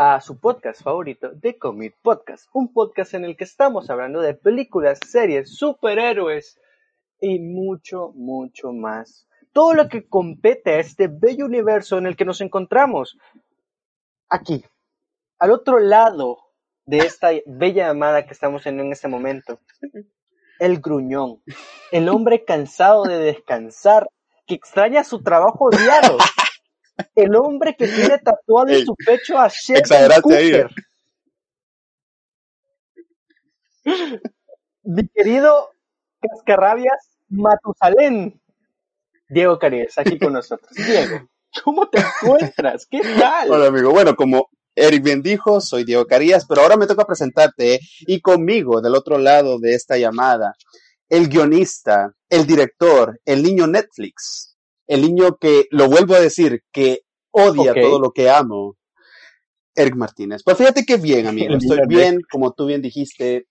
A 0.00 0.20
su 0.20 0.38
podcast 0.38 0.80
favorito, 0.80 1.32
The 1.40 1.58
Comic 1.58 1.96
Podcast, 2.00 2.48
un 2.52 2.72
podcast 2.72 3.14
en 3.14 3.24
el 3.24 3.36
que 3.36 3.42
estamos 3.42 3.90
hablando 3.90 4.20
de 4.20 4.32
películas, 4.32 5.00
series, 5.04 5.56
superhéroes 5.56 6.56
y 7.20 7.40
mucho, 7.40 8.12
mucho 8.14 8.72
más. 8.72 9.26
Todo 9.52 9.74
lo 9.74 9.88
que 9.88 10.08
compete 10.08 10.70
a 10.70 10.78
este 10.78 11.08
bello 11.08 11.46
universo 11.46 11.98
en 11.98 12.06
el 12.06 12.14
que 12.16 12.24
nos 12.24 12.40
encontramos. 12.40 13.18
Aquí, 14.28 14.64
al 15.40 15.50
otro 15.50 15.80
lado 15.80 16.38
de 16.86 16.98
esta 16.98 17.30
bella 17.46 17.88
llamada 17.88 18.24
que 18.24 18.34
estamos 18.34 18.66
en 18.66 18.78
en 18.78 18.92
este 18.92 19.08
momento. 19.08 19.58
El 20.60 20.78
gruñón, 20.78 21.42
el 21.90 22.08
hombre 22.08 22.44
cansado 22.44 23.02
de 23.02 23.18
descansar, 23.18 24.08
que 24.46 24.54
extraña 24.54 25.02
su 25.02 25.24
trabajo 25.24 25.70
diario. 25.70 26.18
El 27.14 27.34
hombre 27.36 27.74
que 27.76 27.86
tiene 27.86 28.18
tatuado 28.18 28.68
en 28.68 28.84
su 28.84 28.94
pecho 28.94 29.38
a 29.38 29.48
Sheldon 29.48 30.20
Cooper. 30.22 30.70
Mi 34.82 35.08
querido 35.08 35.70
Cascarrabias 36.20 37.18
Matusalén. 37.28 38.40
Diego 39.28 39.58
Carías, 39.58 39.98
aquí 39.98 40.18
con 40.18 40.32
nosotros. 40.32 40.70
Diego, 40.74 41.28
¿cómo 41.64 41.88
te 41.88 42.00
encuentras? 42.00 42.86
¿Qué 42.90 43.00
tal? 43.00 43.52
Hola, 43.52 43.66
amigo. 43.66 43.90
Bueno, 43.90 44.16
como 44.16 44.48
Eric 44.74 45.02
bien 45.02 45.22
dijo, 45.22 45.60
soy 45.60 45.84
Diego 45.84 46.06
Carías, 46.06 46.46
pero 46.46 46.62
ahora 46.62 46.76
me 46.76 46.86
toca 46.86 47.04
presentarte 47.04 47.74
¿eh? 47.74 47.80
y 48.00 48.20
conmigo 48.20 48.80
del 48.80 48.94
otro 48.94 49.18
lado 49.18 49.58
de 49.58 49.74
esta 49.74 49.98
llamada, 49.98 50.54
el 51.08 51.28
guionista, 51.28 52.14
el 52.28 52.46
director, 52.46 53.20
el 53.24 53.42
niño 53.42 53.66
Netflix, 53.66 54.47
el 54.88 55.02
niño 55.02 55.36
que, 55.36 55.66
lo 55.70 55.88
vuelvo 55.88 56.14
a 56.14 56.20
decir, 56.20 56.62
que 56.72 57.02
odia 57.30 57.74
todo 57.74 58.00
lo 58.00 58.10
que 58.10 58.30
amo, 58.30 58.76
Eric 59.74 59.94
Martínez. 59.94 60.42
Pues 60.44 60.56
fíjate 60.56 60.84
que 60.84 60.96
bien, 60.96 61.26
amigo, 61.26 61.54
estoy 61.54 61.80
bien, 61.86 62.20
como 62.30 62.52
tú 62.52 62.66
bien 62.66 62.82
dijiste 62.82 63.46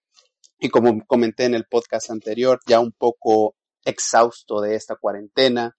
y 0.59 0.69
como 0.69 1.05
comenté 1.05 1.45
en 1.45 1.53
el 1.53 1.65
podcast 1.69 2.09
anterior, 2.09 2.59
ya 2.67 2.80
un 2.80 2.91
poco 2.91 3.55
exhausto 3.85 4.59
de 4.59 4.75
esta 4.75 4.95
cuarentena, 4.95 5.77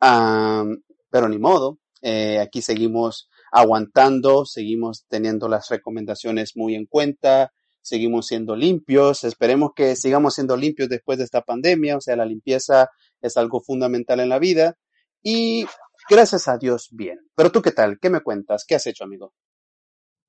pero 0.00 1.28
ni 1.28 1.38
modo, 1.38 1.78
eh, 2.00 2.38
aquí 2.38 2.62
seguimos 2.62 3.28
aguantando, 3.50 4.46
seguimos 4.46 5.04
teniendo 5.08 5.48
las 5.48 5.68
recomendaciones 5.68 6.52
muy 6.54 6.76
en 6.76 6.86
cuenta, 6.86 7.52
seguimos 7.82 8.28
siendo 8.28 8.56
limpios, 8.56 9.24
esperemos 9.24 9.72
que 9.74 9.96
sigamos 9.96 10.34
siendo 10.34 10.56
limpios 10.56 10.88
después 10.88 11.18
de 11.18 11.24
esta 11.24 11.42
pandemia, 11.42 11.96
o 11.96 12.00
sea, 12.00 12.16
la 12.16 12.24
limpieza 12.24 12.88
es 13.20 13.36
algo 13.36 13.60
fundamental 13.60 14.20
en 14.20 14.28
la 14.28 14.38
vida 14.38 14.76
y 15.24 15.66
gracias 16.08 16.46
a 16.46 16.58
Dios 16.58 16.90
bien. 16.92 17.18
Pero 17.34 17.50
tú 17.50 17.62
qué 17.62 17.72
tal, 17.72 17.98
¿qué 17.98 18.10
me 18.10 18.20
cuentas? 18.20 18.64
¿Qué 18.64 18.76
has 18.76 18.86
hecho, 18.86 19.02
amigo? 19.02 19.32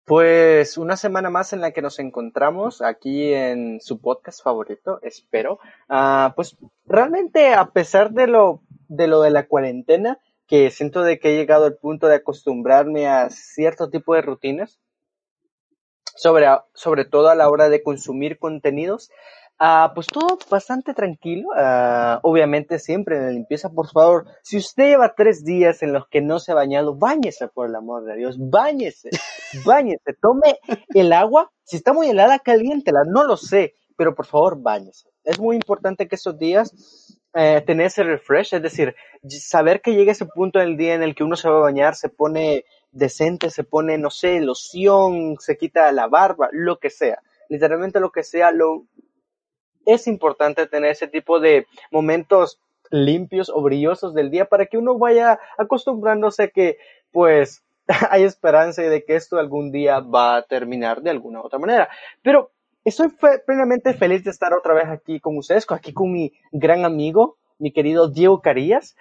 Pues 0.06 0.78
una 0.78 0.98
semana 0.98 1.30
más 1.30 1.52
en 1.54 1.62
la 1.62 1.72
que 1.72 1.82
nos 1.82 2.00
encontramos 2.00 2.82
aquí 2.82 3.34
en 3.34 3.82
su 3.82 4.00
podcast 4.00 4.44
favorito, 4.44 5.00
espero. 5.02 5.60
Ah, 5.90 6.34
pues 6.36 6.58
realmente 6.86 7.54
a 7.54 7.72
pesar 7.72 8.12
de 8.12 8.28
lo 8.28 8.62
de 8.88 9.32
la 9.32 9.48
cuarentena, 9.48 10.20
que 10.48 10.70
siento 10.70 11.02
de 11.02 11.20
que 11.20 11.34
he 11.34 11.38
llegado 11.38 11.66
al 11.66 11.78
punto 11.78 12.08
de 12.08 12.16
acostumbrarme 12.16 13.08
a 13.08 13.30
cierto 13.30 13.90
tipo 13.90 14.14
de 14.14 14.22
rutinas, 14.22 14.80
sobre, 16.16 16.46
sobre 16.74 17.06
todo 17.06 17.30
a 17.30 17.36
la 17.36 17.50
hora 17.50 17.70
de 17.70 17.84
consumir 17.84 18.38
contenidos. 18.38 19.10
Ah, 19.58 19.94
pues 19.96 20.08
todo 20.08 20.38
bastante 20.50 20.94
tranquilo. 20.94 21.50
Ah, 21.56 22.20
obviamente 22.24 22.78
siempre 22.80 23.18
en 23.18 23.26
la 23.26 23.32
limpieza, 23.32 23.70
por 23.70 23.90
favor, 23.90 24.26
si 24.44 24.58
usted 24.58 24.90
lleva 24.90 25.16
tres 25.16 25.46
días 25.46 25.82
en 25.82 25.94
los 25.94 26.08
que 26.08 26.22
no 26.22 26.40
se 26.40 26.52
ha 26.52 26.56
bañado, 26.56 26.96
báñese 26.96 27.48
por 27.48 27.70
el 27.70 27.76
amor 27.76 28.04
de 28.04 28.18
Dios, 28.18 28.38
báñese, 28.38 29.10
báñese, 29.66 30.14
tome 30.22 30.60
el 30.94 31.14
agua, 31.14 31.52
si 31.64 31.78
está 31.78 31.94
muy 31.94 32.10
helada, 32.10 32.40
caliéntela, 32.40 33.04
no 33.08 33.24
lo 33.24 33.38
sé, 33.38 33.76
pero 33.96 34.14
por 34.14 34.26
favor, 34.26 34.62
báñese. 34.62 35.10
Es 35.24 35.40
muy 35.40 35.56
importante 35.56 36.08
que 36.10 36.16
esos 36.16 36.38
días 36.38 37.16
eh, 37.34 37.62
tener 37.66 37.88
ese 37.88 38.04
refresh, 38.04 38.56
es 38.56 38.62
decir, 38.62 38.96
saber 39.30 39.82
que 39.82 39.94
llega 39.94 40.12
ese 40.12 40.26
punto 40.26 40.60
del 40.60 40.76
día 40.76 40.96
en 40.96 41.04
el 41.04 41.16
que 41.16 41.24
uno 41.24 41.38
se 41.38 41.50
va 41.50 41.58
a 41.58 41.62
bañar, 41.62 41.96
se 41.96 42.10
pone 42.10 42.66
decente, 42.92 43.50
se 43.50 43.64
pone, 43.64 43.98
no 43.98 44.10
sé, 44.10 44.40
loción, 44.42 45.36
se 45.40 45.58
quita 45.58 45.92
la 45.94 46.08
barba, 46.08 46.50
lo 46.52 46.80
que 46.80 46.90
sea, 46.90 47.22
literalmente 47.50 48.00
lo 48.00 48.12
que 48.12 48.24
sea, 48.24 48.52
lo 48.52 48.86
es 49.86 50.08
importante 50.08 50.68
tener 50.68 50.92
ese 50.92 51.08
tipo 51.08 51.40
de 51.40 51.68
momentos 51.92 52.60
limpios 52.92 53.50
o 53.50 53.62
brillosos 53.62 54.14
del 54.14 54.30
día 54.30 54.46
para 54.46 54.66
que 54.68 54.78
uno 54.78 54.98
vaya 54.98 55.40
acostumbrándose 55.58 56.44
a 56.44 56.48
que, 56.50 56.78
pues, 57.12 57.64
hay 58.10 58.24
esperanza 58.24 58.82
de 58.82 59.04
que 59.04 59.16
esto 59.16 59.38
algún 59.38 59.72
día 59.72 60.00
va 60.00 60.38
a 60.38 60.42
terminar 60.44 61.02
de 61.02 61.10
alguna 61.10 61.42
u 61.42 61.46
otra 61.46 61.60
manera. 61.60 61.90
Pero 62.22 62.52
Estoy 62.86 63.08
plenamente 63.48 63.96
feliz 63.96 64.24
de 64.24 64.30
estar 64.30 64.54
otra 64.54 64.76
vez 64.76 64.86
aquí 64.86 65.20
con 65.20 65.36
ustedes, 65.38 65.66
aquí 65.72 65.92
con 65.92 66.12
mi 66.12 66.34
gran 66.52 66.86
amigo, 66.86 67.36
mi 67.58 67.72
querido 67.72 68.10
Diego 68.10 68.42
Carías. 68.42 68.96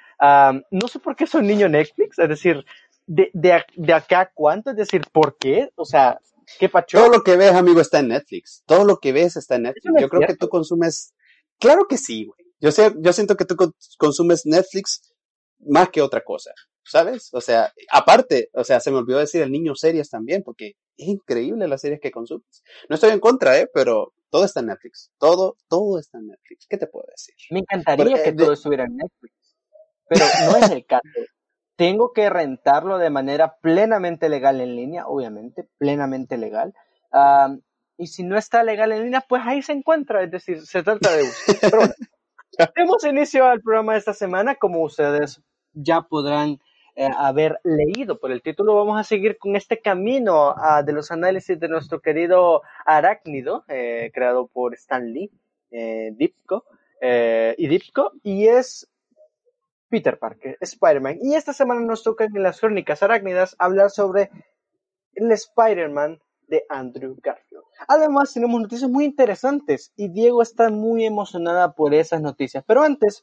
no 0.70 0.88
sé 0.88 1.00
por 1.00 1.14
qué 1.14 1.26
soy 1.26 1.42
niño 1.42 1.68
Netflix, 1.68 2.18
es 2.18 2.28
decir, 2.30 2.64
de, 3.06 3.28
de, 3.34 3.62
de 3.76 3.92
acá 3.92 4.30
cuánto, 4.32 4.70
es 4.70 4.76
decir, 4.76 5.02
¿por 5.12 5.36
qué? 5.36 5.68
O 5.76 5.84
sea, 5.84 6.18
¿qué 6.58 6.68
pacho? 6.68 6.98
Todo 6.98 7.08
lo 7.08 7.22
que 7.22 7.36
ves, 7.36 7.52
amigo, 7.52 7.80
está 7.80 8.00
en 8.00 8.08
Netflix. 8.08 8.62
Todo 8.66 8.84
lo 8.84 8.98
que 8.98 9.12
ves 9.12 9.36
está 9.36 9.56
en 9.56 9.62
Netflix. 9.62 10.00
Yo 10.00 10.08
creo 10.08 10.26
que 10.26 10.36
tú 10.36 10.48
consumes, 10.48 11.14
claro 11.58 11.86
que 11.88 11.98
sí, 11.98 12.26
güey. 12.26 12.38
Yo, 12.60 12.72
sé, 12.72 12.94
yo 12.98 13.12
siento 13.12 13.36
que 13.36 13.44
tú 13.44 13.56
consumes 13.98 14.46
Netflix 14.46 15.14
más 15.58 15.90
que 15.90 16.02
otra 16.02 16.22
cosa. 16.22 16.52
¿sabes? 16.84 17.30
O 17.32 17.40
sea, 17.40 17.72
aparte, 17.90 18.50
o 18.52 18.64
sea, 18.64 18.80
se 18.80 18.90
me 18.90 18.98
olvidó 18.98 19.18
decir 19.18 19.42
el 19.42 19.50
niño 19.50 19.74
series 19.74 20.10
también, 20.10 20.42
porque 20.42 20.74
es 20.96 21.08
increíble 21.08 21.66
las 21.66 21.80
series 21.80 22.00
que 22.00 22.10
consumes. 22.10 22.62
No 22.88 22.94
estoy 22.94 23.10
en 23.10 23.20
contra, 23.20 23.58
¿eh? 23.58 23.68
Pero 23.72 24.12
todo 24.30 24.44
está 24.44 24.60
en 24.60 24.66
Netflix. 24.66 25.10
Todo, 25.18 25.56
todo 25.68 25.98
está 25.98 26.18
en 26.18 26.28
Netflix. 26.28 26.66
¿Qué 26.68 26.76
te 26.76 26.86
puedo 26.86 27.06
decir? 27.10 27.34
Me 27.50 27.60
encantaría 27.60 28.22
que 28.22 28.32
todo 28.32 28.52
estuviera 28.52 28.84
en 28.84 28.96
Netflix, 28.96 29.34
pero 30.08 30.24
no 30.50 30.56
es 30.58 30.70
el 30.70 30.86
caso. 30.86 31.02
Tengo 31.76 32.12
que 32.12 32.30
rentarlo 32.30 32.98
de 32.98 33.10
manera 33.10 33.56
plenamente 33.60 34.28
legal 34.28 34.60
en 34.60 34.76
línea, 34.76 35.06
obviamente, 35.06 35.68
plenamente 35.78 36.38
legal. 36.38 36.74
y 37.96 38.06
si 38.08 38.24
no 38.24 38.36
está 38.36 38.62
legal 38.62 38.92
en 38.92 39.04
línea, 39.04 39.24
pues 39.28 39.42
ahí 39.44 39.62
se 39.62 39.72
encuentra, 39.72 40.22
es 40.22 40.30
decir, 40.30 40.66
se 40.66 40.82
trata 40.82 41.10
de. 41.16 41.24
Pero 41.60 41.78
bueno, 41.78 41.94
demos 42.76 43.04
inicio 43.04 43.46
al 43.46 43.60
programa 43.60 43.92
de 43.92 43.98
esta 43.98 44.14
semana, 44.14 44.54
como 44.56 44.82
ustedes 44.82 45.42
ya 45.72 46.02
podrán 46.02 46.58
eh, 46.96 47.08
haber 47.16 47.58
leído 47.64 48.20
por 48.20 48.30
el 48.30 48.40
título, 48.40 48.76
vamos 48.76 49.00
a 49.00 49.02
seguir 49.02 49.36
con 49.36 49.56
este 49.56 49.80
camino 49.80 50.54
ah, 50.56 50.84
de 50.84 50.92
los 50.92 51.10
análisis 51.10 51.58
de 51.58 51.68
nuestro 51.68 52.00
querido 52.00 52.62
Arácnido, 52.86 53.64
eh, 53.66 54.12
creado 54.14 54.46
por 54.46 54.74
Stan 54.74 55.12
Lee, 55.12 55.32
eh, 55.72 56.12
Dipko, 56.14 56.64
y 57.02 57.66
Dipko, 57.66 58.12
y 58.22 58.46
es 58.46 58.88
Peter 59.94 60.18
Parker, 60.18 60.58
Spider-Man. 60.60 61.18
Y 61.22 61.36
esta 61.36 61.52
semana 61.52 61.80
nos 61.80 62.02
toca 62.02 62.24
en 62.24 62.42
las 62.42 62.58
crónicas 62.58 63.04
arácnidas 63.04 63.54
hablar 63.60 63.90
sobre 63.90 64.28
el 65.14 65.30
Spider-Man 65.30 66.20
de 66.48 66.64
Andrew 66.68 67.16
Garfield. 67.22 67.62
Además, 67.86 68.34
tenemos 68.34 68.60
noticias 68.60 68.90
muy 68.90 69.04
interesantes 69.04 69.92
y 69.94 70.08
Diego 70.08 70.42
está 70.42 70.68
muy 70.68 71.04
emocionada 71.04 71.74
por 71.74 71.94
esas 71.94 72.20
noticias. 72.20 72.64
Pero 72.66 72.82
antes, 72.82 73.22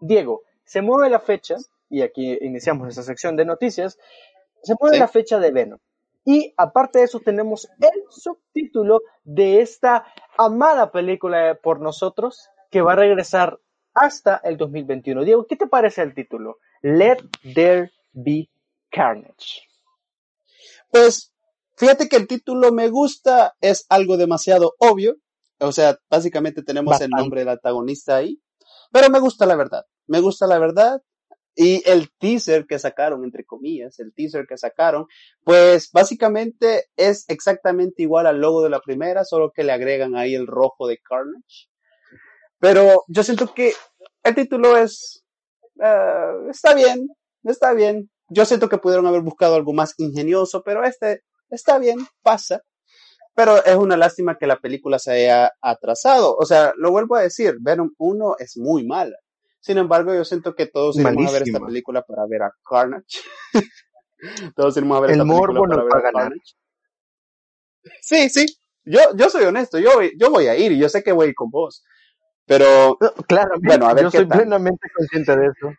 Diego, 0.00 0.42
se 0.64 0.82
mueve 0.82 1.08
la 1.08 1.20
fecha 1.20 1.54
y 1.88 2.02
aquí 2.02 2.36
iniciamos 2.40 2.88
esta 2.88 3.04
sección 3.04 3.36
de 3.36 3.44
noticias, 3.44 3.96
se 4.64 4.74
pone 4.74 4.98
la 4.98 5.06
fecha 5.06 5.38
de 5.38 5.52
Venom. 5.52 5.78
Y 6.24 6.52
aparte 6.56 6.98
de 6.98 7.04
eso 7.04 7.20
tenemos 7.20 7.68
el 7.80 8.02
subtítulo 8.10 9.02
de 9.22 9.60
esta 9.60 10.04
amada 10.36 10.90
película 10.90 11.56
por 11.62 11.78
nosotros 11.78 12.48
que 12.72 12.82
va 12.82 12.94
a 12.94 12.96
regresar 12.96 13.60
hasta 13.94 14.40
el 14.44 14.56
2021. 14.56 15.24
Diego, 15.24 15.46
¿qué 15.46 15.56
te 15.56 15.66
parece 15.66 16.02
el 16.02 16.14
título? 16.14 16.58
Let 16.82 17.18
There 17.54 17.90
Be 18.12 18.48
Carnage. 18.90 19.68
Pues 20.90 21.32
fíjate 21.76 22.08
que 22.08 22.16
el 22.16 22.26
título 22.26 22.72
me 22.72 22.88
gusta, 22.88 23.54
es 23.60 23.86
algo 23.88 24.16
demasiado 24.16 24.74
obvio. 24.78 25.16
O 25.58 25.72
sea, 25.72 25.98
básicamente 26.10 26.62
tenemos 26.62 27.00
el 27.00 27.10
nombre 27.10 27.40
del 27.40 27.50
antagonista 27.50 28.16
ahí. 28.16 28.40
Pero 28.90 29.08
me 29.10 29.20
gusta 29.20 29.46
la 29.46 29.56
verdad. 29.56 29.84
Me 30.06 30.20
gusta 30.20 30.46
la 30.46 30.58
verdad. 30.58 31.00
Y 31.54 31.82
el 31.88 32.10
teaser 32.18 32.66
que 32.66 32.78
sacaron, 32.78 33.24
entre 33.24 33.44
comillas, 33.44 33.98
el 34.00 34.14
teaser 34.14 34.46
que 34.46 34.56
sacaron, 34.56 35.06
pues 35.44 35.90
básicamente 35.92 36.86
es 36.96 37.26
exactamente 37.28 38.02
igual 38.02 38.26
al 38.26 38.40
logo 38.40 38.62
de 38.62 38.70
la 38.70 38.80
primera, 38.80 39.24
solo 39.24 39.52
que 39.54 39.62
le 39.62 39.72
agregan 39.72 40.16
ahí 40.16 40.34
el 40.34 40.46
rojo 40.46 40.86
de 40.86 40.98
Carnage. 40.98 41.68
Pero 42.62 43.02
yo 43.08 43.24
siento 43.24 43.52
que 43.52 43.72
el 44.22 44.36
título 44.36 44.76
es, 44.76 45.24
eh, 45.82 46.32
está 46.48 46.74
bien, 46.74 47.08
está 47.42 47.72
bien. 47.72 48.08
Yo 48.28 48.44
siento 48.44 48.68
que 48.68 48.78
pudieron 48.78 49.04
haber 49.08 49.22
buscado 49.22 49.56
algo 49.56 49.72
más 49.72 49.94
ingenioso, 49.98 50.62
pero 50.64 50.84
este 50.84 51.24
está 51.50 51.80
bien, 51.80 51.98
pasa. 52.22 52.62
Pero 53.34 53.64
es 53.64 53.74
una 53.74 53.96
lástima 53.96 54.38
que 54.38 54.46
la 54.46 54.60
película 54.60 55.00
se 55.00 55.10
haya 55.10 55.50
atrasado. 55.60 56.36
O 56.36 56.46
sea, 56.46 56.72
lo 56.76 56.92
vuelvo 56.92 57.16
a 57.16 57.22
decir, 57.22 57.56
Venom 57.60 57.90
1 57.98 58.36
es 58.38 58.56
muy 58.56 58.86
mala. 58.86 59.16
Sin 59.58 59.78
embargo, 59.78 60.14
yo 60.14 60.24
siento 60.24 60.54
que 60.54 60.66
todos 60.66 60.96
vamos 61.02 61.30
a 61.30 61.32
ver 61.32 61.42
esta 61.42 61.58
película 61.58 62.02
para 62.02 62.26
ver 62.28 62.44
a 62.44 62.52
Carnage. 62.62 63.18
Todos 64.54 64.76
iremos 64.76 64.98
a 64.98 65.00
ver 65.00 65.10
El 65.10 65.20
esta 65.20 65.28
película 65.28 65.66
para 65.68 65.82
ver 65.82 65.94
a 65.96 66.00
ganar. 66.00 66.22
Carnage. 66.22 66.54
Sí, 68.02 68.28
sí. 68.28 68.46
Yo, 68.84 69.00
yo 69.16 69.28
soy 69.30 69.44
honesto, 69.44 69.80
yo, 69.80 69.90
yo 70.16 70.30
voy 70.30 70.46
a 70.46 70.56
ir 70.56 70.70
y 70.70 70.78
yo 70.78 70.88
sé 70.88 71.02
que 71.02 71.10
voy 71.10 71.26
a 71.26 71.28
ir 71.30 71.34
con 71.34 71.50
vos. 71.50 71.82
Pero, 72.58 72.98
Claramente, 73.26 73.66
Bueno, 73.66 73.86
a 73.86 73.94
ver 73.94 74.04
yo 74.04 74.10
qué 74.10 74.18
soy 74.18 74.28
tal. 74.28 74.38
plenamente 74.38 74.88
consciente 74.94 75.36
de 75.36 75.46
eso. 75.46 75.72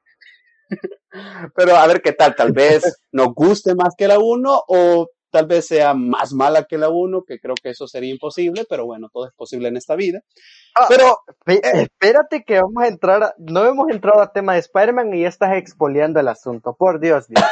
pero 1.55 1.75
a 1.75 1.85
ver 1.87 2.01
qué 2.01 2.13
tal. 2.13 2.35
Tal 2.35 2.51
vez 2.51 2.99
nos 3.11 3.27
guste 3.35 3.75
más 3.75 3.93
que 3.97 4.07
la 4.07 4.17
1 4.19 4.63
o 4.67 5.07
tal 5.29 5.45
vez 5.47 5.67
sea 5.67 5.93
más 5.93 6.33
mala 6.33 6.63
que 6.65 6.77
la 6.77 6.89
1, 6.89 7.23
que 7.23 7.39
creo 7.39 7.55
que 7.61 7.69
eso 7.71 7.87
sería 7.87 8.11
imposible, 8.11 8.65
pero 8.69 8.85
bueno, 8.85 9.09
todo 9.11 9.27
es 9.27 9.33
posible 9.33 9.67
en 9.67 9.77
esta 9.77 9.95
vida. 9.95 10.21
Ah, 10.75 10.85
Pero, 10.89 11.19
Pe- 11.45 11.61
Espérate 11.63 12.43
que 12.43 12.59
vamos 12.61 12.83
a 12.83 12.87
entrar, 12.87 13.23
a- 13.23 13.33
no 13.37 13.65
hemos 13.65 13.89
entrado 13.89 14.21
al 14.21 14.31
tema 14.31 14.53
de 14.53 14.59
Spider-Man 14.59 15.13
y 15.13 15.21
ya 15.21 15.27
estás 15.29 15.55
expoliando 15.55 16.19
el 16.19 16.27
asunto, 16.27 16.75
por 16.75 16.99
Dios. 16.99 17.27
Dios. 17.27 17.43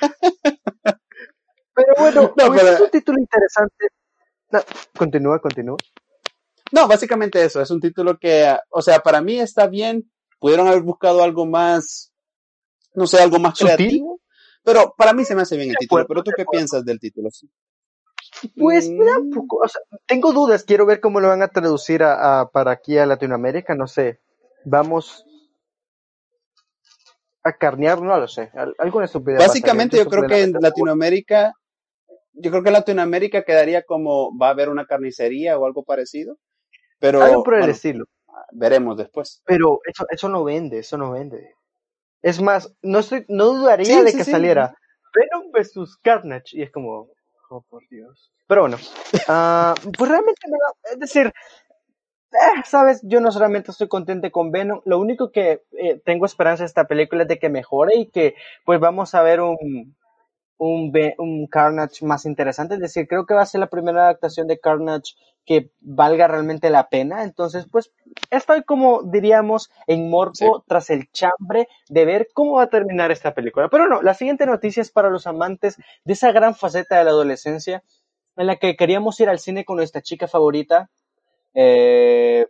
pero 1.74 1.92
bueno, 1.98 2.22
No, 2.36 2.46
pues, 2.46 2.60
pero- 2.62 2.72
es 2.74 2.80
un 2.80 2.90
título 2.90 3.18
interesante. 3.20 3.86
No, 4.50 4.60
continúa, 4.96 5.40
continúa. 5.40 5.76
No, 6.72 6.88
básicamente 6.88 7.42
eso, 7.44 7.60
es 7.60 7.70
un 7.70 7.80
título 7.80 8.18
que, 8.18 8.56
o 8.70 8.82
sea, 8.82 9.00
para 9.00 9.20
mí 9.20 9.38
está 9.38 9.66
bien. 9.66 10.10
Pudieron 10.38 10.66
haber 10.68 10.82
buscado 10.82 11.22
algo 11.22 11.46
más, 11.46 12.12
no 12.94 13.06
sé, 13.06 13.18
algo 13.20 13.38
más 13.38 13.56
¿Sutil? 13.56 13.76
creativo. 13.76 14.20
Pero 14.62 14.94
para 14.98 15.12
mí 15.12 15.24
se 15.24 15.34
me 15.34 15.42
hace 15.42 15.56
bien 15.56 15.70
el 15.70 15.76
título. 15.76 16.06
Pero 16.06 16.22
tú 16.22 16.32
qué 16.36 16.44
piensas 16.44 16.84
del 16.84 16.98
título? 16.98 17.30
Pues 18.56 18.90
Mm. 18.90 19.30
poco, 19.32 19.60
o 19.64 19.68
sea, 19.68 19.80
tengo 20.06 20.32
dudas, 20.32 20.64
quiero 20.64 20.84
ver 20.86 21.00
cómo 21.00 21.20
lo 21.20 21.28
van 21.28 21.42
a 21.42 21.48
traducir 21.48 22.02
a, 22.02 22.40
a- 22.40 22.50
para 22.50 22.72
aquí 22.72 22.98
a 22.98 23.06
Latinoamérica, 23.06 23.74
no 23.74 23.86
sé. 23.86 24.20
Vamos 24.64 25.24
a 27.44 27.52
carnear, 27.52 28.02
no 28.02 28.18
lo 28.18 28.26
sé, 28.26 28.50
alguna 28.78 29.04
estupidez. 29.04 29.38
Básicamente 29.38 29.96
yo 29.98 30.06
creo 30.06 30.26
que 30.26 30.42
en. 30.42 30.52
Latinoamérica, 30.60 31.52
yo 32.32 32.50
creo 32.50 32.62
que 32.62 32.70
en 32.70 32.74
Latinoamérica 32.74 33.42
quedaría 33.44 33.82
como 33.84 34.36
va 34.36 34.48
a 34.48 34.50
haber 34.50 34.68
una 34.68 34.84
carnicería 34.84 35.56
o 35.56 35.64
algo 35.64 35.84
parecido. 35.84 36.38
Pero 36.98 37.22
Algo 37.22 37.42
por 37.44 37.54
el 37.54 37.60
bueno, 37.60 37.72
estilo. 37.72 38.04
veremos 38.52 38.96
después. 38.96 39.42
Pero 39.44 39.80
eso, 39.84 40.06
eso 40.10 40.28
no 40.28 40.44
vende, 40.44 40.78
eso 40.78 40.96
no 40.96 41.10
vende. 41.12 41.54
Es 42.22 42.40
más, 42.40 42.74
no 42.82 42.98
estoy, 43.00 43.24
no 43.28 43.46
dudaría 43.46 43.98
Sí, 43.98 44.04
de 44.04 44.10
sí, 44.10 44.16
que 44.18 44.24
sí. 44.24 44.30
saliera 44.30 44.74
Venom 45.14 45.50
vs 45.52 45.96
Carnage. 46.02 46.56
Y 46.58 46.62
es 46.62 46.70
como, 46.72 47.08
oh 47.50 47.62
por 47.68 47.86
Dios. 47.88 48.32
Pero 48.46 48.62
bueno, 48.62 48.78
ah, 49.28 49.74
pues 49.96 50.10
realmente 50.10 50.40
me 50.46 50.52
da- 50.58 50.92
es 50.94 50.98
decir, 51.00 51.26
eh, 52.32 52.62
sabes, 52.64 53.00
yo 53.02 53.20
no 53.20 53.30
solamente 53.32 53.70
estoy 53.70 53.88
contento 53.88 54.30
con 54.30 54.50
Venom, 54.50 54.80
lo 54.84 54.98
único 54.98 55.30
que 55.30 55.62
eh, 55.72 56.00
tengo 56.04 56.26
esperanza 56.26 56.62
de 56.62 56.66
esta 56.68 56.84
película 56.86 57.22
es 57.22 57.28
de 57.28 57.38
que 57.38 57.48
mejore 57.48 57.96
y 57.96 58.10
que 58.10 58.34
pues 58.64 58.78
vamos 58.80 59.14
a 59.14 59.22
ver 59.22 59.40
un, 59.40 59.96
un, 60.58 60.92
un 61.18 61.46
Carnage 61.46 62.04
más 62.04 62.24
interesante. 62.26 62.74
Es 62.74 62.80
decir, 62.80 63.06
creo 63.08 63.26
que 63.26 63.34
va 63.34 63.42
a 63.42 63.46
ser 63.46 63.60
la 63.60 63.68
primera 63.68 64.02
adaptación 64.04 64.46
de 64.46 64.58
Carnage 64.58 65.14
que 65.44 65.70
valga 65.80 66.26
realmente 66.28 66.70
la 66.70 66.88
pena. 66.88 67.22
Entonces, 67.22 67.66
pues 67.70 67.92
estoy 68.30 68.64
como 68.64 69.02
diríamos 69.04 69.70
en 69.86 70.10
morbo 70.10 70.34
Sí. 70.34 70.46
tras 70.66 70.90
el 70.90 71.10
chambre 71.12 71.68
de 71.88 72.04
ver 72.04 72.28
cómo 72.34 72.54
va 72.54 72.64
a 72.64 72.70
terminar 72.70 73.10
esta 73.12 73.34
película. 73.34 73.68
Pero 73.68 73.86
no, 73.88 74.02
la 74.02 74.14
siguiente 74.14 74.46
noticia 74.46 74.80
es 74.80 74.90
para 74.90 75.10
los 75.10 75.26
amantes 75.26 75.76
de 76.04 76.12
esa 76.14 76.32
gran 76.32 76.54
faceta 76.54 76.98
de 76.98 77.04
la 77.04 77.10
adolescencia 77.10 77.82
en 78.36 78.46
la 78.48 78.56
que 78.56 78.76
queríamos 78.76 79.18
ir 79.20 79.28
al 79.28 79.38
cine 79.38 79.64
con 79.64 79.76
nuestra 79.76 80.02
chica 80.02 80.26
favorita 80.28 80.90
eh, 81.54 82.46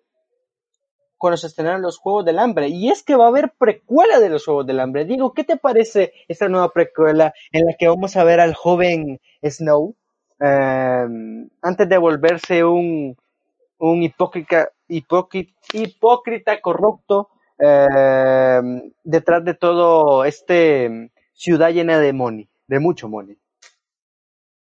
cuando 1.27 1.39
se 1.39 1.49
estrenaron 1.49 1.83
los 1.83 1.99
Juegos 1.99 2.25
del 2.25 2.39
Hambre. 2.39 2.69
Y 2.69 2.89
es 2.89 3.03
que 3.03 3.17
va 3.17 3.25
a 3.25 3.29
haber 3.31 3.51
precuela 3.59 4.21
de 4.21 4.29
los 4.29 4.45
Juegos 4.45 4.65
del 4.65 4.79
Hambre. 4.79 5.07
Digo, 5.07 5.35
¿qué 5.35 5.43
te 5.43 5.57
parece 5.57 6.13
esta 6.29 6.49
nueva 6.49 6.73
precuela 6.73 7.35
en 7.51 7.67
la 7.67 7.75
que 7.77 7.89
vamos 7.89 8.17
a 8.17 8.23
ver 8.23 8.39
al 8.39 8.55
joven 8.55 9.19
Snow 9.43 9.97
eh, 10.39 11.07
antes 11.63 11.89
de 11.89 11.99
volverse 11.99 12.63
un, 12.63 13.17
un 13.79 14.03
hipócrita, 14.05 14.71
hipócrita, 14.87 16.61
corrupto 16.61 17.31
eh, 17.59 18.61
detrás 19.03 19.45
de 19.45 19.55
todo 19.55 20.25
este 20.25 21.11
ciudad 21.33 21.71
llena 21.71 21.99
de 21.99 22.13
money, 22.13 22.49
de 22.69 22.79
mucho 22.79 23.09
money? 23.09 23.37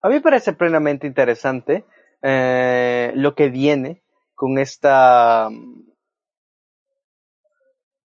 A 0.02 0.08
mí 0.08 0.14
me 0.16 0.22
parece 0.22 0.54
plenamente 0.54 1.08
interesante 1.08 1.84
eh, 2.22 3.12
lo 3.16 3.36
que 3.36 3.50
viene 3.50 4.02
con 4.34 4.58
esta 4.60 5.50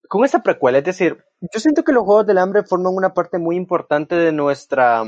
con 0.09 0.25
esta 0.25 0.43
precuela. 0.43 0.79
Es 0.79 0.85
decir, 0.85 1.25
yo 1.41 1.61
siento 1.61 1.85
que 1.85 1.93
los 1.93 2.05
Juegos 2.05 2.27
del 2.27 2.39
Hambre 2.39 2.65
forman 2.65 2.95
una 2.95 3.15
parte 3.15 3.39
muy 3.39 3.57
importante 3.57 4.15
de 4.17 4.33
nuestra 4.33 5.05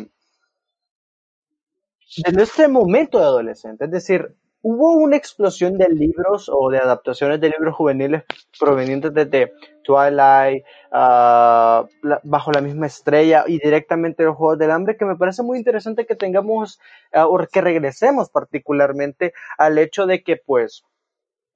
de 2.25 2.33
nuestro 2.33 2.69
momento 2.69 3.19
de 3.19 3.25
adolescente. 3.25 3.85
Es 3.85 3.91
decir, 3.91 4.35
hubo 4.63 4.93
una 4.95 5.17
explosión 5.17 5.79
de 5.79 5.89
libros 5.89 6.51
o 6.53 6.71
de 6.71 6.79
adaptaciones 6.79 7.41
de 7.41 7.51
libros 7.51 7.75
juveniles 7.75 8.25
provenientes 8.59 9.15
desde 9.15 9.53
Twilight, 9.85 10.65
la- 12.03 12.21
Bajo 12.25 12.53
la 12.53 12.61
misma 12.61 12.87
estrella 12.87 13.45
y 13.47 13.59
directamente 13.59 14.25
los 14.25 14.37
Juegos 14.37 14.59
del 14.59 14.71
Hambre, 14.71 14.97
que 14.97 15.05
me 15.05 15.17
parece 15.17 15.43
muy 15.43 15.59
interesante 15.59 16.07
que 16.07 16.17
tengamos, 16.17 16.81
ah, 17.13 17.27
o 17.27 17.39
que 17.51 17.61
regresemos 17.61 18.29
particularmente 18.31 19.33
al 19.59 19.79
hecho 19.79 20.07
de 20.07 20.23
que, 20.23 20.37
pues, 20.37 20.85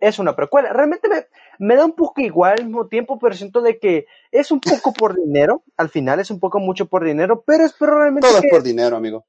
es 0.09 0.19
una 0.19 0.37
precuela. 0.37 0.73
Realmente 0.73 1.09
me, 1.09 1.27
me 1.59 1.77
da 1.77 1.85
un 1.85 1.93
poco 1.93 2.21
igual 2.21 2.59
al 2.59 2.67
mismo 2.67 2.87
tiempo, 2.89 3.19
pero 3.19 3.35
siento 3.35 3.61
de 3.61 3.79
que 3.79 4.07
es 4.31 4.51
un 4.51 4.61
poco 4.61 4.93
por 4.93 5.15
dinero, 5.15 5.63
al 5.77 5.89
final 5.89 6.21
es 6.21 6.31
un 6.31 6.41
poco 6.41 6.61
mucho 6.61 6.87
por 6.87 7.05
dinero, 7.05 7.43
pero 7.47 7.65
espero 7.65 7.99
realmente 7.99 8.29
Todo 8.29 8.41
que... 8.41 8.47
es 8.47 8.53
por 8.53 8.63
dinero, 8.63 8.97
amigo. 8.97 9.25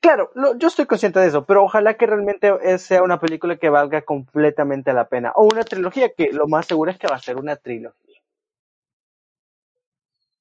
Claro, 0.00 0.30
lo- 0.34 0.56
yo 0.58 0.68
estoy 0.68 0.84
consciente 0.86 1.18
de 1.18 1.28
eso, 1.28 1.46
pero 1.46 1.64
ojalá 1.64 1.94
que 1.94 2.06
realmente 2.06 2.78
sea 2.78 3.02
una 3.02 3.18
película 3.20 3.56
que 3.56 3.70
valga 3.70 4.02
completamente 4.02 4.92
la 4.92 5.08
pena. 5.08 5.32
O 5.34 5.44
una 5.44 5.64
trilogía, 5.64 6.12
que 6.12 6.30
lo 6.30 6.46
más 6.46 6.66
seguro 6.66 6.90
es 6.90 6.98
que 6.98 7.06
va 7.06 7.16
a 7.16 7.20
ser 7.20 7.36
una 7.36 7.56
trilogía. 7.56 8.20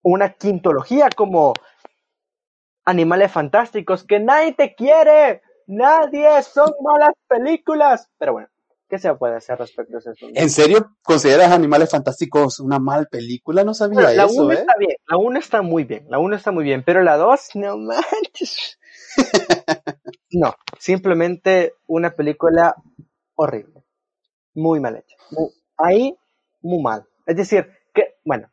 Una 0.02 0.34
quintología 0.34 1.08
como 1.16 1.54
Animales 2.86 3.32
Fantásticos, 3.32 4.04
que 4.04 4.20
nadie 4.20 4.54
te 4.54 4.76
quiere, 4.76 5.42
nadie, 5.68 6.44
son 6.44 6.70
malas 6.82 7.14
películas. 7.28 8.10
Pero 8.18 8.34
bueno, 8.34 8.50
¿qué 8.90 8.98
se 9.00 9.14
puede 9.16 9.36
hacer 9.36 9.58
respecto 9.58 9.96
a 9.98 10.00
eso? 10.00 10.12
¿En 10.34 10.50
serio 10.50 10.92
consideras 11.04 11.52
Animales 11.52 11.90
Fantásticos 11.92 12.60
una 12.60 12.80
mal 12.80 13.08
película? 13.08 13.64
No 13.64 13.74
sabía 13.74 14.02
Bueno, 14.02 14.14
la 14.14 14.26
eso, 14.26 14.44
1 14.44 14.52
¿eh? 14.52 14.56
está 14.56 14.74
bien, 14.80 14.96
la 15.08 15.18
1 15.18 15.40
está 15.40 15.62
muy 15.62 15.84
bien, 15.84 16.06
la 16.10 16.20
1 16.20 16.36
está 16.36 16.52
muy 16.52 16.64
bien, 16.64 16.84
pero 16.86 17.02
la 17.04 17.18
2, 17.18 17.50
no 17.56 17.78
manches. 17.78 18.80
No, 20.32 20.56
simplemente 20.80 21.76
una 21.86 22.12
película 22.16 22.76
horrible, 23.36 23.84
muy 24.56 24.80
mal 24.80 24.96
hecha. 24.96 25.16
Mu- 25.32 25.52
Ahí, 25.78 26.18
muy 26.62 26.82
mal. 26.82 27.06
Es 27.28 27.36
decir, 27.36 27.70
que, 27.94 28.16
bueno, 28.26 28.50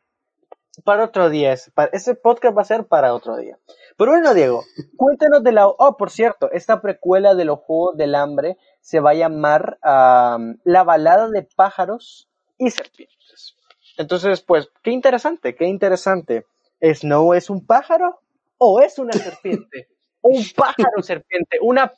para 0.83 1.05
otro 1.05 1.29
día, 1.29 1.53
es- 1.53 1.71
para- 1.73 1.89
ese 1.93 2.13
podcast 2.13 2.55
va 2.55 2.61
a 2.61 2.65
ser 2.65 2.85
para 2.85 3.13
otro 3.15 3.35
día. 3.37 3.57
Pero 3.97 4.11
bueno, 4.11 4.33
Diego, 4.35 4.63
cuéntanos 4.95 5.43
de 5.43 5.51
la... 5.53 5.67
Oh, 5.67 5.97
por 5.97 6.11
cierto, 6.11 6.51
esta 6.51 6.81
precuela 6.81 7.33
de 7.33 7.45
los 7.45 7.59
Juegos 7.59 7.97
del 7.97 8.13
Hambre 8.15 8.57
se 8.81 8.99
va 8.99 9.11
a 9.11 9.15
llamar 9.15 9.77
am, 9.81 10.59
La 10.63 10.83
balada 10.83 11.29
de 11.29 11.43
pájaros 11.55 12.27
y 12.57 12.69
serpientes. 12.71 13.55
Entonces, 13.97 14.41
pues, 14.41 14.69
qué 14.83 14.91
interesante, 14.91 15.55
qué 15.55 15.65
interesante. 15.65 16.45
¿Snow 16.81 17.33
es 17.33 17.49
un 17.49 17.65
pájaro 17.65 18.19
o 18.57 18.81
es 18.81 18.97
una 18.99 19.13
serpiente? 19.13 19.87
un 20.21 20.43
pájaro 20.55 21.01
serpiente, 21.01 21.57
una 21.61 21.91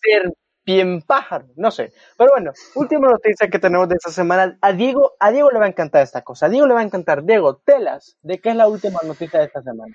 serpien 0.00 1.02
pájaro, 1.02 1.46
no 1.56 1.70
sé. 1.70 1.92
Pero 2.16 2.30
bueno, 2.32 2.52
última 2.74 3.08
noticia 3.08 3.48
que 3.48 3.58
tenemos 3.58 3.88
de 3.88 3.96
esta 3.96 4.10
semana. 4.10 4.58
A 4.60 4.72
Diego, 4.72 5.14
a 5.20 5.30
Diego 5.30 5.50
le 5.50 5.58
va 5.58 5.66
a 5.66 5.68
encantar 5.68 6.02
esta 6.02 6.22
cosa. 6.22 6.46
A 6.46 6.48
Diego 6.48 6.66
le 6.66 6.74
va 6.74 6.80
a 6.80 6.84
encantar. 6.84 7.24
Diego, 7.24 7.56
telas, 7.56 8.16
¿de 8.22 8.40
qué 8.40 8.50
es 8.50 8.56
la 8.56 8.68
última 8.68 9.00
noticia 9.04 9.40
de 9.40 9.46
esta 9.46 9.62
semana? 9.62 9.94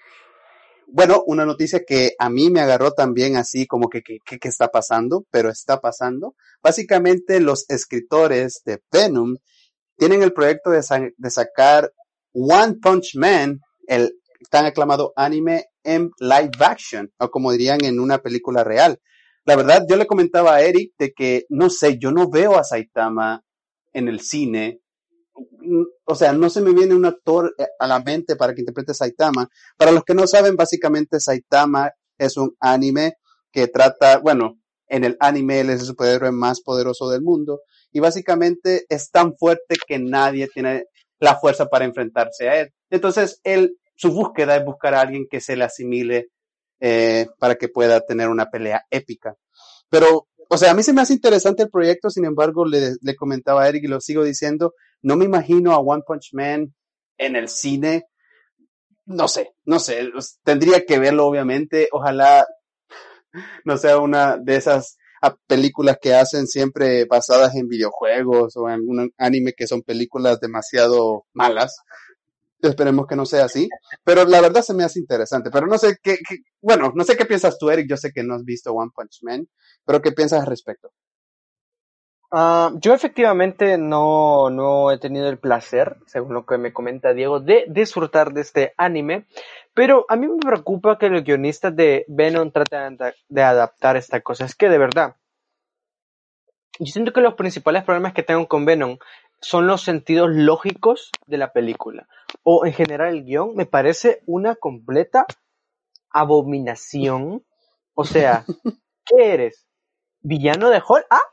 Bueno, 0.93 1.23
una 1.25 1.45
noticia 1.45 1.83
que 1.87 2.15
a 2.19 2.29
mí 2.29 2.49
me 2.49 2.59
agarró 2.59 2.91
también 2.91 3.37
así 3.37 3.65
como 3.65 3.87
que 3.87 4.01
¿qué 4.03 4.19
que, 4.39 4.47
está 4.47 4.67
pasando, 4.67 5.25
pero 5.31 5.49
está 5.49 5.79
pasando. 5.79 6.35
Básicamente 6.61 7.39
los 7.39 7.65
escritores 7.69 8.61
de 8.65 8.81
Venom 8.91 9.37
tienen 9.97 10.21
el 10.21 10.33
proyecto 10.33 10.69
de, 10.69 10.81
de 11.15 11.29
sacar 11.29 11.91
One 12.33 12.75
Punch 12.81 13.15
Man, 13.15 13.61
el 13.87 14.17
tan 14.49 14.65
aclamado 14.65 15.13
anime 15.15 15.65
en 15.83 16.11
live 16.19 16.51
action, 16.59 17.09
o 17.19 17.29
como 17.29 17.53
dirían 17.53 17.83
en 17.85 17.99
una 17.99 18.17
película 18.17 18.65
real. 18.65 18.99
La 19.45 19.55
verdad, 19.55 19.85
yo 19.89 19.95
le 19.95 20.07
comentaba 20.07 20.55
a 20.55 20.61
Eric 20.61 20.91
de 20.97 21.13
que, 21.13 21.45
no 21.49 21.69
sé, 21.69 21.97
yo 21.99 22.11
no 22.11 22.29
veo 22.29 22.57
a 22.57 22.63
Saitama 22.63 23.43
en 23.93 24.07
el 24.09 24.19
cine. 24.19 24.81
O 26.05 26.15
sea, 26.15 26.33
no 26.33 26.49
se 26.49 26.61
me 26.61 26.73
viene 26.73 26.93
un 26.93 27.05
actor 27.05 27.53
eh, 27.57 27.67
a 27.79 27.87
la 27.87 27.99
mente 27.99 28.35
para 28.35 28.53
que 28.53 28.61
interprete 28.61 28.93
Saitama. 28.93 29.47
Para 29.77 29.91
los 29.91 30.03
que 30.03 30.13
no 30.13 30.27
saben, 30.27 30.55
básicamente 30.55 31.19
Saitama 31.19 31.91
es 32.17 32.37
un 32.37 32.55
anime 32.59 33.13
que 33.51 33.67
trata, 33.67 34.17
bueno, 34.19 34.59
en 34.87 35.03
el 35.05 35.17
anime 35.19 35.61
él 35.61 35.69
es 35.69 35.81
el 35.81 35.87
superhéroe 35.87 36.31
más 36.31 36.61
poderoso 36.61 37.09
del 37.09 37.21
mundo 37.21 37.61
y 37.91 37.99
básicamente 37.99 38.85
es 38.89 39.09
tan 39.09 39.35
fuerte 39.37 39.77
que 39.87 39.99
nadie 39.99 40.49
tiene 40.53 40.85
la 41.19 41.37
fuerza 41.39 41.67
para 41.67 41.85
enfrentarse 41.85 42.49
a 42.49 42.61
él. 42.61 42.73
Entonces, 42.89 43.39
él 43.43 43.77
su 43.95 44.11
búsqueda 44.11 44.57
es 44.57 44.65
buscar 44.65 44.95
a 44.95 45.01
alguien 45.01 45.27
que 45.29 45.39
se 45.39 45.55
le 45.55 45.63
asimile 45.63 46.29
eh, 46.79 47.27
para 47.37 47.55
que 47.55 47.69
pueda 47.69 48.01
tener 48.01 48.29
una 48.29 48.49
pelea 48.49 48.83
épica. 48.89 49.35
Pero, 49.89 50.27
o 50.49 50.57
sea, 50.57 50.71
a 50.71 50.73
mí 50.73 50.81
se 50.83 50.91
me 50.91 51.01
hace 51.01 51.13
interesante 51.13 51.63
el 51.63 51.69
proyecto, 51.69 52.09
sin 52.09 52.25
embargo, 52.25 52.65
le 52.65 53.15
comentaba 53.15 53.63
a 53.63 53.69
Eric 53.69 53.83
y 53.83 53.87
lo 53.87 54.01
sigo 54.01 54.23
diciendo, 54.23 54.73
no 55.01 55.15
me 55.15 55.25
imagino 55.25 55.73
a 55.73 55.79
One 55.79 56.03
Punch 56.05 56.33
Man 56.33 56.73
en 57.17 57.35
el 57.35 57.49
cine. 57.49 58.05
No 59.05 59.27
sé, 59.27 59.53
no 59.65 59.79
sé, 59.79 60.09
tendría 60.43 60.85
que 60.85 60.99
verlo 60.99 61.25
obviamente, 61.25 61.89
ojalá 61.91 62.45
no 63.65 63.77
sea 63.77 63.97
una 63.97 64.37
de 64.37 64.55
esas 64.55 64.97
películas 65.47 65.97
que 66.01 66.15
hacen 66.15 66.47
siempre 66.47 67.05
basadas 67.05 67.55
en 67.55 67.67
videojuegos 67.67 68.55
o 68.57 68.69
en 68.69 68.81
un 68.87 69.11
anime 69.17 69.53
que 69.53 69.67
son 69.67 69.83
películas 69.83 70.39
demasiado 70.39 71.25
malas. 71.33 71.77
Esperemos 72.61 73.07
que 73.07 73.15
no 73.15 73.25
sea 73.25 73.45
así. 73.45 73.69
Pero 74.03 74.25
la 74.25 74.41
verdad 74.41 74.61
se 74.61 74.73
me 74.73 74.83
hace 74.83 74.99
interesante. 74.99 75.49
Pero 75.51 75.67
no 75.67 75.77
sé 75.77 75.97
qué, 76.01 76.17
bueno, 76.61 76.91
no 76.95 77.03
sé 77.03 77.17
qué 77.17 77.25
piensas 77.25 77.57
tú, 77.57 77.69
Eric. 77.69 77.87
Yo 77.89 77.97
sé 77.97 78.11
que 78.11 78.23
no 78.23 78.35
has 78.35 78.43
visto 78.43 78.71
One 78.71 78.91
Punch 78.93 79.19
Man, 79.23 79.47
pero 79.85 80.01
¿qué 80.01 80.11
piensas 80.11 80.41
al 80.41 80.47
respecto? 80.47 80.91
Uh, 82.31 82.79
yo 82.79 82.93
efectivamente 82.93 83.77
no, 83.77 84.49
no 84.49 84.89
he 84.89 84.97
tenido 84.97 85.27
el 85.27 85.37
placer, 85.37 85.97
según 86.05 86.33
lo 86.33 86.45
que 86.45 86.57
me 86.57 86.71
comenta 86.71 87.13
Diego, 87.13 87.41
de 87.41 87.65
disfrutar 87.67 88.31
de 88.31 88.41
este 88.41 88.73
anime, 88.77 89.27
pero 89.73 90.05
a 90.07 90.15
mí 90.15 90.27
me 90.27 90.37
preocupa 90.37 90.97
que 90.97 91.09
los 91.09 91.23
guionistas 91.23 91.75
de 91.75 92.05
Venom 92.07 92.51
traten 92.51 92.97
de 93.27 93.43
adaptar 93.43 93.97
esta 93.97 94.21
cosa. 94.21 94.45
Es 94.45 94.55
que 94.55 94.69
de 94.69 94.77
verdad, 94.77 95.17
yo 96.79 96.85
siento 96.91 97.13
que 97.13 97.21
los 97.21 97.35
principales 97.35 97.83
problemas 97.83 98.13
que 98.13 98.23
tengo 98.23 98.47
con 98.47 98.65
Venom 98.65 98.97
son 99.41 99.67
los 99.67 99.81
sentidos 99.81 100.29
lógicos 100.31 101.11
de 101.25 101.37
la 101.37 101.51
película. 101.51 102.07
O 102.43 102.65
en 102.65 102.73
general 102.73 103.13
el 103.13 103.25
guion 103.25 103.55
me 103.55 103.65
parece 103.65 104.21
una 104.25 104.55
completa 104.55 105.25
abominación. 106.09 107.45
O 107.93 108.05
sea, 108.05 108.45
¿qué 109.05 109.33
eres? 109.33 109.67
¿Villano 110.21 110.69
de 110.69 110.81
Hall? 110.87 111.05
Ah, 111.09 111.19
ah, 111.19 111.30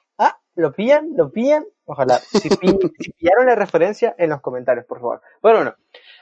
lo 0.59 0.73
pillan, 0.73 1.13
lo 1.17 1.31
pillan. 1.31 1.65
Ojalá, 1.85 2.19
si, 2.33 2.49
pillaron 2.51 3.47
la 3.47 3.55
referencia 3.55 4.15
en 4.19 4.31
los 4.31 4.41
comentarios, 4.41 4.85
por 4.87 4.99
favor. 5.01 5.23
Bueno, 5.41 5.65
no. 5.65 5.75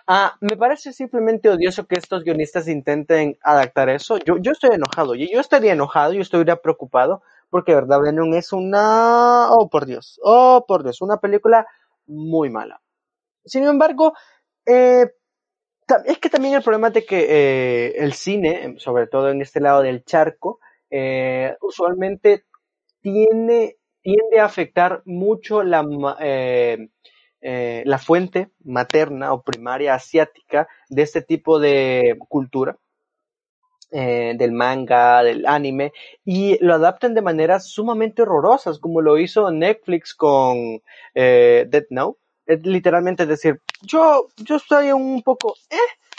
Ah, 0.07 0.37
me 0.41 0.57
parece 0.57 0.93
simplemente 0.93 1.49
odioso 1.49 1.87
que 1.87 1.97
estos 1.97 2.23
guionistas 2.23 2.69
intenten 2.69 3.37
adaptar 3.43 3.89
eso. 3.89 4.19
Yo, 4.19 4.37
yo 4.39 4.53
estoy 4.53 4.71
enojado, 4.75 5.15
y 5.15 5.33
yo 5.33 5.41
estaría 5.41 5.73
enojado, 5.73 6.13
yo 6.13 6.21
estaría 6.21 6.57
preocupado, 6.57 7.23
porque 7.51 7.75
verdad 7.75 8.01
Venom 8.01 8.35
es 8.35 8.53
una, 8.53 9.51
oh 9.51 9.69
por 9.69 9.87
Dios, 9.87 10.21
oh 10.23 10.65
por 10.69 10.85
Dios, 10.85 11.01
una 11.01 11.17
película 11.17 11.67
muy 12.07 12.51
mala. 12.51 12.81
Sin 13.45 13.65
embargo, 13.65 14.13
eh, 14.65 15.11
es 16.05 16.19
que 16.19 16.29
también 16.29 16.55
el 16.55 16.63
problema 16.63 16.89
es 16.89 16.95
de 16.95 17.05
que 17.05 17.27
eh, 17.29 17.95
el 17.99 18.13
cine, 18.13 18.75
sobre 18.79 19.07
todo 19.07 19.31
en 19.31 19.41
este 19.41 19.61
lado 19.61 19.83
del 19.83 20.05
charco, 20.05 20.61
eh, 20.91 21.57
usualmente 21.61 22.45
tiene, 23.01 23.77
tiende 24.07 24.39
a 24.39 24.45
afectar 24.45 25.03
mucho 25.05 25.65
la, 25.65 25.83
la 27.43 27.99
fuente 27.99 28.51
materna 28.65 29.33
o 29.33 29.43
primaria 29.43 29.95
asiática 29.95 30.69
de 30.89 31.03
este 31.03 31.23
tipo 31.23 31.59
de 31.59 32.17
cultura. 32.29 32.77
del 33.91 34.53
manga, 34.53 35.23
del 35.23 35.47
anime, 35.47 35.93
y 36.25 36.59
lo 36.61 36.75
adaptan 36.75 37.15
de 37.15 37.23
maneras 37.23 37.67
sumamente 37.67 38.23
horrorosas, 38.23 38.79
como 38.79 39.01
lo 39.01 39.17
hizo 39.19 39.51
Netflix 39.51 40.15
con 40.15 40.83
eh, 41.15 41.67
Dead 41.69 41.87
Note, 41.91 42.19
literalmente 42.63 43.27
decir, 43.27 43.61
yo, 43.83 44.29
yo 44.37 44.57
estoy 44.57 44.93
un 44.93 45.23
poco 45.23 45.55
eh, 45.71 45.77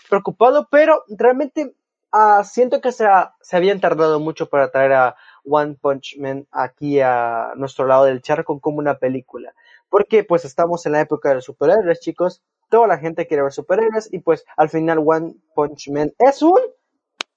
preocupado, 0.09 0.67
pero 0.71 1.03
realmente 1.07 1.73
uh, 2.13 2.43
siento 2.43 2.81
que 2.81 2.91
se, 2.91 3.05
se 3.41 3.57
habían 3.57 3.79
tardado 3.79 4.19
mucho 4.19 4.49
para 4.49 4.71
traer 4.71 4.93
a 4.93 5.15
One 5.49 5.75
Punch 5.79 6.17
Man 6.19 6.47
aquí 6.51 6.99
a 6.99 7.53
nuestro 7.55 7.87
lado 7.87 8.05
del 8.05 8.21
charco 8.21 8.59
como 8.59 8.79
una 8.79 8.97
película. 8.97 9.53
Porque 9.89 10.23
pues 10.23 10.45
estamos 10.45 10.85
en 10.85 10.93
la 10.93 11.01
época 11.01 11.29
de 11.29 11.35
los 11.35 11.45
superhéroes, 11.45 11.99
chicos. 11.99 12.43
Toda 12.69 12.87
la 12.87 12.97
gente 12.97 13.27
quiere 13.27 13.43
ver 13.43 13.53
superhéroes 13.53 14.11
y 14.11 14.19
pues 14.19 14.45
al 14.57 14.69
final 14.69 14.99
One 15.05 15.35
Punch 15.55 15.89
Man 15.89 16.11
es 16.19 16.41
un 16.41 16.59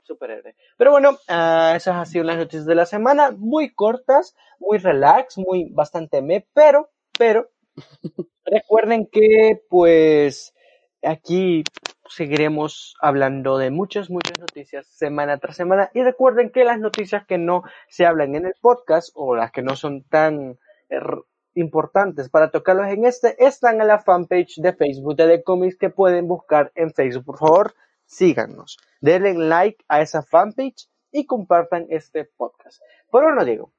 superhéroe. 0.02 0.56
Pero 0.76 0.90
bueno, 0.90 1.12
uh, 1.12 1.76
esas 1.76 1.88
han 1.88 2.06
sido 2.06 2.24
las 2.24 2.36
noticias 2.36 2.66
de 2.66 2.74
la 2.74 2.86
semana, 2.86 3.30
muy 3.30 3.72
cortas, 3.72 4.34
muy 4.58 4.78
relax, 4.78 5.38
muy 5.38 5.70
bastante 5.70 6.20
me, 6.20 6.46
pero, 6.52 6.90
pero, 7.16 7.48
Recuerden 8.44 9.06
que 9.06 9.62
pues 9.68 10.54
aquí 11.02 11.62
seguiremos 12.10 12.96
hablando 13.00 13.56
de 13.56 13.70
muchas, 13.70 14.10
muchas 14.10 14.38
noticias 14.38 14.86
semana 14.86 15.38
tras 15.38 15.56
semana. 15.56 15.90
Y 15.94 16.02
recuerden 16.02 16.50
que 16.50 16.64
las 16.64 16.78
noticias 16.78 17.24
que 17.26 17.38
no 17.38 17.62
se 17.88 18.04
hablan 18.04 18.34
en 18.34 18.46
el 18.46 18.54
podcast 18.60 19.10
o 19.14 19.34
las 19.34 19.52
que 19.52 19.62
no 19.62 19.76
son 19.76 20.02
tan 20.02 20.58
er, 20.88 21.22
importantes 21.54 22.28
para 22.28 22.50
tocarlos 22.50 22.88
en 22.88 23.04
este 23.04 23.44
están 23.44 23.80
en 23.80 23.88
la 23.88 23.98
fanpage 23.98 24.56
de 24.56 24.72
Facebook 24.72 25.16
de 25.16 25.26
The 25.26 25.42
Comics 25.42 25.76
que 25.76 25.90
pueden 25.90 26.28
buscar 26.28 26.72
en 26.74 26.92
Facebook. 26.92 27.24
Por 27.24 27.38
favor, 27.38 27.74
síganos. 28.04 28.78
Denle 29.00 29.34
like 29.34 29.84
a 29.88 30.00
esa 30.00 30.22
fanpage 30.22 30.88
y 31.12 31.26
compartan 31.26 31.86
este 31.90 32.24
podcast. 32.24 32.80
Por 33.10 33.24
bueno, 33.24 33.44
digo, 33.44 33.72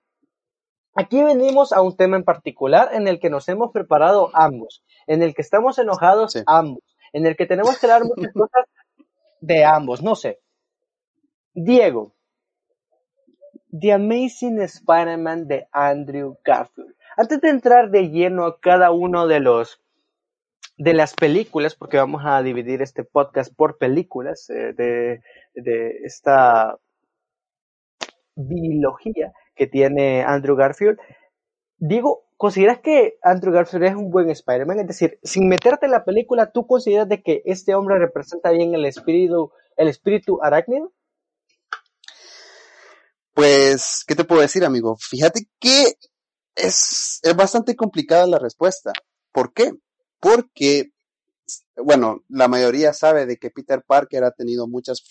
Aquí 0.93 1.23
venimos 1.23 1.71
a 1.71 1.81
un 1.81 1.95
tema 1.95 2.17
en 2.17 2.25
particular 2.25 2.89
en 2.91 3.07
el 3.07 3.21
que 3.21 3.29
nos 3.29 3.47
hemos 3.47 3.71
preparado 3.71 4.29
ambos, 4.33 4.83
en 5.07 5.23
el 5.23 5.33
que 5.33 5.41
estamos 5.41 5.79
enojados 5.79 6.35
ambos, 6.47 6.83
en 7.13 7.25
el 7.25 7.35
que 7.35 7.45
tenemos 7.45 7.79
que 7.79 7.87
dar 7.87 8.03
muchas 8.03 8.33
cosas 8.33 8.65
de 9.39 9.65
ambos, 9.65 10.01
no 10.01 10.15
sé. 10.15 10.39
Diego, 11.53 12.13
The 13.71 13.93
Amazing 13.93 14.61
Spider-Man 14.61 15.47
de 15.47 15.67
Andrew 15.71 16.37
Garfield. 16.43 16.95
Antes 17.17 17.41
de 17.41 17.49
entrar 17.49 17.91
de 17.91 18.09
lleno 18.09 18.45
a 18.45 18.59
cada 18.59 18.91
uno 18.91 19.27
de 19.27 19.39
los 19.39 19.81
de 20.77 20.93
las 20.93 21.13
películas, 21.13 21.75
porque 21.75 21.97
vamos 21.97 22.23
a 22.25 22.41
dividir 22.41 22.81
este 22.81 23.03
podcast 23.03 23.53
por 23.55 23.77
películas 23.77 24.49
eh, 24.49 24.73
de, 24.73 25.21
de 25.53 25.99
esta 26.03 26.79
biología 28.35 29.31
que 29.55 29.67
tiene 29.67 30.23
Andrew 30.23 30.55
Garfield. 30.55 30.97
Digo, 31.83 32.27
¿consideras 32.37 32.79
que 32.79 33.17
Andrew 33.23 33.51
Garfield 33.51 33.85
es 33.85 33.95
un 33.95 34.11
buen 34.11 34.29
Spider-Man? 34.29 34.81
Es 34.81 34.87
decir, 34.87 35.19
sin 35.23 35.49
meterte 35.49 35.87
en 35.87 35.91
la 35.91 36.05
película, 36.05 36.51
¿tú 36.51 36.67
consideras 36.67 37.09
de 37.09 37.23
que 37.23 37.41
este 37.43 37.73
hombre 37.73 37.97
representa 37.97 38.51
bien 38.51 38.75
el 38.75 38.85
espíritu, 38.85 39.51
el 39.77 39.87
espíritu 39.87 40.37
arácnido? 40.43 40.93
Pues, 43.33 44.03
¿qué 44.05 44.13
te 44.13 44.23
puedo 44.25 44.41
decir, 44.43 44.63
amigo? 44.63 44.95
Fíjate 44.99 45.47
que 45.59 45.95
es, 46.53 47.19
es 47.23 47.35
bastante 47.35 47.75
complicada 47.75 48.27
la 48.27 48.37
respuesta. 48.37 48.93
¿Por 49.31 49.51
qué? 49.51 49.71
Porque, 50.19 50.91
bueno, 51.77 52.23
la 52.29 52.47
mayoría 52.47 52.93
sabe 52.93 53.25
de 53.25 53.37
que 53.37 53.49
Peter 53.49 53.81
Parker 53.81 54.23
ha 54.23 54.31
tenido 54.31 54.67
muchas 54.67 55.01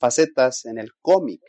facetas 0.00 0.64
en 0.64 0.78
el 0.78 0.90
cómic. 1.00 1.40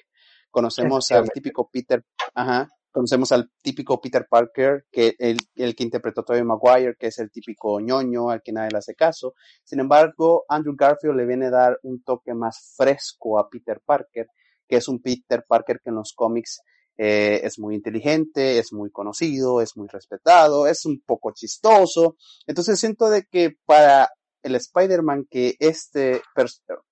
Conocemos 0.52 1.10
al 1.12 1.32
típico 1.32 1.68
Peter, 1.72 2.06
ajá, 2.36 2.70
conocemos 2.92 3.32
al 3.32 3.50
típico 3.62 4.00
Peter 4.00 4.28
Parker, 4.30 4.86
que 4.92 5.16
el, 5.18 5.38
el 5.56 5.76
que 5.76 5.84
interpretó 5.84 6.24
Tobey 6.24 6.44
Maguire, 6.44 6.96
que 7.00 7.08
es 7.08 7.20
el 7.20 7.32
típico 7.32 7.80
ñoño 7.80 8.30
al 8.30 8.42
que 8.44 8.52
nadie 8.52 8.72
le 8.72 8.78
hace 8.80 8.96
caso. 8.96 9.34
Sin 9.64 9.80
embargo, 9.80 10.46
Andrew 10.50 10.76
Garfield 10.78 11.16
le 11.16 11.26
viene 11.26 11.48
a 11.48 11.52
dar 11.52 11.80
un 11.84 12.04
toque 12.04 12.34
más 12.34 12.74
fresco 12.76 13.40
a 13.40 13.50
Peter 13.50 13.82
Parker, 13.86 14.28
que 14.68 14.78
es 14.78 14.88
un 14.88 15.02
Peter 15.02 15.44
Parker 15.48 15.80
que 15.84 15.90
en 15.90 15.96
los 15.96 16.14
cómics 16.16 16.62
eh, 16.98 17.42
es 17.44 17.58
muy 17.58 17.76
inteligente, 17.76 18.60
es 18.60 18.74
muy 18.74 18.92
conocido, 18.92 19.62
es 19.62 19.76
muy 19.76 19.88
respetado, 19.88 20.68
es 20.68 20.86
un 20.86 21.02
poco 21.06 21.32
chistoso. 21.34 22.16
Entonces 22.46 22.80
siento 22.80 23.10
de 23.10 23.24
que 23.24 23.56
para 23.66 24.10
el 24.44 24.56
Spider-Man 24.56 25.28
que 25.30 25.56
este, 25.60 26.22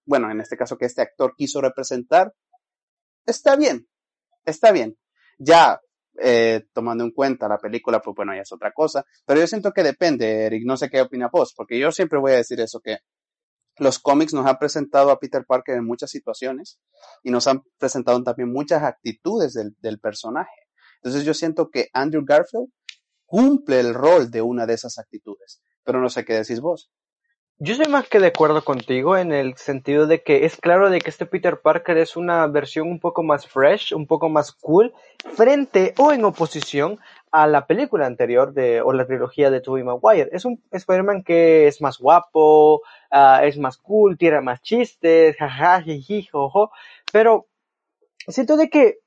bueno, 0.05 0.31
en 0.31 0.39
este 0.39 0.57
caso 0.57 0.77
que 0.77 0.85
este 0.85 1.01
actor 1.01 1.33
quiso 1.35 1.61
representar, 1.61 2.33
está 3.25 3.55
bien, 3.55 3.87
está 4.45 4.71
bien. 4.71 4.97
Ya 5.37 5.79
eh, 6.21 6.65
tomando 6.73 7.03
en 7.03 7.11
cuenta 7.11 7.47
la 7.47 7.57
película, 7.57 8.01
pues 8.01 8.15
bueno, 8.15 8.33
ya 8.35 8.41
es 8.41 8.51
otra 8.51 8.71
cosa. 8.71 9.05
Pero 9.25 9.39
yo 9.39 9.47
siento 9.47 9.71
que 9.71 9.83
depende, 9.83 10.45
Eric, 10.45 10.63
no 10.65 10.77
sé 10.77 10.89
qué 10.89 11.01
opina 11.01 11.29
vos, 11.31 11.53
porque 11.55 11.79
yo 11.79 11.91
siempre 11.91 12.19
voy 12.19 12.31
a 12.33 12.37
decir 12.37 12.59
eso, 12.59 12.79
que 12.79 12.97
los 13.77 13.99
cómics 13.99 14.33
nos 14.33 14.45
han 14.45 14.57
presentado 14.57 15.11
a 15.11 15.19
Peter 15.19 15.45
Parker 15.45 15.75
en 15.75 15.85
muchas 15.85 16.11
situaciones 16.11 16.79
y 17.23 17.31
nos 17.31 17.47
han 17.47 17.63
presentado 17.77 18.21
también 18.23 18.51
muchas 18.51 18.83
actitudes 18.83 19.53
del, 19.53 19.75
del 19.79 19.99
personaje. 19.99 20.67
Entonces 21.01 21.23
yo 21.23 21.33
siento 21.33 21.69
que 21.69 21.87
Andrew 21.93 22.23
Garfield 22.25 22.69
cumple 23.25 23.79
el 23.79 23.93
rol 23.93 24.31
de 24.31 24.41
una 24.41 24.65
de 24.65 24.73
esas 24.73 24.97
actitudes, 24.97 25.61
pero 25.83 26.01
no 26.01 26.09
sé 26.09 26.25
qué 26.25 26.33
decís 26.33 26.59
vos. 26.59 26.91
Yo 27.61 27.75
soy 27.75 27.87
más 27.87 28.07
que 28.07 28.21
de 28.21 28.27
acuerdo 28.27 28.63
contigo 28.63 29.17
en 29.17 29.33
el 29.33 29.57
sentido 29.57 30.07
de 30.07 30.23
que 30.23 30.45
es 30.45 30.55
claro 30.55 30.89
de 30.89 31.01
que 31.01 31.09
este 31.09 31.25
Peter 31.25 31.59
Parker 31.59 31.97
es 31.97 32.15
una 32.15 32.47
versión 32.47 32.87
un 32.87 33.01
poco 33.01 33.21
más 33.21 33.47
fresh, 33.47 33.93
un 33.93 34.07
poco 34.07 34.29
más 34.29 34.53
cool, 34.53 34.93
frente 35.33 35.93
o 35.97 36.13
en 36.13 36.23
oposición 36.23 36.99
a 37.31 37.47
la 37.47 37.67
película 37.67 38.05
anterior 38.05 38.53
de, 38.53 38.79
o 38.79 38.93
la 38.93 39.05
trilogía 39.05 39.51
de 39.51 39.59
Tobey 39.59 39.83
Maguire. 39.83 40.29
Es 40.31 40.45
un 40.45 40.63
Spider-Man 40.71 41.23
que 41.23 41.67
es 41.67 41.81
más 41.81 41.97
guapo, 41.97 42.75
uh, 43.11 43.43
es 43.43 43.57
más 43.57 43.75
cool, 43.75 44.17
tiene 44.17 44.39
más 44.39 44.61
chistes, 44.61 45.35
jaja, 45.35 45.81
jiji, 45.81 46.29
pero 47.11 47.47
siento 48.29 48.55
de 48.55 48.69
que 48.69 48.99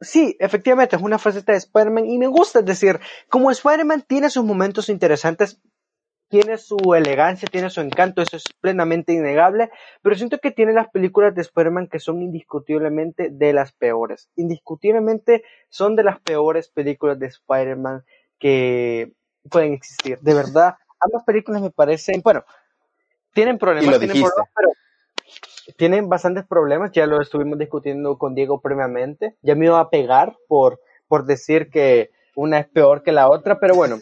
sí, 0.00 0.34
efectivamente 0.40 0.96
es 0.96 1.02
una 1.02 1.18
faceta 1.18 1.52
de 1.52 1.58
Spider-Man 1.58 2.06
y 2.06 2.16
me 2.16 2.26
gusta, 2.26 2.62
decir, 2.62 3.00
como 3.28 3.50
Spider-Man 3.50 4.06
tiene 4.08 4.30
sus 4.30 4.44
momentos 4.44 4.88
interesantes, 4.88 5.60
tiene 6.28 6.58
su 6.58 6.94
elegancia, 6.94 7.48
tiene 7.50 7.70
su 7.70 7.80
encanto, 7.80 8.22
eso 8.22 8.36
es 8.36 8.44
plenamente 8.60 9.12
innegable, 9.12 9.70
pero 10.02 10.16
siento 10.16 10.38
que 10.38 10.50
tiene 10.50 10.72
las 10.72 10.88
películas 10.88 11.34
de 11.34 11.42
Spider-Man 11.42 11.88
que 11.88 12.00
son 12.00 12.22
indiscutiblemente 12.22 13.30
de 13.30 13.52
las 13.52 13.72
peores. 13.72 14.28
Indiscutiblemente 14.36 15.44
son 15.68 15.94
de 15.96 16.04
las 16.04 16.20
peores 16.20 16.68
películas 16.68 17.18
de 17.18 17.26
Spider-Man 17.26 18.04
que 18.38 19.12
pueden 19.50 19.72
existir. 19.72 20.18
De 20.20 20.34
verdad, 20.34 20.76
ambas 21.00 21.24
películas 21.24 21.62
me 21.62 21.70
parecen, 21.70 22.20
bueno, 22.22 22.44
tienen 23.32 23.58
problemas, 23.58 23.98
tienen 23.98 24.20
problemas, 24.20 24.48
pero 24.54 24.70
tienen 25.76 26.08
bastantes 26.08 26.46
problemas, 26.46 26.92
ya 26.92 27.06
lo 27.06 27.20
estuvimos 27.20 27.58
discutiendo 27.58 28.18
con 28.18 28.34
Diego 28.34 28.60
previamente, 28.60 29.36
ya 29.42 29.54
me 29.54 29.66
iba 29.66 29.80
a 29.80 29.90
pegar 29.90 30.36
por, 30.48 30.80
por 31.08 31.24
decir 31.24 31.70
que 31.70 32.10
una 32.34 32.58
es 32.58 32.68
peor 32.68 33.02
que 33.02 33.12
la 33.12 33.28
otra, 33.28 33.58
pero 33.58 33.74
bueno, 33.74 33.98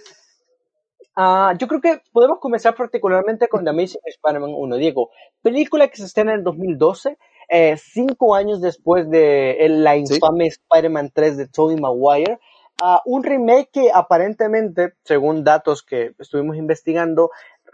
Uh, 1.17 1.57
yo 1.59 1.69
creo 1.69 1.81
que 1.81 2.03
podemos 2.13 2.41
comenzar 2.41 2.75
particularmente 2.75 3.47
con 3.49 3.63
The 3.65 3.71
Amazing 3.71 4.01
Spider-Man 4.05 4.53
1. 4.53 4.77
Diego, 4.77 5.11
película 5.43 5.87
que 5.89 5.97
se 5.97 6.07
estrena 6.07 6.33
en 6.33 6.39
el 6.39 6.45
2012, 6.45 7.19
eh, 7.49 7.77
cinco 7.77 8.35
años 8.35 8.61
después 8.61 9.09
de 9.09 9.65
la 9.69 9.97
infame 9.97 10.47
Spider-Man 10.47 11.13
3 11.15 11.37
de 11.37 11.49
Tobey 11.49 11.77
Maguire. 11.77 12.41
Uh, 12.83 12.99
un 13.05 13.23
remake 13.23 13.71
que 13.73 13.91
aparentemente, 13.95 14.95
según 15.05 15.45
datos 15.45 15.85
que 15.85 16.15
estuvimos 16.19 16.57
investigando, 16.57 17.31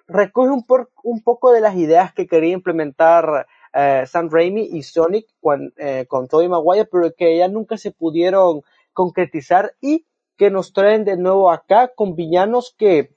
recoge 0.06 0.50
un, 0.50 0.66
por, 0.66 0.90
un 1.02 1.22
poco 1.22 1.52
de 1.52 1.62
las 1.62 1.76
ideas 1.76 2.12
que 2.12 2.26
quería 2.26 2.52
implementar 2.52 3.46
eh, 3.72 4.04
Sam 4.06 4.28
Raimi 4.30 4.68
y 4.72 4.82
Sonic 4.82 5.26
con, 5.40 5.72
eh, 5.78 6.04
con 6.08 6.28
Tobey 6.28 6.48
Maguire, 6.48 6.84
pero 6.84 7.14
que 7.16 7.38
ya 7.38 7.48
nunca 7.48 7.78
se 7.78 7.92
pudieron 7.92 8.62
concretizar 8.92 9.74
y 9.80 10.06
que 10.36 10.50
nos 10.50 10.72
traen 10.72 11.04
de 11.04 11.16
nuevo 11.16 11.50
acá 11.50 11.92
con 11.94 12.16
villanos 12.16 12.74
que 12.76 13.14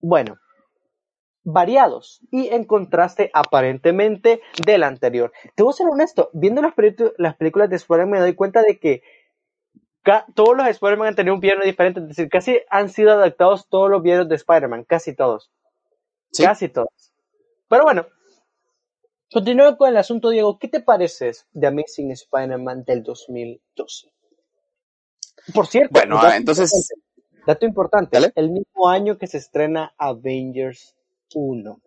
bueno, 0.00 0.38
variados 1.44 2.20
y 2.30 2.48
en 2.48 2.64
contraste 2.64 3.30
aparentemente 3.32 4.40
del 4.64 4.82
anterior. 4.82 5.32
Te 5.54 5.62
voy 5.62 5.70
a 5.70 5.76
ser 5.76 5.86
honesto, 5.90 6.30
viendo 6.32 6.62
las, 6.62 6.74
las 7.16 7.36
películas 7.36 7.70
de 7.70 7.76
Spider-Man 7.76 8.10
me 8.10 8.20
doy 8.20 8.34
cuenta 8.34 8.62
de 8.62 8.78
que 8.78 9.02
todos 10.34 10.56
los 10.56 10.66
Spider-Man 10.66 11.08
han 11.08 11.14
tenido 11.14 11.34
un 11.34 11.40
villano 11.40 11.64
diferente, 11.64 12.00
es 12.00 12.08
decir, 12.08 12.28
casi 12.28 12.58
han 12.70 12.88
sido 12.88 13.12
adaptados 13.12 13.68
todos 13.68 13.90
los 13.90 14.02
villanos 14.02 14.28
de 14.28 14.36
Spider-Man, 14.36 14.84
casi 14.84 15.14
todos. 15.14 15.50
Casi 16.36 16.68
todos. 16.68 17.12
Pero 17.68 17.84
bueno, 17.84 18.06
continuando 19.30 19.76
con 19.76 19.90
el 19.90 19.96
asunto, 19.96 20.30
Diego, 20.30 20.58
¿qué 20.58 20.68
te 20.68 20.80
parece 20.80 21.32
de 21.52 21.66
Amazing 21.66 22.12
Spider-Man 22.12 22.84
del 22.84 23.02
2012? 23.02 24.08
Por 25.54 25.66
cierto, 25.66 25.90
bueno, 25.92 26.20
entonces 26.34 26.70
Dato 27.46 27.66
importante, 27.66 28.18
el 28.34 28.50
mismo 28.50 28.88
año 28.88 29.16
que 29.16 29.26
se 29.26 29.38
estrena 29.38 29.94
Avengers 29.96 30.94
1. 31.34 31.80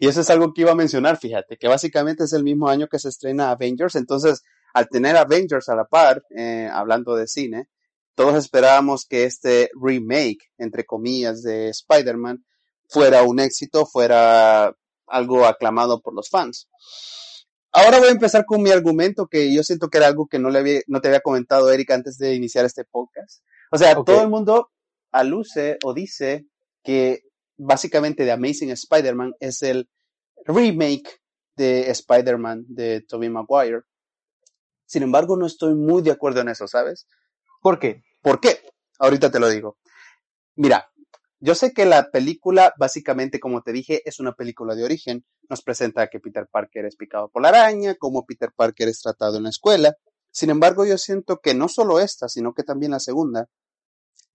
Y 0.00 0.08
eso 0.08 0.20
es 0.20 0.30
algo 0.30 0.52
que 0.52 0.62
iba 0.62 0.72
a 0.72 0.76
mencionar, 0.76 1.16
fíjate, 1.16 1.56
que 1.56 1.68
básicamente 1.68 2.24
es 2.24 2.32
el 2.32 2.44
mismo 2.44 2.68
año 2.68 2.86
que 2.86 2.98
se 2.98 3.08
estrena 3.08 3.50
Avengers, 3.50 3.96
entonces 3.96 4.42
al 4.74 4.88
tener 4.88 5.16
Avengers 5.16 5.68
a 5.68 5.76
la 5.76 5.84
par, 5.84 6.22
eh, 6.36 6.68
hablando 6.70 7.14
de 7.14 7.28
cine, 7.28 7.68
todos 8.14 8.36
esperábamos 8.36 9.06
que 9.06 9.24
este 9.24 9.70
remake, 9.80 10.50
entre 10.58 10.84
comillas, 10.84 11.42
de 11.42 11.70
Spider-Man 11.70 12.44
fuera 12.88 13.22
un 13.22 13.40
éxito, 13.40 13.86
fuera 13.86 14.74
algo 15.06 15.46
aclamado 15.46 16.00
por 16.00 16.14
los 16.14 16.28
fans. 16.28 16.68
Ahora 17.76 17.98
voy 17.98 18.06
a 18.06 18.12
empezar 18.12 18.46
con 18.46 18.62
mi 18.62 18.70
argumento, 18.70 19.26
que 19.26 19.52
yo 19.52 19.64
siento 19.64 19.88
que 19.88 19.98
era 19.98 20.06
algo 20.06 20.28
que 20.28 20.38
no, 20.38 20.48
le 20.48 20.60
había, 20.60 20.80
no 20.86 21.00
te 21.00 21.08
había 21.08 21.18
comentado, 21.20 21.72
Eric, 21.72 21.90
antes 21.90 22.18
de 22.18 22.32
iniciar 22.32 22.64
este 22.64 22.84
podcast. 22.84 23.42
O 23.72 23.76
sea, 23.76 23.96
todo 23.96 24.22
el 24.22 24.28
mundo 24.28 24.70
aluce 25.10 25.78
o 25.82 25.92
dice 25.92 26.46
que 26.84 27.22
básicamente 27.56 28.24
The 28.24 28.30
Amazing 28.30 28.70
Spider-Man 28.70 29.34
es 29.40 29.62
el 29.62 29.88
remake 30.44 31.20
de 31.56 31.90
Spider-Man 31.90 32.64
de 32.68 33.00
Tobey 33.00 33.28
Maguire. 33.28 33.80
Sin 34.86 35.02
embargo, 35.02 35.36
no 35.36 35.46
estoy 35.46 35.74
muy 35.74 36.00
de 36.02 36.12
acuerdo 36.12 36.42
en 36.42 36.50
eso, 36.50 36.68
¿sabes? 36.68 37.08
¿Por 37.60 37.80
qué? 37.80 38.04
¿Por 38.22 38.38
qué? 38.38 38.60
Ahorita 39.00 39.32
te 39.32 39.40
lo 39.40 39.48
digo. 39.48 39.78
Mira, 40.54 40.92
yo 41.44 41.54
sé 41.54 41.74
que 41.74 41.84
la 41.84 42.10
película, 42.10 42.72
básicamente, 42.78 43.38
como 43.38 43.60
te 43.60 43.72
dije, 43.72 44.00
es 44.08 44.18
una 44.18 44.32
película 44.32 44.74
de 44.74 44.82
origen. 44.82 45.26
Nos 45.50 45.60
presenta 45.60 46.08
que 46.08 46.18
Peter 46.18 46.48
Parker 46.50 46.86
es 46.86 46.96
picado 46.96 47.28
por 47.28 47.42
la 47.42 47.50
araña, 47.50 47.96
cómo 47.96 48.24
Peter 48.24 48.50
Parker 48.56 48.88
es 48.88 49.02
tratado 49.02 49.36
en 49.36 49.42
la 49.42 49.50
escuela. 49.50 49.94
Sin 50.30 50.48
embargo, 50.48 50.86
yo 50.86 50.96
siento 50.96 51.40
que 51.40 51.52
no 51.52 51.68
solo 51.68 52.00
esta, 52.00 52.30
sino 52.30 52.54
que 52.54 52.62
también 52.62 52.92
la 52.92 52.98
segunda, 52.98 53.46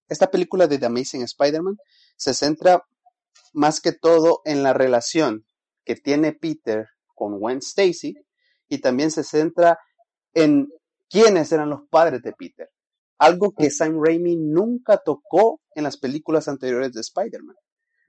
esta 0.08 0.30
película 0.30 0.68
de 0.68 0.78
The 0.78 0.86
Amazing 0.86 1.24
Spider-Man 1.24 1.78
se 2.16 2.36
centra 2.36 2.84
más 3.54 3.82
que 3.82 3.92
todo 3.92 4.42
en 4.46 4.62
la 4.62 4.74
relación 4.74 5.48
que 5.86 5.96
tiene 5.96 6.34
Peter 6.34 6.90
con 7.16 7.40
Gwen 7.40 7.58
Stacy 7.58 8.14
y 8.68 8.82
también 8.82 9.10
se 9.10 9.24
centra 9.24 9.80
en 10.36 10.68
quiénes 11.10 11.52
eran 11.52 11.72
los 11.72 11.82
padres 11.90 12.22
de 12.22 12.34
Peter. 12.34 12.70
Algo 13.20 13.54
que 13.56 13.70
Sam 13.70 14.00
Raimi 14.04 14.36
nunca 14.36 14.98
tocó 14.98 15.62
en 15.76 15.84
las 15.84 15.98
películas 15.98 16.48
anteriores 16.48 16.94
de 16.94 17.02
Spider-Man. 17.02 17.56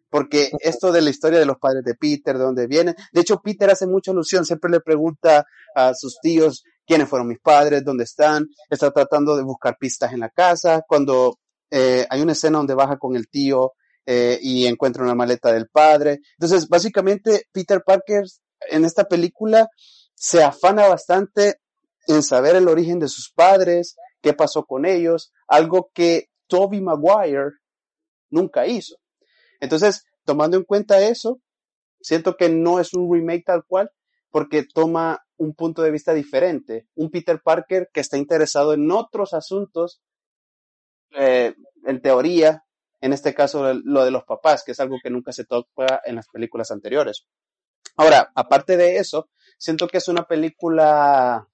Porque 0.09 0.51
esto 0.61 0.91
de 0.91 1.03
la 1.03 1.11
historia 1.11 1.39
de 1.39 1.47
los 1.47 1.59
padres 1.59 1.85
de 1.85 1.95
Peter, 1.95 2.37
de 2.37 2.45
dónde 2.45 2.67
vienen, 2.67 2.97
de 3.13 3.21
hecho 3.21 3.41
Peter 3.43 3.71
hace 3.71 3.87
mucha 3.87 4.11
alusión, 4.11 4.45
siempre 4.45 4.71
le 4.71 4.81
pregunta 4.81 5.45
a 5.75 5.95
sus 5.95 6.19
tíos 6.21 6.65
quiénes 6.85 7.09
fueron 7.09 7.29
mis 7.29 7.39
padres, 7.39 7.85
dónde 7.85 8.05
están, 8.05 8.49
está 8.69 8.91
tratando 8.91 9.37
de 9.37 9.45
buscar 9.45 9.77
pistas 9.79 10.13
en 10.13 10.21
la 10.21 10.31
casa, 10.31 10.83
cuando 10.89 11.39
eh, 11.71 12.05
hay 12.11 12.21
una 12.21 12.33
escena 12.33 12.59
donde 12.59 12.75
baja 12.75 12.99
con 12.99 13.15
el 13.15 13.29
tío 13.29 13.75
eh, 14.05 14.39
y 14.43 14.67
encuentra 14.67 15.05
una 15.05 15.15
maleta 15.15 15.53
del 15.53 15.69
padre. 15.69 16.19
Entonces, 16.33 16.69
básicamente, 16.69 17.45
Peter 17.53 17.83
Parker 17.87 18.25
en 18.69 18.85
esta 18.85 19.05
película 19.05 19.69
se 20.15 20.43
afana 20.43 20.89
bastante 20.89 21.61
en 22.09 22.23
saber 22.23 22.57
el 22.57 22.67
origen 22.67 22.99
de 22.99 23.09
sus 23.09 23.31
padres, 23.33 23.97
qué 24.21 24.33
pasó 24.35 24.65
con 24.65 24.85
ellos, 24.85 25.33
algo 25.47 25.91
que 25.95 26.31
Toby 26.47 26.81
Maguire 26.81 27.53
nunca 28.31 28.67
hizo. 28.67 28.97
Entonces, 29.61 30.05
tomando 30.25 30.57
en 30.57 30.65
cuenta 30.65 31.01
eso, 31.01 31.41
siento 32.01 32.37
que 32.37 32.49
no 32.49 32.81
es 32.81 32.95
un 32.95 33.13
remake 33.13 33.45
tal 33.45 33.65
cual, 33.65 33.91
porque 34.31 34.65
toma 34.65 35.25
un 35.37 35.55
punto 35.55 35.83
de 35.83 35.91
vista 35.91 36.15
diferente. 36.15 36.87
Un 36.95 37.11
Peter 37.11 37.41
Parker 37.43 37.91
que 37.93 38.01
está 38.01 38.17
interesado 38.17 38.75
en 38.75 38.91
otros 38.91 39.35
asuntos 39.35 40.03
eh, 41.13 41.55
en 41.85 42.01
teoría, 42.01 42.65
en 43.01 43.13
este 43.13 43.35
caso 43.35 43.73
lo 43.75 44.05
de 44.05 44.11
los 44.11 44.25
papás, 44.25 44.63
que 44.65 44.73
es 44.73 44.81
algo 44.81 44.99
que 45.03 45.11
nunca 45.11 45.33
se 45.33 45.45
toca 45.45 46.01
en 46.05 46.17
las 46.17 46.29
películas 46.29 46.71
anteriores. 46.71 47.27
Ahora, 47.97 48.31
aparte 48.35 48.77
de 48.77 48.99
eso, 48.99 49.29
siento 49.59 49.89
que 49.89 49.99
es 49.99 50.09
una 50.09 50.25
película 50.25 51.49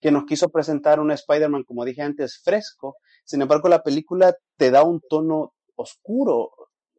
que 0.00 0.10
nos 0.10 0.24
quiso 0.24 0.48
presentar 0.48 1.00
un 1.00 1.10
Spider-Man, 1.10 1.64
como 1.64 1.84
dije 1.84 2.02
antes, 2.02 2.40
fresco. 2.42 2.96
Sin 3.24 3.42
embargo, 3.42 3.68
la 3.68 3.82
película 3.82 4.36
te 4.56 4.70
da 4.70 4.82
un 4.82 5.00
tono 5.08 5.54
oscuro, 5.74 6.50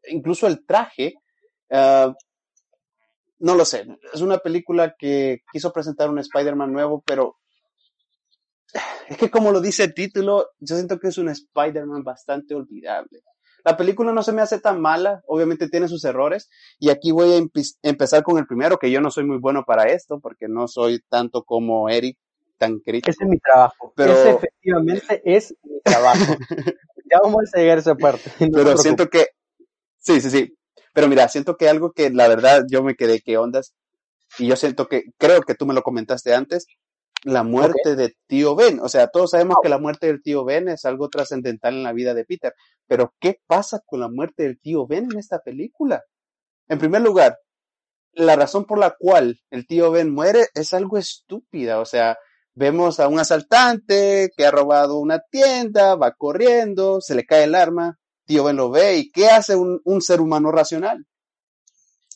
incluso 0.08 0.48
el 0.48 0.66
traje. 0.66 1.16
Uh, 1.70 2.14
no 3.40 3.56
lo 3.56 3.66
sé, 3.66 3.86
es 4.14 4.22
una 4.22 4.40
película 4.40 4.96
que 4.98 5.42
quiso 5.52 5.72
presentar 5.72 6.10
un 6.10 6.20
Spider-Man 6.20 6.72
nuevo, 6.72 7.04
pero 7.06 7.38
es 9.10 9.18
que 9.18 9.30
como 9.30 9.52
lo 9.52 9.62
dice 9.62 9.84
el 9.84 9.94
título, 9.94 10.50
yo 10.60 10.76
siento 10.76 11.00
que 11.00 11.10
es 11.10 11.18
un 11.18 11.30
Spider-Man 11.30 12.04
bastante 12.04 12.56
olvidable. 12.56 13.22
La 13.64 13.76
película 13.76 14.14
no 14.14 14.24
se 14.24 14.32
me 14.32 14.42
hace 14.42 14.60
tan 14.60 14.80
mala, 14.80 15.22
obviamente 15.28 15.70
tiene 15.70 15.88
sus 15.88 16.06
errores, 16.06 16.50
y 16.80 16.90
aquí 16.90 17.12
voy 17.12 17.34
a 17.34 17.62
empezar 17.84 18.24
con 18.24 18.38
el 18.38 18.48
primero, 18.48 18.78
que 18.78 18.90
yo 18.90 19.02
no 19.02 19.12
soy 19.12 19.26
muy 19.26 19.38
bueno 19.40 19.66
para 19.66 19.92
esto, 19.92 20.20
porque 20.22 20.48
no 20.48 20.68
soy 20.68 21.02
tanto 21.10 21.44
como 21.44 21.90
Eric, 21.90 22.18
tan 22.58 22.80
crítico. 22.80 23.12
Ese 23.12 23.24
es 23.24 23.30
mi 23.30 23.40
trabajo. 23.40 23.94
Pero... 23.96 24.14
Ese 24.14 24.32
efectivamente 24.32 25.22
es 25.24 25.56
mi 25.64 25.80
trabajo. 25.82 26.36
ya 27.12 27.20
vamos 27.22 27.44
a 27.54 27.60
llegar 27.60 27.78
a 27.78 27.82
esa 27.82 27.96
parte. 27.96 28.32
pero 28.52 28.78
siento 28.78 29.08
que, 29.10 29.28
sí, 29.98 30.22
sí, 30.22 30.30
sí. 30.30 30.54
Pero 30.94 31.08
mira, 31.08 31.28
siento 31.28 31.58
que 31.58 31.70
algo 31.70 31.92
que 31.92 32.10
la 32.10 32.28
verdad 32.28 32.64
yo 32.70 32.84
me 32.84 32.96
quedé 32.96 33.22
que 33.22 33.38
ondas, 33.38 33.76
y 34.40 34.48
yo 34.48 34.56
siento 34.56 34.88
que, 34.88 35.04
creo 35.18 35.42
que 35.42 35.56
tú 35.56 35.66
me 35.66 35.74
lo 35.74 35.84
comentaste 35.84 36.34
antes, 36.34 36.68
la 37.24 37.44
muerte 37.44 37.96
de 37.96 38.16
tío 38.28 38.56
Ben. 38.56 38.80
O 38.80 38.90
sea, 38.90 39.08
todos 39.08 39.32
sabemos 39.32 39.58
que 39.62 39.70
la 39.70 39.80
muerte 39.80 40.08
del 40.08 40.22
tío 40.22 40.44
Ben 40.46 40.68
es 40.70 40.86
algo 40.86 41.10
trascendental 41.10 41.76
en 41.76 41.84
la 41.84 41.94
vida 41.94 42.14
de 42.14 42.26
Peter. 42.26 42.54
Pero, 42.88 43.14
¿qué 43.20 43.40
pasa 43.48 43.82
con 43.86 44.00
la 44.00 44.10
muerte 44.10 44.44
del 44.44 44.60
tío 44.60 44.88
Ben 44.88 45.08
en 45.12 45.20
esta 45.20 45.40
película? 45.40 46.04
En 46.68 46.80
primer 46.80 47.02
lugar, 47.02 47.38
la 48.14 48.36
razón 48.36 48.66
por 48.66 48.80
la 48.80 48.96
cual 48.98 49.40
el 49.52 49.68
tío 49.68 49.92
Ben 49.92 50.12
muere 50.14 50.48
es 50.54 50.74
algo 50.74 50.98
estúpida. 50.98 51.80
O 51.80 51.86
sea, 51.86 52.18
vemos 52.58 53.00
a 53.00 53.08
un 53.08 53.20
asaltante 53.20 54.32
que 54.36 54.46
ha 54.46 54.52
robado 54.52 54.98
una 54.98 55.20
tienda, 55.30 55.96
va 55.96 56.12
corriendo, 56.14 57.00
se 57.02 57.14
le 57.14 57.24
cae 57.24 57.44
el 57.44 57.54
arma, 57.54 58.00
tío 58.26 58.44
Ben 58.44 58.56
lo 58.56 58.72
ve 58.72 58.98
y 58.98 59.12
¿qué 59.12 59.30
hace 59.30 59.56
un, 59.56 59.80
un 59.86 60.02
ser 60.02 60.22
humano 60.22 60.52
racional? 60.52 61.06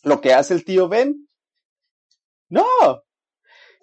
Lo 0.04 0.20
que 0.20 0.34
hace 0.34 0.56
el 0.56 0.66
tío 0.66 0.90
Ben. 0.90 1.28
No, 2.50 2.66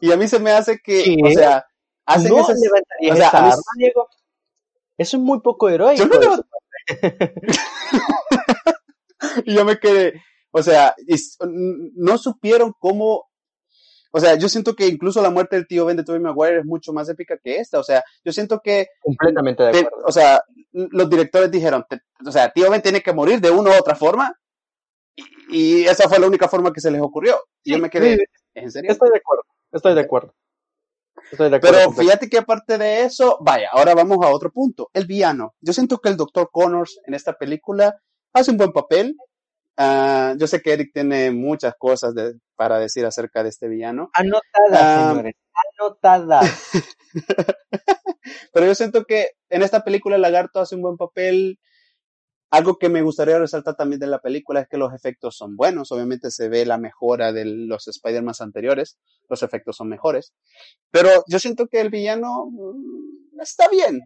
y 0.01 0.11
a 0.13 0.17
mí 0.17 0.27
se 0.29 0.41
me 0.41 0.51
hace 0.51 0.79
que, 0.83 1.17
o 1.25 1.31
sea, 1.31 1.65
hacen 2.05 2.31
no 2.33 2.41
esas, 2.41 2.59
levantarías 2.61 3.15
o 3.15 3.17
sea, 3.17 3.29
esa 3.29 3.39
a 3.39 3.43
mí- 3.43 3.51
arma, 3.53 3.63
Diego. 3.77 4.09
Eso 4.99 5.17
es 5.17 5.23
muy 5.23 5.41
poco 5.41 5.69
heroico. 5.69 6.03
Yo 6.03 6.07
no 6.07 6.19
y 9.45 9.55
yo 9.55 9.65
me 9.65 9.79
quedé, 9.79 10.21
o 10.51 10.61
sea, 10.63 10.95
no 11.95 12.19
supieron 12.19 12.73
cómo, 12.81 13.28
o 14.11 14.21
sea, 14.21 14.35
yo 14.37 14.49
siento 14.49 14.75
que 14.75 14.87
incluso 14.87 15.21
la 15.23 15.31
muerte 15.31 15.57
del 15.57 15.67
tío 15.67 15.85
Ben 15.87 15.97
de 15.97 16.05
Tobey 16.05 16.21
Maguire 16.21 16.61
es 16.61 16.65
mucho 16.65 16.93
más 16.93 17.09
épica 17.09 17.37
que 17.43 17.57
esta, 17.57 17.79
o 17.79 17.83
sea, 17.83 18.03
yo 18.25 18.33
siento 18.33 18.61
que, 18.61 18.89
Completamente 19.01 19.63
de 19.65 19.73
te- 19.73 19.79
acuerdo. 19.81 20.07
o 20.07 20.13
sea, 20.13 20.43
los 20.73 21.09
directores 21.11 21.51
dijeron, 21.51 21.85
te- 21.89 22.01
o 22.27 22.33
sea, 22.33 22.51
tío 22.51 22.71
Ben 22.71 22.83
tiene 22.83 23.03
que 23.03 23.13
morir 23.13 23.41
de 23.41 23.51
una 23.51 23.71
u 23.71 23.79
otra 23.79 23.95
forma, 23.95 24.35
y, 25.17 25.25
y 25.83 25.85
esa 25.87 26.09
fue 26.09 26.19
la 26.19 26.27
única 26.27 26.49
forma 26.49 26.73
que 26.73 26.81
se 26.81 26.91
les 26.91 27.01
ocurrió. 27.03 27.39
Y 27.65 27.73
yo 27.73 27.79
me 27.79 27.91
quedé, 27.91 28.17
sí, 28.17 28.23
¿es 28.55 28.63
en 28.65 28.71
serio? 28.71 28.93
Estoy 28.93 29.11
de 29.11 29.19
acuerdo. 29.19 29.43
Estoy 29.73 29.95
de 29.95 30.01
acuerdo. 30.01 30.35
Estoy 31.31 31.51
de 31.51 31.57
acuerdo. 31.57 31.77
Pero 31.79 31.93
fíjate 31.93 32.29
que 32.31 32.39
aparte 32.39 32.79
de 32.79 33.03
eso, 33.03 33.37
vaya, 33.41 33.69
ahora 33.73 33.95
vamos 33.95 34.19
a 34.25 34.29
otro 34.31 34.51
punto. 34.53 34.89
El 34.95 35.07
villano. 35.07 35.55
Yo 35.61 35.73
siento 35.73 35.99
que 35.99 36.09
el 36.09 36.17
Dr. 36.17 36.49
Connors 36.53 37.01
en 37.05 37.15
esta 37.15 37.33
película 37.35 38.01
hace 38.33 38.51
un 38.53 38.57
buen 38.57 38.73
papel. 38.73 39.17
Ah, 39.81 40.35
yo 40.39 40.47
sé 40.49 40.61
que 40.61 40.73
Eric 40.73 40.91
tiene 40.93 41.31
muchas 41.31 41.75
cosas 41.79 42.13
de- 42.15 42.35
para 42.57 42.79
decir 42.81 43.07
acerca 43.07 43.45
de 43.45 43.49
este 43.51 43.69
villano, 43.69 44.11
Anotada, 44.13 44.43
Ah, 44.73 45.11
señores. 45.13 45.35
Anotada. 45.79 46.41
pero 48.53 48.67
yo 48.67 48.75
siento 48.75 49.05
que 49.05 49.31
en 49.49 49.63
esta 49.63 49.85
película 49.85 50.17
el 50.17 50.23
lagarto 50.23 50.61
hace 50.61 50.75
un 50.75 50.83
buen 50.83 50.97
papel. 50.97 51.59
Algo 52.51 52.79
que 52.79 52.89
me 52.89 53.03
gustaría 53.03 53.39
resaltar 53.39 53.77
también 53.77 54.01
de 54.01 54.07
la 54.07 54.21
película 54.21 54.61
es 54.61 54.69
que 54.69 54.79
los 54.79 54.95
efectos 54.95 55.37
son 55.37 55.55
buenos. 55.55 55.93
Obviamente 55.93 56.31
se 56.31 56.49
ve 56.49 56.65
la 56.65 56.79
mejora 56.79 57.31
de 57.31 57.45
los 57.45 57.87
Spider-Man 57.89 58.35
anteriores. 58.41 58.97
Los 59.29 59.43
efectos 59.43 59.77
son 59.77 59.89
mejores. 59.91 60.33
Pero 60.91 61.11
yo 61.29 61.39
siento 61.39 61.67
que 61.69 61.81
el 61.81 61.91
villano 61.91 62.47
mm, 62.51 63.41
está 63.43 63.69
bien. 63.69 64.01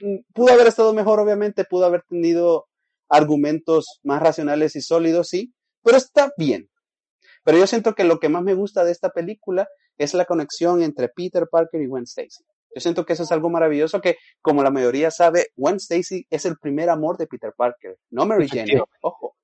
Mm, 0.00 0.18
Pudo 0.34 0.52
haber 0.52 0.66
estado 0.66 0.92
mejor, 0.92 1.20
obviamente. 1.20 1.64
Pudo 1.64 1.86
haber 1.86 2.02
tenido 2.02 2.67
argumentos 3.08 4.00
más 4.02 4.22
racionales 4.22 4.76
y 4.76 4.80
sólidos, 4.80 5.28
sí. 5.28 5.52
Pero 5.82 5.96
está 5.96 6.32
bien. 6.36 6.68
Pero 7.44 7.58
yo 7.58 7.66
siento 7.66 7.94
que 7.94 8.04
lo 8.04 8.18
que 8.18 8.28
más 8.28 8.42
me 8.42 8.54
gusta 8.54 8.84
de 8.84 8.92
esta 8.92 9.10
película 9.10 9.68
es 9.96 10.14
la 10.14 10.24
conexión 10.24 10.82
entre 10.82 11.08
Peter 11.08 11.46
Parker 11.50 11.80
y 11.80 11.86
Gwen 11.86 12.04
Stacy. 12.04 12.44
Yo 12.74 12.80
siento 12.80 13.06
que 13.06 13.14
eso 13.14 13.22
es 13.22 13.32
algo 13.32 13.48
maravilloso 13.48 14.00
que, 14.00 14.16
como 14.42 14.62
la 14.62 14.70
mayoría 14.70 15.10
sabe, 15.10 15.46
Gwen 15.56 15.76
Stacy 15.76 16.26
es 16.30 16.44
el 16.44 16.58
primer 16.58 16.90
amor 16.90 17.16
de 17.16 17.26
Peter 17.26 17.52
Parker, 17.56 17.96
no 18.10 18.26
Mary 18.26 18.48
Jane. 18.48 18.82
Ojo, 19.00 19.36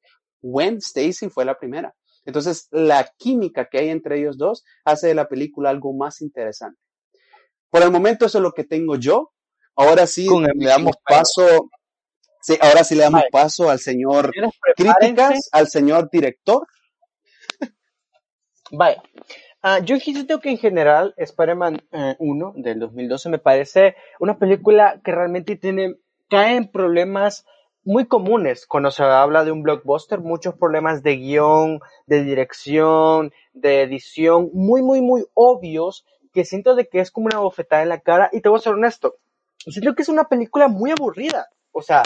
Gwen 0.42 0.76
Stacy 0.76 1.30
fue 1.30 1.44
la 1.44 1.58
primera. 1.58 1.94
Entonces, 2.26 2.68
la 2.70 3.10
química 3.16 3.68
que 3.70 3.78
hay 3.78 3.88
entre 3.88 4.18
ellos 4.18 4.36
dos 4.38 4.64
hace 4.84 5.08
de 5.08 5.14
la 5.14 5.28
película 5.28 5.70
algo 5.70 5.94
más 5.94 6.20
interesante. 6.20 6.78
Por 7.70 7.82
el 7.82 7.90
momento, 7.90 8.26
eso 8.26 8.38
es 8.38 8.42
lo 8.42 8.52
que 8.52 8.64
tengo 8.64 8.96
yo. 8.96 9.32
Ahora 9.74 10.06
sí, 10.06 10.28
le 10.54 10.66
damos 10.66 10.96
paso. 11.04 11.70
Sí, 12.44 12.58
ahora 12.60 12.84
sí 12.84 12.94
le 12.94 13.04
damos 13.04 13.22
Vale. 13.22 13.30
paso 13.32 13.70
al 13.70 13.78
señor 13.78 14.30
críticas, 14.76 15.48
al 15.50 15.66
señor 15.66 16.10
director. 16.10 16.66
Vaya. 18.70 19.02
Ah, 19.62 19.78
yo 19.78 19.96
siento 19.96 20.40
que 20.40 20.50
en 20.50 20.58
general 20.58 21.14
Spider-Man 21.16 21.88
eh, 21.90 22.16
1 22.18 22.52
del 22.56 22.80
2012 22.80 23.30
me 23.30 23.38
parece 23.38 23.96
una 24.20 24.38
película 24.38 25.00
que 25.02 25.12
realmente 25.12 25.56
tiene, 25.56 25.94
cae 26.28 26.56
en 26.56 26.70
problemas 26.70 27.46
muy 27.82 28.06
comunes 28.08 28.66
cuando 28.66 28.90
se 28.90 29.04
habla 29.04 29.42
de 29.46 29.50
un 29.50 29.62
blockbuster, 29.62 30.20
muchos 30.20 30.54
problemas 30.54 31.02
de 31.02 31.16
guion, 31.16 31.80
de 32.04 32.24
dirección, 32.24 33.32
de 33.54 33.80
edición, 33.80 34.50
muy, 34.52 34.82
muy, 34.82 35.00
muy 35.00 35.24
obvios, 35.32 36.04
que 36.34 36.44
siento 36.44 36.74
de 36.74 36.88
que 36.88 37.00
es 37.00 37.10
como 37.10 37.24
una 37.24 37.38
bofetada 37.38 37.82
en 37.82 37.88
la 37.88 38.00
cara, 38.00 38.28
y 38.32 38.42
te 38.42 38.50
voy 38.50 38.58
a 38.58 38.62
ser 38.62 38.74
honesto, 38.74 39.14
siento 39.56 39.94
que 39.94 40.02
es 40.02 40.10
una 40.10 40.24
película 40.24 40.68
muy 40.68 40.90
aburrida, 40.90 41.48
o 41.74 41.82
sea, 41.82 42.02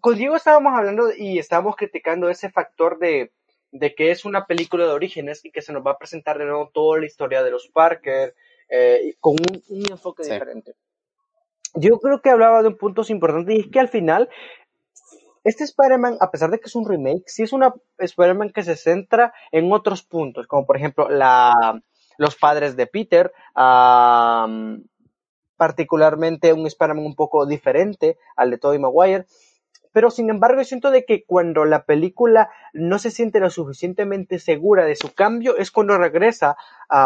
con 0.00 0.16
Diego 0.16 0.36
estábamos 0.36 0.74
hablando 0.76 1.10
y 1.16 1.38
estábamos 1.38 1.76
criticando 1.76 2.28
ese 2.28 2.50
factor 2.50 2.98
de, 2.98 3.32
de 3.72 3.94
que 3.94 4.10
es 4.10 4.24
una 4.24 4.46
película 4.46 4.84
de 4.84 4.92
orígenes 4.92 5.44
y 5.44 5.50
que 5.50 5.62
se 5.62 5.72
nos 5.72 5.84
va 5.86 5.92
a 5.92 5.98
presentar 5.98 6.38
de 6.38 6.44
nuevo 6.44 6.70
toda 6.72 6.98
la 7.00 7.06
historia 7.06 7.42
de 7.42 7.50
los 7.50 7.68
Parker 7.68 8.34
eh, 8.68 9.14
con 9.20 9.32
un, 9.34 9.62
un 9.68 9.90
enfoque 9.90 10.24
Sí. 10.24 10.32
diferente. 10.32 10.74
Yo 11.74 11.98
creo 12.00 12.20
que 12.20 12.30
hablaba 12.30 12.62
de 12.62 12.68
un 12.68 12.76
punto 12.76 13.02
importante 13.08 13.54
y 13.54 13.60
es 13.60 13.66
que 13.70 13.80
al 13.80 13.88
final 13.88 14.28
este 15.44 15.64
Spider-Man, 15.64 16.18
a 16.20 16.30
pesar 16.30 16.50
de 16.50 16.58
que 16.58 16.66
es 16.66 16.74
un 16.74 16.88
remake, 16.88 17.22
sí 17.26 17.42
es 17.42 17.52
una 17.52 17.72
Spider-Man 17.98 18.50
que 18.52 18.62
se 18.62 18.76
centra 18.76 19.32
en 19.52 19.72
otros 19.72 20.02
puntos, 20.02 20.46
como 20.46 20.66
por 20.66 20.76
ejemplo 20.76 21.08
la, 21.08 21.80
los 22.18 22.36
padres 22.36 22.76
de 22.76 22.86
Peter, 22.86 23.32
am, 23.54 24.84
particularmente 25.58 26.54
un 26.54 26.66
Spider-Man 26.66 27.04
un 27.04 27.14
poco 27.14 27.44
diferente 27.44 28.16
al 28.36 28.50
de 28.50 28.56
Tobey 28.56 28.78
Maguire, 28.78 29.26
pero 29.92 30.10
sin 30.10 30.30
embargo 30.30 30.62
siento 30.64 30.90
de 30.90 31.04
que 31.04 31.24
cuando 31.24 31.64
la 31.64 31.84
película 31.84 32.50
no 32.72 32.98
se 32.98 33.10
siente 33.10 33.40
lo 33.40 33.50
suficientemente 33.50 34.38
segura 34.38 34.84
de 34.84 34.94
su 34.94 35.12
cambio 35.12 35.56
es 35.56 35.70
cuando 35.70 35.98
regresa 35.98 36.56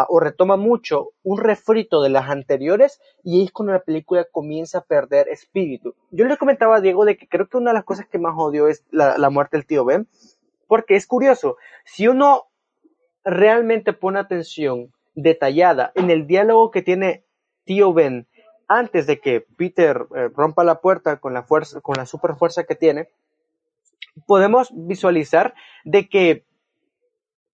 o 0.09 0.19
retoma 0.19 0.57
mucho 0.57 1.09
un 1.23 1.39
refrito 1.39 2.01
de 2.03 2.09
las 2.09 2.29
anteriores 2.29 3.01
y 3.23 3.43
es 3.43 3.51
cuando 3.51 3.73
la 3.73 3.81
película 3.81 4.25
comienza 4.31 4.79
a 4.79 4.83
perder 4.83 5.27
espíritu. 5.29 5.95
Yo 6.11 6.25
le 6.25 6.37
comentaba 6.37 6.77
a 6.77 6.81
Diego 6.81 7.03
de 7.05 7.17
que 7.17 7.27
creo 7.27 7.47
que 7.47 7.57
una 7.57 7.71
de 7.71 7.75
las 7.75 7.83
cosas 7.83 8.05
que 8.05 8.19
más 8.19 8.35
odio 8.37 8.67
es 8.67 8.85
la, 8.91 9.17
la 9.17 9.29
muerte 9.29 9.57
del 9.57 9.65
tío 9.65 9.85
Ben, 9.85 10.07
porque 10.67 10.95
es 10.95 11.07
curioso, 11.07 11.57
si 11.85 12.07
uno 12.07 12.45
realmente 13.23 13.93
pone 13.93 14.19
atención 14.19 14.93
detallada 15.15 15.91
en 15.95 16.09
el 16.09 16.27
diálogo 16.27 16.69
que 16.71 16.81
tiene 16.81 17.23
tío 17.65 17.93
Ben 17.93 18.27
antes 18.67 19.07
de 19.07 19.19
que 19.19 19.41
Peter 19.41 20.05
eh, 20.15 20.29
rompa 20.35 20.63
la 20.63 20.81
puerta 20.81 21.19
con 21.19 21.33
la 21.33 21.43
fuerza, 21.43 21.81
con 21.81 21.95
la 21.97 22.05
super 22.05 22.35
fuerza 22.35 22.63
que 22.63 22.75
tiene, 22.75 23.09
podemos 24.27 24.71
visualizar 24.73 25.53
de 25.83 26.07
que 26.09 26.45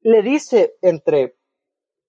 le 0.02 0.22
dice 0.22 0.76
entre 0.82 1.36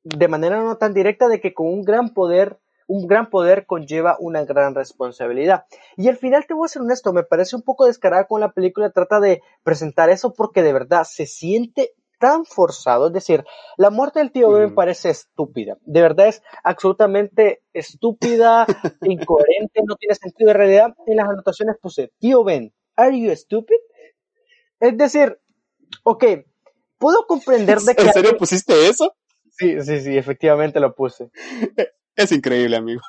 de 0.03 0.29
manera 0.29 0.63
no 0.63 0.77
tan 0.77 0.95
directa 0.95 1.29
de 1.29 1.41
que 1.41 1.53
con 1.53 1.67
un 1.67 1.83
gran 1.83 2.15
poder 2.15 2.59
un 2.91 3.07
gran 3.07 3.31
poder 3.31 3.67
conlleva 3.67 4.17
una 4.19 4.45
gran 4.45 4.75
responsabilidad. 4.75 5.65
Y 5.97 6.09
al 6.09 6.17
final 6.17 6.45
te 6.49 6.55
voy 6.55 6.65
a 6.65 6.69
ser 6.69 6.83
honesto, 6.83 7.13
me 7.13 7.23
parece 7.23 7.55
un 7.55 7.63
poco 7.63 7.87
descarada 7.87 8.27
con 8.27 8.41
la 8.41 8.51
película, 8.51 8.91
trata 8.91 9.21
de 9.21 9.43
presentar 9.63 10.11
eso 10.11 10.33
porque 10.33 10.65
de 10.65 10.73
verdad 10.73 11.05
se 11.05 11.25
siente 11.27 11.93
tan 12.21 12.45
forzado, 12.45 13.09
es 13.09 13.13
decir, 13.13 13.45
la 13.79 13.91
muerte 13.91 14.21
del 14.21 14.31
tío 14.31 14.51
Ben 14.51 14.69
me 14.69 14.75
parece 14.75 15.11
estúpida, 15.11 15.79
de 15.81 16.03
verdad 16.03 16.29
es 16.29 16.43
absolutamente 16.63 17.63
estúpida, 17.73 18.67
incoherente, 19.03 19.81
no 19.85 19.97
tiene 19.97 20.15
sentido 20.15 20.49
de 20.49 20.55
realidad. 20.55 20.95
En 21.07 21.17
las 21.17 21.29
anotaciones 21.29 21.77
puse, 21.81 22.13
tío 22.19 22.45
Ben, 22.45 22.73
¿are 22.95 23.19
you 23.19 23.35
stupid? 23.35 23.81
Es 24.79 24.97
decir, 24.97 25.41
ok, 26.05 26.25
puedo 26.99 27.27
comprender 27.27 27.79
de 27.81 27.95
que... 27.95 28.03
¿En 28.03 28.13
serio 28.13 28.37
pusiste 28.37 28.89
eso? 28.89 29.15
Sí, 29.51 29.81
sí, 29.83 30.01
sí, 30.01 30.17
efectivamente 30.17 30.79
lo 30.79 30.95
puse. 30.95 31.31
Es 32.15 32.33
increíble, 32.33 32.77
amigo. 32.77 33.01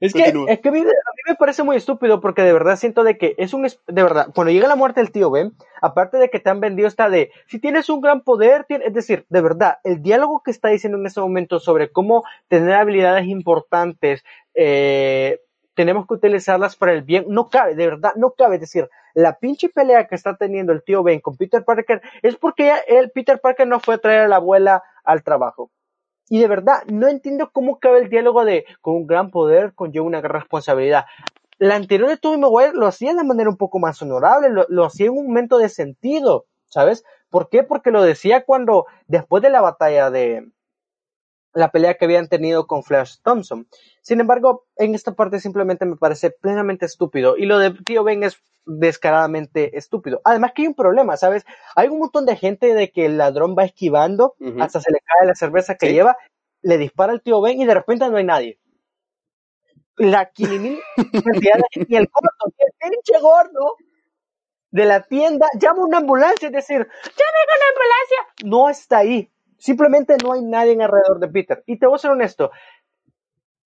Es 0.00 0.12
que, 0.12 0.24
Continúa. 0.24 0.50
es 0.50 0.60
que 0.60 0.68
a 0.68 0.72
mí, 0.72 0.80
a 0.80 0.82
mí 0.82 1.22
me 1.28 1.34
parece 1.36 1.62
muy 1.62 1.76
estúpido 1.76 2.20
porque 2.20 2.42
de 2.42 2.52
verdad 2.52 2.76
siento 2.76 3.02
de 3.04 3.16
que 3.18 3.34
es 3.38 3.54
un, 3.54 3.62
de 3.62 4.02
verdad, 4.02 4.28
cuando 4.34 4.52
llega 4.52 4.68
la 4.68 4.76
muerte 4.76 5.00
del 5.00 5.10
tío 5.12 5.30
Ben, 5.30 5.52
aparte 5.80 6.18
de 6.18 6.28
que 6.30 6.38
te 6.40 6.50
han 6.50 6.60
vendido 6.60 6.88
esta 6.88 7.08
de, 7.08 7.30
si 7.46 7.58
tienes 7.58 7.88
un 7.88 8.00
gran 8.00 8.20
poder, 8.22 8.66
tien- 8.68 8.82
es 8.84 8.92
decir, 8.92 9.24
de 9.28 9.40
verdad, 9.40 9.78
el 9.84 10.02
diálogo 10.02 10.42
que 10.42 10.50
está 10.50 10.68
diciendo 10.68 10.98
en 10.98 11.06
ese 11.06 11.20
momento 11.20 11.58
sobre 11.60 11.90
cómo 11.90 12.24
tener 12.48 12.74
habilidades 12.74 13.26
importantes, 13.26 14.24
eh, 14.54 15.40
tenemos 15.74 16.06
que 16.06 16.14
utilizarlas 16.14 16.74
para 16.76 16.92
el 16.92 17.02
bien, 17.02 17.26
no 17.28 17.48
cabe, 17.50 17.74
de 17.74 17.86
verdad, 17.86 18.12
no 18.16 18.30
cabe, 18.30 18.54
es 18.56 18.62
decir, 18.62 18.88
la 19.14 19.38
pinche 19.38 19.68
pelea 19.68 20.06
que 20.06 20.14
está 20.14 20.36
teniendo 20.36 20.72
el 20.72 20.82
tío 20.82 21.02
Ben 21.02 21.20
con 21.20 21.36
Peter 21.36 21.64
Parker 21.64 22.00
es 22.22 22.36
porque 22.36 22.72
él, 22.88 23.10
Peter 23.14 23.38
Parker 23.40 23.66
no 23.66 23.80
fue 23.80 23.94
a 23.96 23.98
traer 23.98 24.20
a 24.22 24.28
la 24.28 24.36
abuela 24.36 24.82
al 25.04 25.22
trabajo. 25.22 25.70
Y 26.28 26.40
de 26.40 26.48
verdad, 26.48 26.82
no 26.86 27.08
entiendo 27.08 27.50
cómo 27.52 27.78
cabe 27.78 28.00
el 28.00 28.08
diálogo 28.08 28.44
de 28.44 28.64
con 28.80 28.94
un 28.94 29.06
gran 29.06 29.30
poder 29.30 29.74
conlleva 29.74 30.06
una 30.06 30.20
gran 30.20 30.40
responsabilidad. 30.40 31.06
La 31.58 31.76
anterior 31.76 32.08
de 32.08 32.16
Tobey 32.16 32.38
Maguire 32.38 32.72
lo 32.74 32.86
hacía 32.86 33.14
de 33.14 33.24
manera 33.24 33.48
un 33.48 33.56
poco 33.56 33.78
más 33.78 34.00
honorable, 34.02 34.50
lo, 34.50 34.66
lo 34.68 34.84
hacía 34.84 35.06
en 35.06 35.12
un 35.12 35.26
momento 35.28 35.58
de 35.58 35.68
sentido, 35.68 36.46
¿sabes? 36.66 37.04
¿Por 37.30 37.48
qué? 37.48 37.62
Porque 37.62 37.90
lo 37.90 38.02
decía 38.02 38.44
cuando, 38.44 38.86
después 39.06 39.42
de 39.42 39.50
la 39.50 39.60
batalla 39.60 40.10
de, 40.10 40.48
la 41.56 41.70
pelea 41.70 41.94
que 41.94 42.04
habían 42.04 42.28
tenido 42.28 42.66
con 42.66 42.82
Flash 42.82 43.16
Thompson. 43.22 43.66
Sin 44.02 44.20
embargo, 44.20 44.66
en 44.76 44.94
esta 44.94 45.14
parte 45.14 45.40
simplemente 45.40 45.86
me 45.86 45.96
parece 45.96 46.30
plenamente 46.30 46.84
estúpido 46.84 47.36
y 47.38 47.46
lo 47.46 47.58
de 47.58 47.70
Tío 47.70 48.04
Ben 48.04 48.22
es 48.22 48.36
descaradamente 48.66 49.78
estúpido. 49.78 50.20
Además 50.24 50.52
que 50.54 50.62
hay 50.62 50.68
un 50.68 50.74
problema, 50.74 51.16
¿sabes? 51.16 51.46
Hay 51.74 51.88
un 51.88 51.98
montón 51.98 52.26
de 52.26 52.36
gente 52.36 52.74
de 52.74 52.90
que 52.90 53.06
el 53.06 53.16
ladrón 53.16 53.56
va 53.58 53.64
esquivando, 53.64 54.34
hasta 54.60 54.80
se 54.80 54.92
le 54.92 54.98
cae 55.00 55.26
la 55.26 55.34
cerveza 55.34 55.76
que 55.76 55.94
lleva, 55.94 56.18
le 56.60 56.76
dispara 56.76 57.12
al 57.12 57.22
tío 57.22 57.40
Ben 57.40 57.58
y 57.58 57.64
de 57.64 57.74
repente 57.74 58.06
no 58.10 58.18
hay 58.18 58.24
nadie. 58.24 58.58
La 59.96 60.30
quinimil 60.30 60.78
cantidad 61.24 61.54
de 61.54 61.86
y 61.88 61.96
el 61.96 62.10
corto, 62.10 62.52
el 62.58 62.90
pinche 62.90 63.18
gordo 63.18 63.76
de 64.72 64.84
la 64.84 65.00
tienda 65.04 65.46
llama 65.58 65.86
una 65.86 65.98
ambulancia, 65.98 66.48
es 66.48 66.52
decir, 66.52 66.76
llame 66.76 67.38
a 67.40 67.58
la 67.58 67.68
ambulancia, 67.70 68.44
no 68.44 68.68
está 68.68 68.98
ahí. 68.98 69.32
Simplemente 69.66 70.16
no 70.22 70.32
hay 70.32 70.42
nadie 70.42 70.80
alrededor 70.80 71.18
de 71.18 71.26
Peter. 71.26 71.64
Y 71.66 71.76
te 71.76 71.88
voy 71.88 71.96
a 71.96 71.98
ser 71.98 72.12
honesto, 72.12 72.52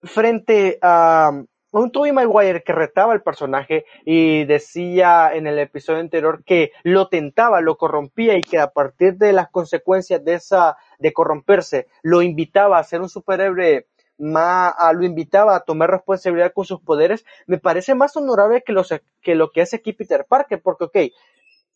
frente 0.03 0.79
a 0.81 1.31
un 1.73 1.93
Tobey 1.93 2.11
Maguire 2.11 2.63
que 2.63 2.73
retaba 2.73 3.13
al 3.13 3.23
personaje 3.23 3.85
y 4.07 4.47
decía 4.47 5.31
en 5.35 5.47
el 5.47 5.59
episodio 5.59 6.01
anterior 6.01 6.43
que 6.43 6.73
lo 6.85 7.09
tentaba, 7.09 7.61
lo 7.61 7.77
corrompía 7.77 8.39
y 8.39 8.41
que 8.41 8.59
a 8.59 8.71
partir 8.71 9.19
de 9.19 9.35
las 9.35 9.51
consecuencias 9.51 10.25
de 10.25 10.37
esa, 10.37 10.79
de 10.99 11.13
corromperse, 11.13 11.87
lo 12.03 12.23
invitaba 12.23 12.79
a 12.79 12.85
ser 12.85 13.03
un 13.03 13.11
superhéroe 13.11 13.87
más, 14.17 14.75
lo 14.95 15.05
invitaba 15.05 15.55
a 15.55 15.61
tomar 15.61 15.91
responsabilidad 15.91 16.55
con 16.55 16.65
sus 16.65 16.81
poderes, 16.81 17.27
me 17.47 17.59
parece 17.59 17.95
más 17.95 18.17
honorable 18.17 18.63
que, 18.63 18.75
que 19.21 19.35
lo 19.35 19.51
que 19.51 19.61
hace 19.61 19.77
aquí 19.77 19.93
Peter 19.93 20.25
Parker, 20.27 20.63
porque 20.63 20.85
ok, 20.85 20.97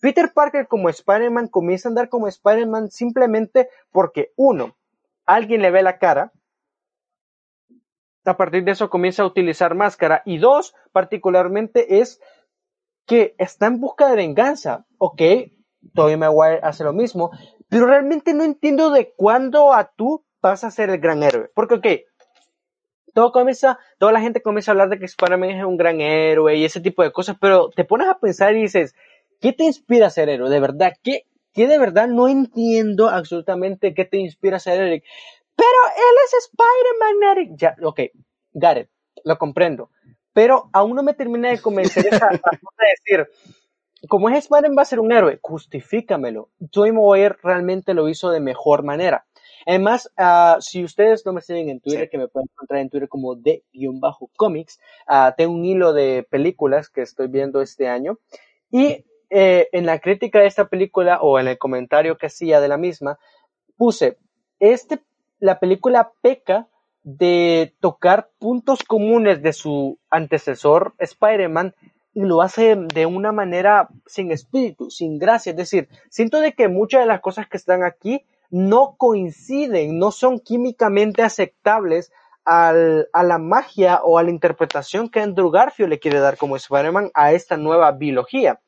Peter 0.04 0.34
Parker 0.34 0.68
como 0.68 0.90
Spider-Man 0.90 1.48
comienza 1.48 1.88
a 1.88 1.90
andar 1.90 2.10
como 2.10 2.28
Spider-Man 2.28 2.90
simplemente 2.90 3.70
porque 3.90 4.34
uno, 4.36 4.76
alguien 5.24 5.62
le 5.62 5.70
ve 5.70 5.82
la 5.82 5.98
cara, 5.98 6.30
a 8.26 8.36
partir 8.36 8.64
de 8.64 8.72
eso 8.72 8.90
comienza 8.90 9.22
a 9.22 9.26
utilizar 9.26 9.74
máscara 9.74 10.20
y 10.26 10.36
dos, 10.36 10.74
particularmente 10.92 12.00
es 12.00 12.20
que 13.06 13.34
está 13.38 13.64
en 13.64 13.80
busca 13.80 14.10
de 14.10 14.16
venganza. 14.16 14.84
Ok, 14.98 15.22
Tobey 15.94 16.18
Maguire 16.18 16.60
hace 16.62 16.84
lo 16.84 16.92
mismo, 16.92 17.30
pero 17.70 17.86
realmente 17.86 18.34
no 18.34 18.44
entiendo 18.44 18.90
de 18.90 19.14
cuándo 19.16 19.72
a 19.72 19.84
tú 19.84 20.22
vas 20.42 20.64
a 20.64 20.70
ser 20.70 20.90
el 20.90 20.98
gran 20.98 21.22
héroe. 21.22 21.50
Porque, 21.54 21.76
ok, 21.76 21.86
todo 23.14 23.32
comienza, 23.32 23.78
toda 23.96 24.12
la 24.12 24.20
gente 24.20 24.42
comienza 24.42 24.70
a 24.70 24.74
hablar 24.74 24.90
de 24.90 24.98
que 24.98 25.06
Spider-Man 25.06 25.48
es 25.48 25.64
un 25.64 25.78
gran 25.78 26.02
héroe 26.02 26.56
y 26.56 26.66
ese 26.66 26.82
tipo 26.82 27.02
de 27.02 27.10
cosas, 27.10 27.38
pero 27.40 27.70
te 27.70 27.86
pones 27.86 28.08
a 28.08 28.18
pensar 28.18 28.54
y 28.54 28.60
dices, 28.60 28.94
¿Qué 29.44 29.52
te 29.52 29.64
inspira 29.64 30.06
a 30.06 30.10
ser 30.10 30.30
héroe? 30.30 30.48
De 30.48 30.58
verdad, 30.58 30.94
¿qué, 31.02 31.26
qué 31.52 31.68
de 31.68 31.78
verdad 31.78 32.08
no 32.08 32.28
entiendo 32.28 33.10
absolutamente 33.10 33.92
qué 33.92 34.06
te 34.06 34.16
inspira 34.16 34.56
a 34.56 34.58
ser 34.58 34.80
Eric? 34.80 35.04
Pero 35.54 35.68
él 35.98 36.14
es 36.24 36.48
Spider-Man, 36.48 37.36
Eric. 37.36 37.50
Ya, 37.54 37.76
ok, 37.82 38.00
got 38.54 38.78
it, 38.78 38.88
lo 39.22 39.36
comprendo. 39.36 39.90
Pero 40.32 40.70
aún 40.72 40.96
no 40.96 41.02
me 41.02 41.12
termina 41.12 41.50
de 41.50 41.60
convencer 41.60 42.06
esa 42.06 42.30
de 42.30 43.18
decir, 43.18 43.28
como 44.08 44.30
es 44.30 44.38
Spider-Man 44.38 44.78
va 44.78 44.80
a 44.80 44.86
ser 44.86 44.98
un 44.98 45.12
héroe, 45.12 45.38
justifícamelo. 45.42 46.48
Joy 46.72 46.92
Moyer 46.92 47.36
realmente 47.42 47.92
lo 47.92 48.08
hizo 48.08 48.30
de 48.30 48.40
mejor 48.40 48.82
manera. 48.82 49.26
Además, 49.66 50.10
uh, 50.16 50.58
si 50.62 50.82
ustedes 50.84 51.26
no 51.26 51.34
me 51.34 51.42
siguen 51.42 51.68
en 51.68 51.80
Twitter, 51.80 52.08
que 52.08 52.16
me 52.16 52.28
pueden 52.28 52.48
encontrar 52.50 52.80
en 52.80 52.88
Twitter 52.88 53.10
como 53.10 53.34
de-comics, 53.34 54.80
uh, 55.06 55.34
tengo 55.36 55.52
un 55.52 55.66
hilo 55.66 55.92
de 55.92 56.26
películas 56.30 56.88
que 56.88 57.02
estoy 57.02 57.28
viendo 57.28 57.60
este 57.60 57.88
año. 57.88 58.18
Y 58.70 59.04
eh, 59.30 59.68
en 59.72 59.86
la 59.86 59.98
crítica 59.98 60.40
de 60.40 60.46
esta 60.46 60.68
película 60.68 61.20
o 61.20 61.38
en 61.38 61.48
el 61.48 61.58
comentario 61.58 62.16
que 62.16 62.26
hacía 62.26 62.60
de 62.60 62.68
la 62.68 62.76
misma, 62.76 63.18
puse, 63.76 64.18
este, 64.60 65.00
la 65.38 65.58
película 65.58 66.12
peca 66.22 66.68
de 67.02 67.74
tocar 67.80 68.30
puntos 68.38 68.82
comunes 68.82 69.42
de 69.42 69.52
su 69.52 69.98
antecesor 70.10 70.94
Spider-Man 70.98 71.74
y 72.14 72.22
lo 72.22 72.40
hace 72.40 72.76
de 72.76 73.06
una 73.06 73.32
manera 73.32 73.88
sin 74.06 74.30
espíritu, 74.30 74.90
sin 74.90 75.18
gracia. 75.18 75.50
Es 75.50 75.56
decir, 75.56 75.88
siento 76.08 76.40
de 76.40 76.52
que 76.52 76.68
muchas 76.68 77.02
de 77.02 77.06
las 77.06 77.20
cosas 77.20 77.48
que 77.48 77.56
están 77.56 77.84
aquí 77.84 78.24
no 78.50 78.94
coinciden, 78.96 79.98
no 79.98 80.12
son 80.12 80.38
químicamente 80.38 81.22
aceptables 81.22 82.12
a 82.46 82.72
la 82.74 83.38
magia 83.38 84.00
o 84.02 84.18
a 84.18 84.22
la 84.22 84.30
interpretación 84.30 85.08
que 85.08 85.20
Andrew 85.20 85.50
Garfield 85.50 85.90
le 85.90 85.98
quiere 85.98 86.20
dar 86.20 86.36
como 86.36 86.56
Spider-Man 86.56 87.10
a 87.14 87.32
esta 87.32 87.56
nueva 87.56 87.90
biología. 87.92 88.60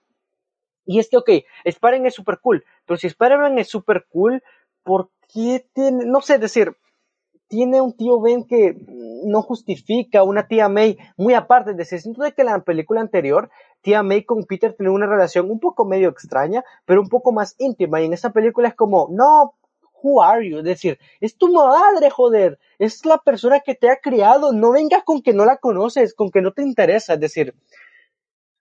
Y 0.87 1.01
es 1.01 1.11
que, 1.11 1.19
ok, 1.19 1.31
Spider-Man 1.65 2.07
es 2.07 2.15
super 2.15 2.39
cool, 2.41 2.65
pero 2.87 2.97
si 2.97 3.09
Spider-Man 3.09 3.59
es 3.59 3.69
super 3.69 4.07
cool, 4.09 4.43
¿por 4.83 5.11
qué 5.33 5.67
tiene, 5.75 6.07
no 6.07 6.21
sé, 6.21 6.39
decir, 6.39 6.77
tiene 7.49 7.81
un 7.81 7.97
tío 7.97 8.21
Ben 8.21 8.45
que 8.45 8.77
no 9.25 9.43
justifica, 9.43 10.23
una 10.23 10.49
tía 10.49 10.69
May, 10.69 10.97
muy 11.17 11.35
aparte, 11.35 11.73
de 11.73 11.79
decir, 11.79 12.01
siento 12.01 12.23
de 12.23 12.33
que 12.33 12.45
la 12.45 12.61
película 12.61 13.01
anterior, 13.01 13.51
tía 13.83 14.03
May 14.03 14.25
con 14.25 14.45
Peter 14.45 14.75
tiene 14.75 14.91
una 14.91 15.07
relación 15.07 15.51
un 15.51 15.61
poco 15.61 15.85
medio 15.85 16.09
extraña, 16.09 16.65
pero 16.85 17.01
un 17.01 17.09
poco 17.09 17.33
más 17.33 17.55
íntima, 17.59 18.01
y 18.01 18.07
en 18.07 18.13
esta 18.13 18.31
película 18.31 18.69
es 18.69 18.75
como, 18.75 19.09
no, 19.11 19.55
who 20.03 20.23
are 20.23 20.49
you? 20.49 20.59
Es 20.59 20.65
decir, 20.65 20.99
es 21.21 21.37
tu 21.37 21.53
madre, 21.53 22.11
joder, 22.11 22.59
es 22.79 23.05
la 23.05 23.19
persona 23.19 23.61
que 23.61 23.75
te 23.75 23.91
ha 23.91 23.97
criado, 23.97 24.53
no 24.53 24.73
vengas 24.73 25.03
con 25.05 25.23
que 25.23 25.33
no 25.33 25.45
la 25.45 25.57
conoces, 25.57 26.15
con 26.15 26.31
que 26.31 26.43
no 26.43 26.53
te 26.53 26.63
interesa, 26.63 27.15
es 27.15 27.21
decir, 27.21 27.55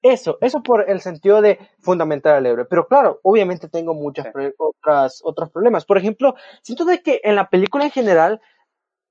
eso, 0.05 0.37
eso 0.41 0.61
por 0.61 0.87
el 0.87 1.01
sentido 1.01 1.41
de 1.41 1.57
fundamental 1.79 2.35
al 2.35 2.45
héroe. 2.45 2.65
Pero 2.65 2.87
claro, 2.87 3.19
obviamente 3.23 3.67
tengo 3.67 3.95
muchas 3.95 4.27
otras, 4.57 5.21
otros 5.23 5.49
problemas. 5.49 5.83
Por 5.85 5.97
ejemplo, 5.97 6.35
siento 6.61 6.85
de 6.85 7.01
que 7.01 7.21
en 7.23 7.35
la 7.35 7.49
película 7.49 7.85
en 7.85 7.91
general, 7.91 8.39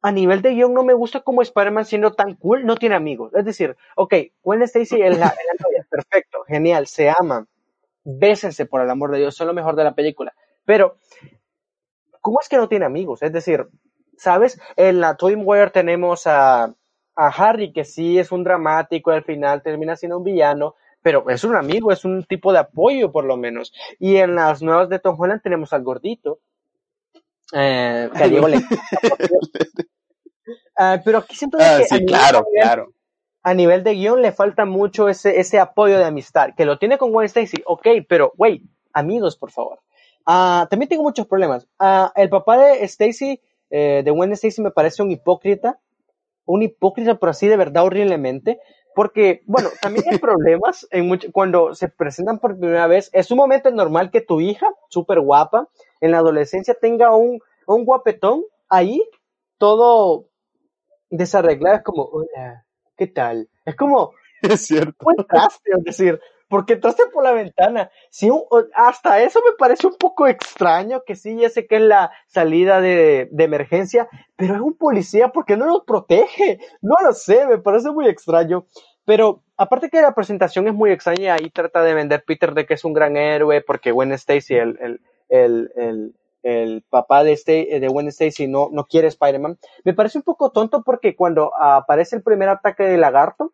a 0.03 0.13
nivel 0.13 0.41
de 0.41 0.55
guion, 0.55 0.73
no 0.73 0.85
me 0.85 0.95
gusta 0.95 1.21
como 1.21 1.43
Spider-Man 1.43 1.85
siendo 1.85 2.13
tan 2.13 2.35
cool, 2.37 2.65
no 2.65 2.77
tiene 2.77 2.95
amigos. 2.95 3.35
Es 3.35 3.45
decir, 3.45 3.77
ok, 3.97 4.15
Gwen 4.45 4.63
Stacy 4.63 5.03
es 5.03 5.19
la, 5.19 5.35
novia, 5.65 5.85
perfecto, 5.91 6.45
genial, 6.47 6.87
se 6.87 7.11
aman, 7.11 7.49
bésense 8.05 8.65
por 8.65 8.81
el 8.81 8.89
amor 8.89 9.11
de 9.11 9.19
Dios, 9.19 9.35
son 9.35 9.49
lo 9.49 9.55
mejor 9.55 9.75
de 9.75 9.83
la 9.83 9.97
película. 9.97 10.33
Pero, 10.65 10.99
¿cómo 12.21 12.39
es 12.41 12.49
que 12.49 12.57
no 12.57 12.69
tiene 12.69 12.85
amigos? 12.85 13.21
Es 13.23 13.33
decir, 13.33 13.67
¿sabes? 14.17 14.61
En 14.77 15.01
la 15.01 15.17
Twin 15.17 15.43
Warrior 15.45 15.73
tenemos 15.73 16.29
a, 16.29 16.73
a 17.17 17.27
Harry, 17.29 17.73
que 17.73 17.85
sí 17.85 18.17
es 18.17 18.31
un 18.31 18.45
dramático, 18.45 19.11
al 19.11 19.25
final 19.25 19.61
termina 19.63 19.97
siendo 19.97 20.19
un 20.19 20.25
villano, 20.25 20.77
pero 21.05 21.29
es 21.29 21.45
un 21.45 21.55
amigo, 21.55 21.93
es 21.93 22.07
un 22.07 22.25
tipo 22.25 22.51
de 22.51 22.61
apoyo 22.61 23.13
por 23.13 23.27
lo 23.27 23.37
menos. 23.37 23.75
Y 24.01 24.17
en 24.17 24.35
las 24.35 24.63
nuevas 24.63 24.89
de 24.89 24.99
Tom 24.99 25.21
Holland 25.21 25.43
tenemos 25.43 25.75
al 25.75 25.83
gordito, 25.83 26.39
eh, 27.53 28.09
que 28.17 28.25
a 28.25 28.29
Diego 28.29 28.49
le... 28.49 28.57
uh, 28.57 28.63
pero 31.05 31.19
aquí 31.19 31.37
siento 31.37 31.59
ah, 31.61 31.77
que 31.79 31.85
sí, 31.85 31.95
a 31.95 32.07
claro, 32.07 32.47
nivel, 32.49 32.63
claro. 32.63 32.93
A 33.43 33.53
nivel 33.53 33.85
de 33.85 33.93
guion 33.93 34.23
le 34.23 34.33
falta 34.33 34.65
mucho 34.65 35.11
ese, 35.11 35.39
ese 35.39 35.61
apoyo 35.61 35.99
de 35.99 36.07
amistad, 36.07 36.55
que 36.57 36.65
lo 36.65 36.79
tiene 36.79 36.97
con 36.97 37.13
Gwen 37.13 37.27
Stacy, 37.27 37.63
ok, 37.67 37.87
pero, 38.09 38.33
güey, 38.39 38.63
amigos, 38.95 39.37
por 39.37 39.51
favor. 39.51 39.81
Uh, 40.27 40.65
también 40.71 40.89
tengo 40.89 41.03
muchos 41.03 41.27
problemas. 41.27 41.69
Uh, 41.79 42.09
el 42.17 42.31
papá 42.31 42.57
de 42.57 42.83
Stacy, 42.85 43.43
eh, 43.69 44.01
de 44.03 44.11
Gwen 44.11 44.33
Stacy, 44.33 44.63
me 44.63 44.71
parece 44.71 45.03
un 45.03 45.11
hipócrita, 45.11 45.79
un 46.47 46.63
hipócrita, 46.63 47.17
por 47.17 47.29
así 47.29 47.47
de 47.47 47.59
verdad, 47.59 47.85
horriblemente, 47.85 48.59
porque, 48.95 49.43
bueno, 49.47 49.69
también 49.83 50.05
hay 50.11 50.19
problemas 50.19 50.87
en 50.91 51.07
mucho, 51.07 51.29
cuando 51.33 51.75
se 51.75 51.89
presentan 51.89 52.39
por 52.39 52.59
primera 52.59 52.87
vez. 52.87 53.11
Es 53.13 53.31
un 53.31 53.39
momento 53.39 53.71
normal 53.71 54.11
que 54.11 54.21
tu 54.21 54.41
hija, 54.41 54.67
súper 54.89 55.21
guapa, 55.21 55.69
en 56.01 56.11
la 56.13 56.19
adolescencia 56.19 56.75
tenga 56.75 57.15
un, 57.15 57.41
un 57.67 57.85
guapetón 57.85 58.45
ahí, 58.69 59.03
todo 59.59 60.29
desarreglado. 61.11 61.77
Es 61.77 61.83
como, 61.83 62.05
hola, 62.05 62.67
¿qué 62.97 63.07
tal? 63.07 63.49
Es 63.65 63.77
como, 63.77 64.13
es 64.43 64.67
cierto. 64.67 65.07
Es 65.65 65.85
decir, 65.85 66.21
porque 66.49 66.75
entraste 66.75 67.05
por 67.13 67.25
la 67.25 67.33
ventana. 67.33 67.91
Sí, 68.11 68.31
hasta 68.75 69.23
eso 69.23 69.41
me 69.45 69.57
parece 69.57 69.87
un 69.87 69.97
poco 69.97 70.27
extraño, 70.27 71.03
que 71.07 71.17
sí, 71.17 71.37
ya 71.37 71.49
sé 71.51 71.67
que 71.67 71.77
es 71.77 71.83
la 71.83 72.11
salida 72.27 72.81
de, 72.81 73.29
de 73.31 73.45
emergencia, 73.45 74.09
pero 74.37 74.55
es 74.55 74.61
un 74.61 74.77
policía, 74.77 75.29
¿por 75.29 75.45
qué 75.45 75.57
no 75.57 75.67
nos 75.67 75.85
protege? 75.85 76.59
No 76.83 76.95
lo 77.03 77.13
sé, 77.13 77.47
me 77.47 77.59
parece 77.59 77.91
muy 77.91 78.09
extraño. 78.09 78.67
Pero 79.05 79.43
aparte 79.57 79.91
que 79.91 80.01
la 80.01 80.15
presentación 80.15 80.67
es 80.67 80.75
muy 80.75 80.91
extraña, 80.91 81.35
ahí 81.35 81.51
trata 81.51 81.83
de 81.83 81.95
vender 81.95 82.25
Peter 82.25 82.55
de 82.55 82.67
que 82.67 82.75
es 82.75 82.85
un 82.85 82.95
gran 82.95 83.17
héroe, 83.17 83.61
porque 83.61 83.93
Gwen 83.93 84.13
Stacy, 84.13 84.55
el, 84.55 84.79
el, 84.81 85.01
el, 85.29 85.73
el, 85.77 86.15
el 86.43 86.85
papá 86.89 87.23
de, 87.25 87.33
este, 87.33 87.81
de 87.81 87.89
Gwen 87.89 88.09
Stacy, 88.09 88.49
no, 88.49 88.69
no 88.73 88.85
quiere 88.85 89.09
Spider-Man. 89.09 89.59
Me 89.85 89.93
parece 89.93 90.19
un 90.19 90.25
poco 90.25 90.53
tonto 90.53 90.83
porque 90.83 91.17
cuando 91.17 91.53
aparece 91.61 92.17
el 92.17 92.23
primer 92.23 92.49
ataque 92.49 92.85
de 92.85 92.97
lagarto, 92.97 93.53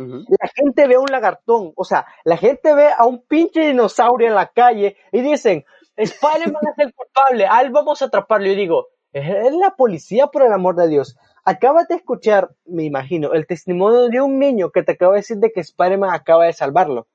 la 0.00 0.48
gente 0.54 0.86
ve 0.86 0.94
a 0.94 1.00
un 1.00 1.10
lagartón, 1.10 1.72
o 1.76 1.84
sea, 1.84 2.06
la 2.24 2.36
gente 2.36 2.74
ve 2.74 2.88
a 2.96 3.06
un 3.06 3.22
pinche 3.26 3.66
dinosaurio 3.66 4.28
en 4.28 4.34
la 4.34 4.48
calle 4.48 4.96
y 5.12 5.20
dicen, 5.20 5.64
Spider-Man 5.96 6.62
es 6.72 6.86
el 6.86 6.94
culpable, 6.94 7.46
a 7.46 7.68
vamos 7.70 8.02
a 8.02 8.06
atraparlo. 8.06 8.48
Y 8.48 8.54
digo, 8.54 8.88
es 9.12 9.54
la 9.54 9.74
policía 9.76 10.28
por 10.28 10.42
el 10.42 10.52
amor 10.52 10.76
de 10.76 10.88
Dios. 10.88 11.16
Acabas 11.44 11.88
de 11.88 11.96
escuchar, 11.96 12.50
me 12.64 12.84
imagino, 12.84 13.32
el 13.32 13.46
testimonio 13.46 14.08
de 14.08 14.20
un 14.20 14.38
niño 14.38 14.70
que 14.70 14.82
te 14.82 14.92
acaba 14.92 15.12
de 15.12 15.20
decir 15.20 15.38
de 15.38 15.52
que 15.52 15.60
Spider-Man 15.60 16.10
acaba 16.12 16.46
de 16.46 16.52
salvarlo. 16.52 17.08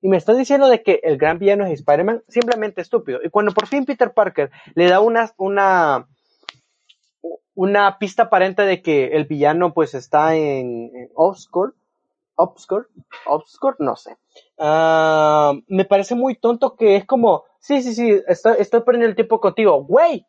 Y 0.00 0.08
me 0.08 0.18
estás 0.18 0.36
diciendo 0.36 0.68
de 0.68 0.82
que 0.82 1.00
el 1.02 1.16
gran 1.16 1.38
villano 1.38 1.64
es 1.64 1.72
Spider-Man, 1.72 2.22
simplemente 2.28 2.82
estúpido. 2.82 3.20
Y 3.24 3.30
cuando 3.30 3.52
por 3.52 3.66
fin 3.66 3.86
Peter 3.86 4.12
Parker 4.12 4.50
le 4.74 4.88
da 4.88 5.00
una, 5.00 5.30
una, 5.38 6.06
una 7.54 7.98
pista 7.98 8.24
aparente 8.24 8.62
de 8.62 8.82
que 8.82 9.16
el 9.16 9.24
villano 9.24 9.72
pues 9.72 9.94
está 9.94 10.36
en, 10.36 10.90
en 10.94 11.10
Obscure, 11.14 11.72
Obscure, 12.36 12.86
Obscure, 13.26 13.76
no 13.78 13.96
sé. 13.96 14.16
Ah, 14.58 15.52
me 15.68 15.84
parece 15.84 16.14
muy 16.14 16.34
tonto 16.34 16.76
que 16.76 16.96
es 16.96 17.04
como, 17.04 17.44
sí, 17.60 17.82
sí, 17.82 17.94
sí, 17.94 18.20
estoy, 18.26 18.56
perdiendo 18.82 19.06
el 19.06 19.14
tiempo 19.14 19.40
contigo. 19.40 19.84
Güey, 19.84 20.26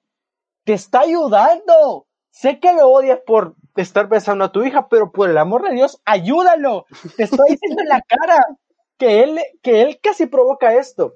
te 0.63 0.73
está 0.73 1.01
ayudando. 1.01 2.07
Sé 2.29 2.59
que 2.59 2.73
lo 2.73 2.89
odias 2.89 3.19
por 3.25 3.55
estar 3.75 4.07
besando 4.07 4.45
a 4.45 4.51
tu 4.51 4.63
hija, 4.63 4.87
pero 4.89 5.11
por 5.11 5.29
el 5.29 5.37
amor 5.37 5.63
de 5.63 5.73
Dios, 5.73 6.01
ayúdalo. 6.05 6.85
Te 7.15 7.23
estoy 7.23 7.51
diciendo 7.51 7.81
en 7.81 7.89
la 7.89 8.01
cara 8.01 8.45
que 8.97 9.23
él, 9.23 9.39
que 9.61 9.81
él 9.81 9.99
casi 10.01 10.25
provoca 10.25 10.75
esto. 10.75 11.15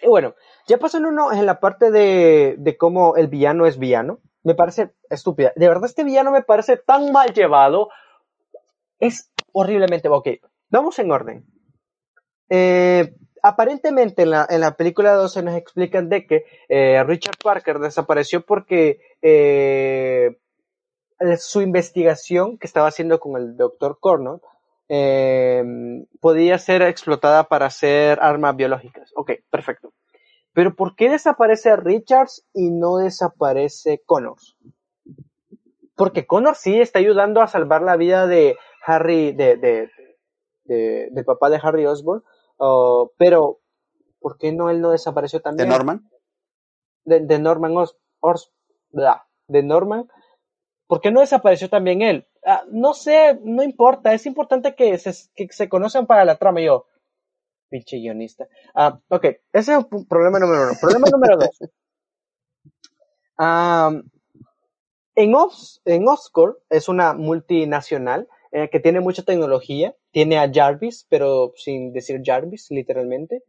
Y 0.00 0.08
bueno, 0.08 0.34
ya 0.66 0.78
uno 0.94 1.32
en 1.32 1.46
la 1.46 1.60
parte 1.60 1.90
de, 1.90 2.56
de 2.58 2.76
cómo 2.76 3.16
el 3.16 3.28
villano 3.28 3.66
es 3.66 3.78
villano. 3.78 4.18
Me 4.42 4.54
parece 4.54 4.92
estúpida. 5.08 5.52
De 5.54 5.68
verdad, 5.68 5.84
este 5.84 6.02
villano 6.02 6.32
me 6.32 6.42
parece 6.42 6.76
tan 6.76 7.12
mal 7.12 7.32
llevado. 7.32 7.88
Es 8.98 9.31
horriblemente. 9.52 10.08
Ok, 10.08 10.28
vamos 10.70 10.98
en 10.98 11.10
orden. 11.10 11.44
Eh, 12.48 13.14
aparentemente 13.42 14.22
en 14.22 14.30
la, 14.30 14.46
en 14.48 14.60
la 14.60 14.76
película 14.76 15.14
12 15.14 15.42
nos 15.42 15.56
explican 15.56 16.08
de 16.08 16.26
que 16.26 16.44
eh, 16.68 17.02
Richard 17.04 17.36
Parker 17.42 17.78
desapareció 17.78 18.44
porque 18.44 19.00
eh, 19.22 20.36
su 21.38 21.62
investigación 21.62 22.58
que 22.58 22.66
estaba 22.66 22.88
haciendo 22.88 23.20
con 23.20 23.40
el 23.40 23.56
doctor 23.56 23.98
Cornell 24.00 24.40
podía 26.20 26.58
ser 26.58 26.82
explotada 26.82 27.44
para 27.44 27.66
hacer 27.66 28.18
armas 28.20 28.54
biológicas. 28.56 29.10
Ok, 29.14 29.32
perfecto. 29.48 29.94
Pero 30.52 30.74
¿por 30.74 30.96
qué 30.96 31.08
desaparece 31.08 31.74
Richards 31.76 32.44
y 32.52 32.70
no 32.70 32.98
desaparece 32.98 34.02
Connors? 34.04 34.56
Porque 35.94 36.26
Connors 36.26 36.58
sí 36.58 36.80
está 36.80 36.98
ayudando 36.98 37.40
a 37.40 37.48
salvar 37.48 37.82
la 37.82 37.96
vida 37.96 38.26
de 38.26 38.56
Harry, 38.86 39.32
de, 39.32 39.56
de, 39.56 39.90
de, 40.64 41.08
del 41.10 41.24
papá 41.24 41.50
de 41.50 41.60
Harry 41.62 41.86
Osborn, 41.86 42.22
uh, 42.58 43.08
pero 43.18 43.60
¿por 44.20 44.38
qué 44.38 44.52
no 44.52 44.70
él 44.70 44.80
no 44.80 44.90
desapareció 44.90 45.40
también? 45.40 45.68
¿De 45.68 45.74
Norman? 45.74 46.08
De, 47.04 47.20
de 47.20 47.38
Norman 47.38 47.76
Os, 47.76 47.98
Ors, 48.20 48.52
de 49.48 49.62
Norman. 49.62 50.08
¿Por 50.86 51.00
qué 51.00 51.10
no 51.10 51.20
desapareció 51.20 51.68
también 51.68 52.02
él? 52.02 52.26
Uh, 52.44 52.68
no 52.70 52.94
sé, 52.94 53.38
no 53.42 53.62
importa, 53.62 54.14
es 54.14 54.26
importante 54.26 54.74
que 54.74 54.98
se, 54.98 55.12
que 55.34 55.48
se 55.52 55.68
conozcan 55.68 56.06
para 56.06 56.24
la 56.24 56.36
trama. 56.36 56.60
Y 56.60 56.66
yo, 56.66 56.86
pinche 57.68 57.98
guionista. 57.98 58.46
Uh, 58.74 58.98
ok, 59.08 59.24
ese 59.52 59.72
es 59.72 59.86
un 59.90 60.06
problema 60.06 60.38
número 60.38 60.64
uno. 60.64 60.72
Problema 60.80 61.06
número 61.10 61.36
dos. 61.36 61.58
Um, 63.38 64.02
en, 65.14 65.34
Os, 65.34 65.80
en 65.84 66.08
Oscar 66.08 66.56
es 66.70 66.88
una 66.88 67.12
multinacional 67.12 68.28
eh, 68.50 68.68
que 68.70 68.80
tiene 68.80 69.00
mucha 69.00 69.22
tecnología. 69.22 69.94
Tiene 70.10 70.38
a 70.38 70.50
Jarvis, 70.52 71.06
pero 71.08 71.52
sin 71.56 71.92
decir 71.92 72.20
Jarvis, 72.24 72.70
literalmente. 72.70 73.42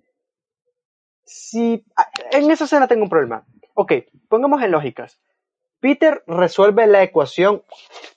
Si, 1.25 1.83
en 2.31 2.51
esa 2.51 2.65
escena 2.65 2.87
tengo 2.87 3.03
un 3.03 3.09
problema. 3.09 3.45
Ok, 3.73 3.93
pongamos 4.29 4.61
en 4.61 4.71
lógicas. 4.71 5.19
Peter 5.79 6.23
resuelve 6.27 6.87
la 6.87 7.03
ecuación 7.03 7.63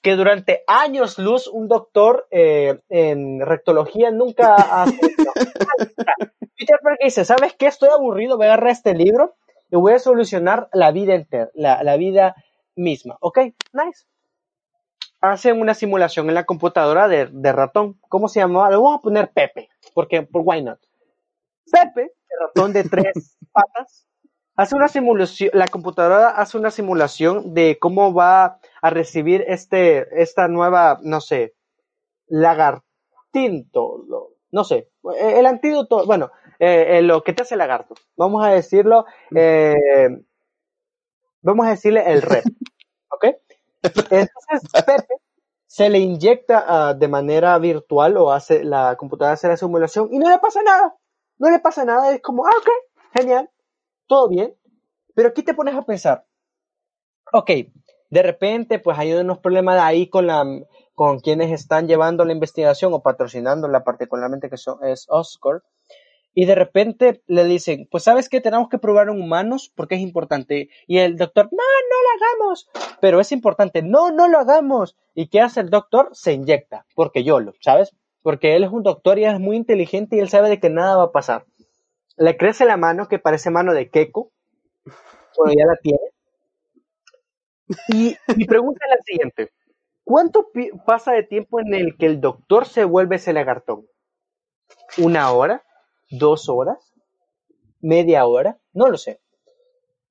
que 0.00 0.14
durante 0.14 0.62
años 0.68 1.18
luz 1.18 1.48
un 1.48 1.66
doctor 1.66 2.28
eh, 2.30 2.78
en 2.88 3.40
rectología 3.40 4.12
nunca 4.12 4.54
ha... 4.56 4.84
Peter 6.56 6.78
Parker 6.80 7.04
dice, 7.04 7.24
¿sabes 7.24 7.54
qué? 7.54 7.66
Estoy 7.66 7.88
aburrido, 7.88 8.36
voy 8.36 8.46
a 8.46 8.50
agarrar 8.50 8.70
este 8.70 8.94
libro 8.94 9.34
y 9.68 9.76
voy 9.76 9.94
a 9.94 9.98
solucionar 9.98 10.68
la 10.72 10.92
vida 10.92 11.16
entera, 11.16 11.50
la, 11.54 11.82
la 11.82 11.96
vida 11.96 12.36
misma. 12.76 13.16
¿Ok? 13.20 13.38
Nice 13.72 14.06
hacen 15.20 15.60
una 15.60 15.74
simulación 15.74 16.28
en 16.28 16.34
la 16.34 16.44
computadora 16.44 17.08
de, 17.08 17.28
de 17.32 17.52
ratón. 17.52 17.98
¿Cómo 18.08 18.28
se 18.28 18.40
llamaba? 18.40 18.70
Le 18.70 18.76
vamos 18.76 18.98
a 18.98 19.02
poner 19.02 19.32
Pepe, 19.32 19.68
porque 19.94 20.22
por 20.22 20.42
why 20.44 20.62
not. 20.62 20.78
Pepe, 21.70 22.02
el 22.02 22.46
ratón 22.46 22.72
de 22.72 22.84
tres 22.84 23.36
patas, 23.52 24.06
hace 24.56 24.76
una 24.76 24.88
simulación, 24.88 25.50
la 25.52 25.66
computadora 25.66 26.28
hace 26.30 26.58
una 26.58 26.70
simulación 26.70 27.54
de 27.54 27.78
cómo 27.80 28.14
va 28.14 28.60
a 28.82 28.90
recibir 28.90 29.44
este, 29.48 30.22
esta 30.22 30.48
nueva, 30.48 31.00
no 31.02 31.20
sé, 31.20 31.54
lagartinto, 32.28 34.04
no 34.50 34.64
sé, 34.64 34.90
el 35.20 35.46
antídoto, 35.46 36.06
bueno, 36.06 36.30
eh, 36.58 37.02
lo 37.02 37.22
que 37.22 37.32
te 37.32 37.42
hace 37.42 37.56
lagarto. 37.56 37.94
Vamos 38.16 38.44
a 38.44 38.50
decirlo, 38.50 39.04
eh, 39.34 39.74
vamos 41.46 41.66
a 41.66 41.70
decirle 41.70 42.02
el 42.12 42.22
rep, 42.22 42.44
¿ok? 43.10 43.24
Entonces, 43.82 44.60
Pepe 44.72 45.06
se 45.66 45.88
le 45.88 45.98
inyecta 45.98 46.92
uh, 46.92 46.98
de 46.98 47.08
manera 47.08 47.58
virtual 47.58 48.16
o 48.16 48.32
hace 48.32 48.64
la 48.64 48.96
computadora 48.96 49.34
hace 49.34 49.48
la 49.48 49.56
simulación 49.56 50.08
y 50.12 50.18
no 50.18 50.28
le 50.28 50.38
pasa 50.38 50.62
nada. 50.62 50.94
No 51.38 51.50
le 51.50 51.58
pasa 51.58 51.84
nada, 51.84 52.14
es 52.14 52.22
como, 52.22 52.46
ah, 52.46 52.52
ok, 52.58 52.68
genial, 53.14 53.50
todo 54.06 54.28
bien. 54.28 54.56
Pero 55.14 55.28
aquí 55.28 55.42
te 55.42 55.54
pones 55.54 55.74
a 55.74 55.82
pensar, 55.82 56.26
ok, 57.32 57.50
de 58.10 58.22
repente 58.22 58.78
pues 58.78 58.98
hay 58.98 59.12
unos 59.12 59.38
problemas 59.38 59.80
ahí 59.80 60.08
con 60.08 60.26
la 60.26 60.44
con 60.94 61.20
quienes 61.20 61.52
están 61.52 61.86
llevando 61.86 62.24
la 62.24 62.32
investigación 62.32 62.94
o 62.94 63.02
patrocinándola 63.02 63.84
particularmente 63.84 64.48
que 64.48 64.56
son, 64.56 64.82
es 64.84 65.06
Oscar 65.10 65.62
y 66.38 66.44
de 66.44 66.54
repente 66.54 67.22
le 67.28 67.44
dicen, 67.44 67.88
pues 67.90 68.04
sabes 68.04 68.28
que 68.28 68.42
tenemos 68.42 68.68
que 68.68 68.76
probar 68.76 69.08
en 69.08 69.22
humanos 69.22 69.72
porque 69.74 69.94
es 69.94 70.02
importante. 70.02 70.68
Y 70.86 70.98
el 70.98 71.16
doctor, 71.16 71.46
no, 71.50 71.56
no 71.56 71.96
lo 72.02 72.44
hagamos. 72.44 72.68
Pero 73.00 73.20
es 73.20 73.32
importante, 73.32 73.80
no, 73.80 74.10
no 74.10 74.28
lo 74.28 74.38
hagamos. 74.38 74.98
¿Y 75.14 75.28
qué 75.28 75.40
hace 75.40 75.60
el 75.60 75.70
doctor? 75.70 76.10
Se 76.12 76.34
inyecta, 76.34 76.84
porque 76.94 77.24
yo 77.24 77.40
lo, 77.40 77.54
¿sabes? 77.60 77.96
Porque 78.22 78.54
él 78.54 78.64
es 78.64 78.70
un 78.70 78.82
doctor 78.82 79.18
y 79.18 79.24
es 79.24 79.40
muy 79.40 79.56
inteligente 79.56 80.16
y 80.16 80.18
él 80.18 80.28
sabe 80.28 80.50
de 80.50 80.60
que 80.60 80.68
nada 80.68 80.98
va 80.98 81.04
a 81.04 81.12
pasar. 81.12 81.46
Le 82.18 82.36
crece 82.36 82.66
la 82.66 82.76
mano 82.76 83.08
que 83.08 83.18
parece 83.18 83.48
mano 83.48 83.72
de 83.72 83.88
Keiko. 83.88 84.30
Bueno, 85.38 85.54
ya 85.58 85.64
la 85.64 85.76
tiene. 85.76 85.98
Y 87.94 88.14
mi 88.36 88.44
pregunta 88.44 88.84
es 88.84 88.90
la 88.94 89.02
siguiente. 89.06 89.52
¿Cuánto 90.04 90.50
pasa 90.84 91.12
de 91.12 91.22
tiempo 91.22 91.60
en 91.60 91.72
el 91.72 91.96
que 91.96 92.04
el 92.04 92.20
doctor 92.20 92.66
se 92.66 92.84
vuelve 92.84 93.16
ese 93.16 93.32
lagartón? 93.32 93.86
¿Una 94.98 95.32
hora? 95.32 95.62
Dos 96.10 96.48
horas, 96.48 96.92
media 97.80 98.26
hora, 98.26 98.58
no 98.72 98.88
lo 98.88 98.98
sé. 98.98 99.20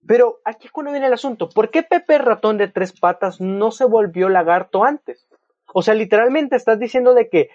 Pero 0.07 0.39
aquí 0.45 0.67
es 0.67 0.71
cuando 0.71 0.91
viene 0.91 1.07
el 1.07 1.13
asunto. 1.13 1.49
¿Por 1.49 1.71
qué 1.71 1.83
Pepe 1.83 2.17
ratón 2.17 2.57
de 2.57 2.67
tres 2.67 2.97
patas 2.97 3.41
no 3.41 3.71
se 3.71 3.85
volvió 3.85 4.29
lagarto 4.29 4.83
antes? 4.83 5.27
O 5.73 5.81
sea, 5.81 5.93
literalmente 5.93 6.55
estás 6.55 6.79
diciendo 6.79 7.13
de 7.13 7.27
que 7.29 7.49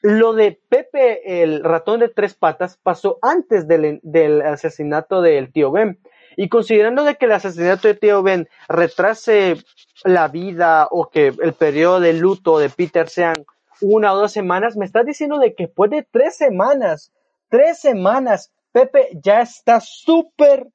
lo 0.00 0.32
de 0.32 0.60
Pepe 0.68 1.42
el 1.42 1.62
ratón 1.64 2.00
de 2.00 2.08
tres 2.08 2.34
patas 2.34 2.78
pasó 2.82 3.18
antes 3.22 3.66
del, 3.66 4.00
del 4.02 4.42
asesinato 4.42 5.22
del 5.22 5.52
tío 5.52 5.70
Ben. 5.70 6.00
Y 6.36 6.48
considerando 6.48 7.04
de 7.04 7.16
que 7.16 7.26
el 7.26 7.32
asesinato 7.32 7.88
de 7.88 7.94
tío 7.94 8.22
Ben 8.22 8.48
retrase 8.68 9.56
la 10.04 10.28
vida 10.28 10.86
o 10.90 11.08
que 11.08 11.28
el 11.28 11.52
periodo 11.52 12.00
de 12.00 12.12
luto 12.12 12.58
de 12.58 12.70
Peter 12.70 13.08
sean 13.08 13.34
una 13.80 14.12
o 14.12 14.18
dos 14.18 14.32
semanas, 14.32 14.76
me 14.76 14.84
estás 14.84 15.06
diciendo 15.06 15.38
de 15.38 15.54
que 15.54 15.66
después 15.66 15.90
de 15.90 16.06
tres 16.10 16.36
semanas 16.36 17.12
tres 17.48 17.80
semanas, 17.80 18.52
Pepe 18.72 19.08
ya 19.22 19.40
está 19.40 19.80
súper 19.80 20.68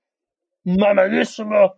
mamadísimo. 0.63 1.75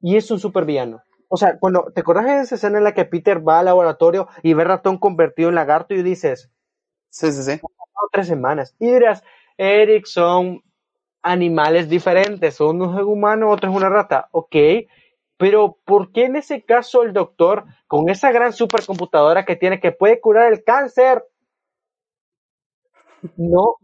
Y 0.00 0.16
es 0.16 0.30
un 0.30 0.40
súper 0.40 0.64
villano. 0.64 1.02
O 1.28 1.36
sea, 1.36 1.58
cuando 1.58 1.90
te 1.94 2.00
acuerdas 2.02 2.26
de 2.26 2.40
esa 2.42 2.56
escena 2.56 2.78
en 2.78 2.84
la 2.84 2.92
que 2.92 3.04
Peter 3.04 3.46
va 3.46 3.60
al 3.60 3.66
laboratorio 3.66 4.28
y 4.42 4.54
ve 4.54 4.64
ratón 4.64 4.98
convertido 4.98 5.48
en 5.48 5.54
lagarto 5.54 5.94
y 5.94 6.02
dices, 6.02 6.50
sí, 7.08 7.32
sí, 7.32 7.42
sí. 7.42 7.60
Tres 8.10 8.26
semanas. 8.26 8.74
Y 8.78 8.90
dirás, 8.90 9.22
Eric, 9.56 10.06
son 10.06 10.62
animales 11.22 11.88
diferentes. 11.88 12.60
Uno 12.60 12.84
es 12.84 13.02
un 13.02 13.12
humano, 13.12 13.50
otro 13.50 13.70
es 13.70 13.76
una 13.76 13.88
rata. 13.88 14.28
Ok, 14.32 14.56
pero 15.36 15.78
¿por 15.84 16.12
qué 16.12 16.24
en 16.24 16.36
ese 16.36 16.62
caso 16.62 17.02
el 17.02 17.12
doctor, 17.12 17.64
con 17.86 18.08
esa 18.08 18.30
gran 18.32 18.52
supercomputadora 18.52 19.44
que 19.44 19.56
tiene, 19.56 19.80
que 19.80 19.92
puede 19.92 20.20
curar 20.20 20.52
el 20.52 20.64
cáncer, 20.64 21.24
no 23.36 23.76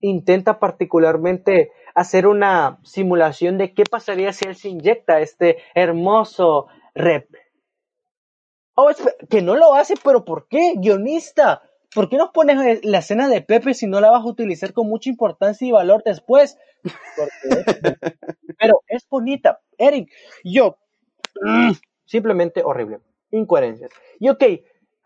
intenta 0.00 0.58
particularmente 0.58 1.72
hacer 1.94 2.26
una 2.26 2.78
simulación 2.84 3.58
de 3.58 3.74
qué 3.74 3.84
pasaría 3.84 4.32
si 4.32 4.46
él 4.46 4.54
se 4.54 4.68
inyecta 4.68 5.20
este 5.20 5.58
hermoso 5.74 6.66
rep. 6.94 7.28
Oh, 8.74 8.90
que 9.28 9.42
no 9.42 9.56
lo 9.56 9.74
hace, 9.74 9.94
pero 10.04 10.24
¿por 10.24 10.46
qué? 10.46 10.74
Guionista, 10.76 11.62
¿por 11.92 12.08
qué 12.08 12.16
nos 12.16 12.30
pones 12.30 12.84
la 12.84 12.98
escena 12.98 13.28
de 13.28 13.42
Pepe 13.42 13.74
si 13.74 13.88
no 13.88 14.00
la 14.00 14.10
vas 14.10 14.22
a 14.22 14.28
utilizar 14.28 14.72
con 14.72 14.86
mucha 14.88 15.10
importancia 15.10 15.66
y 15.66 15.72
valor 15.72 16.02
después? 16.04 16.56
pero 18.58 18.82
es 18.86 19.04
bonita. 19.08 19.60
Eric, 19.76 20.12
yo, 20.44 20.78
simplemente 22.04 22.62
horrible. 22.64 23.00
Incoherencias. 23.30 23.90
Y 24.20 24.28
ok, 24.28 24.44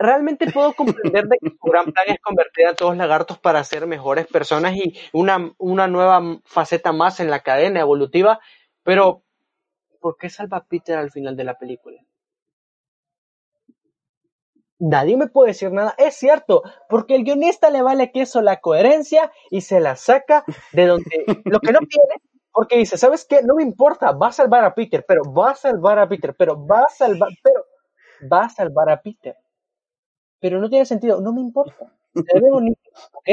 realmente 0.02 0.50
puedo 0.50 0.72
comprender 0.74 1.26
de 1.26 1.38
que 1.38 1.50
su 1.50 1.70
gran 1.70 1.92
plan 1.92 2.06
es 2.08 2.20
convertir 2.20 2.66
a 2.66 2.74
todos 2.74 2.96
lagartos 2.96 3.38
para 3.38 3.64
ser 3.64 3.86
mejores 3.86 4.26
personas 4.26 4.74
y 4.76 4.94
una, 5.12 5.52
una 5.58 5.88
nueva 5.88 6.20
faceta 6.44 6.92
más 6.92 7.20
en 7.20 7.30
la 7.30 7.40
cadena 7.40 7.80
evolutiva, 7.80 8.40
pero 8.82 9.22
¿por 10.00 10.16
qué 10.16 10.28
salva 10.28 10.58
a 10.58 10.64
Peter 10.64 10.98
al 10.98 11.10
final 11.10 11.36
de 11.36 11.44
la 11.44 11.58
película? 11.58 12.00
Nadie 14.78 15.16
me 15.16 15.28
puede 15.28 15.50
decir 15.50 15.70
nada. 15.70 15.94
Es 15.96 16.16
cierto, 16.16 16.62
porque 16.88 17.14
el 17.14 17.22
guionista 17.22 17.70
le 17.70 17.82
vale 17.82 18.10
queso 18.10 18.42
la 18.42 18.60
coherencia 18.60 19.30
y 19.48 19.60
se 19.60 19.78
la 19.78 19.94
saca 19.94 20.44
de 20.72 20.86
donde 20.86 21.24
lo 21.44 21.60
que 21.60 21.70
no 21.72 21.78
tiene, 21.78 22.14
porque 22.50 22.78
dice, 22.78 22.98
¿sabes 22.98 23.24
qué? 23.24 23.42
No 23.44 23.54
me 23.54 23.62
importa, 23.62 24.10
va 24.10 24.28
a 24.28 24.32
salvar 24.32 24.64
a 24.64 24.74
Peter, 24.74 25.04
pero 25.06 25.22
va 25.32 25.52
a 25.52 25.54
salvar 25.54 26.00
a 26.00 26.08
Peter, 26.08 26.34
pero 26.36 26.66
va 26.66 26.80
a 26.80 26.88
salvar, 26.88 27.28
pero 27.42 27.64
va 28.30 28.46
a 28.46 28.48
salvar 28.48 28.90
a 28.90 29.00
Peter. 29.00 29.36
Pero 30.42 30.60
no 30.60 30.68
tiene 30.68 30.84
sentido, 30.84 31.20
no 31.20 31.32
me 31.32 31.40
importa. 31.40 31.92
Se 32.14 32.40
ve 32.40 32.50
bonito, 32.50 32.90
¿ok? 33.12 33.28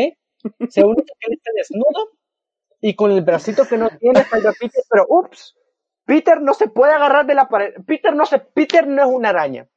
Se 0.69 0.81
ve 0.81 0.87
bonito 0.87 1.11
que 1.19 1.27
él 1.27 1.33
esté 1.33 1.51
desnudo 1.55 2.11
y 2.81 2.95
con 2.95 3.11
el 3.11 3.23
bracito 3.23 3.67
que 3.67 3.77
no 3.77 3.89
tiene 3.89 4.19
a 4.19 4.25
Peter, 4.29 4.83
pero 4.87 5.07
ups, 5.09 5.57
Peter 6.05 6.39
no 6.39 6.53
se 6.53 6.67
puede 6.67 6.93
agarrar 6.93 7.25
de 7.25 7.33
la 7.33 7.49
pared. 7.49 7.73
Peter 7.87 8.15
no 8.15 8.27
se, 8.27 8.37
Peter 8.37 8.87
no 8.87 9.01
es 9.01 9.09
una 9.09 9.29
araña. 9.29 9.67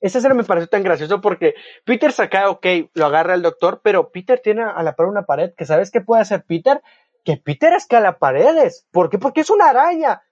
Esa 0.00 0.18
escena 0.18 0.34
me 0.34 0.42
pareció 0.42 0.68
tan 0.68 0.82
gracioso 0.82 1.20
porque 1.20 1.54
Peter 1.84 2.10
saca, 2.10 2.50
ok, 2.50 2.66
lo 2.92 3.06
agarra 3.06 3.34
el 3.34 3.42
doctor, 3.42 3.80
pero 3.82 4.10
Peter 4.10 4.40
tiene 4.40 4.64
a 4.64 4.82
la 4.82 4.96
par 4.96 5.06
una 5.06 5.24
pared 5.24 5.54
que 5.56 5.66
sabes 5.66 5.92
qué 5.92 6.00
puede 6.00 6.22
hacer 6.22 6.44
Peter, 6.44 6.82
que 7.24 7.36
Peter 7.36 7.72
escala 7.72 8.18
paredes. 8.18 8.84
¿Por 8.90 9.10
qué? 9.10 9.18
Porque 9.18 9.42
es 9.42 9.50
una 9.50 9.70
araña. 9.70 10.24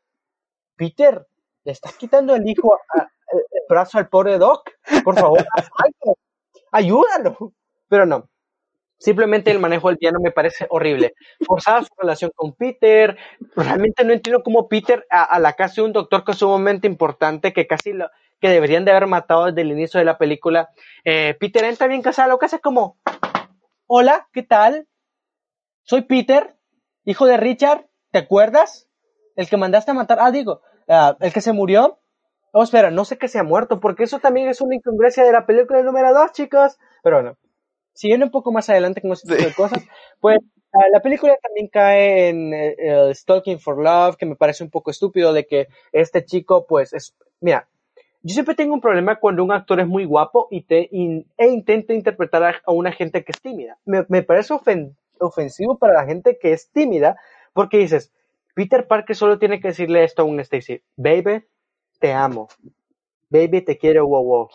Peter, 0.75 1.25
le 1.63 1.73
estás 1.73 1.95
quitando 1.95 2.35
el 2.35 2.47
hijo, 2.49 2.77
el 3.33 3.63
brazo 3.69 3.99
al 3.99 4.09
pobre 4.09 4.39
Doc. 4.39 4.69
Por 5.05 5.15
favor, 5.15 5.47
ayúdalo. 6.73 7.53
Pero 7.89 8.07
no. 8.07 8.29
Simplemente 8.99 9.51
el 9.51 9.59
manejo 9.59 9.89
del 9.89 9.99
piano 9.99 10.19
me 10.21 10.31
parece 10.31 10.67
horrible. 10.71 11.15
Forzada 11.45 11.83
su 11.83 11.93
relación 11.99 12.31
con 12.35 12.53
Peter. 12.53 13.17
Realmente 13.57 14.05
no 14.05 14.13
entiendo 14.13 14.43
cómo 14.43 14.69
Peter, 14.69 15.07
a, 15.11 15.39
la 15.41 15.55
casa 15.55 15.77
de 15.77 15.87
un 15.87 15.93
doctor 15.93 16.25
que 16.25 16.33
es 16.33 16.39
sumamente 16.39 16.87
importante, 16.87 17.53
que 17.53 17.67
casi 17.67 17.93
lo, 17.93 18.09
que 18.41 18.49
deberían 18.49 18.85
de 18.85 18.91
haber 18.91 19.07
matado 19.07 19.47
desde 19.47 19.63
el 19.63 19.73
inicio 19.73 19.99
de 19.99 20.05
la 20.05 20.19
película. 20.19 20.71
Eh, 21.05 21.37
Peter 21.39 21.65
entra 21.65 21.87
bien 21.87 22.03
casado, 22.03 22.31
lo 22.31 22.39
que 22.39 22.47
hace 22.47 22.61
como, 22.61 22.97
hola, 23.87 24.29
¿qué 24.33 24.43
tal? 24.43 24.87
Soy 25.83 26.03
Peter, 26.03 26.57
hijo 27.05 27.27
de 27.27 27.37
Richard, 27.37 27.87
¿te 28.11 28.19
acuerdas? 28.19 28.89
El 29.37 29.49
que 29.49 29.57
mandaste 29.57 29.91
a 29.91 29.95
matar, 29.95 30.19
ah, 30.21 30.31
digo, 30.31 30.61
ah, 30.89 31.17
el 31.21 31.33
que 31.33 31.41
se 31.41 31.53
murió. 31.53 32.02
Oh, 32.53 32.63
espera, 32.63 32.91
no 32.91 33.05
sé 33.07 33.17
que 33.17 33.29
se 33.29 33.39
ha 33.39 33.43
muerto, 33.43 33.81
porque 33.81 34.05
eso 34.05 34.19
también 34.19 34.49
es 34.49 34.61
una 34.61 34.75
incongruencia 34.75 35.25
de 35.25 35.33
la 35.33 35.47
película 35.47 35.83
número 35.83 36.13
dos, 36.13 36.33
chicos. 36.33 36.79
Pero 37.03 37.17
bueno, 37.17 37.39
siguiendo 37.95 38.27
un 38.27 38.33
poco 38.33 38.53
más 38.53 38.69
adelante 38.69 39.01
con 39.01 39.13
ese 39.13 39.27
tipo 39.27 39.43
de 39.43 39.55
cosas, 39.55 39.83
pues 40.21 40.39
ah, 40.75 40.89
la 40.93 41.01
película 41.01 41.35
también 41.43 41.69
cae 41.69 42.29
en 42.29 42.53
eh, 42.53 43.15
Stalking 43.15 43.59
for 43.59 43.83
Love, 43.83 44.17
que 44.17 44.27
me 44.27 44.37
parece 44.37 44.65
un 44.65 44.71
poco 44.71 44.91
estúpido 44.91 45.33
de 45.33 45.47
que 45.47 45.69
este 45.93 46.25
chico, 46.27 46.67
pues, 46.67 46.93
es, 46.93 47.15
mira, 47.41 47.69
yo 48.23 48.35
siempre 48.35 48.55
tengo 48.55 48.75
un 48.75 48.81
problema 48.81 49.19
cuando 49.19 49.43
un 49.43 49.53
actor 49.53 49.81
es 49.81 49.87
muy 49.87 50.05
guapo 50.05 50.49
y 50.51 50.63
te 50.63 50.89
e 50.93 51.49
intenta 51.49 51.93
interpretar 51.93 52.63
a, 52.65 52.71
una 52.71 52.93
gente 52.93 53.25
que 53.25 53.33
es 53.33 53.41
tímida. 53.41 53.79
Me, 53.85 54.23
parece 54.23 54.55
ofensivo 55.19 55.79
para 55.79 55.95
la 55.95 56.07
gente 56.07 56.39
que 56.39 56.53
es 56.53 56.71
tímida 56.71 57.17
porque 57.53 57.79
dices, 57.79 58.13
Peter 58.55 58.87
Parker 58.87 59.17
solo 59.17 59.39
tiene 59.39 59.61
que 59.61 59.69
decirle 59.69 60.05
esto 60.05 60.23
a 60.23 60.25
un 60.25 60.39
Stacy, 60.39 60.83
baby, 60.97 61.45
te 62.03 62.13
amo, 62.13 62.49
baby, 63.31 63.63
te 63.63 63.79
quiero, 63.79 64.05
wow, 64.09 64.25
wow. 64.25 64.49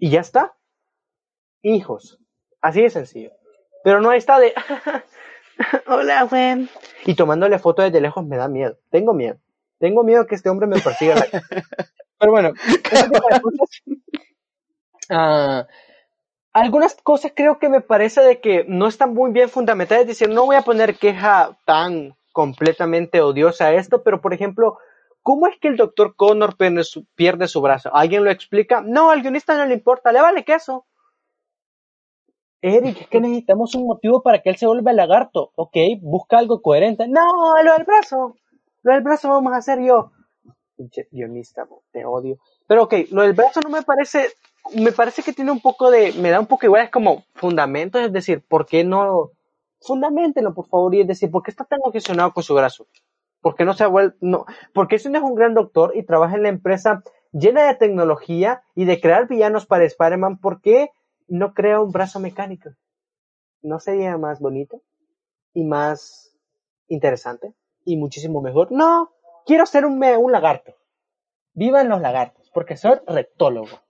Y 0.00 0.10
ya 0.10 0.20
está. 0.20 0.56
Hijos. 1.62 2.18
Así 2.60 2.82
de 2.82 2.90
sencillo. 2.90 3.30
Pero 3.84 4.00
no 4.00 4.12
está 4.12 4.40
de, 4.40 4.52
hola, 5.86 6.24
güey. 6.24 6.68
Y 7.06 7.14
tomándole 7.14 7.60
fotos 7.60 7.84
desde 7.84 8.00
lejos 8.00 8.26
me 8.26 8.36
da 8.36 8.48
miedo. 8.48 8.76
Tengo 8.90 9.14
miedo. 9.14 9.38
Tengo 9.78 10.02
miedo 10.02 10.26
que 10.26 10.34
este 10.34 10.50
hombre 10.50 10.66
me 10.66 10.80
persiga. 10.80 11.14
Pero 12.18 12.32
bueno, 12.32 12.52
ah, 15.10 15.66
algunas 16.52 16.96
cosas 16.96 17.32
creo 17.36 17.60
que 17.60 17.68
me 17.68 17.80
parece 17.80 18.20
de 18.20 18.40
que 18.40 18.64
no 18.66 18.88
están 18.88 19.14
muy 19.14 19.30
bien 19.30 19.48
fundamentadas. 19.48 20.02
Es 20.02 20.08
decir, 20.08 20.28
no 20.28 20.44
voy 20.44 20.56
a 20.56 20.62
poner 20.62 20.96
queja 20.96 21.56
tan 21.64 22.16
completamente 22.32 23.20
odiosa 23.20 23.66
a 23.66 23.74
esto, 23.74 24.02
pero 24.02 24.20
por 24.20 24.34
ejemplo, 24.34 24.78
¿cómo 25.22 25.46
es 25.46 25.58
que 25.58 25.68
el 25.68 25.76
doctor 25.76 26.14
Connor 26.16 26.56
pierde 26.56 27.48
su, 27.48 27.60
brazo? 27.60 27.90
¿Alguien 27.94 28.24
lo 28.24 28.30
explica? 28.30 28.80
No, 28.80 29.10
al 29.10 29.22
guionista 29.22 29.56
no 29.56 29.66
le 29.66 29.74
importa, 29.74 30.12
le 30.12 30.20
vale 30.20 30.44
queso. 30.44 30.86
Eric, 32.62 33.02
es 33.02 33.08
que 33.08 33.20
necesitamos 33.20 33.74
un 33.74 33.86
motivo 33.86 34.22
para 34.22 34.42
que 34.42 34.50
él 34.50 34.56
se 34.56 34.66
vuelva 34.66 34.92
lagarto. 34.92 35.50
Ok, 35.54 35.76
busca 36.02 36.38
algo 36.38 36.60
coherente. 36.60 37.08
No, 37.08 37.54
lo 37.64 37.72
del 37.72 37.84
brazo. 37.84 38.36
Lo 38.82 38.92
del 38.92 39.02
brazo 39.02 39.28
vamos 39.28 39.52
a 39.52 39.56
hacer 39.56 39.82
yo 39.82 40.12
guionista, 41.10 41.66
te 41.92 42.04
odio. 42.04 42.38
Pero 42.66 42.84
ok, 42.84 42.94
lo 43.10 43.22
del 43.22 43.32
brazo 43.32 43.60
no 43.60 43.70
me 43.70 43.82
parece, 43.82 44.28
me 44.74 44.92
parece 44.92 45.22
que 45.22 45.32
tiene 45.32 45.50
un 45.50 45.60
poco 45.60 45.90
de, 45.90 46.12
me 46.12 46.30
da 46.30 46.40
un 46.40 46.46
poco 46.46 46.66
igual, 46.66 46.84
es 46.84 46.90
como 46.90 47.24
fundamentos, 47.34 48.02
es 48.02 48.12
decir, 48.12 48.42
¿por 48.46 48.66
qué 48.66 48.84
no? 48.84 49.30
Fundamentenlo, 49.80 50.54
por 50.54 50.66
favor, 50.66 50.94
y 50.94 51.00
es 51.00 51.06
decir, 51.06 51.30
¿por 51.30 51.42
qué 51.42 51.50
está 51.50 51.64
tan 51.64 51.80
obsesionado 51.82 52.32
con 52.32 52.42
su 52.42 52.54
brazo? 52.54 52.86
¿Por 53.40 53.54
qué 53.54 53.64
no 53.64 53.72
se 53.74 53.84
ha 53.84 53.88
vuelto, 53.88 54.16
no? 54.20 54.46
Porque 54.74 54.98
si 54.98 55.08
no 55.08 55.18
es 55.18 55.24
un 55.24 55.34
gran 55.34 55.54
doctor 55.54 55.92
y 55.94 56.02
trabaja 56.02 56.36
en 56.36 56.42
la 56.42 56.48
empresa 56.48 57.02
llena 57.32 57.66
de 57.66 57.74
tecnología 57.74 58.62
y 58.74 58.84
de 58.84 59.00
crear 59.00 59.28
villanos 59.28 59.66
para 59.66 59.84
Spider-Man, 59.84 60.38
¿por 60.38 60.60
qué 60.60 60.90
no 61.28 61.54
crea 61.54 61.80
un 61.80 61.92
brazo 61.92 62.20
mecánico? 62.20 62.70
¿No 63.62 63.78
sería 63.78 64.16
más 64.18 64.40
bonito? 64.40 64.82
Y 65.54 65.64
más 65.64 66.36
interesante? 66.88 67.54
Y 67.84 67.96
muchísimo 67.96 68.42
mejor. 68.42 68.72
No, 68.72 69.12
quiero 69.46 69.66
ser 69.66 69.86
un, 69.86 70.02
un 70.02 70.32
lagarto. 70.32 70.74
Vivan 71.54 71.88
los 71.88 72.00
lagartos, 72.00 72.50
porque 72.52 72.76
soy 72.76 72.98
rectólogo. 73.06 73.80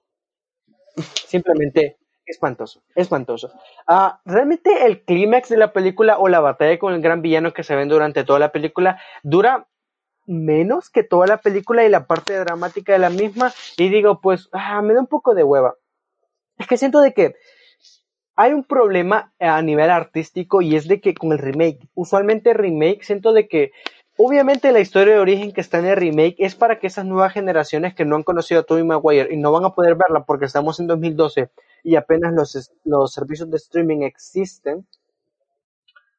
Simplemente 1.26 1.99
espantoso, 2.26 2.82
espantoso. 2.94 3.50
Ah, 3.86 4.20
realmente 4.24 4.86
el 4.86 5.04
clímax 5.04 5.48
de 5.48 5.56
la 5.56 5.72
película 5.72 6.18
o 6.18 6.28
la 6.28 6.40
batalla 6.40 6.78
con 6.78 6.94
el 6.94 7.00
gran 7.00 7.22
villano 7.22 7.52
que 7.52 7.64
se 7.64 7.74
ven 7.74 7.88
durante 7.88 8.24
toda 8.24 8.38
la 8.38 8.52
película 8.52 9.00
dura 9.22 9.68
menos 10.26 10.90
que 10.90 11.02
toda 11.02 11.26
la 11.26 11.38
película 11.38 11.84
y 11.84 11.88
la 11.88 12.06
parte 12.06 12.38
dramática 12.38 12.92
de 12.92 13.00
la 13.00 13.10
misma 13.10 13.52
y 13.76 13.88
digo 13.88 14.20
pues 14.20 14.48
ah, 14.52 14.80
me 14.82 14.94
da 14.94 15.00
un 15.00 15.06
poco 15.06 15.34
de 15.34 15.44
hueva. 15.44 15.74
Es 16.58 16.66
que 16.66 16.76
siento 16.76 17.00
de 17.00 17.14
que 17.14 17.34
hay 18.36 18.52
un 18.52 18.64
problema 18.64 19.34
a 19.38 19.60
nivel 19.60 19.90
artístico 19.90 20.62
y 20.62 20.76
es 20.76 20.88
de 20.88 21.00
que 21.00 21.14
con 21.14 21.32
el 21.32 21.38
remake, 21.38 21.80
usualmente 21.94 22.54
remake 22.54 23.02
siento 23.02 23.32
de 23.32 23.48
que 23.48 23.72
Obviamente 24.22 24.70
la 24.70 24.80
historia 24.80 25.14
de 25.14 25.20
origen 25.20 25.50
que 25.50 25.62
está 25.62 25.78
en 25.78 25.86
el 25.86 25.96
remake 25.96 26.34
es 26.36 26.54
para 26.54 26.78
que 26.78 26.88
esas 26.88 27.06
nuevas 27.06 27.32
generaciones 27.32 27.94
que 27.94 28.04
no 28.04 28.16
han 28.16 28.22
conocido 28.22 28.60
a 28.60 28.64
Tobey 28.64 28.84
Maguire 28.84 29.32
y 29.32 29.38
no 29.38 29.50
van 29.50 29.64
a 29.64 29.70
poder 29.70 29.94
verla 29.94 30.24
porque 30.26 30.44
estamos 30.44 30.78
en 30.78 30.88
2012 30.88 31.50
y 31.82 31.96
apenas 31.96 32.34
los, 32.34 32.70
los 32.84 33.14
servicios 33.14 33.50
de 33.50 33.56
streaming 33.56 34.02
existen, 34.02 34.86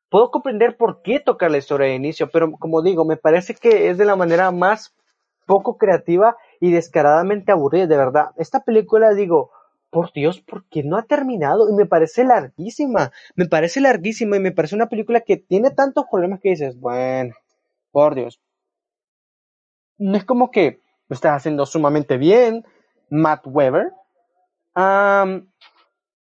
puedo 0.10 0.32
comprender 0.32 0.78
por 0.78 1.04
qué 1.04 1.20
tocar 1.20 1.52
la 1.52 1.60
historia 1.60 1.90
de 1.90 1.94
inicio, 1.94 2.32
pero 2.32 2.52
como 2.54 2.82
digo, 2.82 3.06
me 3.06 3.18
parece 3.18 3.54
que 3.54 3.92
es 3.92 4.00
de 4.00 4.06
la 4.06 4.16
manera 4.16 4.50
más 4.50 4.96
poco 5.46 5.78
creativa 5.78 6.38
y 6.60 6.72
descaradamente 6.72 7.52
aburrida, 7.52 7.86
de 7.86 7.98
verdad. 7.98 8.32
Esta 8.36 8.62
película, 8.62 9.14
digo, 9.14 9.52
por 9.92 10.12
Dios, 10.12 10.42
¿por 10.42 10.66
qué 10.70 10.82
no 10.82 10.98
ha 10.98 11.04
terminado? 11.04 11.70
Y 11.70 11.74
me 11.74 11.86
parece 11.86 12.24
larguísima, 12.24 13.12
me 13.36 13.46
parece 13.46 13.80
larguísima 13.80 14.38
y 14.38 14.40
me 14.40 14.52
parece 14.52 14.74
una 14.74 14.90
película 14.90 15.22
que 15.22 15.38
tiene 15.38 15.70
tantos 15.70 16.06
problemas 16.10 16.40
que 16.40 16.50
dices, 16.50 16.80
bueno, 16.80 17.36
por 17.92 18.16
Dios. 18.16 18.42
No 19.98 20.18
es 20.18 20.26
como 20.26 20.52
que 20.52 20.82
lo 21.08 21.14
estás 21.14 21.34
haciendo 21.34 21.66
sumamente 21.66 22.18
bien, 22.18 22.66
Matt 23.10 23.46
Weber. 23.46 23.92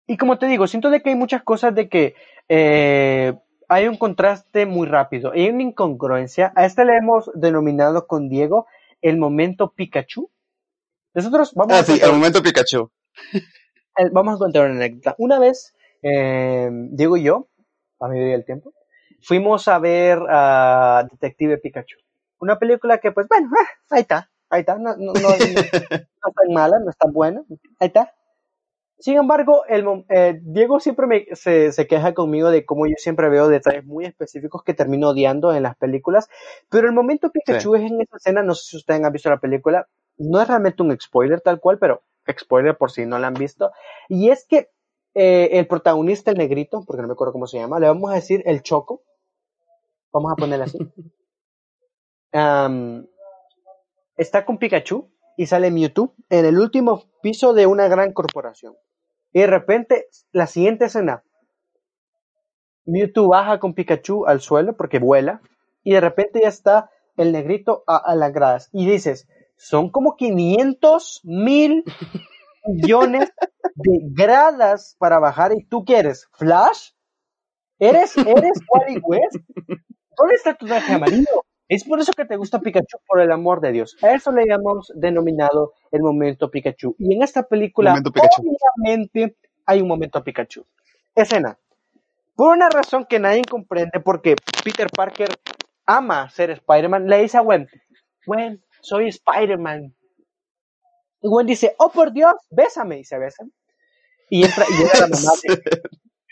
y 0.07 0.17
como 0.17 0.39
te 0.39 0.47
digo, 0.47 0.67
siento 0.67 0.91
de 0.91 1.03
que 1.03 1.11
hay 1.11 1.17
muchas 1.17 1.43
cosas 1.43 1.75
de 1.75 1.89
que 1.89 2.15
eh, 2.49 3.35
hay 3.69 3.89
un 3.89 3.97
contraste 3.97 4.67
muy 4.67 4.87
rápido, 4.87 5.33
hay 5.33 5.49
una 5.49 5.62
incongruencia. 5.62 6.53
A 6.55 6.67
este 6.67 6.85
le 6.85 6.97
hemos 6.97 7.31
denominado 7.35 8.07
con 8.07 8.29
Diego 8.29 8.67
el 9.01 9.17
momento 9.17 9.73
Pikachu. 9.73 10.31
Nosotros 11.15 11.55
vamos 11.55 11.75
ah, 11.75 11.81
a 11.81 11.85
sí, 11.85 11.99
el 12.03 12.12
momento 12.12 12.43
Pikachu. 12.43 12.91
Vamos 14.12 14.35
a 14.35 14.39
contar 14.39 14.65
una 14.65 14.75
anécdota. 14.75 15.15
Una 15.19 15.39
vez, 15.39 15.73
eh, 16.03 16.69
Diego 16.91 17.17
y 17.17 17.23
yo, 17.23 17.47
a 18.01 18.09
medida 18.09 18.33
del 18.33 18.45
tiempo, 18.45 18.75
fuimos 19.25 19.66
a 19.68 19.79
ver 19.79 20.18
a 20.29 21.07
Detective 21.11 21.59
Pikachu. 21.59 21.97
Una 22.39 22.59
película 22.59 22.99
que, 22.99 23.11
pues, 23.11 23.27
bueno, 23.29 23.49
ah, 23.59 23.68
ahí 23.91 24.03
está, 24.03 24.31
ahí 24.51 24.61
está, 24.61 24.77
no, 24.77 24.97
no, 24.97 25.12
no, 25.12 25.29
es 25.35 25.91
tan 25.91 26.53
mala, 26.53 26.79
no 26.79 26.91
es 26.91 26.97
tan 26.97 27.12
buena, 27.12 27.43
ahí 27.81 27.89
está. 27.89 28.12
Sin 28.99 29.16
embargo, 29.16 29.64
el, 29.66 30.05
eh, 30.09 30.39
Diego 30.43 30.79
siempre 30.79 31.07
me, 31.07 31.27
se, 31.33 31.72
se, 31.72 31.87
queja 31.87 32.14
conmigo 32.14 32.51
de 32.51 32.64
cómo 32.64 32.87
yo 32.87 32.95
siempre 32.97 33.29
veo 33.29 33.49
detalles 33.49 33.85
muy 33.85 34.05
específicos 34.05 34.62
que 34.62 34.72
termino 34.72 35.11
odiando 35.11 35.53
en 35.53 35.64
las 35.64 35.77
películas, 35.77 36.29
pero 36.70 36.87
el 36.87 36.95
momento 36.95 37.31
Pikachu 37.31 37.75
es 37.75 37.83
en 37.83 38.01
esa 38.01 38.16
escena, 38.16 38.43
no 38.43 38.55
sé 38.55 38.70
si 38.70 38.77
ustedes 38.77 39.03
han 39.03 39.12
visto 39.12 39.31
la 39.31 39.41
película, 39.41 39.89
no 40.16 40.41
es 40.41 40.49
realmente 40.49 40.83
un 40.83 40.99
spoiler 41.01 41.41
tal 41.41 41.61
cual, 41.61 41.79
pero 41.79 42.03
spoiler 42.39 42.77
por 42.77 42.93
si 42.93 43.05
no 43.05 43.18
la 43.18 43.27
han 43.27 43.35
visto, 43.35 43.72
y 44.09 44.31
es 44.31 44.47
que 44.47 44.70
eh, 45.14 45.51
el 45.59 45.66
protagonista, 45.66 46.31
el 46.31 46.39
negrito, 46.39 46.83
porque 46.87 47.03
no 47.03 47.09
me 47.09 47.12
acuerdo 47.12 47.33
cómo 47.33 47.47
se 47.47 47.59
llama, 47.59 47.79
le 47.81 47.89
vamos 47.89 48.11
a 48.11 48.14
decir 48.14 48.43
el 48.47 48.62
Choco, 48.62 49.03
Vamos 50.15 50.33
a 50.33 50.37
ponerle 50.37 50.65
así. 50.65 50.79
está 54.17 54.47
con 54.47 54.59
Pikachu 54.59 55.11
y 55.37 55.47
sale 55.47 55.73
Mewtwo 55.73 56.15
en 56.31 56.45
el 56.45 56.61
último 56.61 57.03
piso 57.21 57.53
de 57.53 57.67
una 57.67 57.89
gran 57.89 58.12
corporación. 58.12 58.77
Y 59.33 59.41
de 59.41 59.49
repente, 59.49 60.07
la 60.31 60.47
siguiente 60.47 60.85
escena, 60.85 61.25
Mewtwo 62.87 63.27
baja 63.27 63.59
con 63.59 63.75
Pikachu 63.75 64.25
al 64.27 64.41
suelo 64.41 64.77
porque 64.77 65.01
vuela 65.01 65.43
y 65.83 65.95
de 65.95 66.01
repente 66.01 66.41
ya 66.43 66.49
está 66.49 66.91
el 67.17 67.33
negrito 67.33 67.83
a, 67.89 67.97
a 67.97 68.15
las 68.15 68.33
gradas. 68.33 68.69
Y 68.73 68.89
dices, 68.89 69.27
son 69.57 69.91
como 69.91 70.15
500 70.15 71.23
mil 71.25 71.83
millones 72.67 73.33
de 73.75 73.99
gradas 74.12 74.95
para 75.01 75.19
bajar 75.19 75.53
y 75.57 75.65
tú 75.65 75.85
quieres 75.85 76.29
Flash. 76.35 76.91
¿Eres, 77.81 78.17
eres 78.17 78.61
Wally 78.71 79.01
West? 79.03 79.37
¿Dónde 80.17 80.35
está 80.35 80.55
tu 80.55 80.67
traje 80.67 80.93
amarillo? 80.93 81.45
Es 81.69 81.85
por 81.85 81.99
eso 81.99 82.12
que 82.12 82.25
te 82.25 82.37
gusta 82.37 82.61
Pikachu, 82.61 82.99
por 83.07 83.21
el 83.21 83.33
amor 83.33 83.61
de 83.61 83.73
Dios. 83.73 83.97
A 84.03 84.12
eso 84.12 84.31
le 84.33 84.45
llamamos 84.47 84.93
denominado 84.95 85.73
el 85.91 86.03
momento 86.03 86.51
Pikachu. 86.51 86.95
Y 86.99 87.15
en 87.15 87.23
esta 87.23 87.43
película, 87.45 87.95
obviamente, 87.95 89.37
hay 89.65 89.81
un 89.81 89.89
momento 89.89 90.23
Pikachu. 90.23 90.67
Escena. 91.15 91.59
Por 92.37 92.55
una 92.55 92.69
razón 92.69 93.07
que 93.09 93.19
nadie 93.19 93.43
comprende, 93.49 94.01
porque 94.01 94.37
Peter 94.62 94.89
Parker 94.95 95.29
ama 95.87 96.29
ser 96.31 96.51
Spider-Man, 96.51 97.07
le 97.07 97.23
dice 97.23 97.39
a 97.39 97.43
Gwen, 97.43 97.69
Gwen, 98.27 98.62
soy 98.81 99.09
Spider-Man. 99.09 99.95
Y 101.23 101.29
Gwen 101.29 101.47
dice, 101.47 101.75
oh 101.79 101.91
por 101.91 102.12
Dios, 102.12 102.35
bésame, 102.51 102.99
y 102.99 103.05
se 103.05 103.19
besan. 103.19 103.53
Y, 104.29 104.45
entra, 104.45 104.65
y 104.69 104.75
llega 104.77 105.01
la 105.01 105.09
mamá 105.09 105.33
de, 105.43 105.83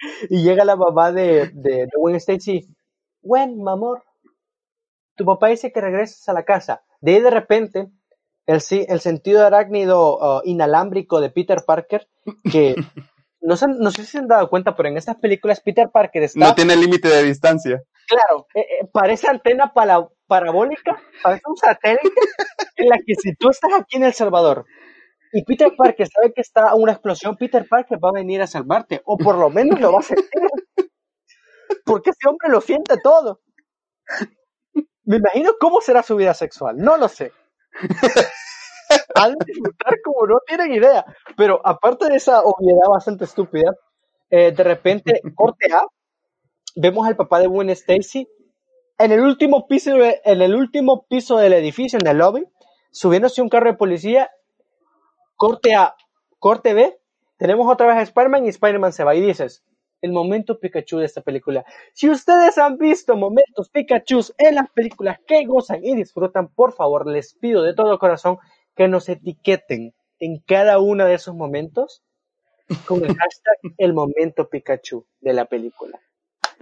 y 0.30 0.43
llega 0.43 0.64
la 0.64 0.76
mamá 0.76 1.12
de, 1.12 1.51
de, 1.55 1.89
Gwen 1.97 2.16
Stacy, 2.16 2.66
Gwen, 3.22 3.62
mamor, 3.62 4.04
tu 5.16 5.24
papá 5.24 5.48
dice 5.48 5.72
que 5.72 5.80
regreses 5.80 6.28
a 6.28 6.32
la 6.32 6.44
casa. 6.44 6.82
De 7.00 7.14
ahí 7.14 7.20
de 7.20 7.30
repente, 7.30 7.90
el, 8.46 8.60
el 8.70 9.00
sentido 9.00 9.46
arácnido 9.46 10.18
uh, 10.18 10.40
inalámbrico 10.44 11.20
de 11.20 11.30
Peter 11.30 11.58
Parker, 11.66 12.08
que 12.50 12.74
no, 13.40 13.54
no 13.78 13.90
sé 13.90 14.04
si 14.04 14.10
se 14.10 14.18
han 14.18 14.28
dado 14.28 14.48
cuenta, 14.48 14.76
pero 14.76 14.88
en 14.88 14.96
estas 14.96 15.16
películas 15.16 15.60
Peter 15.60 15.90
Parker 15.90 16.22
está... 16.24 16.40
No 16.40 16.54
tiene 16.54 16.76
límite 16.76 17.08
de 17.08 17.22
distancia. 17.22 17.82
Claro, 18.08 18.46
eh, 18.54 18.60
eh, 18.60 18.88
parece 18.92 19.28
antena 19.28 19.72
para, 19.72 20.06
parabólica, 20.26 21.00
parece 21.22 21.42
un 21.46 21.56
satélite, 21.56 22.08
en 22.76 22.88
la 22.88 22.96
que 22.98 23.14
si 23.14 23.34
tú 23.34 23.50
estás 23.50 23.70
aquí 23.78 23.96
en 23.96 24.04
El 24.04 24.12
Salvador 24.12 24.64
y 25.32 25.44
Peter 25.44 25.72
Parker 25.76 26.08
sabe 26.08 26.32
que 26.34 26.42
está 26.42 26.74
una 26.74 26.92
explosión, 26.92 27.36
Peter 27.36 27.66
Parker 27.66 27.98
va 28.02 28.10
a 28.10 28.20
venir 28.20 28.42
a 28.42 28.46
salvarte, 28.46 29.00
o 29.04 29.16
por 29.16 29.38
lo 29.38 29.48
menos 29.48 29.80
lo 29.80 29.92
va 29.92 30.00
a 30.00 30.02
sentir. 30.02 30.26
Porque 31.85 32.11
ese 32.11 32.28
hombre 32.28 32.49
lo 32.49 32.61
siente 32.61 32.97
todo. 33.03 33.41
Me 35.05 35.16
imagino 35.16 35.53
cómo 35.61 35.80
será 35.80 36.03
su 36.03 36.16
vida 36.16 36.35
sexual, 36.35 36.76
no 36.78 36.97
lo 36.97 37.09
sé. 37.09 37.33
Han 39.14 39.33
de 39.33 39.45
disfrutar 39.47 39.95
como 40.05 40.26
no 40.26 40.39
tienen 40.47 40.72
idea. 40.72 41.05
Pero 41.37 41.61
aparte 41.64 42.09
de 42.09 42.16
esa 42.16 42.43
obviedad 42.43 42.89
bastante 42.89 43.24
estúpida, 43.24 43.72
eh, 44.30 44.53
de 44.53 44.64
repente, 44.64 45.20
corte 45.35 45.72
A, 45.72 45.85
vemos 46.76 47.07
al 47.07 47.16
papá 47.16 47.41
de 47.41 47.47
Gwen 47.49 47.70
Stacy 47.70 48.28
en 48.99 49.12
el 49.12 49.20
último 49.20 49.66
piso, 49.66 49.97
en 50.01 50.43
el 50.43 50.55
último 50.55 51.07
piso 51.09 51.37
del 51.37 51.55
edificio, 51.55 51.99
en 51.99 52.07
el 52.07 52.18
lobby, 52.18 52.47
subiéndose 52.91 53.43
un 53.43 53.49
carro 53.49 53.70
de 53.70 53.76
policía, 53.76 54.30
corte 55.37 55.74
A, 55.74 55.97
corte 56.39 56.74
B, 56.74 56.99
tenemos 57.37 57.70
otra 57.70 57.89
vez 57.89 57.97
a 57.97 58.03
Spider-Man 58.03 58.45
y 58.45 58.51
Spider-Man 58.51 58.93
se 58.93 59.05
va 59.05 59.14
y 59.14 59.20
dices, 59.20 59.64
el 60.03 60.12
momento 60.12 60.59
Pikachu 60.59 60.98
de 60.98 61.07
esta 61.07 61.22
película. 61.22 61.64
Si 61.94 62.11
ustedes 62.11 62.59
han 62.59 62.76
visto 62.76 63.16
momentos 63.16 63.70
Pikachu 63.70 64.20
en 64.36 64.57
las 64.57 64.70
películas 64.70 65.18
que 65.26 65.46
gozan 65.46 65.84
y 65.84 65.94
disfrutan, 65.94 66.48
por 66.48 66.74
favor, 66.74 67.07
les 67.07 67.34
pido 67.34 67.62
de 67.62 67.74
todo 67.74 67.98
corazón 67.98 68.38
que 68.76 68.88
nos 68.88 69.09
etiqueten 69.09 69.94
en 70.18 70.38
cada 70.40 70.78
uno 70.80 71.07
de 71.07 71.14
esos 71.14 71.34
momentos 71.34 72.03
con 72.86 72.98
el 73.05 73.14
hashtag 73.16 73.57
el 73.78 73.92
momento 73.94 74.48
Pikachu 74.48 75.07
de 75.20 75.32
la 75.32 75.44
película. 75.46 76.00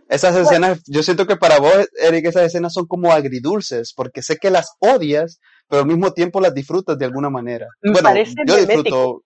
Esas 0.09 0.34
escenas, 0.36 0.82
yo 0.86 1.05
siento 1.05 1.26
que 1.26 1.36
para 1.36 1.61
vos, 1.61 1.88
Eric, 2.03 2.26
esas 2.26 2.43
escenas 2.43 2.74
son 2.74 2.86
como 2.86 3.12
agridulces, 3.12 3.95
porque 3.95 4.22
sé 4.22 4.38
que 4.38 4.51
las 4.51 4.74
odias, 4.80 5.38
pero 5.68 5.82
al 5.82 5.88
mismo 5.88 6.12
tiempo 6.12 6.41
las 6.41 6.53
disfrutas 6.53 6.99
de 6.99 7.05
alguna 7.05 7.30
manera. 7.30 7.68
Me 7.80 7.93
bueno, 7.93 8.09
parece 8.09 8.34
yo 8.45 8.57
disfruto. 8.57 9.22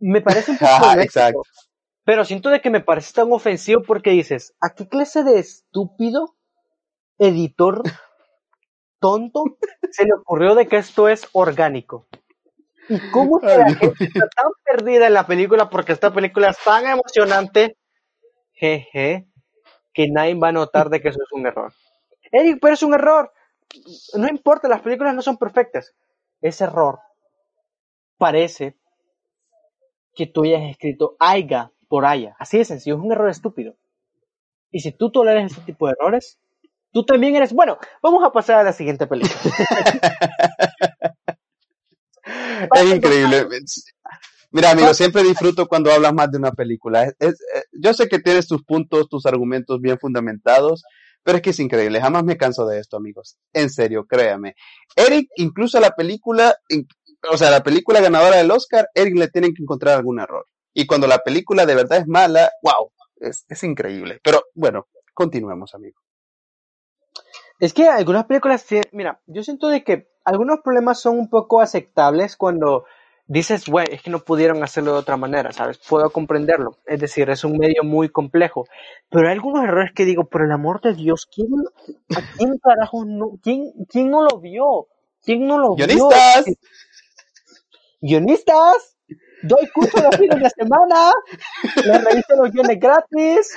Me 0.00 0.20
parece 0.20 0.50
un 0.50 0.58
poco 0.58 1.00
exacto. 1.00 1.42
Pero 2.06 2.24
siento 2.24 2.50
de 2.50 2.60
que 2.60 2.70
me 2.70 2.80
parece 2.80 3.12
tan 3.12 3.32
ofensivo 3.32 3.82
porque 3.82 4.10
dices, 4.10 4.54
¿a 4.60 4.72
qué 4.76 4.88
clase 4.88 5.24
de 5.24 5.40
estúpido 5.40 6.36
editor 7.18 7.82
tonto 9.00 9.42
se 9.90 10.04
le 10.04 10.12
ocurrió 10.14 10.54
de 10.54 10.68
que 10.68 10.76
esto 10.76 11.08
es 11.08 11.28
orgánico? 11.32 12.06
¿Y 12.88 13.00
cómo 13.10 13.40
que 13.40 13.48
la 13.48 13.74
gente 13.74 14.04
está 14.04 14.28
tan 14.28 14.52
perdida 14.64 15.08
en 15.08 15.14
la 15.14 15.26
película 15.26 15.68
porque 15.68 15.90
esta 15.90 16.14
película 16.14 16.50
es 16.50 16.58
tan 16.62 16.86
emocionante? 16.86 17.76
Jeje, 18.52 19.26
que 19.92 20.06
nadie 20.08 20.36
va 20.36 20.50
a 20.50 20.52
notar 20.52 20.90
de 20.90 21.02
que 21.02 21.08
eso 21.08 21.18
es 21.20 21.32
un 21.32 21.44
error. 21.44 21.72
Eric, 22.30 22.58
pero 22.62 22.74
es 22.74 22.84
un 22.84 22.94
error. 22.94 23.32
No 24.14 24.28
importa, 24.28 24.68
las 24.68 24.80
películas 24.80 25.12
no 25.12 25.22
son 25.22 25.38
perfectas. 25.38 25.92
Ese 26.40 26.62
error 26.62 27.00
parece 28.16 28.76
que 30.14 30.28
tú 30.28 30.44
hayas 30.44 30.70
escrito 30.70 31.16
Aiga 31.18 31.72
por 31.88 32.04
allá. 32.04 32.36
Así 32.38 32.58
de 32.58 32.64
sencillo, 32.64 32.96
es 32.96 33.02
un 33.02 33.12
error 33.12 33.28
estúpido. 33.30 33.76
Y 34.70 34.80
si 34.80 34.92
tú 34.92 35.10
toleras 35.10 35.52
ese 35.52 35.60
tipo 35.62 35.86
de 35.86 35.94
errores, 35.98 36.38
tú 36.92 37.04
también 37.04 37.36
eres 37.36 37.52
bueno. 37.52 37.78
Vamos 38.02 38.24
a 38.24 38.32
pasar 38.32 38.58
a 38.58 38.64
la 38.64 38.72
siguiente 38.72 39.06
película. 39.06 39.40
es 42.74 42.94
increíble. 42.94 43.46
Mira, 44.50 44.70
amigo, 44.70 44.94
siempre 44.94 45.22
disfruto 45.22 45.66
cuando 45.66 45.92
hablas 45.92 46.14
más 46.14 46.30
de 46.30 46.38
una 46.38 46.52
película. 46.52 47.04
Eh, 47.06 47.32
yo 47.72 47.92
sé 47.94 48.08
que 48.08 48.18
tienes 48.18 48.46
tus 48.46 48.64
puntos, 48.64 49.08
tus 49.08 49.26
argumentos 49.26 49.80
bien 49.80 49.98
fundamentados, 49.98 50.84
pero 51.22 51.36
es 51.36 51.42
que 51.42 51.50
es 51.50 51.60
increíble. 51.60 52.00
Jamás 52.00 52.24
me 52.24 52.36
canso 52.36 52.66
de 52.66 52.80
esto, 52.80 52.96
amigos. 52.96 53.36
En 53.52 53.70
serio, 53.70 54.06
créame. 54.06 54.54
Eric, 54.94 55.28
incluso 55.36 55.80
la 55.80 55.90
película, 55.90 56.54
o 57.30 57.36
sea, 57.36 57.50
la 57.50 57.62
película 57.62 58.00
ganadora 58.00 58.36
del 58.36 58.50
Oscar, 58.50 58.88
Eric 58.94 59.16
le 59.16 59.28
tienen 59.28 59.52
que 59.52 59.62
encontrar 59.62 59.96
algún 59.96 60.20
error. 60.20 60.46
Y 60.78 60.86
cuando 60.86 61.06
la 61.06 61.20
película 61.20 61.64
de 61.64 61.74
verdad 61.74 62.00
es 62.00 62.06
mala, 62.06 62.52
wow, 62.60 62.90
es, 63.18 63.46
es 63.48 63.64
increíble. 63.64 64.20
Pero 64.22 64.42
bueno, 64.54 64.88
continuemos, 65.14 65.74
amigo. 65.74 65.98
Es 67.58 67.72
que 67.72 67.88
algunas 67.88 68.26
películas, 68.26 68.66
mira, 68.92 69.22
yo 69.26 69.42
siento 69.42 69.68
de 69.68 69.82
que 69.82 70.10
algunos 70.22 70.58
problemas 70.62 71.00
son 71.00 71.18
un 71.18 71.30
poco 71.30 71.62
aceptables 71.62 72.36
cuando 72.36 72.84
dices, 73.26 73.66
güey, 73.66 73.86
es 73.90 74.02
que 74.02 74.10
no 74.10 74.18
pudieron 74.18 74.62
hacerlo 74.62 74.92
de 74.92 74.98
otra 74.98 75.16
manera, 75.16 75.50
¿sabes? 75.50 75.78
Puedo 75.78 76.10
comprenderlo. 76.10 76.76
Es 76.84 77.00
decir, 77.00 77.30
es 77.30 77.42
un 77.42 77.56
medio 77.56 77.82
muy 77.82 78.10
complejo. 78.10 78.66
Pero 79.08 79.28
hay 79.28 79.32
algunos 79.32 79.64
errores 79.64 79.92
que 79.94 80.04
digo, 80.04 80.24
por 80.24 80.42
el 80.42 80.52
amor 80.52 80.82
de 80.82 80.92
Dios, 80.92 81.26
¿quién, 81.34 81.48
¿a 82.14 82.20
quién 82.36 82.58
carajo 82.58 83.02
no, 83.06 83.38
quién, 83.42 83.72
quién 83.88 84.10
no 84.10 84.20
lo 84.20 84.40
vio? 84.40 84.88
¿Quién 85.22 85.46
no 85.46 85.56
lo 85.56 85.74
vio? 85.74 85.86
¡Guionistas! 85.86 86.44
¿Guionistas? 88.02 88.95
Doy 89.42 89.68
curso 89.70 90.02
los 90.02 90.16
fines 90.16 90.40
de 90.40 90.50
semana, 90.50 91.12
les 91.76 92.04
reviso 92.04 92.36
los 92.36 92.50
guiones 92.50 92.78
gratis. 92.78 93.56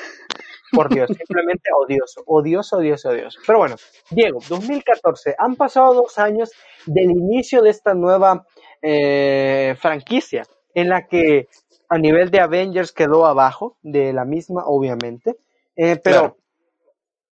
Por 0.72 0.94
Dios, 0.94 1.10
simplemente 1.18 1.70
odioso, 1.76 2.22
odioso, 2.28 2.78
odioso, 2.78 3.10
odioso. 3.10 3.40
Pero 3.46 3.60
bueno, 3.60 3.76
Diego, 4.12 4.40
2014, 4.48 5.36
han 5.38 5.56
pasado 5.56 5.94
dos 5.96 6.20
años 6.20 6.52
del 6.86 7.10
inicio 7.10 7.64
de 7.64 7.72
esta 7.72 7.96
nueva 7.96 8.46
eh, 8.82 9.76
franquicia, 9.80 10.44
en 10.76 10.90
la 10.90 11.08
que 11.08 11.48
a 11.90 11.98
nivel 11.98 12.30
de 12.30 12.40
Avengers 12.40 12.92
quedó 12.92 13.26
abajo 13.26 13.78
de 13.82 14.14
la 14.14 14.26
misma, 14.26 14.64
obviamente, 14.66 15.38
eh, 15.76 16.00
pero 16.04 16.38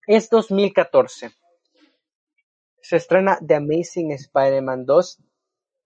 es 0.06 0.30
2014. 0.30 1.30
Se 2.80 2.96
estrena 2.96 3.38
The 3.46 3.56
Amazing 3.56 4.12
Spider-Man 4.12 4.86
2, 4.86 5.18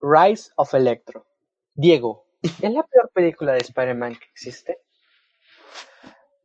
Rise 0.01 0.51
of 0.55 0.73
Electro. 0.73 1.25
Diego, 1.73 2.25
¿Es 2.41 2.71
la 2.73 2.83
peor 2.83 3.11
película 3.13 3.53
de 3.53 3.59
Spider-Man 3.59 4.15
que 4.15 4.25
existe? 4.31 4.77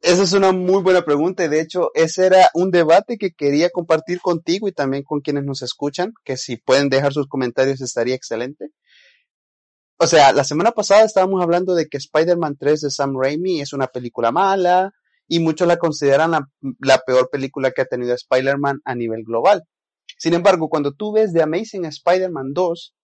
Esa 0.03 0.23
es 0.23 0.33
una 0.35 0.53
muy 0.53 0.83
buena 0.83 1.03
pregunta 1.05 1.45
y 1.45 1.49
de 1.49 1.61
hecho 1.61 1.91
ese 1.95 2.27
era 2.27 2.51
un 2.55 2.71
debate 2.71 3.17
que 3.19 3.33
quería 3.33 3.71
compartir 3.71 4.21
contigo 4.21 4.69
y 4.69 4.73
también 4.73 5.03
con 5.03 5.21
quienes 5.21 5.45
nos 5.45 5.63
escuchan, 5.63 6.13
que 6.23 6.37
si 6.37 6.59
pueden 6.59 6.91
dejar 6.91 7.13
sus 7.13 7.27
comentarios 7.27 7.81
estaría 7.81 8.15
excelente. 8.15 8.71
O 9.99 10.07
sea, 10.07 10.33
la 10.33 10.45
semana 10.45 10.73
pasada 10.73 11.05
estábamos 11.05 11.43
hablando 11.43 11.75
de 11.75 11.87
que 11.87 11.97
Spider-Man 11.97 12.57
3 12.59 12.83
de 12.83 12.91
Sam 12.91 13.15
Raimi 13.19 13.63
es 13.63 13.73
una 13.73 13.87
película 13.87 14.31
mala 14.31 14.93
y 15.27 15.41
muchos 15.41 15.67
la 15.67 15.79
consideran 15.79 16.31
la, 16.31 16.47
la 16.81 16.99
peor 16.99 17.31
película 17.31 17.71
que 17.71 17.83
ha 17.83 17.87
tenido 17.87 18.15
Spider-Man 18.15 18.81
a 18.85 18.95
nivel 18.95 19.25
global. 19.25 19.65
Sin 20.19 20.35
embargo, 20.35 20.69
cuando 20.69 20.93
tú 20.93 21.13
ves 21.13 21.33
The 21.33 21.43
Amazing 21.43 21.87
Spider-Man 21.87 22.53
2, 22.53 22.95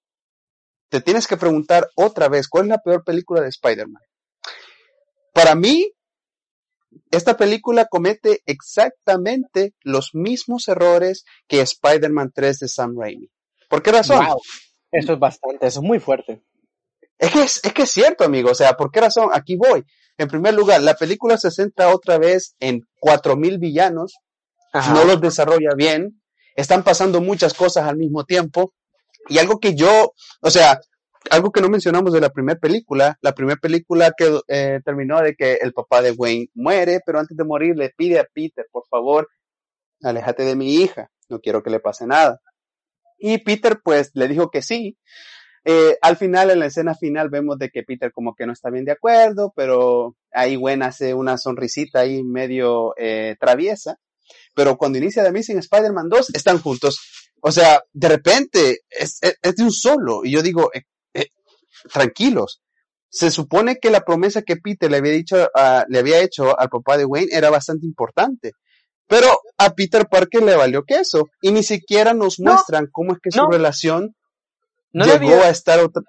te 0.92 1.00
tienes 1.00 1.26
que 1.26 1.38
preguntar 1.38 1.88
otra 1.96 2.28
vez, 2.28 2.48
¿cuál 2.48 2.64
es 2.64 2.68
la 2.68 2.82
peor 2.82 3.02
película 3.02 3.40
de 3.40 3.48
Spider-Man? 3.48 4.02
Para 5.32 5.54
mí, 5.54 5.90
esta 7.10 7.38
película 7.38 7.86
comete 7.86 8.42
exactamente 8.44 9.72
los 9.80 10.14
mismos 10.14 10.68
errores 10.68 11.24
que 11.48 11.62
Spider-Man 11.62 12.32
3 12.34 12.58
de 12.58 12.68
Sam 12.68 12.94
Raimi. 13.00 13.30
¿Por 13.70 13.82
qué 13.82 13.90
razón? 13.90 14.26
Eso 14.90 15.14
es 15.14 15.18
bastante, 15.18 15.66
eso 15.66 15.80
es 15.80 15.86
muy 15.86 15.98
fuerte. 15.98 16.42
Es 17.16 17.30
que 17.30 17.42
es, 17.42 17.64
es 17.64 17.72
que 17.72 17.84
es 17.84 17.90
cierto, 17.90 18.24
amigo. 18.24 18.50
O 18.50 18.54
sea, 18.54 18.74
¿por 18.74 18.90
qué 18.90 19.00
razón? 19.00 19.30
Aquí 19.32 19.56
voy. 19.56 19.82
En 20.18 20.28
primer 20.28 20.52
lugar, 20.52 20.82
la 20.82 20.92
película 20.92 21.38
se 21.38 21.50
centra 21.50 21.88
otra 21.88 22.18
vez 22.18 22.54
en 22.60 22.82
cuatro 23.00 23.34
mil 23.34 23.56
villanos. 23.56 24.16
Ajá. 24.74 24.92
No 24.92 25.06
los 25.06 25.22
desarrolla 25.22 25.70
bien. 25.74 26.20
Están 26.54 26.84
pasando 26.84 27.22
muchas 27.22 27.54
cosas 27.54 27.88
al 27.88 27.96
mismo 27.96 28.24
tiempo. 28.24 28.74
Y 29.28 29.38
algo 29.38 29.58
que 29.58 29.74
yo, 29.74 30.12
o 30.40 30.50
sea, 30.50 30.80
algo 31.30 31.50
que 31.52 31.60
no 31.60 31.68
mencionamos 31.68 32.12
de 32.12 32.20
la 32.20 32.30
primera 32.30 32.58
película, 32.58 33.16
la 33.20 33.32
primera 33.32 33.58
película 33.60 34.12
que 34.16 34.40
eh, 34.48 34.80
terminó 34.84 35.20
de 35.20 35.34
que 35.34 35.54
el 35.54 35.72
papá 35.72 36.02
de 36.02 36.12
Wayne 36.12 36.48
muere, 36.54 37.00
pero 37.04 37.18
antes 37.18 37.36
de 37.36 37.44
morir 37.44 37.76
le 37.76 37.90
pide 37.90 38.18
a 38.18 38.26
Peter, 38.32 38.66
por 38.70 38.86
favor, 38.88 39.28
aléjate 40.02 40.44
de 40.44 40.56
mi 40.56 40.74
hija, 40.76 41.10
no 41.28 41.40
quiero 41.40 41.62
que 41.62 41.70
le 41.70 41.80
pase 41.80 42.06
nada. 42.06 42.40
Y 43.18 43.38
Peter 43.38 43.80
pues 43.82 44.10
le 44.14 44.26
dijo 44.28 44.50
que 44.50 44.62
sí. 44.62 44.98
Eh, 45.64 45.96
al 46.02 46.16
final, 46.16 46.50
en 46.50 46.58
la 46.58 46.66
escena 46.66 46.96
final, 46.96 47.30
vemos 47.30 47.56
de 47.56 47.70
que 47.70 47.84
Peter 47.84 48.10
como 48.12 48.34
que 48.34 48.46
no 48.46 48.52
está 48.52 48.68
bien 48.70 48.84
de 48.84 48.92
acuerdo, 48.92 49.52
pero 49.54 50.16
ahí 50.32 50.56
Gwen 50.56 50.82
hace 50.82 51.14
una 51.14 51.38
sonrisita 51.38 52.00
ahí 52.00 52.24
medio 52.24 52.94
eh, 52.96 53.36
traviesa. 53.38 53.96
Pero 54.54 54.76
cuando 54.76 54.98
inicia 54.98 55.22
The 55.22 55.28
Amazing 55.28 55.58
Spider-Man 55.58 56.08
2, 56.08 56.34
están 56.34 56.58
juntos. 56.58 57.21
O 57.44 57.50
sea, 57.50 57.82
de 57.92 58.08
repente 58.08 58.78
es, 58.88 59.18
es, 59.20 59.36
es 59.42 59.56
de 59.56 59.64
un 59.64 59.72
solo. 59.72 60.24
Y 60.24 60.30
yo 60.30 60.42
digo, 60.42 60.70
eh, 60.72 60.82
eh, 61.14 61.26
tranquilos. 61.92 62.62
Se 63.08 63.30
supone 63.30 63.76
que 63.76 63.90
la 63.90 64.00
promesa 64.02 64.42
que 64.42 64.56
Peter 64.56 64.90
le 64.90 64.98
había 64.98 65.12
dicho, 65.12 65.36
uh, 65.54 65.82
le 65.88 65.98
había 65.98 66.20
hecho 66.20 66.58
al 66.58 66.68
papá 66.70 66.96
de 66.96 67.04
Wayne 67.04 67.28
era 67.32 67.50
bastante 67.50 67.84
importante. 67.84 68.52
Pero 69.08 69.26
a 69.58 69.70
Peter 69.74 70.06
Parker 70.08 70.42
le 70.42 70.54
valió 70.56 70.84
queso. 70.84 71.28
Y 71.42 71.50
ni 71.52 71.62
siquiera 71.62 72.14
nos 72.14 72.38
No, 72.38 72.52
muestran 72.52 72.86
cómo 72.90 73.12
es 73.12 73.18
que 73.20 73.30
su 73.30 73.44
relación 73.46 74.14
No 74.92 75.04
llegó 75.04 75.42
a 75.42 75.50
estar 75.50 75.80
otra. 75.80 76.02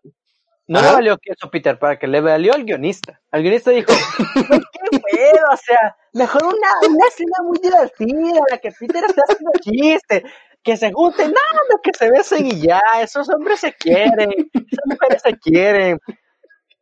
no 0.67 0.81
le 0.81 0.91
valió 0.91 1.17
que 1.17 1.31
eso 1.37 1.49
Peter 1.49 1.77
Parker, 1.77 2.07
le 2.07 2.21
valió 2.21 2.53
al 2.53 2.63
guionista. 2.63 3.19
Al 3.31 3.41
guionista 3.41 3.71
dijo, 3.71 3.87
"Pues, 3.87 4.61
qué 4.91 4.99
pedo, 5.11 5.45
o 5.51 5.57
sea, 5.57 5.97
mejor 6.13 6.43
una, 6.45 6.69
una 6.89 7.07
escena 7.07 7.37
muy 7.43 7.57
divertida, 7.61 8.39
la 8.49 8.57
que 8.59 8.71
Peter 8.71 9.03
esté 9.03 9.21
haciendo 9.27 9.51
chiste, 9.61 10.23
que 10.63 10.77
se 10.77 10.91
junten, 10.91 11.27
nada, 11.27 11.59
que 11.83 11.91
se 11.97 12.09
besen 12.09 12.47
y 12.47 12.61
ya, 12.61 12.81
esos 13.01 13.29
hombres 13.29 13.59
se 13.59 13.73
quieren, 13.73 14.29
esas 14.53 14.85
mujeres 14.85 15.21
se 15.23 15.37
quieren, 15.37 15.99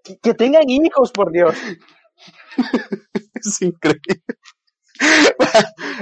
que, 0.03 0.17
que 0.17 0.33
tengan 0.33 0.69
hijos, 0.69 1.11
por 1.11 1.31
Dios. 1.31 1.55
Es 3.33 3.61
increíble. 3.61 4.23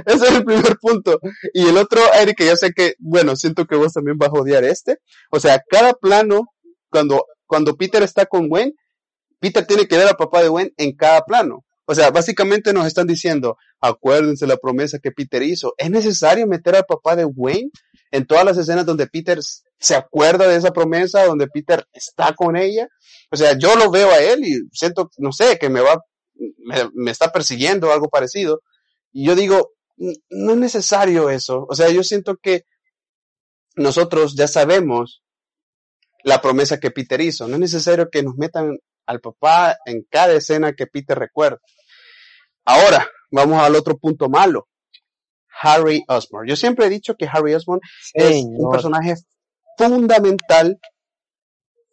Ese 0.06 0.28
es 0.28 0.36
el 0.36 0.44
primer 0.44 0.78
punto. 0.78 1.20
Y 1.54 1.68
el 1.68 1.78
otro, 1.78 2.02
Eric, 2.14 2.38
que 2.38 2.48
yo 2.48 2.56
sé 2.56 2.72
que, 2.74 2.96
bueno, 3.00 3.36
siento 3.36 3.66
que 3.66 3.76
vos 3.76 3.94
también 3.94 4.18
vas 4.18 4.30
a 4.30 4.34
odiar 4.34 4.64
este. 4.64 4.98
O 5.32 5.40
sea, 5.40 5.62
cada 5.70 5.94
plano, 5.94 6.54
cuando, 6.90 7.26
cuando 7.46 7.76
Peter 7.76 8.04
está 8.04 8.26
con 8.26 8.50
Gwen, 8.50 8.74
Peter 9.40 9.66
tiene 9.66 9.88
que 9.88 9.98
ver 9.98 10.08
al 10.08 10.18
papá 10.18 10.42
de 10.42 10.50
Gwen 10.50 10.74
en 10.78 10.96
cada 10.96 11.22
plano. 11.22 11.64
O 11.92 11.96
sea, 11.96 12.12
básicamente 12.12 12.72
nos 12.72 12.86
están 12.86 13.08
diciendo, 13.08 13.58
acuérdense 13.82 14.46
la 14.46 14.58
promesa 14.58 15.00
que 15.00 15.12
Peter 15.12 15.42
hizo. 15.42 15.74
¿Es 15.76 15.90
necesario 15.90 16.46
meter 16.46 16.76
al 16.76 16.86
papá 16.86 17.16
de 17.16 17.24
Gwen 17.24 17.72
en 18.12 18.28
todas 18.28 18.46
las 18.46 18.60
escenas 18.60 18.86
donde 18.86 19.08
Peter 19.08 19.40
se 19.80 19.96
acuerda 19.96 20.48
de 20.48 20.56
esa 20.56 20.72
promesa, 20.72 21.26
donde 21.26 21.48
Peter 21.48 21.84
está 21.92 22.36
con 22.36 22.56
ella? 22.56 22.88
O 23.32 23.36
sea, 23.38 23.58
yo 23.58 23.76
lo 23.76 23.90
veo 23.90 24.12
a 24.12 24.20
él 24.20 24.46
y 24.46 24.60
siento, 24.72 25.10
no 25.18 25.32
sé, 25.32 25.58
que 25.58 25.70
me 25.70 25.82
va, 25.82 26.00
me, 26.94 27.10
está 27.10 27.32
persiguiendo 27.32 27.92
algo 27.92 28.08
parecido. 28.08 28.62
Y 29.12 29.26
yo 29.26 29.34
digo, 29.34 29.72
"N- 29.98 30.14
no 30.30 30.52
es 30.52 30.58
necesario 30.60 31.32
eso. 31.32 31.66
O 31.68 31.74
sea, 31.74 31.90
yo 31.90 32.04
siento 32.04 32.38
que 32.38 32.66
nosotros 33.76 34.36
ya 34.36 34.48
sabemos 34.48 35.24
la 36.24 36.40
promesa 36.40 36.80
que 36.80 36.92
Peter 36.92 37.20
hizo. 37.20 37.48
No 37.48 37.56
es 37.56 37.62
necesario 37.62 38.10
que 38.12 38.22
nos 38.22 38.36
metan 38.38 38.78
al 39.10 39.22
papá 39.22 39.76
en 39.86 40.06
cada 40.08 40.34
escena 40.34 40.74
que 40.74 40.86
Peter 40.86 41.18
recuerda. 41.18 41.60
Ahora, 42.64 43.10
vamos 43.32 43.60
al 43.60 43.76
otro 43.76 43.98
punto 43.98 44.30
malo. 44.30 44.68
Harry 45.62 46.04
Osborn. 46.08 46.48
Yo 46.48 46.56
siempre 46.56 46.86
he 46.86 46.90
dicho 46.90 47.16
que 47.16 47.28
Harry 47.28 47.56
Osborn 47.56 47.82
es 48.14 48.46
un 48.46 48.72
personaje 48.72 49.16
fundamental 49.78 50.80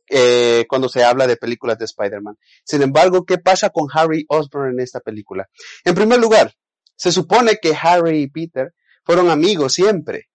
eh, 0.09 0.67
cuando 0.69 0.91
se 0.91 1.03
habla 1.03 1.27
de 1.27 1.39
películas 1.39 1.79
de 1.79 1.87
Spider-Man. 1.87 2.37
Sin 2.65 2.83
embargo, 2.83 3.25
¿qué 3.25 3.39
pasa 3.39 3.71
con 3.71 3.89
Harry 3.95 4.27
Osborn 4.29 4.75
en 4.75 4.81
esta 4.81 5.01
película? 5.01 5.49
En 5.85 5.95
primer 5.95 6.21
lugar, 6.21 6.53
se 6.97 7.11
supone 7.11 7.57
que 7.61 7.75
Harry 7.81 8.25
y 8.25 8.29
Peter 8.29 8.75
fueron 9.05 9.31
amigos 9.31 9.73
siempre, 9.73 10.29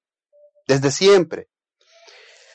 desde 0.68 0.90
siempre. 0.90 1.48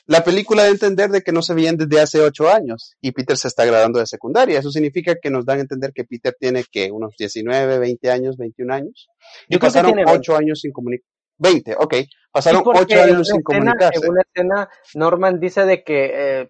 La 0.06 0.22
película 0.22 0.62
da 0.62 0.68
a 0.68 0.72
entender 0.72 1.10
de 1.10 1.22
que 1.22 1.32
no 1.32 1.42
se 1.42 1.52
veían 1.54 1.76
desde 1.76 2.00
hace 2.00 2.20
ocho 2.20 2.48
años 2.48 2.94
y 3.00 3.10
Peter 3.12 3.36
se 3.36 3.48
está 3.48 3.64
graduando 3.64 3.98
de 3.98 4.06
secundaria. 4.06 4.60
Eso 4.60 4.70
significa 4.70 5.16
que 5.20 5.30
nos 5.30 5.44
dan 5.44 5.58
a 5.58 5.62
entender 5.62 5.92
que 5.92 6.04
Peter 6.04 6.34
tiene 6.38 6.64
que 6.70 6.92
unos 6.92 7.14
19, 7.18 7.78
20 7.80 8.10
años, 8.10 8.36
21 8.36 8.72
años. 8.72 9.08
Y 9.48 9.54
Yo 9.54 9.58
creo 9.58 9.60
que 9.60 9.66
pasaron 9.66 9.90
tiene 9.92 10.04
20. 10.04 10.18
ocho 10.20 10.36
años 10.36 10.60
sin 10.60 10.70
comunicar. 10.72 11.06
20, 11.38 11.74
ok. 11.78 11.94
Sí, 11.94 12.08
Pasaron 12.32 12.62
porque 12.62 12.94
ocho 12.94 13.02
años 13.02 13.26
sin 13.28 13.36
escena, 13.38 13.42
comunicarse. 13.44 14.00
en 14.04 14.10
una 14.10 14.22
escena, 14.22 14.68
Norman 14.94 15.40
dice 15.40 15.64
de 15.66 15.82
que, 15.82 16.10
eh, 16.14 16.48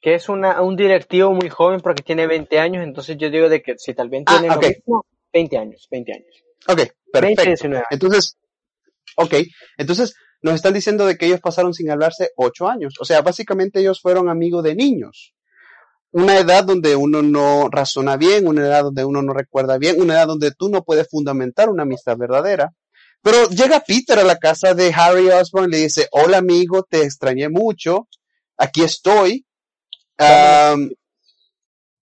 que 0.00 0.14
es 0.14 0.28
una, 0.28 0.62
un 0.62 0.76
directivo 0.76 1.32
muy 1.34 1.48
joven 1.50 1.80
porque 1.80 2.02
tiene 2.02 2.26
20 2.26 2.58
años, 2.60 2.84
entonces 2.84 3.16
yo 3.18 3.30
digo 3.30 3.48
de 3.48 3.62
que 3.62 3.74
si 3.78 3.94
tal 3.94 4.08
vez 4.08 4.22
Ah, 4.26 4.38
tiene 4.38 4.54
ok. 4.54 4.62
lo 4.62 4.68
mismo, 4.68 5.06
20 5.32 5.58
años, 5.58 5.88
20 5.90 6.12
años. 6.12 6.44
Ok, 6.68 6.76
20, 6.76 6.92
perfecto. 7.12 7.42
19 7.44 7.76
años. 7.78 7.88
Entonces, 7.90 8.36
ok, 9.16 9.34
entonces 9.76 10.14
nos 10.42 10.54
están 10.54 10.74
diciendo 10.74 11.06
de 11.06 11.16
que 11.16 11.26
ellos 11.26 11.40
pasaron 11.40 11.74
sin 11.74 11.90
hablarse 11.90 12.30
ocho 12.36 12.68
años. 12.68 12.94
O 13.00 13.04
sea, 13.04 13.20
básicamente 13.22 13.80
ellos 13.80 14.00
fueron 14.00 14.28
amigos 14.28 14.64
de 14.64 14.74
niños. 14.74 15.34
Una 16.12 16.38
edad 16.38 16.64
donde 16.64 16.96
uno 16.96 17.22
no 17.22 17.68
razona 17.70 18.16
bien, 18.16 18.46
una 18.46 18.62
edad 18.62 18.84
donde 18.84 19.04
uno 19.04 19.22
no 19.22 19.32
recuerda 19.32 19.78
bien, 19.78 20.00
una 20.00 20.14
edad 20.14 20.26
donde 20.26 20.50
tú 20.52 20.68
no 20.68 20.82
puedes 20.82 21.08
fundamentar 21.08 21.68
una 21.68 21.84
amistad 21.84 22.16
verdadera. 22.16 22.72
Pero 23.22 23.48
llega 23.50 23.80
Peter 23.80 24.18
a 24.18 24.24
la 24.24 24.36
casa 24.36 24.74
de 24.74 24.92
Harry 24.94 25.28
Osborn 25.28 25.68
y 25.68 25.72
le 25.72 25.78
dice, 25.78 26.08
hola 26.10 26.38
amigo, 26.38 26.82
te 26.82 27.02
extrañé 27.02 27.48
mucho, 27.48 28.08
aquí 28.56 28.82
estoy. 28.82 29.46
Am, 30.16 30.90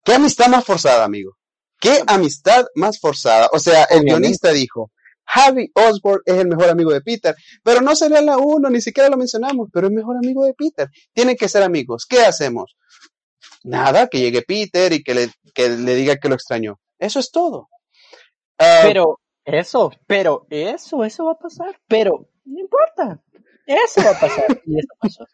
¿Qué 0.03 0.13
amistad 0.15 0.47
más 0.47 0.65
forzada, 0.65 1.05
amigo? 1.05 1.37
¿Qué 1.79 2.01
amistad 2.07 2.65
más 2.75 2.99
forzada? 2.99 3.49
O 3.53 3.59
sea, 3.59 3.83
el 3.85 4.03
guionista 4.03 4.51
dijo, 4.51 4.91
Harry 5.25 5.71
Osborn 5.73 6.21
es 6.25 6.35
el 6.35 6.47
mejor 6.47 6.69
amigo 6.69 6.91
de 6.91 7.01
Peter, 7.01 7.35
pero 7.63 7.81
no 7.81 7.95
sería 7.95 8.21
la 8.21 8.37
uno, 8.37 8.69
ni 8.69 8.81
siquiera 8.81 9.09
lo 9.09 9.17
mencionamos, 9.17 9.69
pero 9.71 9.87
es 9.87 9.93
mejor 9.93 10.17
amigo 10.17 10.45
de 10.45 10.53
Peter. 10.53 10.89
Tienen 11.13 11.35
que 11.35 11.49
ser 11.49 11.63
amigos. 11.63 12.05
¿Qué 12.07 12.19
hacemos? 12.19 12.75
Nada, 13.63 14.07
que 14.07 14.19
llegue 14.19 14.41
Peter 14.41 14.91
y 14.93 15.03
que 15.03 15.13
le, 15.13 15.29
que 15.53 15.69
le 15.69 15.95
diga 15.95 16.17
que 16.17 16.29
lo 16.29 16.35
extrañó. 16.35 16.79
Eso 16.99 17.19
es 17.19 17.31
todo. 17.31 17.69
Ah, 18.59 18.81
Pero 18.83 19.19
eso, 19.45 19.91
pero 20.07 20.45
eso, 20.49 21.03
eso 21.03 21.25
va 21.25 21.31
a 21.33 21.39
pasar, 21.39 21.79
pero 21.87 22.29
no 22.45 22.59
importa. 22.59 23.21
Eso 23.65 24.01
va 24.03 24.11
a 24.11 24.19
pasar 24.19 24.61
y 24.65 24.79
eso 24.79 24.93
pasó. 24.99 25.25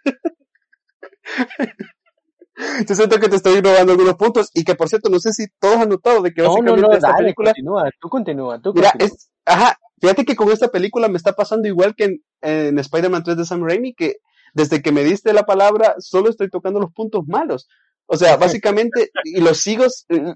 Yo 2.88 2.96
siento 2.96 3.20
que 3.20 3.30
te 3.30 3.36
estoy 3.38 3.62
robando 3.62 3.94
algunos 3.94 4.16
puntos 4.16 4.50
y 4.54 4.64
que, 4.64 4.76
por 4.76 4.90
cierto, 4.90 5.10
no 5.10 5.20
sé 5.20 5.32
si 5.34 5.46
todos 5.60 5.78
han 5.78 5.90
notado 5.90 6.22
de 6.22 6.34
que 6.34 6.42
No, 6.42 6.48
no, 6.50 6.54
básicamente 6.56 6.82
no, 6.88 6.94
esta 6.94 7.08
dale, 7.08 7.20
película 7.24 7.50
continúa, 7.52 7.90
tú 8.00 8.10
continúa, 8.10 8.62
tú 8.62 8.74
Mira, 8.74 8.92
continúa. 8.92 9.08
es, 9.16 9.30
ajá, 9.46 9.80
fíjate 10.02 10.26
que 10.26 10.36
con 10.36 10.52
esta 10.52 10.68
película 10.70 11.08
me 11.08 11.18
está 11.18 11.34
pasando 11.34 11.68
igual 11.68 11.96
que 11.96 12.04
en, 12.06 12.24
en 12.42 12.80
Spider-Man 12.80 13.24
3 13.24 13.38
de 13.38 13.46
Sam 13.46 13.64
Raimi, 13.64 13.94
que 13.94 14.18
desde 14.54 14.82
que 14.82 14.92
me 14.92 15.04
diste 15.04 15.32
la 15.34 15.44
palabra 15.44 15.96
solo 16.00 16.30
estoy 16.30 16.50
tocando 16.50 16.80
los 16.80 16.92
puntos 16.92 17.24
malos. 17.28 17.68
O 18.08 18.18
sea, 18.18 18.38
básicamente, 18.38 19.12
y 19.24 19.40
los 19.40 19.60
sigo, 19.60 19.86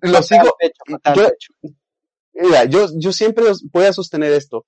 los 0.01 0.27
sigo, 0.27 0.55
yo- 1.15 1.29
mira, 2.33 2.65
yo, 2.65 2.87
yo 2.99 3.11
siempre 3.11 3.45
voy 3.71 3.85
a 3.85 3.93
sostener 3.93 4.31
esto. 4.33 4.65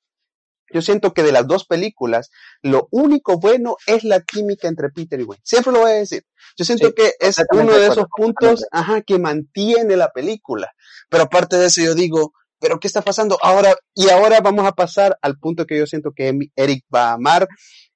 Yo 0.73 0.81
siento 0.81 1.13
que 1.13 1.23
de 1.23 1.31
las 1.31 1.47
dos 1.47 1.65
películas, 1.65 2.29
lo 2.61 2.87
único 2.91 3.37
bueno 3.39 3.77
es 3.85 4.03
la 4.03 4.21
química 4.21 4.67
entre 4.67 4.89
Peter 4.89 5.19
y 5.19 5.23
Gwen. 5.23 5.39
Siempre 5.43 5.71
lo 5.71 5.79
voy 5.81 5.91
a 5.91 5.95
decir. 5.95 6.23
Yo 6.57 6.65
siento 6.65 6.87
Sí, 6.87 6.93
que 6.95 7.11
es 7.19 7.37
uno 7.51 7.73
de 7.73 7.87
esos 7.87 8.05
puntos, 8.15 8.65
ajá, 8.71 9.01
que 9.01 9.19
mantiene 9.19 9.95
la 9.95 10.09
película. 10.11 10.71
Pero 11.09 11.23
aparte 11.23 11.57
de 11.57 11.67
eso, 11.67 11.81
yo 11.81 11.93
digo, 11.95 12.33
¿pero 12.59 12.79
qué 12.79 12.87
está 12.87 13.01
pasando? 13.01 13.37
Ahora, 13.41 13.75
y 13.93 14.09
ahora 14.09 14.39
vamos 14.41 14.65
a 14.65 14.71
pasar 14.71 15.17
al 15.21 15.37
punto 15.37 15.65
que 15.65 15.77
yo 15.77 15.85
siento 15.85 16.11
que 16.15 16.33
Emi- 16.33 16.51
Eric 16.55 16.83
va 16.93 17.09
a 17.09 17.13
amar. 17.13 17.47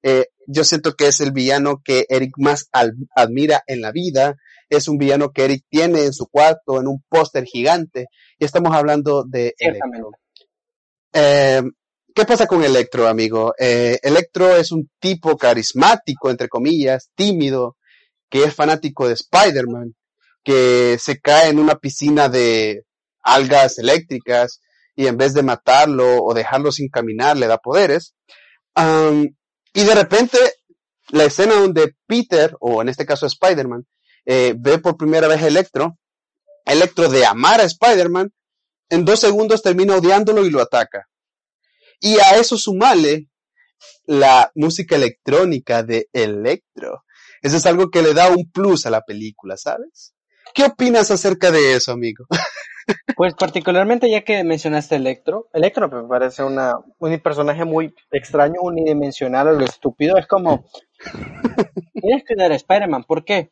Eh, 0.03 0.27
yo 0.47 0.63
siento 0.63 0.93
que 0.93 1.07
es 1.07 1.19
el 1.21 1.31
villano 1.31 1.81
que 1.83 2.05
Eric 2.09 2.33
más 2.37 2.69
admira 3.15 3.63
en 3.67 3.81
la 3.81 3.91
vida. 3.91 4.35
Es 4.69 4.87
un 4.87 4.97
villano 4.97 5.31
que 5.31 5.45
Eric 5.45 5.63
tiene 5.69 6.05
en 6.05 6.13
su 6.13 6.27
cuarto, 6.27 6.79
en 6.79 6.87
un 6.87 7.03
póster 7.09 7.45
gigante. 7.45 8.07
Y 8.37 8.45
estamos 8.45 8.75
hablando 8.75 9.23
de 9.27 9.53
Electro. 9.57 10.11
Eh, 11.13 11.63
¿Qué 12.15 12.25
pasa 12.25 12.47
con 12.47 12.63
Electro, 12.63 13.07
amigo? 13.07 13.53
Eh, 13.57 13.99
Electro 14.01 14.55
es 14.55 14.71
un 14.71 14.89
tipo 14.99 15.37
carismático, 15.37 16.29
entre 16.29 16.49
comillas, 16.49 17.09
tímido, 17.15 17.77
que 18.29 18.43
es 18.43 18.53
fanático 18.53 19.07
de 19.07 19.13
Spider-Man, 19.13 19.95
que 20.43 20.97
se 20.99 21.19
cae 21.19 21.49
en 21.49 21.59
una 21.59 21.75
piscina 21.75 22.27
de 22.29 22.83
algas 23.21 23.77
eléctricas 23.77 24.59
y 24.95 25.07
en 25.07 25.17
vez 25.17 25.33
de 25.33 25.43
matarlo 25.43 26.23
o 26.23 26.33
dejarlo 26.33 26.71
sin 26.71 26.89
caminar 26.89 27.37
le 27.37 27.47
da 27.47 27.57
poderes. 27.57 28.15
Y 28.75 29.83
de 29.83 29.95
repente 29.95 30.37
la 31.09 31.25
escena 31.25 31.55
donde 31.55 31.95
Peter, 32.05 32.55
o 32.59 32.81
en 32.81 32.89
este 32.89 33.05
caso 33.05 33.25
Spider-Man, 33.25 33.85
eh, 34.25 34.53
ve 34.57 34.79
por 34.79 34.97
primera 34.97 35.27
vez 35.27 35.41
a 35.41 35.47
Electro, 35.47 35.97
Electro 36.65 37.09
de 37.09 37.25
amar 37.25 37.61
a 37.61 37.65
Spider-Man, 37.65 38.31
en 38.89 39.05
dos 39.05 39.19
segundos 39.19 39.61
termina 39.61 39.95
odiándolo 39.95 40.45
y 40.45 40.49
lo 40.49 40.61
ataca. 40.61 41.08
Y 41.99 42.17
a 42.19 42.37
eso 42.39 42.57
sumale 42.57 43.27
la 44.05 44.51
música 44.55 44.95
electrónica 44.95 45.83
de 45.83 46.09
Electro. 46.13 47.03
Eso 47.41 47.57
es 47.57 47.65
algo 47.65 47.89
que 47.89 48.01
le 48.01 48.13
da 48.13 48.29
un 48.29 48.49
plus 48.51 48.85
a 48.85 48.89
la 48.89 49.01
película, 49.01 49.57
¿sabes? 49.57 50.13
¿Qué 50.53 50.63
opinas 50.63 51.11
acerca 51.11 51.51
de 51.51 51.75
eso, 51.75 51.91
amigo? 51.91 52.25
Pues 53.15 53.35
particularmente 53.35 54.09
ya 54.09 54.23
que 54.23 54.43
mencionaste 54.43 54.95
Electro, 54.95 55.47
Electro 55.53 55.87
me 55.89 56.07
parece 56.07 56.43
una, 56.43 56.73
un 56.97 57.19
personaje 57.19 57.63
muy 57.63 57.93
extraño, 58.09 58.61
unidimensional 58.61 59.47
a 59.47 59.51
lo 59.51 59.63
estúpido. 59.63 60.17
Es 60.17 60.25
como, 60.25 60.65
tienes 61.93 62.23
que 62.23 62.35
dar 62.35 62.51
a 62.51 62.55
Spider-Man, 62.55 63.03
¿por 63.03 63.25
qué? 63.25 63.51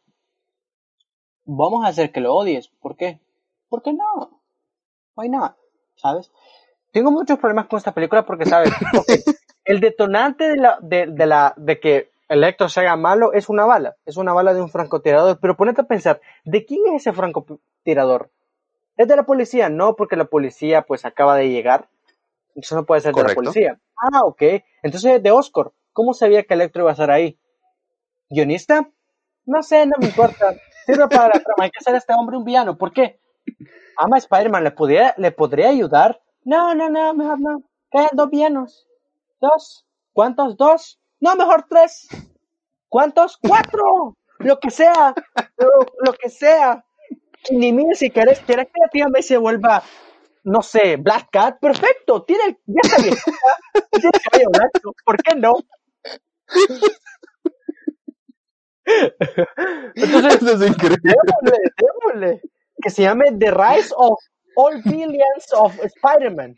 Vamos 1.45 1.85
a 1.85 1.89
hacer 1.89 2.11
que 2.11 2.19
lo 2.19 2.33
odies, 2.33 2.69
¿por 2.81 2.97
qué? 2.97 3.19
¿Por 3.69 3.83
qué 3.83 3.93
no? 3.93 4.41
Why 5.15 5.29
not? 5.29 5.55
¿Sabes? 5.95 6.31
Tengo 6.97 7.11
muchos 7.11 7.37
problemas 7.37 7.67
con 7.67 7.77
esta 7.77 7.91
película 7.91 8.25
porque, 8.25 8.47
¿sabes? 8.47 8.73
el 9.65 9.79
detonante 9.79 10.49
de 10.49 10.57
la, 10.57 10.79
de, 10.81 11.05
de 11.05 11.27
la, 11.27 11.53
de 11.55 11.79
que 11.79 12.09
Electro 12.27 12.69
se 12.69 12.79
haga 12.79 12.95
malo 12.95 13.33
es 13.33 13.49
una 13.49 13.65
bala, 13.65 13.95
es 14.07 14.17
una 14.17 14.33
bala 14.33 14.55
de 14.55 14.63
un 14.63 14.71
francotirador, 14.71 15.37
pero 15.39 15.55
ponete 15.55 15.81
a 15.81 15.83
pensar, 15.83 16.21
¿de 16.43 16.65
quién 16.65 16.81
es 16.87 17.01
ese 17.03 17.13
francotirador? 17.13 18.31
¿Es 18.95 19.07
de 19.07 19.15
la 19.15 19.27
policía? 19.27 19.69
No, 19.69 19.95
porque 19.95 20.15
la 20.15 20.25
policía 20.25 20.81
pues 20.87 21.05
acaba 21.05 21.35
de 21.35 21.49
llegar, 21.49 21.87
entonces 22.55 22.75
no 22.75 22.83
puede 22.87 23.01
ser 23.01 23.13
de 23.13 23.21
la 23.21 23.35
policía. 23.35 23.79
Ah, 23.95 24.21
ok, 24.23 24.41
entonces 24.81 25.21
de 25.21 25.29
Oscar, 25.29 25.71
¿cómo 25.93 26.15
sabía 26.15 26.45
que 26.45 26.55
Electro 26.55 26.81
iba 26.81 26.89
a 26.89 26.93
estar 26.93 27.11
ahí? 27.11 27.37
¿Guionista? 28.27 28.89
No 29.45 29.61
sé, 29.61 29.85
no 29.85 29.97
me 29.99 30.07
importa, 30.07 30.55
sirve 30.87 31.07
para 31.07 31.27
la 31.27 31.43
trama, 31.43 31.65
hay 31.65 31.69
que 31.69 31.77
hacer 31.77 31.93
a 31.93 31.99
este 31.99 32.15
hombre 32.15 32.37
un 32.37 32.43
villano, 32.43 32.75
¿por 32.75 32.91
qué? 32.91 33.19
Ama 33.97 34.15
a 34.15 34.17
Spider-Man, 34.17 34.63
¿le 34.63 34.71
podría, 34.71 35.13
¿le 35.19 35.31
podría 35.31 35.69
ayudar? 35.69 36.21
No, 36.47 36.73
no, 36.73 36.89
no, 36.89 37.13
mejor 37.13 37.41
no, 37.41 37.61
quedan 37.91 38.07
dos 38.13 38.29
villanos, 38.29 38.87
dos, 39.41 39.85
¿cuántos? 40.13 40.55
Dos, 40.55 40.97
no, 41.19 41.35
mejor 41.35 41.65
tres. 41.69 42.07
¿Cuántos? 42.87 43.37
¡Cuatro! 43.45 44.15
Lo 44.39 44.57
que 44.57 44.71
sea. 44.71 45.13
Lo, 45.57 46.13
que 46.13 46.29
sea. 46.29 46.85
Ni 47.51 47.73
mire 47.73 47.95
si 47.95 48.09
querés, 48.09 48.39
querés 48.39 48.67
que 48.67 48.79
la 48.79 48.87
tía 48.87 49.09
May 49.09 49.23
se 49.23 49.35
vuelva, 49.35 49.83
no 50.45 50.61
sé, 50.61 50.95
Black 50.95 51.27
Cat. 51.33 51.59
Perfecto. 51.59 52.23
Tiene, 52.23 52.57
ya 52.65 52.79
está 52.81 53.01
bien. 53.01 53.15
Tiene 53.91 54.11
cabello 54.31 54.49
blanco. 54.49 54.95
¿Por 55.03 55.17
qué 55.23 55.35
no? 55.35 55.51
Entonces, 59.95 60.41
Eso 60.43 60.63
es 60.63 60.71
increíble. 60.71 60.97
Démosle, 61.03 61.57
démosle. 61.75 62.41
Que 62.81 62.89
se 62.89 63.01
llame 63.01 63.33
The 63.37 63.51
Rise 63.51 63.93
of 63.97 64.17
All 64.58 64.82
Billions 64.82 65.53
of 65.53 65.78
Spider-Man. 65.84 66.55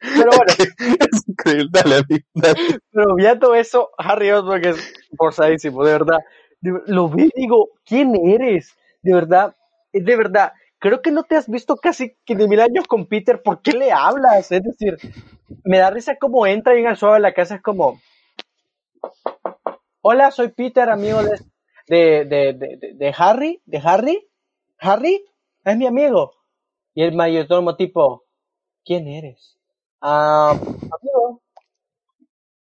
Pero 0.00 0.30
bueno. 0.36 0.52
es 1.10 1.28
increíble, 1.28 1.70
dale, 1.72 2.02
Pero 2.92 3.14
viendo 3.16 3.54
eso, 3.54 3.90
Harry 3.96 4.30
Osborn 4.30 4.66
es 4.66 4.92
forzadísimo, 5.16 5.82
de 5.84 5.92
verdad. 5.92 6.18
Lo 6.60 7.08
vi 7.08 7.24
y 7.34 7.40
digo, 7.40 7.70
¿quién 7.86 8.14
eres? 8.14 8.74
De 9.02 9.14
verdad, 9.14 9.56
de 9.92 10.16
verdad. 10.16 10.52
Creo 10.78 11.00
que 11.00 11.10
no 11.10 11.22
te 11.22 11.36
has 11.36 11.48
visto 11.48 11.76
casi 11.76 12.16
que 12.26 12.36
de 12.36 12.46
mil 12.46 12.60
años 12.60 12.86
con 12.86 13.06
Peter. 13.06 13.40
¿Por 13.42 13.62
qué 13.62 13.72
le 13.72 13.90
hablas? 13.90 14.52
Es 14.52 14.62
decir, 14.62 14.98
me 15.64 15.78
da 15.78 15.88
risa 15.88 16.16
como 16.16 16.46
entra 16.46 16.74
en 16.74 16.86
el 16.86 16.96
suelo 16.96 17.14
de 17.14 17.20
la 17.20 17.32
casa. 17.32 17.54
Es 17.54 17.62
como, 17.62 17.98
hola, 20.02 20.30
soy 20.30 20.48
Peter, 20.48 20.90
amigo 20.90 21.22
de, 21.22 21.38
de, 21.86 22.24
de, 22.24 22.94
de, 22.94 23.14
Harry. 23.16 23.62
¿De 23.66 23.78
Harry? 23.78 24.28
¿Harry? 24.78 25.24
Es 25.64 25.76
mi 25.76 25.86
amigo. 25.86 26.32
Y 26.94 27.02
el 27.02 27.14
mayordomo 27.14 27.76
tipo, 27.76 28.24
¿Quién 28.84 29.08
eres? 29.08 29.58
Ah, 30.00 30.50
amigo. 30.50 31.40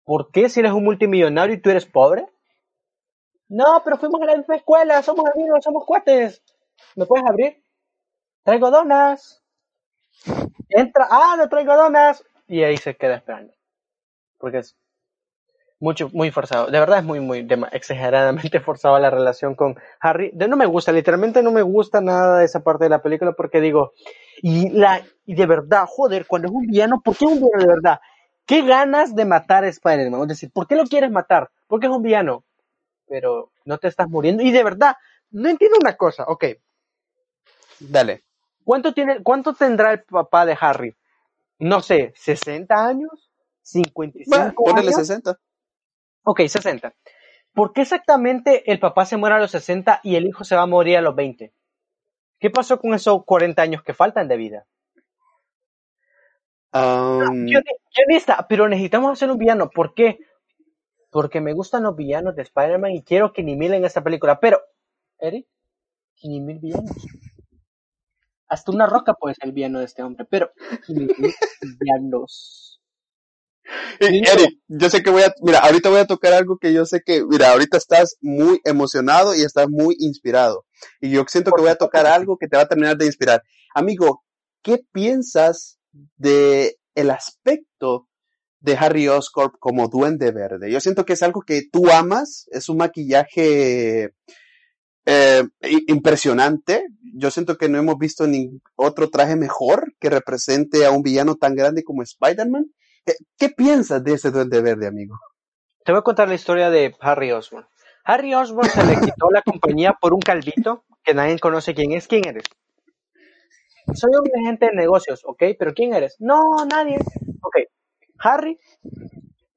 ¿Por 0.03 0.31
qué 0.31 0.49
si 0.49 0.61
eres 0.61 0.71
un 0.71 0.83
multimillonario 0.83 1.55
y 1.55 1.61
tú 1.61 1.69
eres 1.69 1.85
pobre? 1.85 2.27
No, 3.49 3.81
pero 3.83 3.97
fuimos 3.97 4.19
a 4.21 4.25
la 4.25 4.37
misma 4.37 4.55
escuela, 4.55 5.01
somos 5.03 5.25
amigos, 5.33 5.63
somos 5.63 5.85
cuates. 5.85 6.43
¿Me 6.95 7.05
puedes 7.05 7.25
abrir? 7.25 7.63
Traigo 8.43 8.71
donas. 8.71 9.43
Entra, 10.69 11.07
ah, 11.09 11.35
no 11.37 11.47
traigo 11.47 11.75
donas. 11.75 12.25
Y 12.47 12.63
ahí 12.63 12.77
se 12.77 12.95
queda 12.95 13.17
esperando. 13.17 13.53
Porque 14.39 14.59
es 14.59 14.75
mucho, 15.79 16.09
muy 16.13 16.31
forzado. 16.31 16.67
De 16.67 16.79
verdad 16.79 16.99
es 16.99 17.03
muy, 17.03 17.19
muy 17.19 17.47
exageradamente 17.71 18.59
forzado 18.61 18.97
la 18.99 19.09
relación 19.09 19.55
con 19.55 19.75
Harry. 19.99 20.31
De, 20.33 20.47
no 20.47 20.57
me 20.57 20.65
gusta, 20.65 20.91
literalmente 20.91 21.43
no 21.43 21.51
me 21.51 21.61
gusta 21.61 22.01
nada 22.01 22.39
de 22.39 22.45
esa 22.45 22.63
parte 22.63 22.85
de 22.85 22.89
la 22.89 23.01
película 23.01 23.33
porque 23.33 23.61
digo, 23.61 23.93
y, 24.41 24.69
la, 24.69 25.01
y 25.25 25.35
de 25.35 25.45
verdad, 25.45 25.85
joder, 25.87 26.25
cuando 26.25 26.47
es 26.47 26.53
un 26.53 26.67
villano, 26.67 27.01
¿por 27.03 27.15
qué 27.15 27.25
es 27.25 27.31
un 27.31 27.39
villano 27.39 27.59
de 27.59 27.67
verdad? 27.67 27.99
¿Qué 28.45 28.61
ganas 28.61 29.15
de 29.15 29.25
matar 29.25 29.65
a 29.65 29.67
Spider-Man? 29.67 30.21
Es 30.21 30.27
decir, 30.29 30.51
¿por 30.51 30.67
qué 30.67 30.75
lo 30.75 30.85
quieres 30.85 31.11
matar? 31.11 31.51
Porque 31.67 31.87
es 31.87 31.91
un 31.91 32.01
villano. 32.01 32.45
Pero 33.07 33.51
no 33.65 33.77
te 33.77 33.87
estás 33.87 34.07
muriendo. 34.07 34.41
Y 34.41 34.51
de 34.51 34.63
verdad, 34.63 34.95
no 35.31 35.49
entiendo 35.49 35.77
una 35.79 35.95
cosa. 35.97 36.23
Ok. 36.27 36.45
Dale. 37.79 38.23
¿Cuánto, 38.63 38.93
tiene, 38.93 39.21
¿Cuánto 39.21 39.53
tendrá 39.53 39.93
el 39.93 40.03
papá 40.03 40.45
de 40.45 40.57
Harry? 40.59 40.95
No 41.59 41.81
sé, 41.81 42.13
¿60 42.13 42.67
años? 42.69 43.31
¿55 43.63 44.23
bueno, 44.27 44.53
ponele 44.55 44.93
60. 44.93 45.37
Ok, 46.29 46.41
60. 46.45 46.93
¿Por 47.53 47.71
qué 47.71 47.83
exactamente 47.83 48.69
el 48.69 48.79
papá 48.79 49.05
se 49.05 49.15
muere 49.15 49.35
a 49.35 49.39
los 49.39 49.51
60 49.51 50.01
y 50.03 50.17
el 50.17 50.27
hijo 50.27 50.43
se 50.43 50.57
va 50.57 50.63
a 50.63 50.67
morir 50.67 50.97
a 50.97 51.01
los 51.01 51.15
20? 51.15 51.53
¿Qué 52.37 52.49
pasó 52.49 52.81
con 52.81 52.93
esos 52.93 53.23
40 53.23 53.61
años 53.61 53.81
que 53.81 53.93
faltan 53.93 54.27
de 54.27 54.35
vida? 54.35 54.65
Um... 56.73 57.47
Yo, 57.47 57.61
pero 58.49 58.67
necesitamos 58.67 59.13
hacer 59.13 59.31
un 59.31 59.37
villano. 59.37 59.69
¿Por 59.69 59.93
qué? 59.93 60.19
Porque 61.11 61.39
me 61.39 61.53
gustan 61.53 61.83
los 61.83 61.95
villanos 61.95 62.35
de 62.35 62.41
Spider-Man 62.41 62.91
y 62.91 63.03
quiero 63.03 63.31
que 63.31 63.41
ni 63.41 63.55
miren 63.55 63.85
esta 63.85 64.03
película. 64.03 64.41
Pero, 64.41 64.59
Eric, 65.19 65.47
ni 66.23 66.41
mil 66.41 66.59
villanos. 66.59 66.91
Hasta 68.49 68.71
una 68.73 68.85
roca 68.85 69.13
puede 69.13 69.35
ser 69.35 69.47
el 69.47 69.53
villano 69.53 69.79
de 69.79 69.85
este 69.85 70.03
hombre, 70.03 70.25
pero 70.29 70.51
ni 70.89 71.07
Eric, 73.99 74.59
yo 74.67 74.89
sé 74.89 75.03
que 75.03 75.09
voy 75.09 75.23
a, 75.23 75.33
mira, 75.41 75.59
ahorita 75.59 75.89
voy 75.89 75.99
a 75.99 76.07
tocar 76.07 76.33
algo 76.33 76.57
que 76.57 76.73
yo 76.73 76.85
sé 76.85 77.01
que, 77.05 77.23
mira, 77.25 77.51
ahorita 77.51 77.77
estás 77.77 78.17
muy 78.21 78.59
emocionado 78.63 79.35
y 79.35 79.41
estás 79.41 79.67
muy 79.69 79.95
inspirado. 79.99 80.65
Y 81.01 81.09
yo 81.09 81.25
siento 81.27 81.51
que 81.51 81.61
voy 81.61 81.71
a 81.71 81.75
tocar 81.75 82.05
algo 82.05 82.37
que 82.37 82.47
te 82.47 82.57
va 82.57 82.63
a 82.63 82.67
terminar 82.67 82.97
de 82.97 83.05
inspirar. 83.05 83.43
Amigo, 83.73 84.23
¿qué 84.61 84.83
piensas 84.91 85.79
de 86.15 86.77
el 86.95 87.09
aspecto 87.09 88.07
de 88.59 88.75
Harry 88.75 89.07
Oscorp 89.07 89.55
como 89.59 89.87
Duende 89.87 90.31
Verde? 90.31 90.71
Yo 90.71 90.79
siento 90.79 91.05
que 91.05 91.13
es 91.13 91.23
algo 91.23 91.41
que 91.41 91.63
tú 91.71 91.91
amas, 91.91 92.45
es 92.51 92.69
un 92.69 92.77
maquillaje 92.77 94.13
eh, 95.05 95.43
impresionante. 95.87 96.85
Yo 97.15 97.31
siento 97.31 97.57
que 97.57 97.69
no 97.69 97.77
hemos 97.77 97.97
visto 97.97 98.27
ni 98.27 98.61
otro 98.75 99.09
traje 99.09 99.35
mejor 99.35 99.93
que 99.99 100.09
represente 100.09 100.85
a 100.85 100.91
un 100.91 101.01
villano 101.01 101.35
tan 101.35 101.55
grande 101.55 101.83
como 101.83 102.03
Spider-Man. 102.03 102.65
¿Qué, 103.37 103.49
piensas 103.49 104.03
de 104.03 104.13
ese 104.13 104.31
duende 104.31 104.61
verde, 104.61 104.87
amigo? 104.87 105.17
Te 105.85 105.93
voy 105.93 105.99
a 105.99 106.03
contar 106.03 106.27
la 106.27 106.35
historia 106.35 106.69
de 106.69 106.93
Harry 106.99 107.31
Osborn. 107.31 107.65
Harry 108.03 108.33
Osborn 108.33 108.69
se 108.69 108.85
le 108.85 108.95
quitó 108.99 109.29
la 109.31 109.41
compañía 109.41 109.93
por 109.99 110.13
un 110.13 110.19
calvito 110.19 110.83
que 111.03 111.13
nadie 111.13 111.39
conoce 111.39 111.73
quién 111.73 111.93
es. 111.93 112.07
¿Quién 112.07 112.27
eres? 112.27 112.43
Soy 113.93 114.11
un 114.11 114.45
agente 114.45 114.65
de 114.65 114.75
negocios, 114.75 115.21
¿ok? 115.25 115.43
¿Pero 115.57 115.73
quién 115.73 115.93
eres? 115.93 116.17
No, 116.19 116.41
nadie. 116.69 116.97
Ok. 117.41 117.55
Harry 118.19 118.59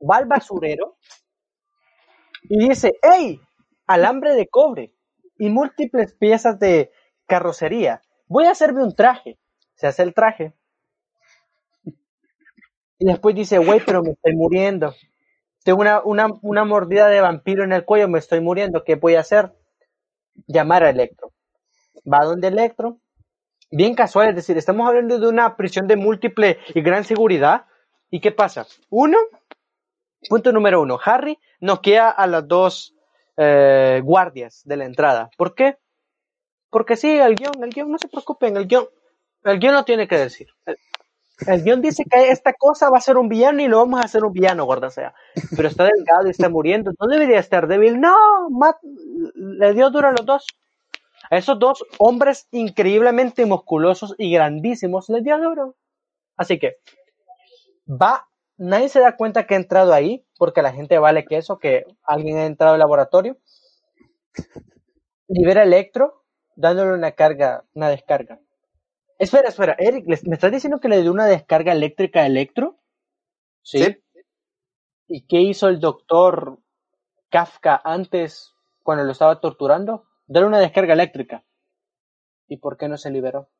va 0.08 0.18
al 0.18 0.26
basurero 0.26 0.96
y 2.42 2.68
dice, 2.68 2.98
¡Ey! 3.02 3.40
Alambre 3.86 4.36
de 4.36 4.46
cobre 4.46 4.94
y 5.36 5.50
múltiples 5.50 6.14
piezas 6.14 6.60
de 6.60 6.92
carrocería. 7.26 8.02
Voy 8.28 8.44
a 8.44 8.52
hacerme 8.52 8.84
un 8.84 8.94
traje. 8.94 9.40
Se 9.74 9.88
hace 9.88 10.04
el 10.04 10.14
traje 10.14 10.54
y 13.00 13.06
después 13.06 13.34
dice, 13.34 13.56
güey, 13.58 13.80
pero 13.84 14.02
me 14.02 14.10
estoy 14.10 14.36
muriendo. 14.36 14.94
Tengo 15.64 15.80
una, 15.80 16.02
una, 16.02 16.28
una 16.42 16.64
mordida 16.64 17.08
de 17.08 17.22
vampiro 17.22 17.64
en 17.64 17.72
el 17.72 17.86
cuello, 17.86 18.08
me 18.08 18.18
estoy 18.18 18.40
muriendo. 18.40 18.84
¿Qué 18.84 18.96
voy 18.96 19.14
a 19.14 19.20
hacer? 19.20 19.54
Llamar 20.46 20.84
a 20.84 20.90
Electro. 20.90 21.32
Va 22.06 22.26
donde 22.26 22.48
Electro. 22.48 22.98
Bien 23.70 23.94
casual, 23.94 24.28
es 24.28 24.34
decir, 24.36 24.58
estamos 24.58 24.86
hablando 24.86 25.18
de 25.18 25.28
una 25.28 25.56
prisión 25.56 25.86
de 25.86 25.96
múltiple 25.96 26.58
y 26.74 26.82
gran 26.82 27.04
seguridad. 27.04 27.64
¿Y 28.10 28.20
qué 28.20 28.32
pasa? 28.32 28.66
Uno, 28.90 29.16
punto 30.28 30.52
número 30.52 30.82
uno, 30.82 30.98
Harry 31.02 31.38
noquea 31.60 32.10
a 32.10 32.26
las 32.26 32.46
dos 32.46 32.94
eh, 33.38 34.02
guardias 34.04 34.60
de 34.66 34.76
la 34.76 34.84
entrada. 34.84 35.30
¿Por 35.38 35.54
qué? 35.54 35.78
Porque 36.68 36.96
sí, 36.96 37.08
el 37.08 37.34
guion, 37.34 37.64
el 37.64 37.70
guion, 37.70 37.90
no 37.90 37.98
se 37.98 38.08
preocupen, 38.08 38.58
el 38.58 38.66
guion, 38.66 38.86
el 39.44 39.58
guion 39.58 39.72
no 39.72 39.84
tiene 39.84 40.06
que 40.06 40.18
decir. 40.18 40.48
Guion 41.46 41.80
dice 41.80 42.04
que 42.04 42.30
esta 42.30 42.52
cosa 42.52 42.90
va 42.90 42.98
a 42.98 43.00
ser 43.00 43.16
un 43.16 43.28
villano 43.28 43.62
y 43.62 43.68
lo 43.68 43.78
vamos 43.78 44.00
a 44.00 44.04
hacer 44.04 44.24
un 44.24 44.32
villano, 44.32 44.64
gorda 44.64 44.90
sea. 44.90 45.14
Pero 45.56 45.68
está 45.68 45.84
delgado 45.84 46.26
y 46.26 46.30
está 46.30 46.48
muriendo. 46.48 46.92
No 46.98 47.06
debería 47.06 47.38
estar 47.38 47.66
débil. 47.66 48.00
No, 48.00 48.14
le 49.34 49.74
dio 49.74 49.90
duro 49.90 50.08
a 50.08 50.12
los 50.12 50.26
dos. 50.26 50.46
A 51.30 51.36
esos 51.36 51.58
dos 51.58 51.84
hombres 51.98 52.48
increíblemente 52.50 53.46
musculosos 53.46 54.14
y 54.18 54.32
grandísimos 54.32 55.08
les 55.08 55.22
dio 55.22 55.38
duro. 55.38 55.76
Así 56.36 56.58
que 56.58 56.78
va, 57.86 58.28
nadie 58.56 58.88
se 58.88 59.00
da 59.00 59.16
cuenta 59.16 59.46
que 59.46 59.54
ha 59.54 59.58
entrado 59.58 59.92
ahí, 59.92 60.26
porque 60.38 60.62
la 60.62 60.72
gente 60.72 60.98
vale 60.98 61.24
que 61.24 61.36
eso, 61.36 61.58
que 61.58 61.84
alguien 62.02 62.38
ha 62.38 62.46
entrado 62.46 62.74
al 62.74 62.80
laboratorio. 62.80 63.36
Libera 65.28 65.62
Electro, 65.62 66.24
dándole 66.56 66.94
una 66.94 67.12
carga, 67.12 67.64
una 67.74 67.88
descarga. 67.88 68.40
Espera, 69.20 69.48
espera, 69.50 69.76
Eric, 69.78 70.06
¿me 70.06 70.34
estás 70.34 70.50
diciendo 70.50 70.80
que 70.80 70.88
le 70.88 71.02
dio 71.02 71.12
una 71.12 71.26
descarga 71.26 71.72
eléctrica 71.72 72.22
a 72.22 72.26
Electro? 72.26 72.78
¿Sí? 73.62 73.98
¿Y 75.08 75.26
qué 75.26 75.42
hizo 75.42 75.68
el 75.68 75.78
doctor 75.78 76.58
Kafka 77.28 77.82
antes 77.84 78.54
cuando 78.82 79.04
lo 79.04 79.12
estaba 79.12 79.38
torturando? 79.38 80.06
Darle 80.26 80.48
una 80.48 80.58
descarga 80.58 80.94
eléctrica. 80.94 81.44
¿Y 82.48 82.56
por 82.56 82.78
qué 82.78 82.88
no 82.88 82.96
se 82.96 83.10
liberó? 83.10 83.50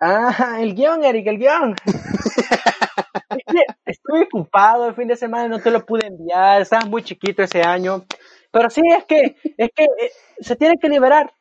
Ah, 0.00 0.58
el 0.60 0.74
guion, 0.74 1.04
Eric, 1.04 1.28
el 1.28 1.38
guion. 1.38 1.76
Estuve 3.86 4.24
ocupado 4.24 4.88
el 4.88 4.96
fin 4.96 5.06
de 5.06 5.14
semana, 5.14 5.46
no 5.46 5.60
te 5.60 5.70
lo 5.70 5.86
pude 5.86 6.08
enviar, 6.08 6.60
estabas 6.60 6.88
muy 6.88 7.04
chiquito 7.04 7.44
ese 7.44 7.62
año. 7.62 8.04
Pero 8.50 8.68
sí, 8.68 8.80
es 8.98 9.04
que, 9.04 9.36
es 9.56 9.70
que 9.76 9.84
eh, 9.84 10.10
se 10.40 10.56
tiene 10.56 10.74
que 10.80 10.88
liberar. 10.88 11.32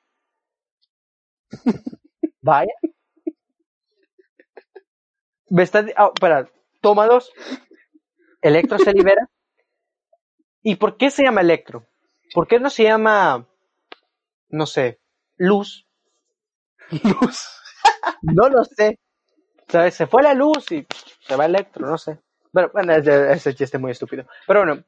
Vaya. 2.41 2.73
Me 5.51 5.63
está, 5.63 5.85
oh, 5.97 6.13
espera, 6.15 6.49
toma 6.79 7.07
dos. 7.07 7.29
Electro 8.41 8.79
se 8.79 8.93
libera. 8.93 9.29
¿Y 10.63 10.77
por 10.77 10.95
qué 10.95 11.11
se 11.11 11.23
llama 11.23 11.41
Electro? 11.41 11.85
¿Por 12.33 12.47
qué 12.47 12.57
no 12.57 12.69
se 12.69 12.83
llama, 12.83 13.45
no 14.47 14.65
sé, 14.65 15.01
Luz? 15.35 15.85
Luz. 17.03 17.49
no 18.21 18.47
lo 18.47 18.63
sé. 18.63 18.97
¿Sabes? 19.67 19.95
Se 19.95 20.07
fue 20.07 20.23
la 20.23 20.33
luz 20.33 20.71
y 20.71 20.87
se 21.27 21.35
va 21.35 21.45
Electro, 21.47 21.85
no 21.85 21.97
sé. 21.97 22.17
Pero 22.53 22.69
bueno, 22.71 22.93
ese, 22.93 23.33
ese 23.33 23.53
chiste 23.53 23.75
es 23.75 23.81
muy 23.81 23.91
estúpido. 23.91 24.25
Pero 24.47 24.61
bueno, 24.61 24.83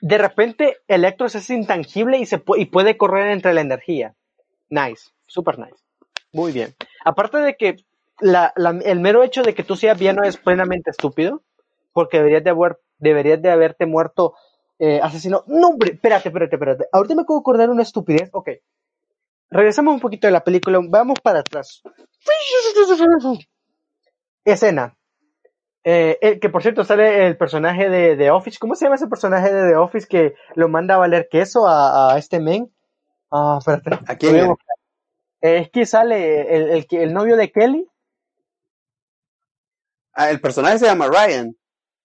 de 0.00 0.18
repente 0.18 0.78
Electro 0.88 1.28
es 1.28 1.50
intangible 1.50 2.18
y, 2.18 2.26
se 2.26 2.42
y 2.56 2.66
puede 2.66 2.96
correr 2.96 3.30
entre 3.30 3.54
la 3.54 3.60
energía. 3.60 4.16
Nice, 4.68 5.10
super 5.26 5.60
nice. 5.60 5.78
Muy 6.32 6.50
bien. 6.50 6.74
Aparte 7.04 7.38
de 7.38 7.56
que 7.56 7.76
la, 8.20 8.52
el 8.84 9.00
mero 9.00 9.22
hecho 9.22 9.42
de 9.42 9.54
que 9.54 9.64
tú 9.64 9.76
seas 9.76 9.98
villano 9.98 10.22
es 10.22 10.36
plenamente 10.36 10.90
estúpido, 10.90 11.42
porque 11.92 12.18
deberías 12.18 12.44
de, 12.44 12.50
haber, 12.50 12.78
deberías 12.98 13.40
de 13.40 13.50
haberte 13.50 13.86
muerto 13.86 14.34
eh, 14.78 15.00
asesino. 15.02 15.44
No, 15.46 15.68
hombre, 15.68 15.92
espérate, 15.92 16.28
espérate, 16.28 16.56
espérate. 16.56 16.84
Ahorita 16.92 17.14
me 17.14 17.24
puedo 17.24 17.40
acordar 17.40 17.70
una 17.70 17.82
estupidez. 17.82 18.30
Ok. 18.32 18.50
Regresamos 19.50 19.94
un 19.94 20.00
poquito 20.00 20.26
de 20.26 20.32
la 20.32 20.44
película. 20.44 20.78
Vamos 20.88 21.18
para 21.22 21.40
atrás. 21.40 21.82
Escena. 24.44 24.94
Eh, 25.84 26.38
que 26.40 26.50
por 26.50 26.62
cierto 26.62 26.84
sale 26.84 27.26
el 27.26 27.36
personaje 27.36 27.88
de 27.88 28.16
The 28.16 28.30
Office. 28.30 28.58
¿Cómo 28.60 28.74
se 28.74 28.84
llama 28.84 28.96
ese 28.96 29.06
personaje 29.06 29.52
de 29.52 29.70
The 29.70 29.76
Office 29.76 30.06
que 30.06 30.34
lo 30.54 30.68
manda 30.68 30.94
a 30.94 30.98
valer 30.98 31.28
queso 31.30 31.66
a, 31.66 32.12
a 32.12 32.18
este 32.18 32.40
men? 32.40 32.70
Ah, 33.30 33.58
espérate. 33.58 33.96
¿A 34.06 34.16
quién? 34.16 34.54
Es 35.40 35.70
que 35.70 35.86
sale 35.86 36.54
el, 36.54 36.70
el, 36.70 36.86
el, 36.90 37.14
novio 37.14 37.36
de 37.36 37.50
Kelly. 37.50 37.88
Ah, 40.18 40.30
el 40.30 40.40
personaje 40.40 40.80
se 40.80 40.86
llama 40.86 41.06
Ryan. 41.06 41.54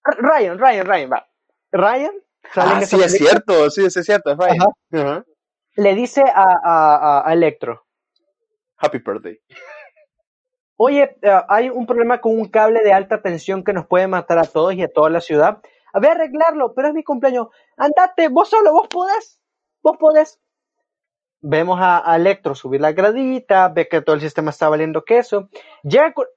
Ryan, 0.03 0.59
Ryan, 0.59 0.85
Ryan, 0.85 1.11
va. 1.11 1.27
Ryan. 1.71 2.11
ah, 2.57 2.81
sí, 2.85 3.01
es 3.01 3.13
cierto, 3.13 3.71
sí, 3.71 3.85
es 3.85 3.93
cierto, 3.93 4.29
es 4.31 4.37
Ryan. 4.37 4.67
Ajá. 4.93 5.25
Le 5.77 5.95
dice 5.95 6.21
a, 6.21 6.45
a, 6.63 7.27
a 7.27 7.33
Electro. 7.33 7.87
Happy 8.77 8.99
birthday. 8.99 9.39
Oye, 10.75 11.17
uh, 11.23 11.41
hay 11.49 11.71
un 11.71 11.87
problema 11.87 12.21
con 12.21 12.37
un 12.37 12.49
cable 12.49 12.83
de 12.83 12.93
alta 12.93 13.23
tensión 13.23 13.63
que 13.63 13.73
nos 13.73 13.87
puede 13.87 14.05
matar 14.05 14.37
a 14.37 14.45
todos 14.45 14.75
y 14.75 14.83
a 14.83 14.93
toda 14.93 15.09
la 15.09 15.19
ciudad. 15.19 15.63
A 15.91 15.99
ver, 15.99 16.11
arreglarlo, 16.11 16.75
pero 16.75 16.89
es 16.89 16.93
mi 16.93 17.03
cumpleaños. 17.03 17.47
Andate, 17.77 18.27
vos 18.27 18.47
solo, 18.47 18.73
vos 18.73 18.89
podés. 18.89 19.41
Vos 19.81 19.97
podés. 19.97 20.39
Vemos 21.41 21.79
a, 21.81 22.11
a 22.11 22.15
Electro 22.15 22.53
subir 22.53 22.79
la 22.79 22.91
gradita, 22.91 23.69
ve 23.69 23.87
que 23.87 24.01
todo 24.01 24.15
el 24.15 24.21
sistema 24.21 24.51
está 24.51 24.69
valiendo 24.69 25.03
queso. 25.03 25.49
Llega 25.81 26.13
con, 26.13 26.27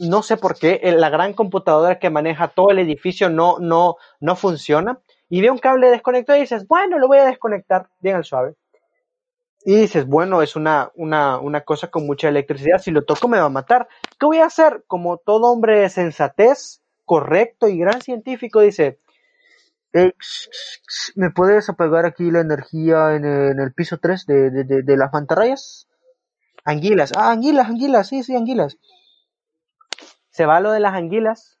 no 0.00 0.22
sé 0.22 0.36
por 0.36 0.58
qué, 0.58 0.80
la 0.96 1.10
gran 1.10 1.32
computadora 1.32 1.98
que 1.98 2.10
maneja 2.10 2.48
todo 2.48 2.70
el 2.70 2.78
edificio 2.78 3.28
no, 3.28 3.58
no, 3.58 3.96
no 4.20 4.36
funciona. 4.36 5.00
Y 5.28 5.40
ve 5.40 5.50
un 5.50 5.58
cable 5.58 5.90
desconectado 5.90 6.38
y 6.38 6.42
dices, 6.42 6.66
bueno, 6.68 6.98
lo 6.98 7.08
voy 7.08 7.18
a 7.18 7.24
desconectar 7.24 7.88
bien 8.00 8.16
al 8.16 8.24
suave. 8.24 8.54
Y 9.64 9.76
dices, 9.76 10.06
bueno, 10.06 10.42
es 10.42 10.56
una, 10.56 10.90
una, 10.96 11.38
una 11.38 11.60
cosa 11.62 11.88
con 11.88 12.04
mucha 12.04 12.28
electricidad, 12.28 12.78
si 12.78 12.90
lo 12.90 13.04
toco 13.04 13.28
me 13.28 13.38
va 13.38 13.44
a 13.44 13.48
matar. 13.48 13.88
¿Qué 14.18 14.26
voy 14.26 14.38
a 14.38 14.46
hacer? 14.46 14.84
Como 14.88 15.18
todo 15.18 15.52
hombre 15.52 15.80
de 15.80 15.88
sensatez, 15.88 16.82
correcto 17.04 17.68
y 17.68 17.78
gran 17.78 18.00
científico, 18.00 18.60
dice, 18.60 18.98
eh, 19.92 20.12
¿me 21.14 21.30
puedes 21.30 21.68
apagar 21.68 22.06
aquí 22.06 22.30
la 22.30 22.40
energía 22.40 23.14
en, 23.14 23.24
en 23.24 23.60
el 23.60 23.72
piso 23.72 23.98
3 23.98 24.26
de, 24.26 24.50
de, 24.50 24.64
de, 24.64 24.82
de, 24.82 24.96
las 24.96 25.12
mantarrayas? 25.12 25.86
Anguilas, 26.64 27.12
ah, 27.16 27.30
anguilas, 27.30 27.68
anguilas, 27.68 28.08
sí, 28.08 28.22
sí, 28.22 28.34
anguilas. 28.34 28.78
Se 30.32 30.46
va 30.46 30.60
lo 30.60 30.72
de 30.72 30.80
las 30.80 30.94
anguilas. 30.94 31.58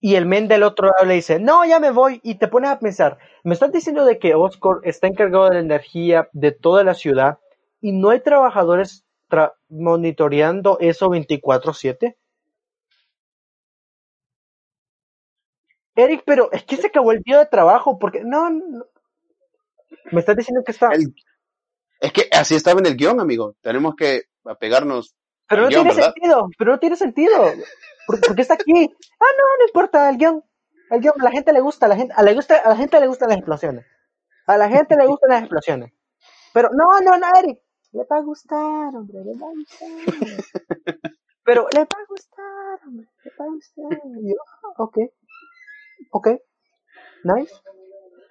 Y 0.00 0.16
el 0.16 0.26
men 0.26 0.48
del 0.48 0.62
otro 0.62 0.88
lado 0.88 1.06
le 1.06 1.14
dice, 1.14 1.38
no, 1.38 1.64
ya 1.64 1.80
me 1.80 1.90
voy. 1.90 2.20
Y 2.22 2.36
te 2.36 2.48
pones 2.48 2.70
a 2.70 2.78
pensar, 2.78 3.18
me 3.42 3.54
estás 3.54 3.72
diciendo 3.72 4.04
de 4.04 4.18
que 4.18 4.34
Oscar 4.34 4.76
está 4.82 5.06
encargado 5.06 5.44
de 5.46 5.54
la 5.54 5.60
energía 5.60 6.28
de 6.32 6.52
toda 6.52 6.84
la 6.84 6.94
ciudad 6.94 7.38
y 7.80 7.92
no 7.92 8.10
hay 8.10 8.20
trabajadores 8.20 9.04
tra 9.28 9.54
monitoreando 9.68 10.78
eso 10.80 11.08
24/7. 11.08 12.16
Eric, 15.96 16.22
pero 16.26 16.50
es 16.52 16.64
que 16.64 16.76
se 16.76 16.88
acabó 16.88 17.12
el 17.12 17.22
día 17.22 17.38
de 17.38 17.46
trabajo 17.46 17.98
porque 17.98 18.22
no, 18.24 18.50
no. 18.50 18.86
me 20.10 20.20
estás 20.20 20.36
diciendo 20.36 20.62
que 20.64 20.72
está. 20.72 20.90
Es 22.00 22.12
que 22.12 22.28
así 22.32 22.54
estaba 22.54 22.80
en 22.80 22.86
el 22.86 22.96
guion, 22.96 23.20
amigo. 23.20 23.54
Tenemos 23.60 23.94
que 23.96 24.24
apegarnos. 24.44 25.14
Pero 25.48 25.62
no 25.62 25.68
guion, 25.68 25.82
tiene 25.82 25.96
¿verdad? 25.96 26.12
sentido, 26.12 26.48
pero 26.58 26.72
no 26.72 26.78
tiene 26.78 26.96
sentido. 26.96 27.36
¿Por, 28.06 28.20
¿Por, 28.20 28.34
qué 28.34 28.42
está 28.42 28.54
aquí? 28.54 28.72
Ah, 28.72 29.32
no, 29.38 29.44
no 29.58 29.66
importa, 29.66 30.08
el 30.10 30.18
guion. 30.18 30.42
El 30.90 31.00
guion, 31.00 31.20
a 31.20 31.24
la 31.24 31.30
gente 31.30 31.52
le 31.52 31.60
gusta, 31.60 31.86
a 31.86 31.88
la 31.88 31.96
gente, 31.96 32.14
a, 32.16 32.22
le 32.22 32.34
gusta, 32.34 32.56
a 32.56 32.68
la 32.68 32.76
gente 32.76 33.00
le 33.00 33.06
gustan 33.06 33.28
las 33.28 33.38
explosiones. 33.38 33.86
A 34.46 34.56
la 34.58 34.68
gente 34.68 34.96
le 34.96 35.06
gustan 35.06 35.30
las 35.30 35.40
explosiones. 35.42 35.92
Pero 36.52 36.70
no, 36.72 37.00
no, 37.00 37.18
no, 37.18 37.26
Eric. 37.38 37.60
Le 37.92 38.04
va 38.10 38.16
a 38.16 38.22
gustar, 38.22 38.94
hombre, 38.94 39.18
le 39.24 39.38
va 39.38 39.46
a 39.46 39.52
gustar. 39.52 39.88
Pero 41.44 41.68
le 41.72 41.80
va 41.80 41.86
a 42.00 42.06
gustar, 42.08 42.80
hombre, 42.86 43.06
le 43.22 43.30
va 43.38 43.44
a 43.44 43.48
gustar. 43.48 44.00
Y 44.20 44.28
yo, 44.30 44.36
ok, 44.78 44.98
ok, 46.10 46.28
nice. 47.22 47.54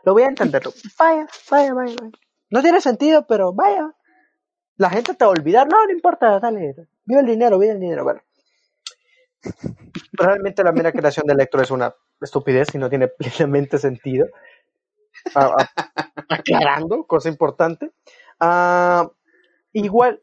Lo 0.03 0.13
voy 0.13 0.23
a 0.23 0.27
entender. 0.27 0.63
Vaya, 0.99 1.27
vaya, 1.49 1.73
vaya, 1.73 1.95
vaya. 1.99 2.11
No 2.49 2.61
tiene 2.61 2.81
sentido, 2.81 3.25
pero 3.25 3.53
vaya. 3.53 3.93
La 4.75 4.89
gente 4.89 5.13
te 5.13 5.23
va 5.23 5.29
a 5.29 5.33
olvidar. 5.33 5.67
No, 5.67 5.85
no 5.85 5.91
importa, 5.91 6.39
dale. 6.39 6.75
Vive 7.05 7.21
el 7.21 7.27
dinero, 7.27 7.59
vive 7.59 7.73
el 7.73 7.79
dinero. 7.79 8.03
Bueno. 8.03 8.21
Realmente 10.13 10.63
la 10.63 10.71
mera 10.71 10.91
creación 10.91 11.27
de 11.27 11.33
Electro 11.33 11.61
es 11.61 11.71
una 11.71 11.93
estupidez 12.21 12.73
y 12.73 12.77
no 12.77 12.89
tiene 12.89 13.07
plenamente 13.07 13.77
sentido. 13.77 14.27
Aclarando, 16.29 17.05
cosa 17.05 17.29
importante. 17.29 17.91
Ah, 18.39 19.09
igual, 19.73 20.21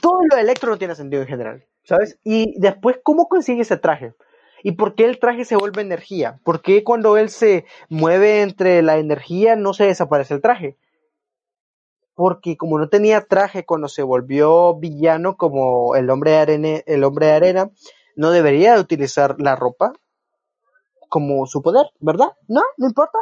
todo 0.00 0.20
lo 0.28 0.36
de 0.36 0.42
Electro 0.42 0.70
no 0.70 0.78
tiene 0.78 0.94
sentido 0.94 1.22
en 1.22 1.28
general, 1.28 1.64
¿sabes? 1.84 2.18
Y 2.24 2.58
después, 2.58 2.98
¿cómo 3.02 3.28
consigue 3.28 3.62
ese 3.62 3.76
traje? 3.76 4.14
¿Y 4.62 4.72
por 4.72 4.94
qué 4.94 5.04
el 5.04 5.18
traje 5.18 5.44
se 5.44 5.56
vuelve 5.56 5.82
energía? 5.82 6.40
¿Por 6.44 6.62
qué 6.62 6.84
cuando 6.84 7.16
él 7.16 7.28
se 7.28 7.66
mueve 7.88 8.42
entre 8.42 8.80
la 8.82 8.98
energía 8.98 9.56
no 9.56 9.74
se 9.74 9.84
desaparece 9.84 10.34
el 10.34 10.40
traje? 10.40 10.76
Porque 12.14 12.56
como 12.56 12.78
no 12.78 12.88
tenía 12.88 13.22
traje 13.22 13.64
cuando 13.64 13.88
se 13.88 14.02
volvió 14.02 14.74
villano 14.74 15.36
como 15.36 15.96
el 15.96 16.10
hombre 16.10 16.32
de 16.32 16.36
arena, 16.38 16.68
el 16.86 17.04
hombre 17.04 17.26
de 17.26 17.32
arena 17.32 17.70
no 18.16 18.30
debería 18.30 18.74
de 18.74 18.80
utilizar 18.80 19.36
la 19.38 19.56
ropa 19.56 19.92
como 21.08 21.46
su 21.46 21.62
poder, 21.62 21.86
¿verdad? 22.00 22.28
No, 22.48 22.62
no 22.76 22.86
importa. 22.86 23.18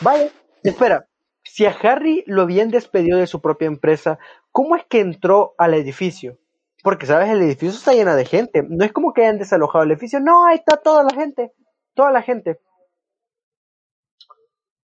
Vaya, 0.00 0.30
espera. 0.62 1.08
Si 1.42 1.64
a 1.64 1.70
Harry 1.70 2.24
lo 2.26 2.42
habían 2.42 2.70
despedido 2.70 3.18
de 3.18 3.26
su 3.26 3.40
propia 3.40 3.66
empresa, 3.66 4.18
¿cómo 4.50 4.76
es 4.76 4.84
que 4.86 5.00
entró 5.00 5.54
al 5.58 5.74
edificio? 5.74 6.38
Porque, 6.82 7.06
¿sabes? 7.06 7.30
El 7.30 7.42
edificio 7.42 7.76
está 7.76 7.92
lleno 7.92 8.14
de 8.14 8.24
gente. 8.24 8.64
No 8.68 8.84
es 8.84 8.92
como 8.92 9.12
que 9.12 9.22
hayan 9.22 9.38
desalojado 9.38 9.84
el 9.84 9.92
edificio. 9.92 10.20
No, 10.20 10.44
ahí 10.46 10.56
está 10.56 10.76
toda 10.76 11.02
la 11.02 11.10
gente. 11.10 11.52
Toda 11.94 12.10
la 12.10 12.22
gente. 12.22 12.60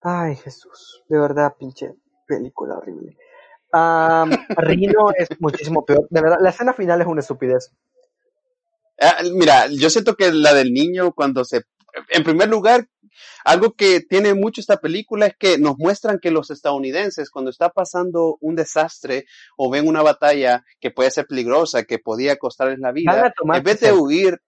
Ay, 0.01 0.35
Jesús. 0.35 1.03
De 1.09 1.19
verdad, 1.19 1.55
pinche 1.59 1.95
película 2.25 2.77
horrible. 2.77 3.17
Um, 3.73 4.31
Rino 4.57 5.11
es 5.17 5.29
muchísimo 5.39 5.85
peor. 5.85 6.07
De 6.09 6.21
verdad, 6.21 6.37
la 6.39 6.49
escena 6.49 6.73
final 6.73 7.01
es 7.01 7.07
una 7.07 7.21
estupidez. 7.21 7.71
Ah, 9.01 9.17
mira, 9.33 9.67
yo 9.67 9.89
siento 9.89 10.15
que 10.15 10.31
la 10.31 10.53
del 10.53 10.71
niño 10.71 11.11
cuando 11.11 11.43
se... 11.43 11.63
En 12.09 12.23
primer 12.23 12.49
lugar, 12.49 12.87
algo 13.43 13.73
que 13.73 14.01
tiene 14.01 14.33
mucho 14.33 14.61
esta 14.61 14.77
película 14.77 15.27
es 15.27 15.35
que 15.37 15.57
nos 15.57 15.77
muestran 15.77 16.19
que 16.19 16.31
los 16.31 16.51
estadounidenses, 16.51 17.29
cuando 17.29 17.51
está 17.51 17.69
pasando 17.69 18.37
un 18.41 18.55
desastre 18.55 19.25
o 19.57 19.69
ven 19.69 19.87
una 19.87 20.01
batalla 20.01 20.65
que 20.79 20.91
puede 20.91 21.11
ser 21.11 21.25
peligrosa, 21.27 21.83
que 21.83 21.99
podía 21.99 22.37
costarles 22.37 22.79
la 22.79 22.91
vida, 22.91 23.33
en 23.53 23.63
vez 23.63 23.79
de 23.79 23.93
huir, 23.93 24.41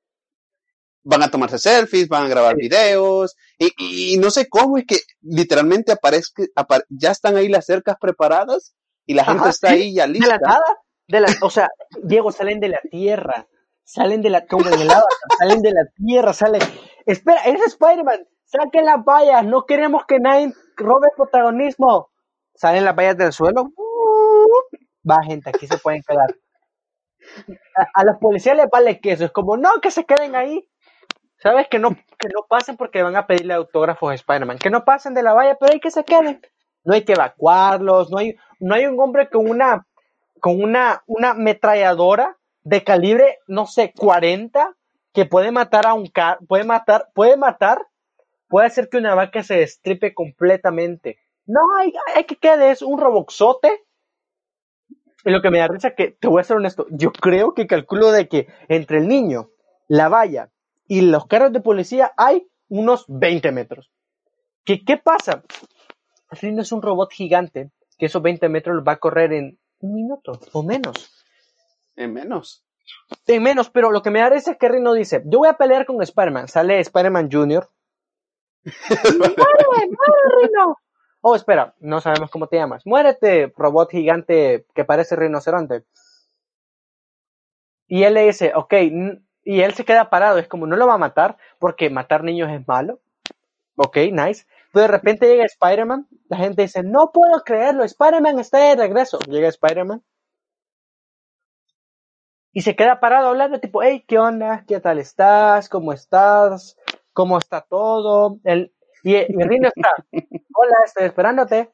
van 1.08 1.24
a 1.24 1.32
tomarse 1.32 1.58
selfies, 1.58 2.10
van 2.10 2.26
a 2.26 2.28
grabar 2.28 2.56
videos, 2.58 3.36
y, 3.58 3.72
y, 3.78 4.18
no 4.18 4.30
sé 4.30 4.50
cómo 4.50 4.78
es 4.78 4.86
que 4.86 4.98
literalmente 5.22 5.94
aparezca, 5.94 6.44
ya 6.90 7.12
están 7.12 7.38
ahí 7.38 7.48
las 7.48 7.66
cercas 7.66 7.96
preparadas 8.00 8.76
y 9.06 9.14
la 9.14 9.24
gente 9.24 9.48
está 9.48 9.70
ahí 9.70 9.94
ya 9.94 10.06
lista. 10.06 10.26
De 10.26 10.32
la 10.34 10.38
nada, 10.40 10.84
de 11.08 11.20
la, 11.22 11.28
o 11.42 11.50
sea, 11.50 11.70
Diego, 12.04 12.32
salen 12.34 12.60
de 12.60 12.68
la 12.68 12.82
tierra, 12.92 13.48
salen 13.86 14.22
de 14.22 14.32
la, 14.32 14.46
como 14.48 14.70
de 14.70 14.84
la, 14.84 15.02
salen 15.40 15.62
de 15.62 15.72
la 15.72 15.86
tierra, 15.96 16.34
salen, 16.34 16.62
espera, 17.06 17.42
es 17.46 17.62
Spider-Man, 17.68 18.28
saquen 18.44 18.86
las 18.86 19.04
vallas, 19.06 19.46
no 19.46 19.66
queremos 19.66 20.04
que 20.06 20.20
nadie 20.20 20.54
robe 20.76 21.08
protagonismo. 21.16 22.10
Salen 22.54 22.84
las 22.84 22.96
vallas 22.96 23.18
del 23.18 23.32
suelo, 23.32 23.72
va 25.10 25.24
gente, 25.24 25.52
aquí 25.52 25.68
se 25.68 25.78
pueden 25.78 26.02
quedar. 26.02 26.36
A, 27.78 27.88
a 27.94 28.04
los 28.04 28.18
policías 28.18 28.58
les 28.58 28.70
vale 28.70 29.00
queso, 29.00 29.24
es 29.24 29.32
como, 29.32 29.56
no, 29.56 29.80
que 29.82 29.92
se 29.92 30.06
queden 30.06 30.36
ahí. 30.36 30.68
¿Sabes? 31.40 31.68
Que 31.70 31.80
no, 31.80 31.96
que 32.18 32.30
no 32.30 32.46
pasen 32.48 32.78
porque 32.78 33.04
van 33.04 33.16
a 33.16 33.28
pedirle 33.28 33.54
autógrafos 33.54 34.12
a 34.12 34.16
Spider-Man. 34.16 34.58
Que 34.58 34.70
no 34.70 34.84
pasen 34.86 35.14
de 35.14 35.24
la 35.24 35.34
valla, 35.34 35.56
pero 35.60 35.74
hay 35.74 35.80
que 35.80 35.92
se 35.92 36.04
queden. 36.04 36.42
No 36.84 36.94
hay 36.94 37.04
que 37.04 37.14
evacuarlos, 37.14 38.10
no 38.10 38.18
hay, 38.18 38.36
no 38.60 38.74
hay 38.74 38.86
un 38.86 39.00
hombre 39.00 39.30
con 39.30 39.50
una, 39.50 39.86
con 40.40 40.62
una, 40.62 41.04
una 41.06 41.32
ametralladora 41.32 42.38
de 42.64 42.84
calibre, 42.84 43.40
no 43.48 43.66
sé, 43.66 43.94
40, 43.96 44.76
que 45.14 45.26
puede 45.26 45.52
matar 45.52 45.88
a 45.88 45.94
un 45.94 46.08
car 46.08 46.40
puede 46.48 46.64
matar, 46.64 47.10
puede 47.14 47.38
matar, 47.38 47.88
puede 48.48 48.68
hacer 48.68 48.90
que 48.90 48.98
una 48.98 49.16
vaca 49.16 49.44
se 49.44 49.56
destripe 49.56 50.14
completamente. 50.14 51.18
No, 51.46 51.62
hay, 51.78 51.94
hay 52.16 52.26
que 52.26 52.36
quede, 52.36 52.72
es 52.72 52.82
un 52.82 53.00
roboxote. 53.00 53.84
Y 55.26 55.32
lo 55.32 55.42
que 55.42 55.50
me 55.50 55.60
da 55.60 55.68
risa 55.68 55.96
que, 55.96 56.12
te 56.12 56.28
voy 56.28 56.42
a 56.42 56.44
ser 56.44 56.58
honesto, 56.58 56.86
yo 56.90 57.12
creo 57.12 57.54
que 57.54 57.68
calculo 57.68 58.12
de 58.12 58.28
que 58.28 58.48
entre 58.68 59.00
el 59.00 59.08
niño, 59.08 59.50
la 59.88 60.08
valla 60.10 60.52
y 60.88 61.02
los 61.02 61.28
carros 61.28 61.54
de 61.54 61.62
policía 61.62 62.14
hay 62.18 62.48
unos 62.70 63.06
20 63.08 63.52
metros. 63.52 63.92
¿Qué, 64.64 64.84
qué 64.84 64.98
pasa? 64.98 65.44
Rino 66.30 66.62
es 66.62 66.72
un 66.72 66.82
robot 66.82 67.12
gigante 67.12 67.72
que 67.98 68.08
esos 68.08 68.22
20 68.22 68.50
metros 68.50 68.76
los 68.76 68.88
va 68.88 68.94
a 68.94 69.00
correr 69.00 69.34
en 69.34 69.60
un 69.80 69.94
minuto 69.94 70.40
o 70.54 70.64
menos. 70.64 71.26
En 71.96 72.14
menos. 72.14 72.64
En 73.26 73.44
menos, 73.44 73.70
pero 73.70 73.92
lo 73.92 74.02
que 74.02 74.12
me 74.12 74.20
da 74.20 74.28
es 74.36 74.50
que 74.60 74.70
Rino 74.70 74.94
dice, 74.94 75.24
yo 75.26 75.40
voy 75.40 75.50
a 75.50 75.58
pelear 75.58 75.86
con 75.86 76.02
Spider-Man. 76.02 76.48
Sale 76.48 76.80
Spider-Man 76.80 77.30
Jr. 77.32 77.70
¡Muere, 79.18 79.98
Rino! 80.42 80.78
Oh, 81.22 81.36
espera, 81.36 81.76
no 81.80 82.00
sabemos 82.00 82.30
cómo 82.30 82.48
te 82.48 82.58
llamas. 82.58 82.86
Muérete, 82.86 83.52
robot 83.58 83.90
gigante 83.92 84.66
que 84.74 84.86
parece 84.86 85.16
rinoceronte. 85.16 85.84
Y 87.88 88.04
él 88.04 88.14
le 88.14 88.28
dice, 88.28 88.54
ok, 88.56 88.74
y 89.48 89.62
él 89.62 89.74
se 89.74 89.86
queda 89.86 90.10
parado, 90.10 90.40
es 90.40 90.48
como 90.50 90.68
no 90.68 90.76
lo 90.76 90.88
va 90.88 90.96
a 90.96 90.98
matar, 90.98 91.38
porque 91.58 91.90
matar 91.90 92.22
niños 92.22 92.50
es 92.52 92.68
malo. 92.68 93.00
Ok, 93.78 93.98
nice. 94.12 94.46
Pero 94.74 94.84
de 94.84 94.88
repente 94.90 95.28
llega 95.28 95.46
Spider-Man, 95.46 96.08
la 96.30 96.38
gente 96.38 96.64
dice, 96.64 96.84
no 96.84 97.12
puedo 97.14 97.44
creerlo, 97.46 97.86
Spider-Man 97.86 98.40
está 98.40 98.60
de 98.60 98.76
regreso. 98.76 99.20
Llega 99.30 99.48
Spider-Man. 99.48 100.04
Y 102.52 102.62
se 102.62 102.76
queda 102.76 103.00
parado 103.00 103.30
hablando, 103.30 103.60
tipo, 103.62 103.82
hey, 103.84 104.04
¿qué 104.06 104.20
onda? 104.20 104.66
¿Qué 104.68 104.80
tal 104.82 105.00
estás? 105.00 105.70
¿Cómo 105.70 105.94
estás? 105.94 106.76
¿Cómo 107.14 107.38
está 107.38 107.62
todo? 107.62 108.40
El, 108.44 108.74
y, 109.04 109.16
y 109.16 109.44
Rino 109.44 109.70
está, 109.74 109.90
hola, 110.54 110.76
estoy 110.86 111.06
esperándote. 111.06 111.72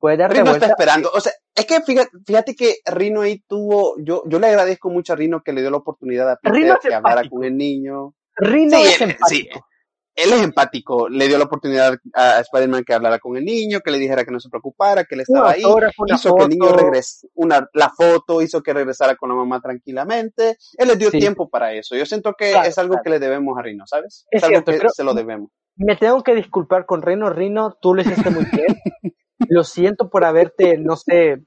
Rino 0.00 0.52
está 0.52 0.66
esperando. 0.66 1.10
O 1.12 1.20
sea, 1.20 1.32
es 1.54 1.66
que 1.66 1.80
fíjate, 1.82 2.54
que 2.54 2.76
Rino 2.86 3.22
ahí 3.22 3.42
tuvo, 3.46 3.96
yo, 3.98 4.22
yo 4.26 4.38
le 4.38 4.46
agradezco 4.46 4.90
mucho 4.90 5.12
a 5.12 5.16
Rino 5.16 5.42
que 5.42 5.52
le 5.52 5.60
dio 5.60 5.70
la 5.70 5.78
oportunidad 5.78 6.30
a 6.30 6.36
Peter 6.36 6.78
que 6.80 6.94
hablara 6.94 7.28
con 7.28 7.44
el 7.44 7.56
niño. 7.56 8.14
Rino 8.36 8.78
es 8.78 9.00
empático. 9.00 9.66
él 10.14 10.32
es 10.32 10.42
empático, 10.42 11.08
le 11.08 11.28
dio 11.28 11.38
la 11.38 11.44
oportunidad 11.44 11.98
a 12.14 12.40
Spider-Man 12.40 12.84
que 12.84 12.94
hablara 12.94 13.18
con 13.18 13.36
el 13.36 13.44
niño, 13.44 13.80
que 13.80 13.90
le 13.90 13.98
dijera 13.98 14.24
que 14.24 14.30
no 14.30 14.40
se 14.40 14.48
preocupara, 14.48 15.04
que 15.04 15.14
él 15.14 15.22
estaba 15.22 15.50
ahí, 15.50 15.62
hizo 16.06 16.34
que 16.34 16.42
el 16.44 16.48
niño 16.48 16.72
regrese, 16.72 17.28
una, 17.34 17.68
la 17.74 17.90
foto 17.90 18.42
hizo 18.42 18.62
que 18.62 18.72
regresara 18.72 19.16
con 19.16 19.28
la 19.28 19.34
mamá 19.34 19.60
tranquilamente, 19.60 20.56
él 20.76 20.88
le 20.88 20.96
dio 20.96 21.10
tiempo 21.10 21.48
para 21.48 21.72
eso, 21.72 21.96
yo 21.96 22.06
siento 22.06 22.34
que 22.34 22.52
es 22.52 22.78
algo 22.78 22.96
que 23.02 23.10
le 23.10 23.18
debemos 23.18 23.56
a 23.58 23.62
Rino, 23.62 23.86
¿sabes? 23.86 24.26
Es, 24.30 24.42
algo 24.42 24.64
que 24.64 24.80
se 24.88 25.04
lo 25.04 25.14
debemos. 25.14 25.50
Me 25.76 25.96
tengo 25.96 26.22
que 26.22 26.34
disculpar 26.34 26.84
con 26.84 27.00
Rino, 27.00 27.30
Rino, 27.30 27.78
tú 27.80 27.94
lo 27.94 28.02
hiciste 28.02 28.30
muy 28.30 28.44
bien, 28.44 28.66
lo 29.50 29.64
siento 29.64 30.08
por 30.08 30.24
haberte, 30.24 30.78
no 30.78 30.94
sé, 30.96 31.42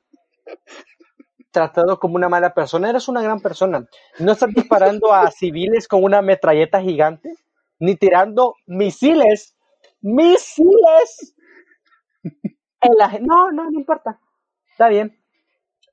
tratado 1.52 2.00
como 2.00 2.16
una 2.16 2.28
mala 2.28 2.54
persona. 2.54 2.90
Eres 2.90 3.08
una 3.08 3.22
gran 3.22 3.40
persona. 3.40 3.88
No 4.20 4.34
estás 4.34 4.50
disparando 4.54 5.14
a 5.14 5.32
civiles 5.32 5.88
con 5.88 6.04
una 6.04 6.22
metralleta 6.22 6.82
gigante, 6.82 7.34
ni 7.80 7.96
tirando 7.96 8.56
misiles, 8.68 9.56
misiles. 10.02 11.34
No, 13.22 13.50
no, 13.52 13.72
no 13.72 13.80
importa. 13.80 14.20
Está 14.70 14.90
bien. 14.90 15.18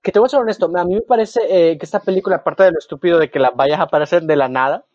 Que 0.03 0.11
te 0.11 0.19
voy 0.19 0.27
a 0.27 0.31
ser 0.31 0.41
honesto, 0.41 0.67
a 0.77 0.85
mí 0.85 0.95
me 0.95 1.03
parece 1.03 1.41
eh, 1.49 1.79
que 1.79 1.85
esta 1.85 2.01
película, 2.01 2.37
aparte 2.37 2.65
de 2.65 2.73
lo 2.73 2.79
estúpido 2.79 3.19
de 3.21 3.31
que 3.31 3.39
las 3.39 3.55
vayas 3.55 3.79
a 3.79 3.85
aparecer 3.85 4.23
de 4.23 4.35
la 4.35 4.49
nada, 4.49 4.87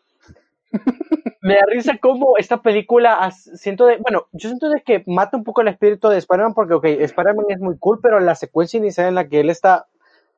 me 1.46 1.54
da 1.54 1.62
risa 1.68 1.98
como 1.98 2.36
esta 2.38 2.60
película 2.60 3.30
siento 3.30 3.86
de, 3.86 3.98
bueno, 3.98 4.26
yo 4.32 4.48
siento 4.48 4.68
de 4.68 4.82
que 4.82 5.04
mata 5.06 5.36
un 5.36 5.44
poco 5.44 5.60
el 5.60 5.68
espíritu 5.68 6.08
de 6.08 6.18
Spider-Man 6.18 6.54
porque, 6.54 6.74
ok, 6.74 6.84
Spider-Man 6.84 7.46
es 7.48 7.60
muy 7.60 7.78
cool, 7.78 8.00
pero 8.02 8.18
la 8.18 8.34
secuencia 8.34 8.78
inicial 8.78 9.06
en 9.08 9.14
la 9.14 9.28
que 9.28 9.38
él 9.38 9.50
está 9.50 9.86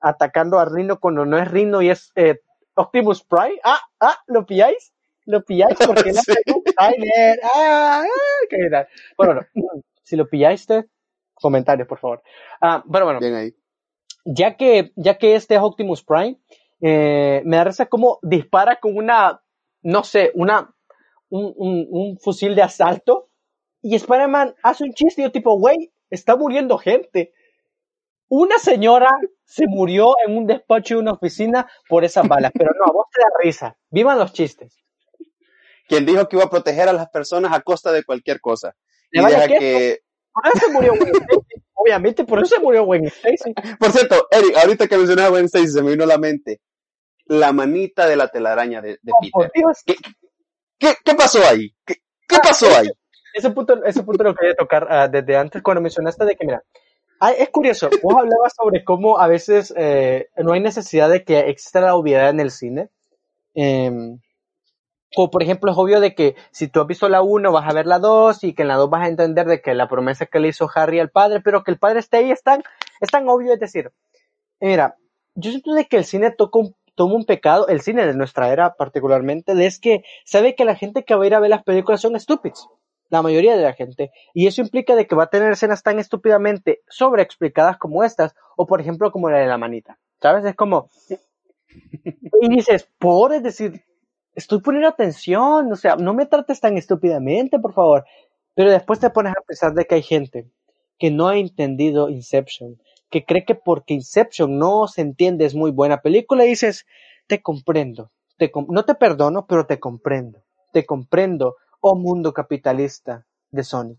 atacando 0.00 0.59
a 0.59 0.66
Rino 0.66 1.00
cuando 1.00 1.24
no 1.24 1.38
es 1.38 1.50
Rino 1.50 1.80
y 1.80 1.88
es 1.88 2.12
eh, 2.14 2.40
Optimus 2.74 3.24
Prime, 3.24 3.59
ah, 3.64 3.80
ah, 4.00 4.18
¿lo 4.26 4.44
pilláis? 4.44 4.92
¿Lo 5.24 5.42
pilláis? 5.42 5.78
Porque 5.86 6.12
sí. 6.12 6.32
ah, 6.78 6.90
ah, 7.54 8.04
bueno, 9.16 9.40
si 10.02 10.14
lo 10.14 10.28
pilláis, 10.28 10.66
comentarios, 11.34 11.88
por 11.88 11.98
favor. 11.98 12.22
Ah, 12.61 12.84
pero 12.92 13.06
bueno, 13.06 13.20
Bien 13.20 13.34
ahí. 13.34 13.54
Ya 14.26 14.59
que, 14.59 14.92
ya 14.94 15.16
que 15.16 15.36
este 15.36 15.54
es 15.54 15.61
Optimus 15.62 16.04
Prime, 16.04 16.38
eh, 16.82 17.40
me 17.46 17.56
da 17.56 17.64
risa 17.64 17.86
como 17.86 18.18
dispara 18.20 18.76
con 18.76 18.94
una 18.94 19.40
no 19.82 20.04
sé, 20.04 20.32
una, 20.34 20.74
un, 21.31 21.53
un, 21.57 21.87
un 21.91 22.18
fusil 22.18 22.55
de 22.55 22.62
asalto 22.62 23.29
y 23.83 23.95
Spider-Man 23.95 24.55
hace 24.62 24.85
un 24.85 24.93
chiste 24.93 25.22
y 25.22 25.24
yo 25.24 25.33
tipo, 25.33 25.59
güey, 25.59 25.93
está 26.11 26.37
muriendo 26.37 26.79
gente. 26.79 27.33
Una 28.29 28.59
señora 28.59 29.11
se 29.45 29.66
murió 29.66 30.14
en 30.26 30.37
un 30.37 30.47
despacho 30.47 30.95
de 30.95 31.01
una 31.01 31.12
oficina 31.12 31.66
por 31.89 32.05
esas 32.05 32.29
balas, 32.29 32.53
pero 32.55 32.70
no, 32.79 32.91
a 32.91 32.93
vos 32.93 33.07
te 33.12 33.20
da 33.20 33.29
risa. 33.43 33.79
Vivan 33.91 34.18
los 34.18 34.33
chistes. 34.33 34.76
Quien 35.89 36.05
dijo 36.05 36.29
que 36.29 36.37
iba 36.37 36.45
a 36.45 36.51
proteger 36.51 36.89
a 36.89 36.93
las 36.93 37.09
personas 37.09 37.53
a 37.53 37.62
costa 37.62 37.91
de 37.93 38.05
cualquier 38.05 38.41
cosa. 38.41 38.74
Y 39.11 39.24
deja 39.24 39.49
que... 39.49 40.01
Por 40.33 40.47
eso 40.47 40.66
se 40.66 40.72
murió 40.72 40.93
Gwen 40.93 41.09
Stacy. 41.09 41.41
Obviamente, 41.74 42.24
por 42.24 42.39
eso 42.41 42.57
se 42.57 42.61
murió 42.61 42.85
Gwen 42.85 43.07
Stacy. 43.07 43.55
Por 43.79 43.91
cierto, 43.93 44.29
Eric, 44.31 44.57
ahorita 44.57 44.87
que 44.87 44.99
mencionaba 44.99 45.31
Gwen 45.31 45.47
Stacy, 45.47 45.68
se 45.68 45.83
me 45.83 45.93
vino 45.93 46.05
a 46.05 46.09
la 46.09 46.18
mente 46.18 46.61
la 47.29 47.53
manita 47.53 48.07
de 48.07 48.16
la 48.16 48.29
telaraña 48.29 48.81
de, 48.81 48.99
de 49.03 49.12
oh, 49.12 49.41
Peter. 49.41 49.64
¿Qué, 49.87 49.97
¿Qué, 50.79 50.95
qué, 51.05 51.14
pasó 51.14 51.41
ahí? 51.45 51.74
¿Qué, 51.85 51.97
qué 52.29 52.37
ah, 52.37 52.41
pasó 52.43 52.66
ahí? 52.66 52.89
Ese 53.35 53.51
punto, 53.51 53.85
ese 53.85 54.03
punto 54.03 54.24
lo 54.24 54.35
quería 54.35 54.55
tocar 54.55 54.85
uh, 54.85 55.11
desde 55.11 55.37
antes 55.37 55.62
cuando 55.62 55.81
mencionaste 55.81 56.24
de 56.24 56.37
que, 56.37 56.47
mira, 56.47 56.62
ah, 57.20 57.33
es 57.33 57.51
curioso, 57.51 57.89
vos 58.03 58.14
hablabas 58.16 58.55
sobre 58.55 58.85
cómo 58.85 59.18
a 59.18 59.26
veces 59.26 59.72
eh, 59.76 60.29
no 60.37 60.53
hay 60.53 60.61
necesidad 60.61 61.11
de 61.11 61.24
que 61.24 61.39
exista 61.41 61.81
la 61.81 61.95
obviedad 61.95 62.31
en 62.31 62.41
el 62.41 62.51
cine. 62.51 62.89
Eh, 63.55 63.91
o 65.16 65.31
por 65.31 65.43
ejemplo, 65.43 65.70
es 65.70 65.79
obvio 65.79 66.01
de 66.01 66.14
que 66.14 66.37
si 66.51 66.68
tú 66.68 66.81
has 66.81 66.87
visto 66.87 67.09
la 67.09 67.22
1 67.22 67.51
vas 67.51 67.68
a 67.68 67.72
ver 67.72 67.87
la 67.87 67.99
2 67.99 68.45
y 68.45 68.55
que 68.55 68.62
en 68.62 68.68
la 68.68 68.76
2 68.76 68.91
vas 68.91 69.03
a 69.03 69.09
entender 69.09 69.47
de 69.47 69.62
que 69.62 69.74
la 69.74 69.89
promesa 69.89 70.26
que 70.26 70.39
le 70.39 70.49
hizo 70.49 70.68
Harry 70.74 71.01
al 71.01 71.11
padre, 71.11 71.41
pero 71.41 71.64
que 71.64 71.70
el 71.70 71.79
padre 71.79 72.01
esté 72.01 72.18
ahí 72.18 72.31
es 72.31 72.43
tan, 72.43 72.62
es 73.01 73.11
tan 73.11 73.29
obvio, 73.29 73.55
es 73.55 73.61
decir, 73.61 73.91
mira, 74.61 74.97
yo 75.35 75.51
siento 75.51 75.72
de 75.72 75.87
que 75.87 75.97
el 75.97 76.05
cine 76.05 76.31
toca 76.33 76.59
un 76.59 76.74
toma 76.99 77.14
un 77.14 77.24
pecado, 77.24 77.68
el 77.68 77.80
cine 77.80 78.05
de 78.05 78.14
nuestra 78.14 78.53
era 78.53 78.74
particularmente, 78.74 79.53
es 79.64 79.78
que 79.78 80.03
sabe 80.24 80.57
que 80.57 80.64
la 80.64 80.74
gente 80.74 81.05
que 81.05 81.14
va 81.14 81.22
a 81.22 81.26
ir 81.28 81.34
a 81.36 81.38
ver 81.40 81.49
las 81.49 81.62
películas 81.62 82.01
son 82.01 82.16
estúpidos. 82.16 82.68
La 83.09 83.22
mayoría 83.22 83.57
de 83.57 83.62
la 83.62 83.72
gente. 83.72 84.11
Y 84.34 84.49
eso 84.49 84.61
implica 84.61 84.96
de 84.96 85.07
que 85.07 85.14
va 85.14 85.22
a 85.22 85.30
tener 85.30 85.53
escenas 85.53 85.84
tan 85.84 86.01
estúpidamente 86.01 86.82
sobreexplicadas 86.88 87.78
como 87.78 88.03
estas, 88.03 88.34
o 88.57 88.66
por 88.66 88.80
ejemplo 88.80 89.12
como 89.12 89.30
la 89.30 89.38
de 89.38 89.46
la 89.46 89.57
manita. 89.59 89.96
¿Sabes? 90.20 90.44
Es 90.44 90.57
como... 90.57 90.90
Y 92.40 92.49
dices, 92.49 92.90
por, 92.99 93.40
decir, 93.40 93.84
estoy 94.34 94.61
poniendo 94.61 94.88
atención, 94.88 95.72
o 95.72 95.76
sea, 95.76 95.94
no 95.94 96.14
me 96.14 96.26
trates 96.26 96.61
tan 96.61 96.76
estúpidamente, 96.76 97.61
por 97.61 97.74
favor. 97.74 98.05
Pero 98.55 98.72
después 98.72 98.99
te 98.99 99.11
pones 99.11 99.32
a 99.32 99.42
pensar 99.46 99.72
de 99.72 99.84
que 99.84 99.94
hay 99.94 100.03
gente 100.03 100.51
que 100.99 101.12
no 101.12 101.28
ha 101.28 101.38
entendido 101.38 102.09
Inception, 102.09 102.76
que 103.11 103.24
cree 103.24 103.44
que 103.44 103.54
porque 103.54 103.94
Inception 103.94 104.59
no 104.59 104.86
se 104.88 105.00
entiende 105.02 105.44
es 105.44 105.54
muy 105.54 105.70
buena 105.70 106.02
película 106.02 106.44
y 106.44 106.50
dices, 106.50 106.86
te 107.26 107.42
comprendo, 107.42 108.11
te 108.36 108.50
com- 108.50 108.66
no 108.70 108.84
te 108.84 108.94
perdono, 108.94 109.46
pero 109.46 109.66
te 109.66 109.78
comprendo, 109.80 110.42
te 110.72 110.84
comprendo, 110.86 111.56
oh 111.80 111.96
mundo 111.96 112.32
capitalista 112.32 113.26
de 113.50 113.64
Sonic. 113.64 113.98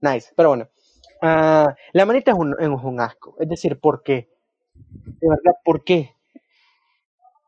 Nice, 0.00 0.32
pero 0.36 0.50
bueno. 0.50 0.68
Ah, 1.22 1.74
la 1.92 2.06
manita 2.06 2.32
es 2.32 2.36
un, 2.38 2.54
es 2.60 2.68
un 2.68 3.00
asco, 3.00 3.36
es 3.40 3.48
decir, 3.48 3.78
¿por 3.80 4.02
qué? 4.02 4.28
De 5.20 5.28
verdad, 5.28 5.54
¿por 5.64 5.84
qué? 5.84 6.14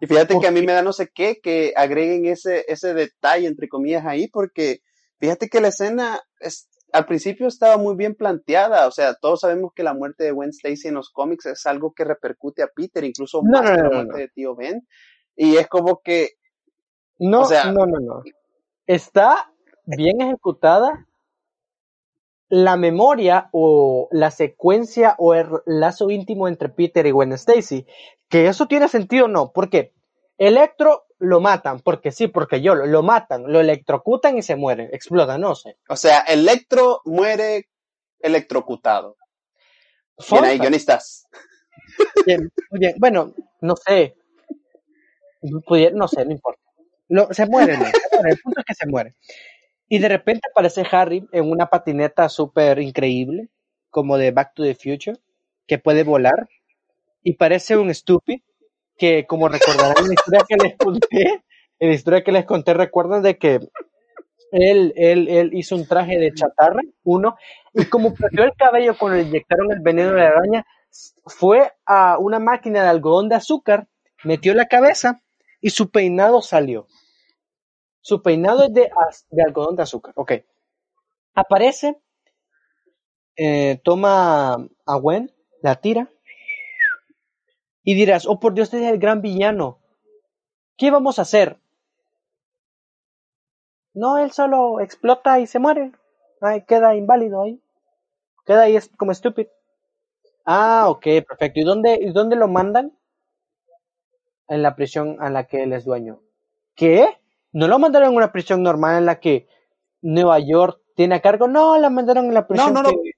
Y 0.01 0.07
fíjate 0.07 0.35
¿Por 0.35 0.43
que 0.43 0.49
a 0.49 0.51
mí 0.51 0.63
me 0.63 0.73
da 0.73 0.83
no 0.83 0.93
sé 0.93 1.09
qué 1.15 1.41
que 1.43 1.73
agreguen 1.77 2.27
ese, 2.27 2.65
ese 2.69 2.93
detalle, 2.95 3.47
entre 3.47 3.69
comillas, 3.69 4.05
ahí, 4.07 4.29
porque 4.29 4.81
fíjate 5.19 5.49
que 5.49 5.61
la 5.61 5.69
escena 5.69 6.21
es, 6.41 6.69
al 6.93 7.07
principio 7.07 7.47
estaba 7.49 7.77
muy 7.77 7.97
bien 7.97 8.15
planteada. 8.15 8.87
O 8.87 8.91
sea, 8.91 9.15
todos 9.15 9.41
sabemos 9.41 9.73
que 9.75 9.83
la 9.83 9.95
muerte 9.95 10.25
de 10.25 10.31
Gwen 10.33 10.51
Stacy 10.51 10.89
en 10.89 10.95
los 10.95 11.11
cómics 11.11 11.47
es 11.47 11.67
algo 11.67 11.93
que 11.93 12.05
repercute 12.05 12.63
a 12.63 12.69
Peter, 12.69 13.05
incluso 13.05 13.41
No, 13.45 13.61
más 13.63 13.71
no, 13.71 13.77
que 13.77 13.83
no, 13.83 13.83
la 13.83 13.89
no, 13.89 13.95
muerte 13.95 14.13
no. 14.13 14.19
de 14.19 14.29
tío 14.29 14.55
Ben. 14.57 14.87
Y 15.37 15.57
es 15.57 15.67
como 15.69 16.01
que, 16.03 16.31
No, 17.19 17.43
O 17.43 17.45
sea- 17.47 17.73
no, 17.73 17.87
no, 17.87 17.99
no. 18.01 18.23
Está 18.87 19.51
bien 19.85 20.21
ejecutada 20.21 21.07
la 22.49 22.77
memoria 22.77 23.49
o 23.53 24.09
la 24.13 24.31
secuencia 24.31 25.17
o 25.19 25.35
el 25.35 25.49
lazo 25.67 26.11
íntimo 26.11 26.47
entre 26.47 26.69
Peter 26.69 27.05
y 27.07 27.11
Gwen 27.11 27.33
Stacy. 27.33 27.87
Que 28.29 28.47
eso 28.47 28.67
tiene 28.67 28.87
sentido, 28.89 29.27
no. 29.29 29.53
¿Por 29.53 29.69
qué? 29.71 29.93
Electro 30.39 31.06
lo 31.19 31.41
matan, 31.41 31.81
porque 31.81 32.13
sí, 32.13 32.29
porque 32.29 32.61
yo 32.61 32.75
lo, 32.75 32.87
lo 32.87 33.03
matan, 33.03 33.51
lo 33.51 33.61
electrocutan 33.61 34.37
y 34.39 34.43
se 34.43 34.57
muere, 34.57 34.91
explota, 34.93 35.39
no 35.39 35.55
sé. 35.55 35.79
o 35.89 35.97
sea, 35.97 36.21
Electro 36.21 37.01
muere 37.05 37.69
electrocutado. 38.21 39.17
Bien 40.31 40.45
ahí, 40.45 40.59
guionistas. 40.59 41.27
Bien, 42.25 42.51
muy 42.71 42.81
bien. 42.81 42.95
Bueno, 42.99 43.35
no 43.61 43.77
sé. 43.77 44.17
No 45.43 46.09
sé, 46.09 46.25
no 46.25 46.33
importa. 46.33 46.61
Lo- 47.09 47.33
se 47.33 47.47
muere, 47.47 47.77
¿no? 47.79 47.85
El 48.29 48.39
punto 48.39 48.61
es 48.61 48.67
que 48.67 48.75
se 48.75 48.87
muere. 48.87 49.15
Y 49.89 49.99
de 49.99 50.09
repente 50.09 50.49
aparece 50.51 50.85
Harry 50.91 51.27
en 51.33 51.51
una 51.51 51.67
patineta 51.67 52.29
súper 52.29 52.81
increíble, 52.81 53.49
como 53.91 54.19
de 54.19 54.33
Back 54.33 54.55
to 54.55 54.65
the 54.65 54.75
Future, 54.75 55.19
que 55.67 55.79
puede 55.79 56.03
volar. 56.03 56.49
Y 57.23 57.35
parece 57.35 57.77
un 57.77 57.95
stupid, 57.95 58.41
que 58.97 59.27
como 59.27 59.49
recordarán 59.49 60.07
la 60.07 60.15
historia 60.15 60.45
que 60.49 60.57
les 60.57 60.77
conté, 60.77 61.45
la 61.79 61.93
historia 61.93 62.25
que 62.25 62.33
les 62.33 62.45
conté, 62.45 62.75
recuerdan 62.75 63.23
de 63.23 63.39
que 63.39 63.61
él, 64.53 64.93
él, 64.97 65.29
él 65.29 65.51
hizo 65.53 65.77
un 65.77 65.87
traje 65.87 66.19
de 66.19 66.33
chatarra, 66.33 66.81
uno, 67.05 67.37
y 67.75 67.85
como 67.87 68.15
perdió 68.15 68.45
el 68.45 68.55
cabello 68.57 68.97
cuando 68.99 69.19
le 69.19 69.25
inyectaron 69.25 69.73
el 69.73 69.81
veneno 69.81 70.13
de 70.13 70.17
la 70.17 70.29
araña, 70.29 70.67
fue 71.27 71.73
a 71.85 72.19
una 72.19 72.39
máquina 72.39 72.83
de 72.83 72.89
algodón 72.89 73.29
de 73.29 73.35
azúcar, 73.35 73.89
metió 74.25 74.55
la 74.55 74.67
cabeza 74.67 75.21
y 75.61 75.71
su 75.71 75.91
peinado 75.91 76.41
salió. 76.41 76.87
Su 78.01 78.23
peinado 78.23 78.65
es 78.65 78.73
de, 78.73 78.91
de 79.31 79.43
algodón 79.43 79.77
de 79.77 79.83
azúcar. 79.83 80.13
Ok. 80.17 80.33
Aparece, 81.35 82.01
eh, 83.37 83.81
toma 83.85 84.55
a 84.87 84.97
Gwen, 84.97 85.35
la 85.61 85.77
tira, 85.77 86.09
y 87.87 87.95
dirás, 87.95 88.27
oh 88.27 88.41
por 88.41 88.53
Dios, 88.53 88.67
este 88.67 88.85
es 88.85 88.93
el 88.93 88.99
gran 88.99 89.23
villano. 89.23 89.79
¿Qué 90.77 90.91
vamos 90.91 91.21
a 91.21 91.23
hacer? 91.23 91.57
No, 93.95 94.19
él 94.19 94.33
solo 94.33 94.81
explota 94.81 95.39
y 95.39 95.47
se 95.47 95.61
muere. 95.61 95.93
Ay, 96.41 96.65
queda 96.65 96.97
inválido 96.97 97.43
ahí. 97.43 97.63
Queda 98.45 98.63
ahí 98.63 98.75
es 98.75 98.91
como 98.97 99.13
estúpido. 99.13 99.49
Ah, 100.45 100.87
ok, 100.89 101.05
perfecto. 101.29 101.61
¿Y 101.61 101.63
dónde, 101.63 101.99
¿Y 102.03 102.11
dónde 102.11 102.35
lo 102.35 102.49
mandan? 102.49 102.93
En 104.49 104.63
la 104.63 104.75
prisión 104.75 105.19
a 105.21 105.31
la 105.31 105.45
que 105.45 105.63
él 105.63 105.73
es 105.73 105.85
dueño. 105.85 106.19
¿Qué? 106.75 107.07
¿No 107.53 107.69
lo 107.69 107.79
mandaron 107.79 108.11
en 108.11 108.17
una 108.17 108.33
prisión 108.33 108.65
normal 108.65 108.99
en 108.99 109.07
la 109.07 109.21
que 109.21 109.47
Nueva 110.03 110.41
York 110.41 110.81
tiene 110.97 111.15
a 111.15 111.23
cargo? 111.23 111.47
No, 111.47 111.79
la 111.79 111.89
mandaron 111.89 112.25
en 112.25 112.35
la 112.35 112.49
prisión 112.49 112.75
no, 112.75 112.83
no. 112.83 112.89
que 112.91 113.13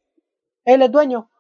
él 0.67 0.83
es 0.83 0.93
dueño. 0.93 1.31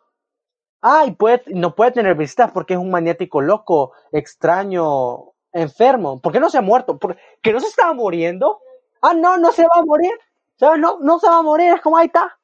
Ah, 0.82 1.04
y 1.06 1.12
puede, 1.12 1.42
no 1.48 1.74
puede 1.74 1.90
tener 1.92 2.14
visitas 2.16 2.52
porque 2.52 2.74
es 2.74 2.80
un 2.80 2.90
maniático 2.90 3.40
loco, 3.40 3.92
extraño, 4.12 5.32
enfermo. 5.52 6.20
¿Por 6.20 6.32
qué 6.32 6.38
no 6.40 6.50
se 6.50 6.58
ha 6.58 6.62
muerto? 6.62 6.98
¿Por 6.98 7.16
¿Que 7.42 7.52
no 7.52 7.60
se 7.60 7.66
estaba 7.68 7.92
muriendo? 7.94 8.60
Ah, 9.02 9.14
no, 9.14 9.38
no 9.38 9.50
se 9.52 9.62
va 9.62 9.80
a 9.80 9.84
morir. 9.84 10.12
¿Sabes? 10.56 10.80
No, 10.80 10.98
no 11.00 11.18
se 11.18 11.28
va 11.28 11.38
a 11.38 11.42
morir, 11.42 11.72
es 11.74 11.80
como 11.80 11.96
ahí 11.96 12.06
está. 12.06 12.38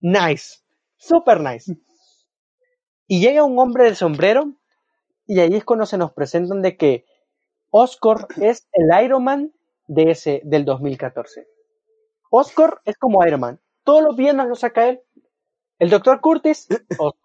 Nice. 0.00 0.60
Super 0.96 1.40
nice. 1.40 1.76
Y 3.06 3.20
llega 3.20 3.44
un 3.44 3.58
hombre 3.58 3.84
de 3.84 3.94
sombrero 3.94 4.52
y 5.26 5.40
ahí 5.40 5.54
es 5.56 5.64
cuando 5.64 5.86
se 5.86 5.98
nos 5.98 6.12
presentan 6.12 6.62
de 6.62 6.76
que 6.76 7.06
Oscar 7.70 8.28
es 8.40 8.68
el 8.72 9.04
Iron 9.04 9.24
Man 9.24 9.54
de 9.88 10.10
ese, 10.12 10.42
del 10.44 10.64
2014. 10.66 11.48
Oscar 12.30 12.80
es 12.84 12.96
como 12.98 13.26
Iron 13.26 13.40
Man. 13.40 13.60
Todos 13.84 14.02
los 14.04 14.16
viernes 14.16 14.48
lo 14.48 14.56
saca 14.56 14.88
él. 14.88 15.02
El 15.78 15.90
Dr. 15.90 16.20
Curtis, 16.20 16.68
Oscar. 16.98 17.20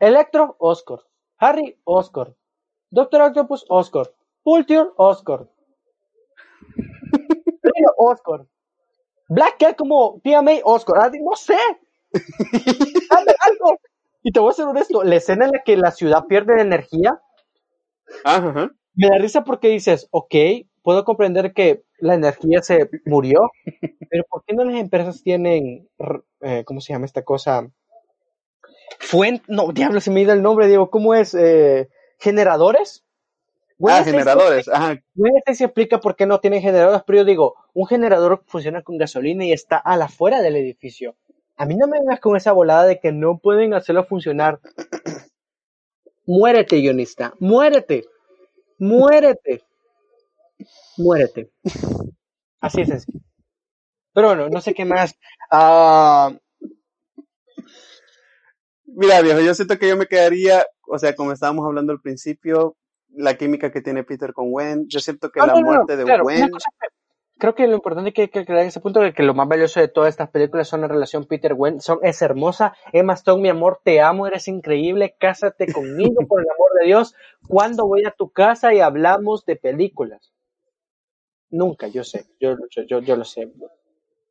Electro, 0.00 0.56
Oscar. 0.58 1.00
Harry, 1.38 1.78
Oscar. 1.84 2.34
Doctor 2.90 3.22
Octopus, 3.22 3.64
Oscar. 3.68 4.12
Vulture, 4.44 4.90
Oscar. 4.96 5.48
Trio, 7.62 7.88
Oscar. 7.98 8.46
Black 9.28 9.58
Cat 9.58 9.76
como 9.76 10.20
May, 10.42 10.60
Oscar. 10.64 10.96
Ah, 11.00 11.10
no 11.12 11.36
sé. 11.36 11.56
Dame 13.10 13.32
algo. 13.40 13.78
Y 14.22 14.32
te 14.32 14.40
voy 14.40 14.50
a 14.50 14.54
ser 14.54 14.66
honesto, 14.66 15.04
la 15.04 15.16
escena 15.16 15.44
en 15.46 15.52
la 15.52 15.62
que 15.62 15.76
la 15.76 15.90
ciudad 15.90 16.24
pierde 16.26 16.60
energía, 16.60 17.20
Ajá, 18.24 18.48
ajá. 18.50 18.70
me 18.94 19.08
da 19.08 19.18
risa 19.18 19.44
porque 19.44 19.68
dices, 19.68 20.08
ok, 20.10 20.34
puedo 20.82 21.04
comprender 21.04 21.52
que 21.54 21.84
la 21.98 22.14
energía 22.14 22.62
se 22.62 22.90
murió, 23.06 23.38
pero 24.10 24.24
¿por 24.28 24.44
qué 24.44 24.54
no 24.54 24.64
las 24.64 24.76
empresas 24.76 25.22
tienen, 25.22 25.88
eh, 26.40 26.64
¿cómo 26.64 26.80
se 26.80 26.92
llama 26.92 27.06
esta 27.06 27.22
cosa? 27.24 27.70
Fuente, 28.98 29.44
no, 29.48 29.72
diablo, 29.72 30.00
se 30.00 30.10
me 30.10 30.22
ido 30.22 30.32
el 30.32 30.42
nombre, 30.42 30.66
Diego, 30.66 30.90
¿cómo 30.90 31.14
es? 31.14 31.34
Eh, 31.34 31.88
¿Generadores? 32.18 33.04
Ah, 33.86 34.02
generadores. 34.02 34.68
Ajá. 34.68 35.00
Stacy 35.46 35.64
explica 35.64 36.00
por 36.00 36.16
qué 36.16 36.26
no 36.26 36.40
tienen 36.40 36.62
generadores, 36.62 37.02
pero 37.06 37.18
yo 37.18 37.24
digo, 37.24 37.54
un 37.74 37.86
generador 37.86 38.42
funciona 38.46 38.82
con 38.82 38.98
gasolina 38.98 39.44
y 39.44 39.52
está 39.52 39.76
a 39.76 39.96
la 39.96 40.06
afuera 40.06 40.40
del 40.42 40.56
edificio. 40.56 41.16
A 41.56 41.66
mí 41.66 41.76
no 41.76 41.86
me 41.86 41.98
vengas 41.98 42.20
con 42.20 42.36
esa 42.36 42.52
volada 42.52 42.86
de 42.86 42.98
que 42.98 43.12
no 43.12 43.38
pueden 43.38 43.74
hacerlo 43.74 44.04
funcionar. 44.04 44.60
Muérete, 46.26 46.76
guionista. 46.76 47.34
Muérete. 47.38 48.04
Muérete. 48.78 49.62
Muérete. 50.96 51.50
Así 52.60 52.82
es 52.82 52.88
sencillo. 52.88 53.20
Pero 54.12 54.28
bueno, 54.28 54.48
no 54.48 54.60
sé 54.60 54.74
qué 54.74 54.84
más. 54.84 55.14
Ah, 55.50 56.32
Mira, 58.94 59.20
viejo, 59.20 59.40
yo 59.40 59.54
siento 59.54 59.78
que 59.78 59.88
yo 59.88 59.96
me 59.96 60.06
quedaría, 60.06 60.66
o 60.86 60.98
sea, 60.98 61.14
como 61.14 61.32
estábamos 61.32 61.66
hablando 61.66 61.92
al 61.92 62.00
principio, 62.00 62.76
la 63.10 63.36
química 63.36 63.70
que 63.70 63.80
tiene 63.82 64.04
Peter 64.04 64.32
con 64.32 64.50
Gwen, 64.50 64.86
yo 64.88 65.00
siento 65.00 65.30
que 65.30 65.40
no, 65.40 65.46
la 65.46 65.52
no, 65.54 65.60
no, 65.60 65.66
muerte 65.66 65.96
de 65.96 66.04
claro, 66.04 66.24
Gwen, 66.24 66.50
creo 67.38 67.54
que 67.54 67.66
lo 67.66 67.74
importante 67.74 68.12
que 68.12 68.22
hay 68.22 68.28
que 68.28 68.40
aclarar 68.40 68.62
en 68.62 68.68
ese 68.68 68.80
punto 68.80 69.02
es 69.02 69.14
que 69.14 69.22
lo 69.22 69.34
más 69.34 69.48
valioso 69.48 69.80
de 69.80 69.88
todas 69.88 70.10
estas 70.10 70.30
películas 70.30 70.68
son 70.68 70.80
la 70.80 70.88
relación 70.88 71.24
Peter-Gwen. 71.26 71.80
Son, 71.80 71.98
es 72.02 72.20
hermosa. 72.20 72.74
Emma 72.92 73.14
Stone, 73.14 73.42
mi 73.42 73.48
amor, 73.48 73.80
te 73.82 74.00
amo, 74.00 74.26
eres 74.26 74.48
increíble. 74.48 75.14
Cásate 75.18 75.72
conmigo, 75.72 76.26
por 76.26 76.40
el 76.40 76.48
amor 76.50 76.70
de 76.80 76.86
Dios. 76.86 77.14
¿Cuándo 77.46 77.86
voy 77.86 78.04
a 78.04 78.10
tu 78.10 78.30
casa 78.30 78.74
y 78.74 78.80
hablamos 78.80 79.44
de 79.46 79.56
películas? 79.56 80.32
Nunca, 81.50 81.86
yo 81.86 82.04
sé. 82.04 82.26
Yo, 82.40 82.56
yo, 82.70 82.82
yo, 82.82 82.98
yo 83.00 83.16
lo 83.16 83.24
sé. 83.24 83.50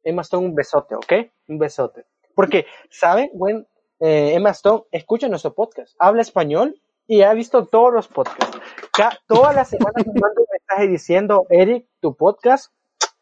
Emma 0.04 0.22
Stone, 0.22 0.46
un 0.46 0.56
besote, 0.56 0.96
¿ok? 0.96 1.14
Un 1.48 1.58
besote. 1.58 2.06
Porque, 2.36 2.66
¿saben? 2.90 3.32
Gwen, 3.34 3.66
eh, 3.99 4.34
Emma 4.36 4.52
Stone 4.52 4.84
escucha 4.91 5.28
nuestro 5.28 5.53
podcast, 5.53 5.95
habla 5.99 6.22
español 6.22 6.80
y 7.07 7.22
ha 7.22 7.34
visto 7.34 7.65
todos 7.65 7.94
los 7.94 8.07
podcasts. 8.07 8.57
Ca- 8.91 9.18
todas 9.28 9.56
las 9.56 9.69
semanas 9.69 10.06
me 10.06 10.14
manda 10.19 10.40
un 10.41 10.45
mensaje 10.52 10.88
diciendo, 10.88 11.45
Eric, 11.49 11.88
tu 12.02 12.15
podcast, 12.15 12.72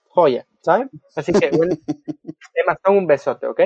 joya, 0.07 0.47
¿saben? 0.61 0.89
Así 1.15 1.31
que, 1.33 1.51
bueno, 1.51 1.75
Emma 2.53 2.73
Stone, 2.73 2.97
un 2.97 3.07
besote, 3.07 3.47
¿ok? 3.47 3.61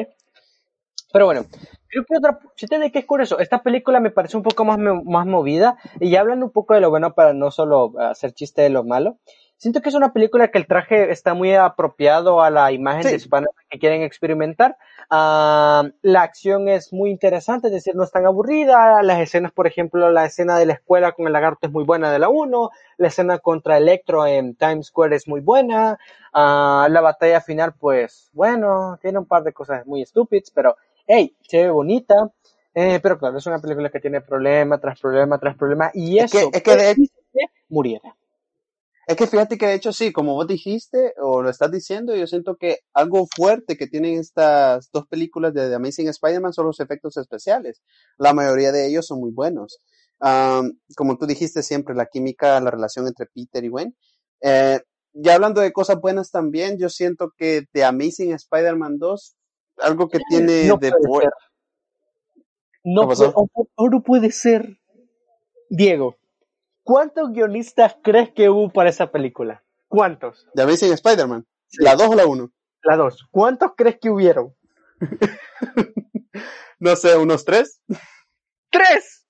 Pero 1.11 1.25
bueno, 1.25 1.45
creo 1.87 2.05
que 2.07 2.17
otra, 2.17 2.39
chiste 2.55 2.77
de 2.77 2.91
que 2.91 2.99
es 2.99 3.05
curioso, 3.05 3.39
esta 3.39 3.63
película 3.63 3.99
me 3.99 4.11
parece 4.11 4.37
un 4.37 4.43
poco 4.43 4.63
más, 4.63 4.77
más 4.77 5.25
movida 5.25 5.77
y 5.99 6.11
ya 6.11 6.19
hablan 6.21 6.43
un 6.43 6.51
poco 6.51 6.75
de 6.75 6.81
lo 6.81 6.91
bueno 6.91 7.15
para 7.15 7.33
no 7.33 7.49
solo 7.49 7.93
hacer 7.99 8.33
chiste 8.33 8.61
de 8.61 8.69
lo 8.69 8.83
malo. 8.83 9.17
Siento 9.59 9.81
que 9.81 9.89
es 9.89 9.95
una 9.95 10.13
película 10.13 10.47
que 10.51 10.57
el 10.57 10.67
traje 10.67 11.11
está 11.11 11.33
muy 11.33 11.53
apropiado 11.53 12.41
a 12.41 12.49
la 12.49 12.71
imagen 12.71 13.03
Sí. 13.03 13.09
de 13.09 13.15
Spider-Man 13.17 13.49
que 13.69 13.77
quieren 13.77 14.03
experimentar. 14.03 14.77
Ah, 15.09 15.83
la 16.01 16.21
acción 16.21 16.69
es 16.69 16.93
muy 16.93 17.09
interesante, 17.11 17.67
es 17.67 17.73
decir, 17.73 17.93
no 17.93 18.05
es 18.05 18.11
tan 18.11 18.25
aburrida. 18.25 19.03
Las 19.03 19.19
escenas, 19.19 19.51
por 19.51 19.67
ejemplo, 19.67 20.09
la 20.11 20.23
escena 20.25 20.57
de 20.57 20.65
la 20.65 20.73
escuela 20.75 21.11
con 21.11 21.27
el 21.27 21.33
lagarto 21.33 21.67
es 21.67 21.73
muy 21.73 21.83
buena 21.83 22.09
de 22.09 22.19
la 22.19 22.29
1. 22.29 22.69
La 22.95 23.09
escena 23.09 23.39
contra 23.39 23.75
Electro 23.75 24.25
en 24.25 24.55
Times 24.55 24.87
Square 24.87 25.13
es 25.17 25.27
muy 25.27 25.41
buena. 25.41 25.99
Ah, 26.31 26.87
la 26.89 27.01
batalla 27.01 27.41
final, 27.41 27.73
pues, 27.77 28.29
bueno, 28.31 28.97
tiene 29.01 29.19
un 29.19 29.25
par 29.25 29.43
de 29.43 29.51
cosas 29.51 29.85
muy 29.85 30.01
estúpidas, 30.01 30.51
pero, 30.55 30.77
hey, 31.05 31.35
se 31.41 31.63
ve 31.63 31.69
bonita. 31.69 32.15
Eh, 32.73 33.01
pero 33.03 33.19
claro, 33.19 33.37
es 33.37 33.45
una 33.45 33.59
película 33.59 33.89
que 33.89 33.99
tiene 33.99 34.21
problema 34.21 34.77
tras 34.77 35.01
problema 35.01 35.37
tras 35.37 35.57
problema 35.57 35.91
y 35.93 36.19
Es 36.19 36.31
que- 36.31 36.37
eso 36.37 36.49
es 36.53 36.63
que 36.63 36.75
de- 36.77 36.95
muriera. 37.67 38.15
Es 39.09 39.15
que 39.15 39.25
fíjate 39.25 39.57
que 39.57 39.65
de 39.65 39.73
hecho 39.73 39.91
sí, 39.91 40.13
como 40.13 40.35
vos 40.35 40.45
dijiste 40.45 41.15
o 41.19 41.41
lo 41.41 41.49
estás 41.49 41.71
diciendo, 41.71 42.15
yo 42.15 42.27
siento 42.27 42.57
que 42.57 42.77
algo 42.93 43.25
fuerte 43.35 43.75
que 43.75 43.87
tienen 43.87 44.19
estas 44.19 44.91
dos 44.93 45.07
películas 45.07 45.51
de 45.55 45.67
The 45.67 45.73
Amazing 45.73 46.09
Spider-Man 46.09 46.53
son 46.53 46.67
los 46.67 46.79
efectos 46.79 47.17
especiales. 47.17 47.81
La 48.19 48.35
mayoría 48.35 48.71
de 48.71 48.87
ellos 48.87 49.07
son 49.07 49.19
muy 49.19 49.31
buenos. 49.31 49.79
Como 50.95 51.17
tú 51.17 51.25
dijiste 51.25 51.63
siempre, 51.63 51.95
la 51.95 52.05
química, 52.05 52.59
la 52.61 52.69
relación 52.69 53.07
entre 53.07 53.25
Peter 53.33 53.63
y 53.63 53.69
Gwen. 53.69 53.95
Eh, 54.41 54.79
ya 55.13 55.33
hablando 55.33 55.61
de 55.61 55.73
cosas 55.73 55.99
buenas 55.99 56.29
también, 56.29 56.77
yo 56.77 56.87
siento 56.89 57.31
que 57.35 57.63
The 57.73 57.85
Amazing 57.85 58.33
Spider-Man 58.33 58.99
2, 58.99 59.35
algo 59.79 60.07
que 60.07 60.19
tiene 60.29 60.67
No 60.67 60.77
de 60.77 60.91
puede 60.91 61.03
bu- 61.07 61.21
ser. 61.23 61.31
No, 62.83 63.07
puede, 63.07 63.25
o- 63.33 63.49
o 63.73 63.89
no 63.89 64.03
puede 64.03 64.29
ser. 64.31 64.77
Diego, 65.71 66.18
¿cuántos 66.89 67.31
guionistas 67.31 67.97
crees 68.01 68.31
que 68.31 68.49
hubo 68.49 68.71
para 68.71 68.89
esa 68.89 69.11
película? 69.11 69.63
¿Cuántos? 69.87 70.47
The 70.55 70.63
Amazing 70.63 70.93
Spider-Man, 70.93 71.45
la 71.77 71.95
2 71.95 72.09
o 72.09 72.15
la 72.15 72.25
1. 72.25 72.51
La 72.81 72.97
dos. 72.97 73.27
¿Cuántos 73.29 73.73
crees 73.77 73.99
que 73.99 74.09
hubieron? 74.09 74.55
No 76.81 76.95
sé, 76.95 77.17
unos 77.17 77.43
tres. 77.43 77.81
¡Tres! 78.69 79.27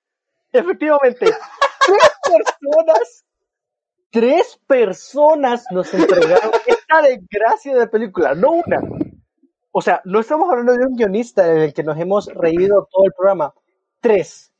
Efectivamente. 0.51 1.25
Tres 1.25 2.11
personas. 2.21 3.25
Tres 4.11 4.59
personas 4.67 5.65
nos 5.71 5.91
entregaron 5.91 6.51
esta 6.67 7.01
desgracia 7.01 7.75
de 7.75 7.87
película, 7.87 8.35
no 8.35 8.51
una. 8.51 8.81
O 9.71 9.81
sea, 9.81 9.99
no 10.05 10.19
estamos 10.19 10.47
hablando 10.51 10.73
de 10.73 10.85
un 10.85 10.95
guionista 10.95 11.49
en 11.49 11.57
el 11.57 11.73
que 11.73 11.81
nos 11.81 11.97
hemos 11.97 12.27
reído 12.27 12.87
todo 12.91 13.05
el 13.05 13.13
programa. 13.13 13.51
Tres. 13.99 14.53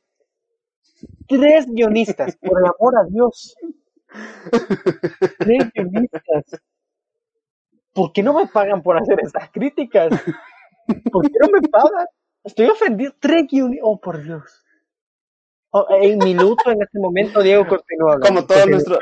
Tres 1.28 1.66
guionistas, 1.66 2.36
por 2.36 2.58
el 2.58 2.66
amor 2.66 2.94
a 2.98 3.04
Dios. 3.08 3.54
Tres 5.38 5.70
guionistas. 5.74 6.60
¿Por 7.92 8.12
qué 8.12 8.22
no 8.22 8.34
me 8.34 8.46
pagan 8.46 8.82
por 8.82 8.96
hacer 8.96 9.18
estas 9.20 9.50
críticas? 9.50 10.10
¿Por 11.12 11.30
qué 11.30 11.38
no 11.40 11.48
me 11.52 11.68
pagan? 11.68 12.06
Estoy 12.44 12.66
ofendido. 12.66 13.12
Tres 13.20 13.46
guionistas. 13.48 13.84
Oh, 13.84 14.00
por 14.00 14.22
Dios. 14.22 14.64
Oh, 15.72 15.86
en 15.90 16.18
minuto, 16.18 16.70
en 16.70 16.82
este 16.82 16.98
momento, 16.98 17.42
Diego 17.42 17.64
continúa. 17.66 18.18
como 18.18 18.44
todos 18.44 18.66
nuestros 18.66 18.98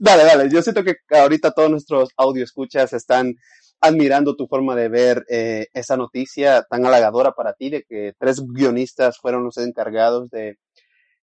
dale 0.00 0.24
dale 0.24 0.50
yo 0.50 0.62
siento 0.62 0.82
que 0.82 0.96
ahorita 1.10 1.52
todos 1.52 1.70
nuestros 1.70 2.08
audio 2.16 2.42
escuchas 2.42 2.92
están 2.92 3.36
admirando 3.80 4.34
tu 4.34 4.48
forma 4.48 4.74
de 4.74 4.88
ver 4.88 5.24
eh, 5.28 5.68
esa 5.72 5.96
noticia 5.96 6.66
tan 6.68 6.84
halagadora 6.84 7.32
para 7.32 7.54
ti 7.54 7.70
de 7.70 7.84
que 7.84 8.14
tres 8.18 8.42
guionistas 8.44 9.18
fueron 9.18 9.44
los 9.44 9.56
encargados 9.58 10.28
de 10.30 10.58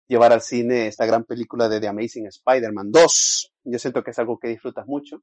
llevar 0.09 0.33
al 0.33 0.41
cine 0.41 0.87
esta 0.87 1.07
gran 1.07 1.24
película 1.24 1.69
de 1.69 1.81
The 1.81 1.89
Amazing 1.89 2.27
Spider-Man 2.27 2.93
2 2.93 3.53
yo 3.65 3.78
siento 3.78 4.03
que 4.05 4.12
es 4.12 4.19
algo 4.19 4.39
que 4.39 4.49
disfrutas 4.49 4.87
mucho. 4.87 5.23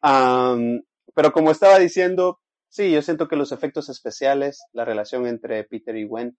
Am, 0.00 0.82
pero 1.14 1.32
como 1.32 1.50
estaba 1.50 1.78
diciendo 1.78 2.40
sí 2.68 2.90
yo 2.90 3.02
siento 3.02 3.28
que 3.28 3.36
los 3.36 3.52
efectos 3.52 3.88
especiales 3.88 4.62
la 4.72 4.84
relación 4.84 5.26
entre 5.26 5.64
Peter 5.64 5.96
y 5.96 6.04
Gwen 6.04 6.36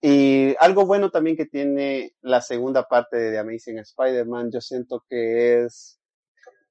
y 0.00 0.54
algo 0.60 0.86
bueno 0.86 1.10
también 1.10 1.36
que 1.36 1.46
tiene 1.46 2.14
la 2.20 2.40
segunda 2.40 2.84
parte 2.84 3.16
de 3.16 3.30
The 3.32 3.38
Amazing 3.38 3.78
Spider-Man, 3.78 4.50
yo 4.52 4.60
siento 4.60 5.04
que 5.08 5.64
es, 5.64 5.98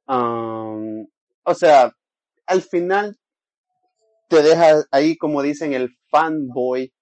um, 0.07 1.05
o 1.43 1.53
sea, 1.53 1.91
al 2.45 2.61
final 2.61 3.17
te 4.29 4.41
deja 4.41 4.85
ahí, 4.91 5.17
como 5.17 5.41
dicen, 5.41 5.73
el 5.73 5.89
fanboy 6.09 6.93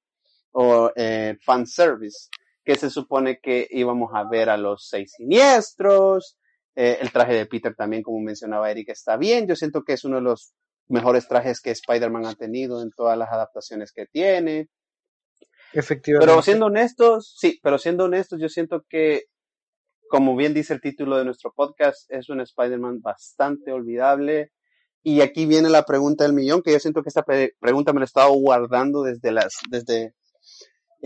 o 0.52 0.91
eh, 0.95 1.38
fanservice, 1.44 2.30
que 2.65 2.75
se 2.75 2.89
supone 2.89 3.39
que 3.39 3.67
íbamos 3.69 4.11
a 4.13 4.27
ver 4.27 4.49
a 4.49 4.57
los 4.57 4.87
seis 4.89 5.13
siniestros, 5.15 6.37
eh, 6.75 6.97
el 6.99 7.11
traje 7.11 7.33
de 7.33 7.45
Peter 7.45 7.75
también, 7.75 8.01
como 8.01 8.19
mencionaba 8.19 8.69
Eric, 8.69 8.89
está 8.89 9.15
bien, 9.15 9.47
yo 9.47 9.55
siento 9.55 9.83
que 9.83 9.93
es 9.93 10.03
uno 10.03 10.17
de 10.17 10.23
los 10.23 10.53
mejores 10.87 11.27
trajes 11.27 11.61
que 11.61 11.71
Spider-Man 11.71 12.25
ha 12.25 12.33
tenido 12.33 12.81
en 12.81 12.91
todas 12.91 13.17
las 13.17 13.31
adaptaciones 13.31 13.91
que 13.93 14.07
tiene. 14.07 14.69
Efectivamente. 15.73 16.27
Pero 16.27 16.41
siendo 16.41 16.65
honestos, 16.65 17.35
sí, 17.37 17.59
pero 17.61 17.77
siendo 17.77 18.05
honestos, 18.05 18.39
yo 18.41 18.49
siento 18.49 18.83
que, 18.89 19.25
como 20.09 20.35
bien 20.35 20.53
dice 20.53 20.73
el 20.73 20.81
título 20.81 21.17
de 21.17 21.25
nuestro 21.25 21.53
podcast, 21.55 22.09
es 22.11 22.29
un 22.29 22.41
Spider-Man 22.41 23.01
bastante 23.01 23.71
olvidable. 23.71 24.51
Y 25.03 25.21
aquí 25.21 25.45
viene 25.45 25.69
la 25.69 25.83
pregunta 25.83 26.23
del 26.23 26.33
millón, 26.33 26.63
que 26.63 26.71
yo 26.71 26.79
siento 26.79 27.03
que 27.03 27.09
esta 27.09 27.23
pregunta 27.59 27.93
me 27.93 27.99
la 27.99 28.05
he 28.05 28.07
estado 28.07 28.33
guardando 28.33 29.03
desde 29.03 29.31
las, 29.31 29.53
desde 29.69 30.15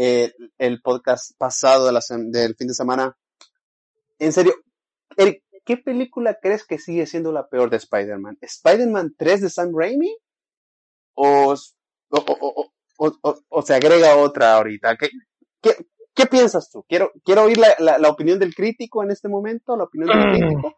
eh, 0.02 0.34
el 0.58 0.82
podcast 0.82 1.34
pasado 1.38 1.86
de 1.86 1.92
la 1.92 2.00
sem- 2.00 2.32
del 2.32 2.56
fin 2.56 2.70
de 2.70 2.74
semana. 2.74 3.18
En 4.18 4.32
serio, 4.32 4.54
Eric, 5.18 5.44
¿qué 5.66 5.76
película 5.76 6.38
crees 6.42 6.66
que 6.66 6.78
sigue 6.78 7.06
siendo 7.06 7.34
la 7.34 7.50
peor 7.50 7.70
de 7.70 7.76
Spider-Man? 7.78 8.38
¿Spider-Man 8.40 9.16
3 9.18 9.42
de 9.42 9.50
Sam 9.50 9.72
Raimi? 9.76 10.16
¿O, 11.16 11.54
o, 12.12 12.72
o, 12.98 13.40
o- 13.50 13.62
se 13.62 13.74
agrega 13.74 14.16
otra 14.16 14.54
ahorita? 14.56 14.96
¿Qué, 14.96 15.10
qué, 15.62 15.76
qué 16.16 16.26
piensas 16.28 16.70
tú? 16.72 16.86
Quiero, 16.88 17.12
quiero 17.26 17.44
oír 17.44 17.58
la, 17.58 17.74
la, 17.80 17.98
la 17.98 18.10
opinión 18.10 18.40
del 18.40 18.56
crítico 18.56 19.04
en 19.04 19.12
este 19.12 19.28
momento, 19.28 19.76
la 19.76 19.84
opinión 19.84 20.10
del 20.18 20.32
crítico. 20.40 20.76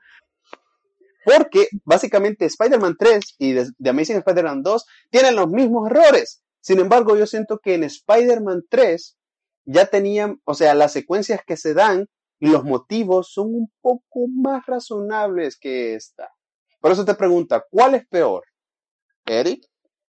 Porque 1.24 1.68
básicamente 1.86 2.46
Spider-Man 2.46 2.96
3 2.98 3.36
y 3.38 3.54
The 3.54 3.90
Amazing 3.90 4.18
Spider-Man 4.18 4.64
2 4.64 4.86
tienen 5.12 5.36
los 5.36 5.48
mismos 5.48 5.92
errores. 5.92 6.44
Sin 6.62 6.80
embargo, 6.80 7.18
yo 7.18 7.26
siento 7.26 7.60
que 7.60 7.74
en 7.74 7.84
Spider-Man 7.84 8.64
3 8.70 9.18
ya 9.66 9.88
tenían, 9.88 10.40
o 10.46 10.54
sea, 10.54 10.74
las 10.74 10.94
secuencias 10.94 11.42
que 11.46 11.58
se 11.58 11.74
dan 11.74 12.08
y 12.40 12.48
los 12.50 12.64
motivos 12.64 13.32
son 13.32 13.48
un 13.48 13.72
poco 13.82 14.28
más 14.28 14.66
razonables 14.66 15.58
que 15.58 15.96
esta. 15.96 16.30
Por 16.80 16.92
eso 16.92 17.06
te 17.06 17.14
pregunta, 17.14 17.64
¿cuál 17.70 17.96
es 17.96 18.08
peor? 18.08 18.44
Eric, 19.26 19.64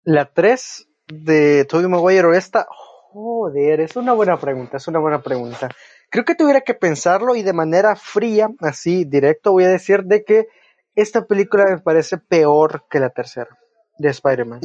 La 0.05 0.33
3 0.33 0.89
de 1.09 1.65
Tobey 1.67 1.87
Maguire 1.87 2.27
o 2.27 2.33
esta, 2.33 2.67
joder, 2.69 3.81
es 3.81 3.97
una 3.97 4.15
buena 4.15 4.39
pregunta, 4.39 4.79
es 4.79 4.89
una 4.89 4.99
buena 4.99 5.23
pregunta. 5.23 5.69
Creo 6.11 6.25
que 6.25 6.35
tuviera 6.35 6.63
que 6.63 6.75
pensarlo 6.75 7.37
y 7.37 7.43
de 7.43 7.53
manera 7.53 7.95
fría, 7.97 8.49
así, 8.61 9.05
directo, 9.05 9.53
voy 9.53 9.65
a 9.65 9.69
decir 9.69 10.05
de 10.05 10.25
que 10.25 10.47
esta 10.95 11.27
película 11.27 11.65
me 11.69 11.79
parece 11.79 12.19
peor 12.19 12.85
que 12.91 13.01
la 13.01 13.11
tercera 13.11 13.59
de 13.99 14.09
Spider-Man. 14.09 14.61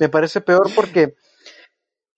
Me 0.00 0.08
parece 0.08 0.40
peor 0.40 0.68
porque 0.74 1.14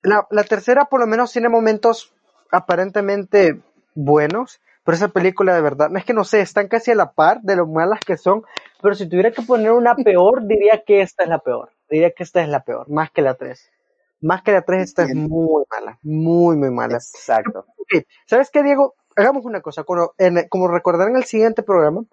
la, 0.05 0.26
la 0.31 0.44
tercera 0.44 0.85
por 0.86 1.01
lo 1.01 1.06
menos 1.06 1.32
tiene 1.32 1.48
momentos 1.48 2.14
aparentemente 2.52 3.60
buenos, 3.94 4.60
pero 4.85 4.97
esa 4.97 5.09
película 5.09 5.55
de 5.55 5.60
verdad, 5.62 5.89
no 5.90 5.98
es 5.98 6.05
que 6.05 6.12
no 6.14 6.24
sé, 6.24 6.40
están 6.40 6.68
casi 6.68 6.90
a 6.90 6.94
la 6.94 7.12
par 7.12 7.40
de 7.43 7.56
lo 7.56 7.66
malas 7.66 8.01
que 8.01 8.16
son, 8.16 8.44
pero 8.82 8.94
si 8.94 9.09
tuviera 9.09 9.32
que 9.32 9.43
poner 9.43 9.72
una 9.72 9.94
peor, 9.97 10.47
diría 10.47 10.82
que 10.86 11.01
esta 11.01 11.24
es 11.24 11.28
la 11.28 11.39
peor. 11.40 11.70
Diría 11.90 12.10
que 12.12 12.22
esta 12.22 12.43
es 12.43 12.48
la 12.48 12.60
peor, 12.64 12.89
más 12.89 13.10
que 13.10 13.22
la 13.22 13.35
3. 13.35 13.70
Más 14.20 14.43
que 14.43 14.52
la 14.52 14.62
3, 14.62 14.82
esta 14.85 15.02
es 15.05 15.14
muy 15.14 15.64
mala, 15.70 15.98
muy, 16.02 16.56
muy 16.56 16.70
mala. 16.70 16.97
exacto. 16.97 17.66
¿Sabes 18.26 18.51
qué, 18.51 18.62
Diego? 18.62 18.94
Hagamos 19.16 19.44
una 19.44 19.60
cosa. 19.60 19.85
Como, 19.85 20.12
en- 20.18 20.48
como 20.48 20.68
recordarán 20.68 21.16
el 21.16 21.24
siguiente 21.24 21.62
programa, 21.62 22.05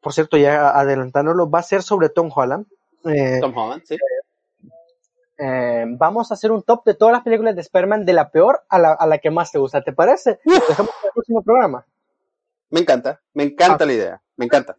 por 0.00 0.12
cierto, 0.12 0.36
ya 0.36 0.70
adelantándolo, 0.70 1.50
va 1.50 1.58
a 1.58 1.64
ser 1.64 1.82
sobre 1.82 2.08
Tom 2.08 2.30
Holland. 2.34 2.66
Eh, 3.04 3.38
Tom 3.40 3.56
Holland, 3.56 3.82
sí. 3.84 3.96
Eh, 5.38 5.84
vamos 5.88 6.30
a 6.30 6.34
hacer 6.34 6.50
un 6.52 6.62
top 6.62 6.84
de 6.84 6.94
todas 6.94 7.12
las 7.12 7.22
películas 7.22 7.54
de 7.54 7.60
Spider-Man, 7.62 8.04
de 8.04 8.12
la 8.12 8.30
peor 8.30 8.64
a 8.68 8.78
la, 8.78 8.92
a 8.92 9.06
la 9.06 9.18
que 9.18 9.30
más 9.30 9.52
te 9.52 9.58
gusta. 9.58 9.82
¿Te 9.82 9.92
parece? 9.92 10.38
Lo 10.44 10.52
dejamos 10.54 10.92
para 10.94 11.08
el 11.08 11.12
próximo 11.14 11.42
programa. 11.42 11.86
Me 12.70 12.80
encanta, 12.80 13.20
me 13.34 13.44
encanta 13.44 13.84
Ah. 13.84 13.86
la 13.86 13.92
idea, 13.92 14.22
me 14.36 14.44
encanta. 14.46 14.76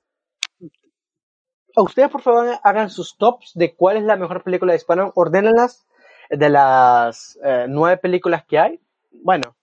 A 1.76 1.82
ustedes, 1.84 2.10
por 2.10 2.22
favor, 2.22 2.60
hagan 2.64 2.90
sus 2.90 3.18
tops 3.18 3.52
de 3.54 3.76
cuál 3.76 3.98
es 3.98 4.04
la 4.04 4.16
mejor 4.16 4.44
película 4.44 4.74
de 4.74 4.78
Spider-Man. 4.78 5.12
Ordénenlas 5.16 5.86
de 6.30 6.50
las 6.50 7.38
eh, 7.44 7.66
nueve 7.70 7.98
películas 7.98 8.44
que 8.46 8.58
hay. 8.58 8.80
Bueno, 9.12 9.56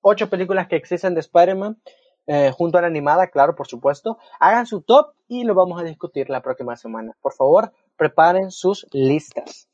ocho 0.00 0.28
películas 0.28 0.66
que 0.66 0.74
existen 0.76 1.14
de 1.14 1.20
Spider-Man, 1.20 1.80
eh, 2.26 2.50
junto 2.52 2.78
a 2.78 2.80
la 2.80 2.88
animada, 2.88 3.28
claro, 3.28 3.54
por 3.54 3.68
supuesto. 3.68 4.18
Hagan 4.40 4.66
su 4.66 4.82
top 4.82 5.14
y 5.28 5.44
lo 5.44 5.54
vamos 5.54 5.80
a 5.80 5.84
discutir 5.84 6.28
la 6.30 6.42
próxima 6.42 6.76
semana. 6.76 7.16
Por 7.22 7.32
favor, 7.32 7.72
preparen 7.96 8.50
sus 8.50 8.86
listas. 8.92 9.68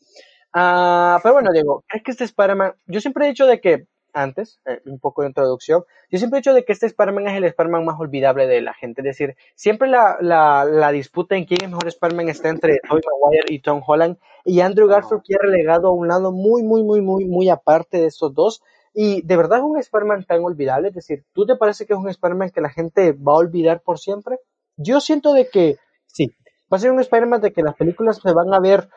Ah, 0.60 1.20
pero 1.22 1.34
bueno, 1.34 1.52
Diego, 1.52 1.84
¿crees 1.86 2.02
que 2.02 2.10
este 2.10 2.24
Spider-Man? 2.24 2.72
Yo 2.86 3.00
siempre 3.00 3.24
he 3.24 3.28
dicho 3.28 3.46
de 3.46 3.60
que, 3.60 3.86
antes, 4.12 4.60
eh, 4.66 4.80
un 4.86 4.98
poco 4.98 5.22
de 5.22 5.28
introducción, 5.28 5.84
yo 6.10 6.18
siempre 6.18 6.38
he 6.38 6.40
dicho 6.40 6.52
de 6.52 6.64
que 6.64 6.72
este 6.72 6.86
Spider-Man 6.86 7.28
es 7.28 7.36
el 7.36 7.44
Spider-Man 7.44 7.84
más 7.84 8.00
olvidable 8.00 8.48
de 8.48 8.60
la 8.60 8.74
gente. 8.74 9.02
Es 9.02 9.04
decir, 9.04 9.36
siempre 9.54 9.88
la, 9.88 10.16
la, 10.20 10.64
la 10.64 10.90
disputa 10.90 11.36
en 11.36 11.44
quién 11.44 11.62
es 11.62 11.68
mejor 11.68 11.86
Spider-Man 11.86 12.28
está 12.28 12.48
entre 12.48 12.80
Tobey 12.88 13.04
Maguire 13.22 13.54
y 13.54 13.60
Tom 13.60 13.82
Holland. 13.86 14.16
Y 14.44 14.58
Andrew 14.60 14.88
Garfield 14.88 15.22
que 15.24 15.36
ha 15.36 15.38
relegado 15.46 15.88
a 15.88 15.92
un 15.92 16.08
lado 16.08 16.32
muy, 16.32 16.64
muy, 16.64 16.82
muy, 16.82 17.02
muy, 17.02 17.24
muy 17.24 17.48
aparte 17.50 17.98
de 17.98 18.06
esos 18.06 18.34
dos. 18.34 18.60
Y 18.92 19.22
de 19.22 19.36
verdad 19.36 19.58
es 19.58 19.64
un 19.64 19.78
Spider-Man 19.78 20.24
tan 20.24 20.42
olvidable. 20.42 20.88
Es 20.88 20.94
decir, 20.94 21.24
¿tú 21.34 21.46
te 21.46 21.54
parece 21.54 21.86
que 21.86 21.92
es 21.92 21.98
un 22.00 22.08
Spider-Man 22.08 22.50
que 22.50 22.62
la 22.62 22.70
gente 22.70 23.12
va 23.12 23.34
a 23.34 23.36
olvidar 23.36 23.80
por 23.82 24.00
siempre? 24.00 24.40
Yo 24.76 24.98
siento 24.98 25.34
de 25.34 25.48
que 25.48 25.76
sí. 26.08 26.32
Va 26.72 26.78
a 26.78 26.80
ser 26.80 26.90
un 26.90 26.98
Spider-Man 26.98 27.42
de 27.42 27.52
que 27.52 27.62
las 27.62 27.76
películas 27.76 28.18
se 28.20 28.32
van 28.32 28.52
a 28.52 28.58
ver 28.58 28.88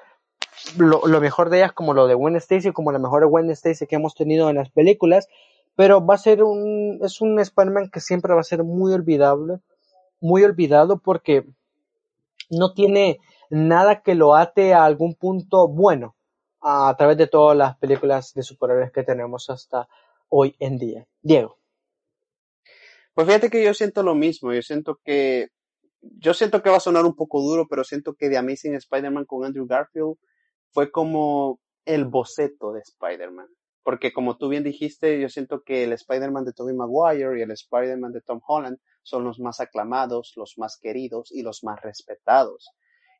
lo, 0.77 1.05
lo, 1.07 1.21
mejor 1.21 1.49
de 1.49 1.57
ellas 1.57 1.73
como 1.73 1.93
lo 1.93 2.07
de 2.07 2.13
Gwen 2.13 2.35
Stacy, 2.35 2.71
como 2.71 2.91
la 2.91 2.99
mejor 2.99 3.21
de 3.21 3.27
Gwen 3.27 3.49
Stacy 3.51 3.87
que 3.87 3.95
hemos 3.95 4.15
tenido 4.15 4.49
en 4.49 4.57
las 4.57 4.69
películas, 4.69 5.27
pero 5.75 6.05
va 6.05 6.15
a 6.15 6.19
ser 6.19 6.43
un, 6.43 6.99
es 7.01 7.21
un 7.21 7.39
Spider-Man 7.39 7.89
que 7.91 7.99
siempre 7.99 8.33
va 8.33 8.41
a 8.41 8.43
ser 8.43 8.63
muy 8.63 8.93
olvidable, 8.93 9.59
muy 10.19 10.43
olvidado 10.43 10.99
porque 10.99 11.45
no 12.49 12.73
tiene 12.73 13.19
nada 13.49 14.01
que 14.01 14.15
lo 14.15 14.35
ate 14.35 14.73
a 14.73 14.85
algún 14.85 15.15
punto 15.15 15.67
bueno 15.67 16.15
a 16.61 16.93
través 16.97 17.17
de 17.17 17.27
todas 17.27 17.57
las 17.57 17.77
películas 17.77 18.33
de 18.33 18.43
superhéroes 18.43 18.91
que 18.91 19.03
tenemos 19.03 19.49
hasta 19.49 19.87
hoy 20.29 20.55
en 20.59 20.77
día. 20.77 21.07
Diego. 21.21 21.57
Pues 23.13 23.27
fíjate 23.27 23.49
que 23.49 23.63
yo 23.63 23.73
siento 23.73 24.03
lo 24.03 24.15
mismo, 24.15 24.53
yo 24.53 24.61
siento 24.61 24.99
que 25.03 25.49
yo 26.01 26.33
siento 26.33 26.63
que 26.63 26.69
va 26.69 26.77
a 26.77 26.81
sonar 26.81 27.05
un 27.05 27.15
poco 27.15 27.41
duro, 27.41 27.67
pero 27.67 27.83
siento 27.83 28.13
que 28.13 28.29
The 28.29 28.37
Amazing 28.37 28.75
Spider-Man 28.75 29.25
con 29.25 29.45
Andrew 29.45 29.67
Garfield 29.67 30.15
fue 30.71 30.91
como 30.91 31.59
el 31.85 32.05
boceto 32.05 32.73
de 32.73 32.81
Spider-Man. 32.81 33.47
Porque 33.83 34.13
como 34.13 34.37
tú 34.37 34.47
bien 34.49 34.63
dijiste, 34.63 35.19
yo 35.19 35.29
siento 35.29 35.63
que 35.63 35.83
el 35.83 35.93
Spider-Man 35.93 36.45
de 36.45 36.53
Tobey 36.53 36.75
Maguire 36.75 37.39
y 37.39 37.41
el 37.41 37.51
Spider-Man 37.51 38.11
de 38.11 38.21
Tom 38.21 38.39
Holland 38.47 38.77
son 39.01 39.23
los 39.23 39.39
más 39.39 39.59
aclamados, 39.59 40.33
los 40.35 40.53
más 40.57 40.77
queridos 40.79 41.31
y 41.31 41.41
los 41.41 41.63
más 41.63 41.81
respetados. 41.81 42.69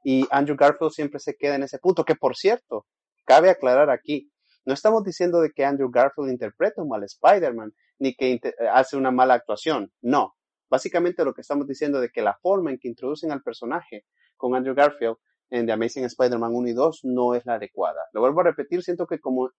Y 0.04 0.28
Andrew 0.30 0.56
Garfield 0.56 0.92
siempre 0.92 1.20
se 1.20 1.36
queda 1.36 1.56
en 1.56 1.64
ese 1.64 1.80
punto, 1.80 2.06
que 2.06 2.16
por 2.16 2.36
cierto, 2.36 2.86
cabe 3.26 3.50
aclarar 3.50 3.90
aquí, 3.90 4.32
no 4.66 4.74
estamos 4.74 5.04
diciendo 5.04 5.42
de 5.42 5.52
que 5.52 5.66
Andrew 5.66 5.90
Garfield 5.90 6.32
interpreta 6.32 6.82
un 6.82 6.90
mal 6.90 7.04
Spider-Man, 7.04 7.74
ni 7.98 8.16
que 8.16 8.40
hace 8.72 8.98
una 8.98 9.12
mala 9.12 9.34
actuación, 9.36 9.92
no. 10.02 10.36
Básicamente 10.70 11.26
lo 11.26 11.34
que 11.34 11.42
estamos 11.42 11.68
diciendo 11.68 12.00
de 12.00 12.10
que 12.10 12.22
la 12.22 12.38
forma 12.42 12.72
en 12.72 12.78
que 12.80 12.88
introducen 12.88 13.32
al 13.32 13.42
personaje 13.42 14.06
con 14.38 14.56
Andrew 14.56 14.76
Garfield 14.76 15.18
en 15.52 15.66
The 15.66 15.74
Amazing 15.74 16.06
Spider-Man 16.06 16.56
1 16.56 16.70
y 16.70 16.74
2 16.74 17.02
no 17.04 17.36
es 17.36 17.46
la 17.46 17.56
adecuada. 17.56 18.02
Lo 18.14 18.22
vuelvo 18.22 18.40
a 18.40 18.46
repetir, 18.46 18.82
siento 18.82 19.06
que 19.06 19.20
como, 19.20 19.52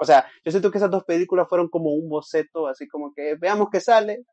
o 0.00 0.04
sea, 0.04 0.26
yo 0.44 0.50
siento 0.52 0.70
que 0.70 0.78
esas 0.78 0.90
dos 0.90 1.04
películas 1.04 1.48
fueron 1.48 1.68
como 1.68 1.90
un 1.90 2.08
boceto, 2.08 2.68
así 2.68 2.88
como 2.88 3.12
que 3.12 3.34
veamos 3.34 3.68
qué 3.70 3.80
sale, 3.80 4.24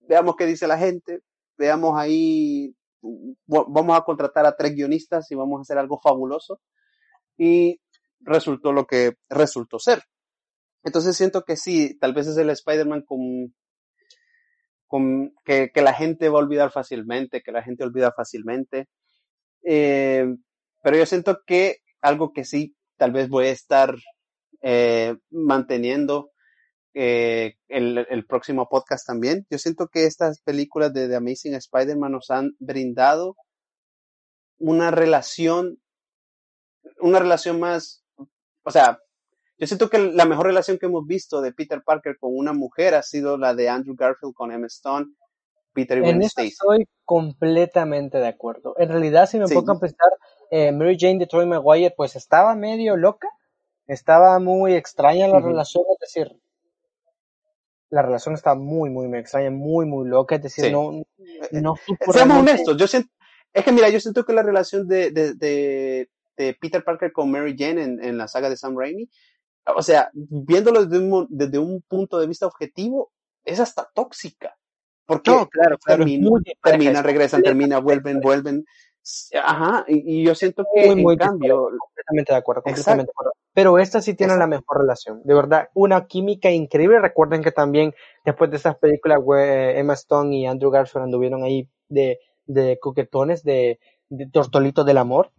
veamos 0.00 0.34
qué 0.36 0.46
dice 0.46 0.66
la 0.66 0.78
gente, 0.78 1.20
veamos 1.58 1.98
ahí, 1.98 2.74
vamos 3.46 3.96
a 3.96 4.02
contratar 4.02 4.46
a 4.46 4.56
tres 4.56 4.74
guionistas 4.74 5.30
y 5.30 5.34
vamos 5.34 5.58
a 5.58 5.62
hacer 5.62 5.78
algo 5.78 6.00
fabuloso. 6.02 6.60
Y 7.36 7.78
resultó 8.20 8.72
lo 8.72 8.86
que 8.86 9.12
resultó 9.28 9.78
ser. 9.78 10.02
Entonces 10.82 11.16
siento 11.16 11.42
que 11.42 11.56
sí, 11.56 11.98
tal 11.98 12.14
vez 12.14 12.28
es 12.28 12.38
el 12.38 12.48
Spider-Man 12.48 13.02
con, 13.02 13.54
con 14.86 15.34
que, 15.44 15.70
que, 15.74 15.82
la 15.82 15.92
gente 15.92 16.30
va 16.30 16.38
a 16.38 16.42
olvidar 16.42 16.70
fácilmente, 16.70 17.42
que 17.42 17.52
la 17.52 17.62
gente 17.62 17.84
olvida 17.84 18.10
fácilmente. 18.16 18.88
Eh, 19.68 20.24
pero 20.86 20.98
yo 20.98 21.06
siento 21.06 21.40
que 21.44 21.78
algo 22.00 22.32
que 22.32 22.44
sí, 22.44 22.76
tal 22.96 23.10
vez 23.10 23.28
voy 23.28 23.46
a 23.46 23.50
estar 23.50 23.96
eh, 24.62 25.16
manteniendo 25.30 26.30
eh, 26.94 27.56
el, 27.66 28.06
el, 28.08 28.24
próximo 28.24 28.68
podcast 28.68 29.04
también. 29.04 29.48
Yo 29.50 29.58
siento 29.58 29.88
que 29.88 30.04
estas 30.04 30.40
películas 30.42 30.92
de 30.92 31.08
The 31.08 31.16
Amazing 31.16 31.56
Spider-Man 31.56 32.12
nos 32.12 32.30
han 32.30 32.52
brindado 32.60 33.34
una 34.58 34.92
relación, 34.92 35.82
una 37.00 37.18
relación 37.18 37.58
más, 37.58 38.04
o 38.62 38.70
sea, 38.70 39.00
yo 39.58 39.66
siento 39.66 39.90
que 39.90 39.98
la 39.98 40.24
mejor 40.24 40.46
relación 40.46 40.78
que 40.78 40.86
hemos 40.86 41.04
visto 41.04 41.40
de 41.40 41.52
Peter 41.52 41.82
Parker 41.84 42.16
con 42.16 42.30
una 42.32 42.52
mujer 42.52 42.94
ha 42.94 43.02
sido 43.02 43.38
la 43.38 43.56
de 43.56 43.68
Andrew 43.70 43.96
Garfield 43.96 44.34
con 44.34 44.52
Emma 44.52 44.68
Stone, 44.68 45.06
Peter 45.76 45.98
y 45.98 46.08
En 46.08 46.22
eso 46.22 46.40
estoy 46.40 46.88
completamente 47.04 48.18
de 48.18 48.28
acuerdo. 48.28 48.74
En 48.78 48.88
realidad, 48.88 49.28
si 49.28 49.38
me 49.38 49.46
sí. 49.46 49.54
pongo 49.54 49.72
a 49.72 49.78
pensar, 49.78 50.08
eh, 50.50 50.72
Mary 50.72 50.96
Jane 50.98 51.18
de 51.18 51.26
Troy 51.26 51.46
Maguire, 51.46 51.94
pues 51.96 52.16
estaba 52.16 52.54
medio 52.54 52.96
loca, 52.96 53.28
estaba 53.86 54.38
muy 54.38 54.74
extraña 54.74 55.28
la 55.28 55.38
uh 55.38 55.40
-huh. 55.40 55.46
relación, 55.46 55.84
es 55.92 55.98
decir, 56.00 56.40
la 57.90 58.02
relación 58.02 58.34
está 58.34 58.54
muy, 58.54 58.90
muy, 58.90 59.08
muy 59.08 59.18
extraña, 59.18 59.50
muy, 59.50 59.86
muy 59.86 60.08
loca, 60.08 60.36
es 60.36 60.42
decir, 60.42 60.66
sí. 60.66 60.72
no, 60.72 60.92
no 61.52 61.74
Seamos 61.76 62.14
realmente... 62.14 62.50
honestos, 62.52 62.76
yo 62.76 62.86
siento, 62.86 63.10
es 63.52 63.64
que 63.64 63.72
mira, 63.72 63.88
yo 63.88 64.00
siento 64.00 64.24
que 64.24 64.32
la 64.32 64.42
relación 64.42 64.88
de, 64.88 65.10
de, 65.10 65.34
de, 65.34 66.10
de 66.36 66.54
Peter 66.60 66.82
Parker 66.84 67.12
con 67.12 67.30
Mary 67.30 67.54
Jane 67.58 67.82
en, 67.82 68.04
en, 68.04 68.18
la 68.18 68.28
saga 68.28 68.50
de 68.50 68.56
Sam 68.56 68.76
Raimi 68.76 69.08
o 69.74 69.82
sea, 69.82 70.10
viéndolo 70.12 70.84
desde 70.84 71.04
un, 71.04 71.26
desde 71.28 71.58
un 71.58 71.82
punto 71.82 72.18
de 72.18 72.26
vista 72.26 72.46
objetivo, 72.46 73.12
es 73.44 73.60
hasta 73.60 73.88
tóxica. 73.94 74.56
Porque 75.06 75.30
no, 75.30 75.48
claro, 75.48 75.78
claro, 75.78 76.04
termina, 76.04 76.28
termina 76.62 77.02
regresan, 77.02 77.42
termina, 77.42 77.78
vuelven, 77.78 78.20
vuelven. 78.20 78.64
Ajá, 79.42 79.84
y, 79.86 80.20
y 80.20 80.24
yo 80.24 80.34
siento 80.34 80.64
que 80.74 80.86
muy, 80.86 81.02
muy 81.02 81.12
en 81.14 81.18
cambio. 81.18 81.68
Completamente 81.78 82.32
de 82.32 82.38
acuerdo, 82.38 82.62
completamente 82.62 83.06
de 83.06 83.12
acuerdo. 83.12 83.32
Pero 83.54 83.78
esta 83.78 84.02
sí 84.02 84.14
tiene 84.14 84.34
Exacto. 84.34 84.50
la 84.50 84.56
mejor 84.58 84.80
relación. 84.80 85.20
De 85.24 85.34
verdad, 85.34 85.68
una 85.74 86.06
química 86.06 86.50
increíble. 86.50 86.98
Recuerden 87.00 87.42
que 87.42 87.52
también 87.52 87.94
después 88.24 88.50
de 88.50 88.56
esas 88.56 88.76
películas, 88.76 89.20
Emma 89.28 89.94
Stone 89.94 90.36
y 90.36 90.46
Andrew 90.46 90.70
Garfield 90.70 91.04
anduvieron 91.04 91.44
ahí 91.44 91.68
de, 91.88 92.18
de 92.46 92.78
coquetones, 92.80 93.44
de, 93.44 93.78
de 94.08 94.26
tortolitos 94.28 94.84
del 94.84 94.98
amor. 94.98 95.30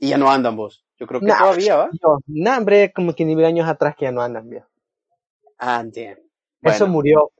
Y 0.00 0.10
ya 0.10 0.18
no 0.18 0.30
andan 0.30 0.56
vos. 0.56 0.84
Yo 0.98 1.06
creo 1.06 1.20
que 1.20 1.26
nah, 1.26 1.38
todavía, 1.38 1.76
¿va? 1.76 1.90
No, 2.02 2.18
nah, 2.26 2.58
hombre, 2.58 2.92
como 2.92 3.14
que 3.14 3.24
ni 3.24 3.36
mil 3.36 3.44
años 3.44 3.68
atrás 3.68 3.94
que 3.96 4.06
ya 4.06 4.12
no 4.12 4.20
andan, 4.20 4.48
bien. 4.48 4.64
Ah. 5.58 5.84
Bueno. 5.84 6.18
Eso 6.62 6.86
murió. 6.88 7.30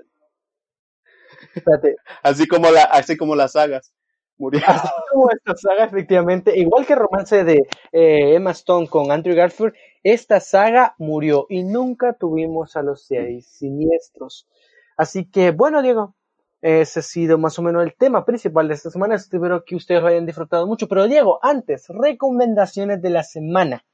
Espérate. 1.55 1.97
Así 2.23 2.47
como 2.47 2.71
la, 2.71 2.83
así 2.85 3.17
como 3.17 3.35
las 3.35 3.53
sagas. 3.53 3.93
Murió. 4.39 4.61
Así 4.67 4.89
como 5.13 5.31
esta 5.31 5.57
saga, 5.57 5.85
efectivamente, 5.85 6.59
igual 6.59 6.87
que 6.87 6.95
el 6.95 7.01
romance 7.01 7.45
de 7.45 7.69
eh, 7.93 8.35
Emma 8.35 8.53
Stone 8.53 8.89
con 8.89 9.11
Andrew 9.11 9.37
Garfield, 9.37 9.75
esta 10.03 10.41
saga 10.41 10.95
murió 10.99 11.47
y 11.49 11.65
nunca 11.65 12.15
tuvimos 12.15 12.77
a 12.77 12.83
los 12.83 13.05
seis 13.07 13.47
siniestros. 13.49 14.49
Así 14.97 15.29
que, 15.31 15.51
bueno, 15.51 15.83
Diego, 15.83 16.15
ese 16.61 17.01
ha 17.01 17.03
sido 17.03 17.39
más 17.39 17.59
o 17.59 17.63
menos 17.63 17.85
el 17.85 17.95
tema 17.95 18.25
principal 18.25 18.69
de 18.69 18.75
esta 18.75 18.91
semana. 18.91 19.15
Espero 19.15 19.65
que 19.65 19.77
ustedes 19.77 20.03
lo 20.03 20.09
hayan 20.09 20.27
disfrutado 20.27 20.67
mucho. 20.67 20.89
Pero 20.89 21.07
Diego, 21.07 21.39
antes, 21.43 21.87
recomendaciones 21.89 23.01
de 23.01 23.11
la 23.11 23.23
semana. 23.23 23.85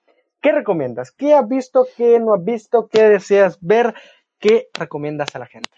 ¿Qué 0.40 0.52
recomiendas? 0.52 1.10
¿Qué 1.10 1.34
has 1.34 1.48
visto? 1.48 1.86
¿Qué 1.96 2.18
no 2.20 2.34
has 2.34 2.44
visto? 2.44 2.88
¿Qué 2.88 3.02
deseas 3.08 3.58
ver? 3.60 3.94
¿Qué 4.38 4.68
recomiendas 4.78 5.34
a 5.34 5.38
la 5.38 5.46
gente? 5.46 5.70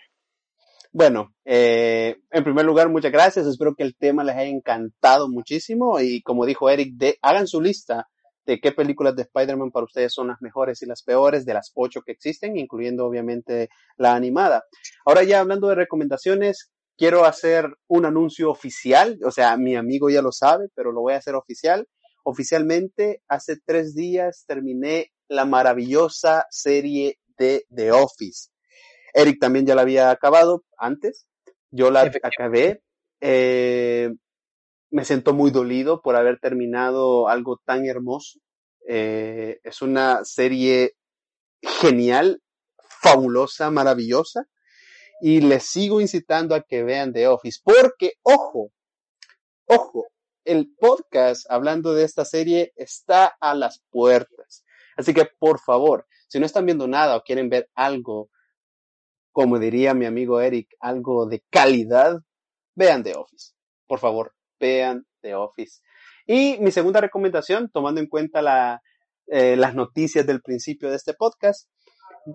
Bueno, 0.98 1.34
eh, 1.44 2.16
en 2.30 2.42
primer 2.42 2.64
lugar, 2.64 2.88
muchas 2.88 3.12
gracias. 3.12 3.46
Espero 3.46 3.74
que 3.74 3.82
el 3.82 3.94
tema 3.94 4.24
les 4.24 4.34
haya 4.34 4.48
encantado 4.48 5.28
muchísimo. 5.28 6.00
Y 6.00 6.22
como 6.22 6.46
dijo 6.46 6.70
Eric, 6.70 6.94
de, 6.94 7.18
hagan 7.20 7.46
su 7.46 7.60
lista 7.60 8.08
de 8.46 8.60
qué 8.60 8.72
películas 8.72 9.14
de 9.14 9.24
Spider-Man 9.24 9.72
para 9.72 9.84
ustedes 9.84 10.14
son 10.14 10.28
las 10.28 10.40
mejores 10.40 10.80
y 10.80 10.86
las 10.86 11.02
peores 11.02 11.44
de 11.44 11.52
las 11.52 11.70
ocho 11.74 12.00
que 12.00 12.12
existen, 12.12 12.56
incluyendo 12.56 13.04
obviamente 13.04 13.68
la 13.98 14.14
animada. 14.14 14.64
Ahora 15.04 15.22
ya 15.22 15.40
hablando 15.40 15.68
de 15.68 15.74
recomendaciones, 15.74 16.72
quiero 16.96 17.26
hacer 17.26 17.68
un 17.88 18.06
anuncio 18.06 18.50
oficial, 18.50 19.18
o 19.22 19.30
sea, 19.30 19.54
mi 19.58 19.76
amigo 19.76 20.08
ya 20.08 20.22
lo 20.22 20.32
sabe, 20.32 20.68
pero 20.74 20.92
lo 20.92 21.02
voy 21.02 21.12
a 21.12 21.18
hacer 21.18 21.34
oficial. 21.34 21.86
Oficialmente, 22.24 23.20
hace 23.28 23.58
tres 23.62 23.94
días 23.94 24.44
terminé 24.46 25.12
la 25.28 25.44
maravillosa 25.44 26.46
serie 26.48 27.18
de 27.36 27.66
The 27.68 27.92
Office. 27.92 28.48
Eric 29.16 29.38
también 29.40 29.64
ya 29.64 29.74
la 29.74 29.82
había 29.82 30.10
acabado 30.10 30.62
antes, 30.76 31.26
yo 31.70 31.90
la 31.90 32.02
acabé. 32.22 32.82
Eh, 33.20 34.10
me 34.90 35.04
siento 35.06 35.32
muy 35.32 35.50
dolido 35.50 36.02
por 36.02 36.16
haber 36.16 36.38
terminado 36.38 37.28
algo 37.28 37.58
tan 37.64 37.86
hermoso. 37.86 38.40
Eh, 38.86 39.58
es 39.64 39.80
una 39.80 40.22
serie 40.24 40.92
genial, 41.62 42.42
fabulosa, 43.00 43.70
maravillosa 43.70 44.44
y 45.22 45.40
les 45.40 45.64
sigo 45.64 46.02
incitando 46.02 46.54
a 46.54 46.62
que 46.62 46.84
vean 46.84 47.14
The 47.14 47.26
Office, 47.28 47.60
porque, 47.64 48.12
ojo, 48.22 48.70
ojo, 49.66 50.04
el 50.44 50.74
podcast 50.78 51.50
hablando 51.50 51.94
de 51.94 52.04
esta 52.04 52.26
serie 52.26 52.72
está 52.76 53.34
a 53.40 53.54
las 53.54 53.82
puertas. 53.90 54.64
Así 54.94 55.14
que, 55.14 55.26
por 55.38 55.58
favor, 55.58 56.06
si 56.28 56.38
no 56.38 56.44
están 56.44 56.66
viendo 56.66 56.86
nada 56.86 57.16
o 57.16 57.22
quieren 57.22 57.48
ver 57.48 57.70
algo, 57.74 58.28
como 59.36 59.58
diría 59.58 59.92
mi 59.92 60.06
amigo 60.06 60.40
Eric, 60.40 60.66
algo 60.80 61.26
de 61.26 61.44
calidad, 61.50 62.22
vean 62.74 63.02
The 63.02 63.16
Office. 63.16 63.52
Por 63.86 63.98
favor, 63.98 64.32
vean 64.58 65.06
The 65.20 65.34
Office. 65.34 65.82
Y 66.26 66.56
mi 66.60 66.70
segunda 66.70 67.02
recomendación, 67.02 67.68
tomando 67.70 68.00
en 68.00 68.06
cuenta 68.06 68.40
la, 68.40 68.80
eh, 69.26 69.54
las 69.56 69.74
noticias 69.74 70.26
del 70.26 70.40
principio 70.40 70.88
de 70.88 70.96
este 70.96 71.12
podcast, 71.12 71.68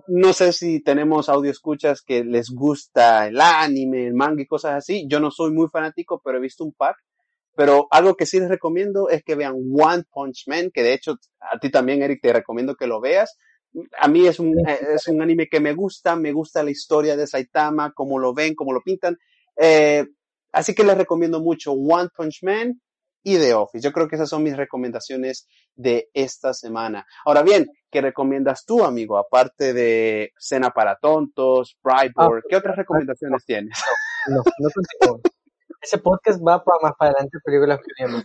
no 0.06 0.32
sé 0.32 0.52
si 0.52 0.80
tenemos 0.80 1.28
audio 1.28 1.50
escuchas 1.50 2.02
que 2.02 2.22
les 2.22 2.50
gusta 2.50 3.26
el 3.26 3.40
anime, 3.40 4.06
el 4.06 4.14
manga 4.14 4.40
y 4.40 4.46
cosas 4.46 4.74
así. 4.74 5.04
Yo 5.08 5.18
no 5.18 5.32
soy 5.32 5.50
muy 5.50 5.66
fanático, 5.66 6.22
pero 6.24 6.38
he 6.38 6.40
visto 6.40 6.62
un 6.62 6.72
par. 6.72 6.94
Pero 7.56 7.88
algo 7.90 8.14
que 8.14 8.26
sí 8.26 8.38
les 8.38 8.48
recomiendo 8.48 9.08
es 9.08 9.24
que 9.24 9.34
vean 9.34 9.56
One 9.56 10.04
Punch 10.08 10.44
Man, 10.46 10.70
que 10.72 10.84
de 10.84 10.94
hecho 10.94 11.16
a 11.40 11.58
ti 11.58 11.68
también, 11.68 12.00
Eric, 12.00 12.20
te 12.22 12.32
recomiendo 12.32 12.76
que 12.76 12.86
lo 12.86 13.00
veas. 13.00 13.36
A 13.98 14.08
mí 14.08 14.26
es 14.26 14.38
un, 14.38 14.54
es 14.66 15.08
un 15.08 15.22
anime 15.22 15.48
que 15.48 15.60
me 15.60 15.72
gusta, 15.72 16.16
me 16.16 16.32
gusta 16.32 16.62
la 16.62 16.70
historia 16.70 17.16
de 17.16 17.26
Saitama, 17.26 17.92
cómo 17.92 18.18
lo 18.18 18.34
ven, 18.34 18.54
cómo 18.54 18.72
lo 18.72 18.82
pintan. 18.82 19.18
Eh, 19.56 20.06
así 20.52 20.74
que 20.74 20.84
les 20.84 20.96
recomiendo 20.96 21.40
mucho 21.40 21.72
One 21.72 22.08
Punch 22.14 22.42
Man 22.42 22.80
y 23.22 23.38
The 23.38 23.54
Office. 23.54 23.84
Yo 23.84 23.92
creo 23.92 24.08
que 24.08 24.16
esas 24.16 24.28
son 24.28 24.42
mis 24.42 24.56
recomendaciones 24.56 25.46
de 25.74 26.10
esta 26.12 26.52
semana. 26.52 27.06
Ahora 27.24 27.42
bien, 27.42 27.66
¿qué 27.90 28.00
recomiendas 28.00 28.64
tú, 28.64 28.84
amigo? 28.84 29.16
Aparte 29.16 29.72
de 29.72 30.32
Cena 30.38 30.70
para 30.70 30.96
Tontos, 30.96 31.76
Brightboard, 31.82 32.44
¿qué 32.48 32.56
otras 32.56 32.76
recomendaciones 32.76 33.44
tienes? 33.44 33.78
No, 34.28 34.36
no 34.36 34.68
contigo. 34.70 35.20
Ese 35.80 35.98
podcast 35.98 36.40
va 36.46 36.62
para 36.62 36.78
más 36.82 36.92
para 36.96 37.10
adelante, 37.10 37.38
películas 37.44 37.80
que 37.80 38.04
vimos. 38.04 38.24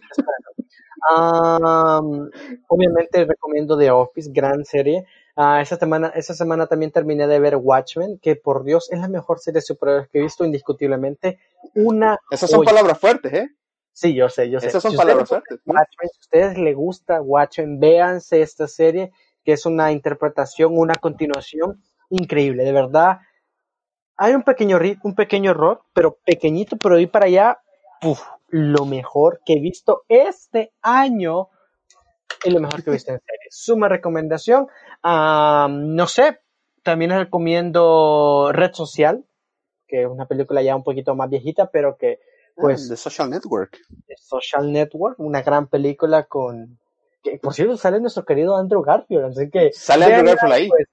Um, 1.11 2.29
obviamente 2.67 3.25
recomiendo 3.25 3.77
The 3.77 3.89
Office, 3.91 4.29
gran 4.31 4.63
serie. 4.65 5.05
Uh, 5.37 5.61
esa, 5.61 5.77
semana, 5.77 6.11
esa 6.15 6.33
semana 6.33 6.65
también 6.65 6.91
terminé 6.91 7.27
de 7.27 7.39
ver 7.39 7.57
Watchmen, 7.57 8.17
que 8.17 8.35
por 8.35 8.63
Dios 8.63 8.91
es 8.91 8.99
la 8.99 9.07
mejor 9.07 9.37
serie 9.37 9.59
de 9.59 9.61
superhéroes 9.61 10.09
que 10.09 10.17
he 10.17 10.23
visto, 10.23 10.43
indiscutiblemente. 10.43 11.37
Una 11.75 12.17
Esas 12.31 12.49
son 12.49 12.65
palabras 12.65 12.97
fuertes, 12.97 13.31
¿eh? 13.33 13.47
Sí, 13.93 14.15
yo 14.15 14.29
sé, 14.29 14.49
yo 14.49 14.59
sé. 14.59 14.65
Esas 14.65 14.81
son 14.81 14.95
palabras 14.95 15.29
fuertes. 15.29 15.59
Watchmen, 15.63 16.09
si 16.11 16.17
a 16.17 16.21
ustedes 16.21 16.57
les 16.57 16.75
gusta 16.75 17.21
Watchmen, 17.21 17.79
véanse 17.79 18.41
esta 18.41 18.67
serie, 18.67 19.11
que 19.43 19.51
es 19.53 19.67
una 19.67 19.91
interpretación, 19.91 20.75
una 20.75 20.95
continuación 20.95 21.83
increíble, 22.09 22.63
de 22.63 22.71
verdad. 22.71 23.19
Hay 24.15 24.33
un 24.33 24.41
pequeño, 24.41 24.79
un 25.03 25.13
pequeño 25.13 25.51
error, 25.51 25.83
pero 25.93 26.17
pequeñito, 26.25 26.77
pero 26.77 26.97
ir 26.97 27.11
para 27.11 27.27
allá, 27.27 27.59
uf, 28.01 28.23
lo 28.47 28.85
mejor 28.85 29.41
que 29.45 29.53
he 29.53 29.59
visto 29.59 30.01
este 30.07 30.73
año 30.81 31.49
y 32.43 32.49
lo 32.51 32.59
mejor 32.59 32.83
que 32.83 32.89
he 32.89 32.93
visto 32.93 33.11
en 33.11 33.19
serie. 33.19 33.47
Suma 33.49 33.89
recomendación. 33.89 34.67
no 35.03 36.07
sé, 36.07 36.39
también 36.83 37.11
les 37.11 37.19
recomiendo 37.19 38.51
Red 38.53 38.73
Social, 38.73 39.25
que 39.87 40.03
es 40.03 40.07
una 40.07 40.27
película 40.27 40.61
ya 40.61 40.75
un 40.75 40.83
poquito 40.83 41.15
más 41.15 41.29
viejita, 41.29 41.69
pero 41.71 41.97
que 41.97 42.19
pues... 42.57 42.89
The 42.89 42.97
Social 42.97 43.29
Network. 43.29 43.77
The 44.07 44.15
Social 44.17 44.71
Network, 44.71 45.19
una 45.19 45.41
gran 45.41 45.67
película 45.67 46.23
con... 46.23 46.79
Que, 47.23 47.37
por 47.37 47.53
cierto, 47.53 47.77
sale 47.77 47.99
nuestro 47.99 48.25
querido 48.25 48.55
Andrew 48.57 48.81
Garfield, 48.81 49.25
así 49.25 49.49
que... 49.49 49.71
Sale 49.73 50.05
Andrew 50.05 50.25
Garfield 50.25 50.53
ahí. 50.53 50.67
Pues, 50.69 50.87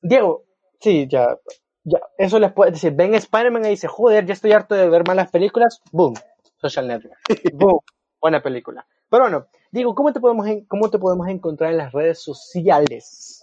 Diego, 0.00 0.44
sí, 0.80 1.06
ya, 1.08 1.38
ya, 1.84 2.00
eso 2.16 2.38
les 2.38 2.52
puede 2.52 2.72
decir, 2.72 2.92
ven 2.92 3.14
Spider-Man 3.14 3.64
y 3.66 3.70
dice, 3.70 3.88
joder, 3.88 4.26
ya 4.26 4.32
estoy 4.32 4.52
harto 4.52 4.74
de 4.74 4.88
ver 4.88 5.06
malas 5.06 5.30
películas, 5.30 5.80
boom, 5.90 6.14
Social 6.60 6.86
Network. 6.86 7.18
Boom. 7.52 7.80
Buena 8.20 8.42
película. 8.42 8.86
Pero 9.10 9.24
bueno, 9.24 9.46
digo, 9.72 9.94
¿cómo 9.94 10.12
te 10.12 10.20
podemos, 10.20 10.46
cómo 10.68 10.90
te 10.90 10.98
podemos 10.98 11.28
encontrar 11.28 11.70
en 11.70 11.78
las 11.78 11.92
redes 11.92 12.22
sociales? 12.22 13.42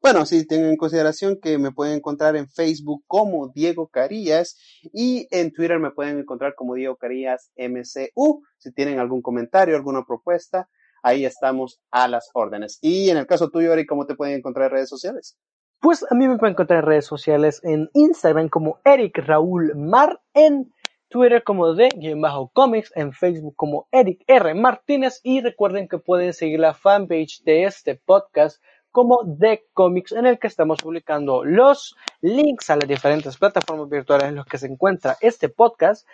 Bueno, 0.00 0.24
sí, 0.26 0.46
tengan 0.46 0.70
en 0.70 0.76
consideración 0.76 1.40
que 1.40 1.58
me 1.58 1.72
pueden 1.72 1.96
encontrar 1.96 2.36
en 2.36 2.48
Facebook 2.48 3.02
como 3.06 3.48
Diego 3.48 3.88
Carías 3.88 4.56
y 4.92 5.26
en 5.30 5.52
Twitter 5.52 5.80
me 5.80 5.90
pueden 5.90 6.20
encontrar 6.20 6.54
como 6.54 6.74
Diego 6.74 6.96
Carías 6.96 7.50
MCU. 7.56 8.42
Si 8.58 8.72
tienen 8.72 9.00
algún 9.00 9.22
comentario, 9.22 9.74
alguna 9.74 10.04
propuesta, 10.06 10.68
ahí 11.02 11.24
estamos 11.24 11.80
a 11.90 12.06
las 12.06 12.30
órdenes. 12.34 12.78
Y 12.80 13.10
en 13.10 13.16
el 13.16 13.26
caso 13.26 13.50
tuyo, 13.50 13.72
Eric, 13.72 13.88
¿cómo 13.88 14.06
te 14.06 14.14
pueden 14.14 14.38
encontrar 14.38 14.66
en 14.66 14.72
redes 14.72 14.88
sociales? 14.88 15.36
Pues 15.80 16.04
a 16.10 16.14
mí 16.14 16.28
me 16.28 16.38
pueden 16.38 16.54
encontrar 16.54 16.80
en 16.80 16.86
redes 16.86 17.06
sociales 17.06 17.60
en 17.64 17.88
Instagram 17.94 18.48
como 18.48 18.80
Eric 18.84 19.18
Raúl 19.18 19.74
Mar, 19.76 20.20
en 20.32 20.72
Twitter 21.08 21.42
como 21.42 21.74
de-comics, 21.74 22.92
en 22.94 23.12
Facebook 23.12 23.54
como 23.56 23.88
Eric 23.90 24.22
R. 24.26 24.54
Martínez 24.54 25.20
y 25.22 25.40
recuerden 25.40 25.88
que 25.88 25.98
pueden 25.98 26.32
seguir 26.32 26.60
la 26.60 26.74
fanpage 26.74 27.42
de 27.44 27.64
este 27.64 27.94
podcast 27.94 28.62
como 28.90 29.20
The 29.38 29.64
Comics 29.72 30.12
en 30.12 30.26
el 30.26 30.38
que 30.38 30.46
estamos 30.46 30.78
publicando 30.82 31.44
los 31.44 31.96
links 32.20 32.70
a 32.70 32.76
las 32.76 32.88
diferentes 32.88 33.36
plataformas 33.36 33.88
virtuales 33.88 34.28
en 34.28 34.36
las 34.36 34.46
que 34.46 34.58
se 34.58 34.66
encuentra 34.66 35.16
este 35.20 35.48
podcast 35.48 36.06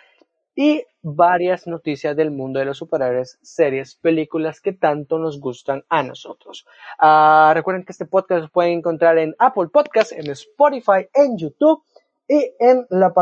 y 0.55 0.85
varias 1.01 1.67
noticias 1.67 2.15
del 2.15 2.31
mundo 2.31 2.59
de 2.59 2.65
los 2.65 2.77
superhéroes, 2.77 3.37
series, 3.41 3.95
películas 3.95 4.61
que 4.61 4.71
tanto 4.71 5.19
nos 5.19 5.39
gustan 5.39 5.83
a 5.89 6.01
nosotros. 6.01 6.65
Ah, 6.97 7.51
recuerden 7.53 7.83
que 7.83 7.91
este 7.91 8.05
podcast 8.05 8.43
lo 8.43 8.49
pueden 8.49 8.79
encontrar 8.79 9.17
en 9.17 9.35
Apple 9.37 9.67
Podcasts, 9.67 10.13
en 10.13 10.29
Spotify, 10.31 11.07
en 11.13 11.37
YouTube 11.37 11.83
y 12.27 12.51
en 12.59 12.87
la 12.89 13.13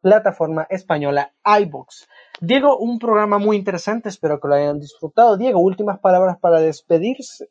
plataforma 0.00 0.66
española 0.70 1.32
iBooks. 1.44 2.08
Diego, 2.40 2.78
un 2.78 2.98
programa 2.98 3.38
muy 3.38 3.56
interesante, 3.56 4.08
espero 4.08 4.40
que 4.40 4.48
lo 4.48 4.54
hayan 4.54 4.80
disfrutado. 4.80 5.36
Diego, 5.36 5.60
últimas 5.60 5.98
palabras 6.00 6.38
para 6.40 6.60
despedirse. 6.60 7.48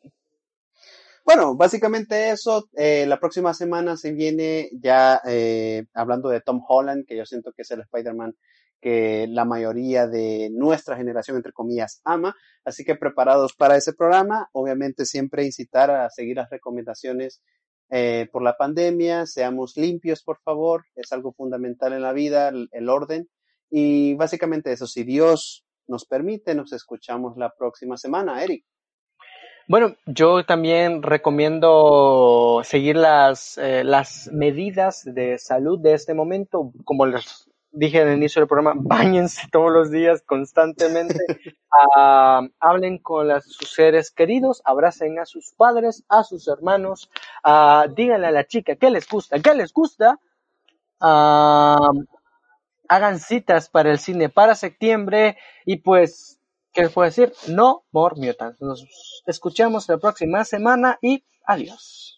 Bueno, 1.24 1.56
básicamente 1.56 2.30
eso. 2.30 2.68
Eh, 2.76 3.04
la 3.06 3.18
próxima 3.18 3.52
semana 3.52 3.96
se 3.96 4.12
viene 4.12 4.70
ya 4.80 5.20
eh, 5.26 5.86
hablando 5.92 6.28
de 6.28 6.40
Tom 6.40 6.62
Holland, 6.66 7.04
que 7.04 7.16
yo 7.16 7.26
siento 7.26 7.52
que 7.52 7.62
es 7.62 7.70
el 7.72 7.80
Spider-Man 7.80 8.36
que 8.80 9.26
la 9.28 9.44
mayoría 9.44 10.06
de 10.06 10.50
nuestra 10.52 10.96
generación, 10.96 11.36
entre 11.36 11.52
comillas, 11.52 12.00
ama. 12.04 12.36
Así 12.64 12.84
que 12.84 12.94
preparados 12.94 13.54
para 13.54 13.76
ese 13.76 13.92
programa. 13.92 14.48
Obviamente 14.52 15.04
siempre 15.04 15.44
incitar 15.44 15.90
a 15.90 16.08
seguir 16.10 16.36
las 16.36 16.50
recomendaciones 16.50 17.42
eh, 17.90 18.28
por 18.32 18.42
la 18.42 18.56
pandemia. 18.56 19.26
Seamos 19.26 19.76
limpios, 19.76 20.22
por 20.22 20.38
favor. 20.38 20.84
Es 20.94 21.12
algo 21.12 21.32
fundamental 21.32 21.92
en 21.92 22.02
la 22.02 22.12
vida, 22.12 22.48
el 22.48 22.88
orden. 22.88 23.28
Y 23.70 24.14
básicamente 24.14 24.72
eso, 24.72 24.86
si 24.86 25.04
Dios 25.04 25.64
nos 25.88 26.04
permite, 26.04 26.54
nos 26.54 26.72
escuchamos 26.72 27.36
la 27.36 27.52
próxima 27.54 27.96
semana. 27.96 28.42
Eric. 28.42 28.64
Bueno, 29.68 29.96
yo 30.06 30.44
también 30.46 31.02
recomiendo 31.02 32.60
seguir 32.62 32.94
las, 32.94 33.58
eh, 33.58 33.82
las 33.82 34.30
medidas 34.32 35.02
de 35.04 35.38
salud 35.38 35.80
de 35.80 35.94
este 35.94 36.14
momento. 36.14 36.72
Como 36.84 37.04
les 37.06 37.50
dije 37.76 38.00
en 38.00 38.08
el 38.08 38.16
inicio 38.16 38.40
del 38.40 38.48
programa, 38.48 38.74
bañense 38.76 39.48
todos 39.52 39.70
los 39.70 39.90
días 39.90 40.22
constantemente. 40.26 41.18
uh, 41.96 42.48
hablen 42.60 42.98
con 42.98 43.28
las, 43.28 43.44
sus 43.44 43.72
seres 43.72 44.10
queridos, 44.10 44.62
abracen 44.64 45.18
a 45.18 45.26
sus 45.26 45.52
padres, 45.56 46.04
a 46.08 46.24
sus 46.24 46.48
hermanos. 46.48 47.10
Uh, 47.44 47.92
díganle 47.94 48.26
a 48.26 48.32
la 48.32 48.46
chica 48.46 48.76
qué 48.76 48.90
les 48.90 49.08
gusta, 49.08 49.38
qué 49.40 49.54
les 49.54 49.72
gusta. 49.72 50.18
Uh, 51.00 52.04
hagan 52.88 53.18
citas 53.18 53.68
para 53.68 53.90
el 53.90 53.98
cine 53.98 54.28
para 54.28 54.54
septiembre 54.54 55.36
y 55.64 55.76
pues 55.78 56.36
¿Qué 56.76 56.82
les 56.82 56.92
puedo 56.92 57.06
decir? 57.06 57.32
No 57.48 57.86
more 57.90 58.16
mutants. 58.16 58.60
Nos 58.60 58.84
escuchamos 59.24 59.88
la 59.88 59.96
próxima 59.96 60.44
semana 60.44 60.98
y 61.00 61.24
adiós. 61.46 62.15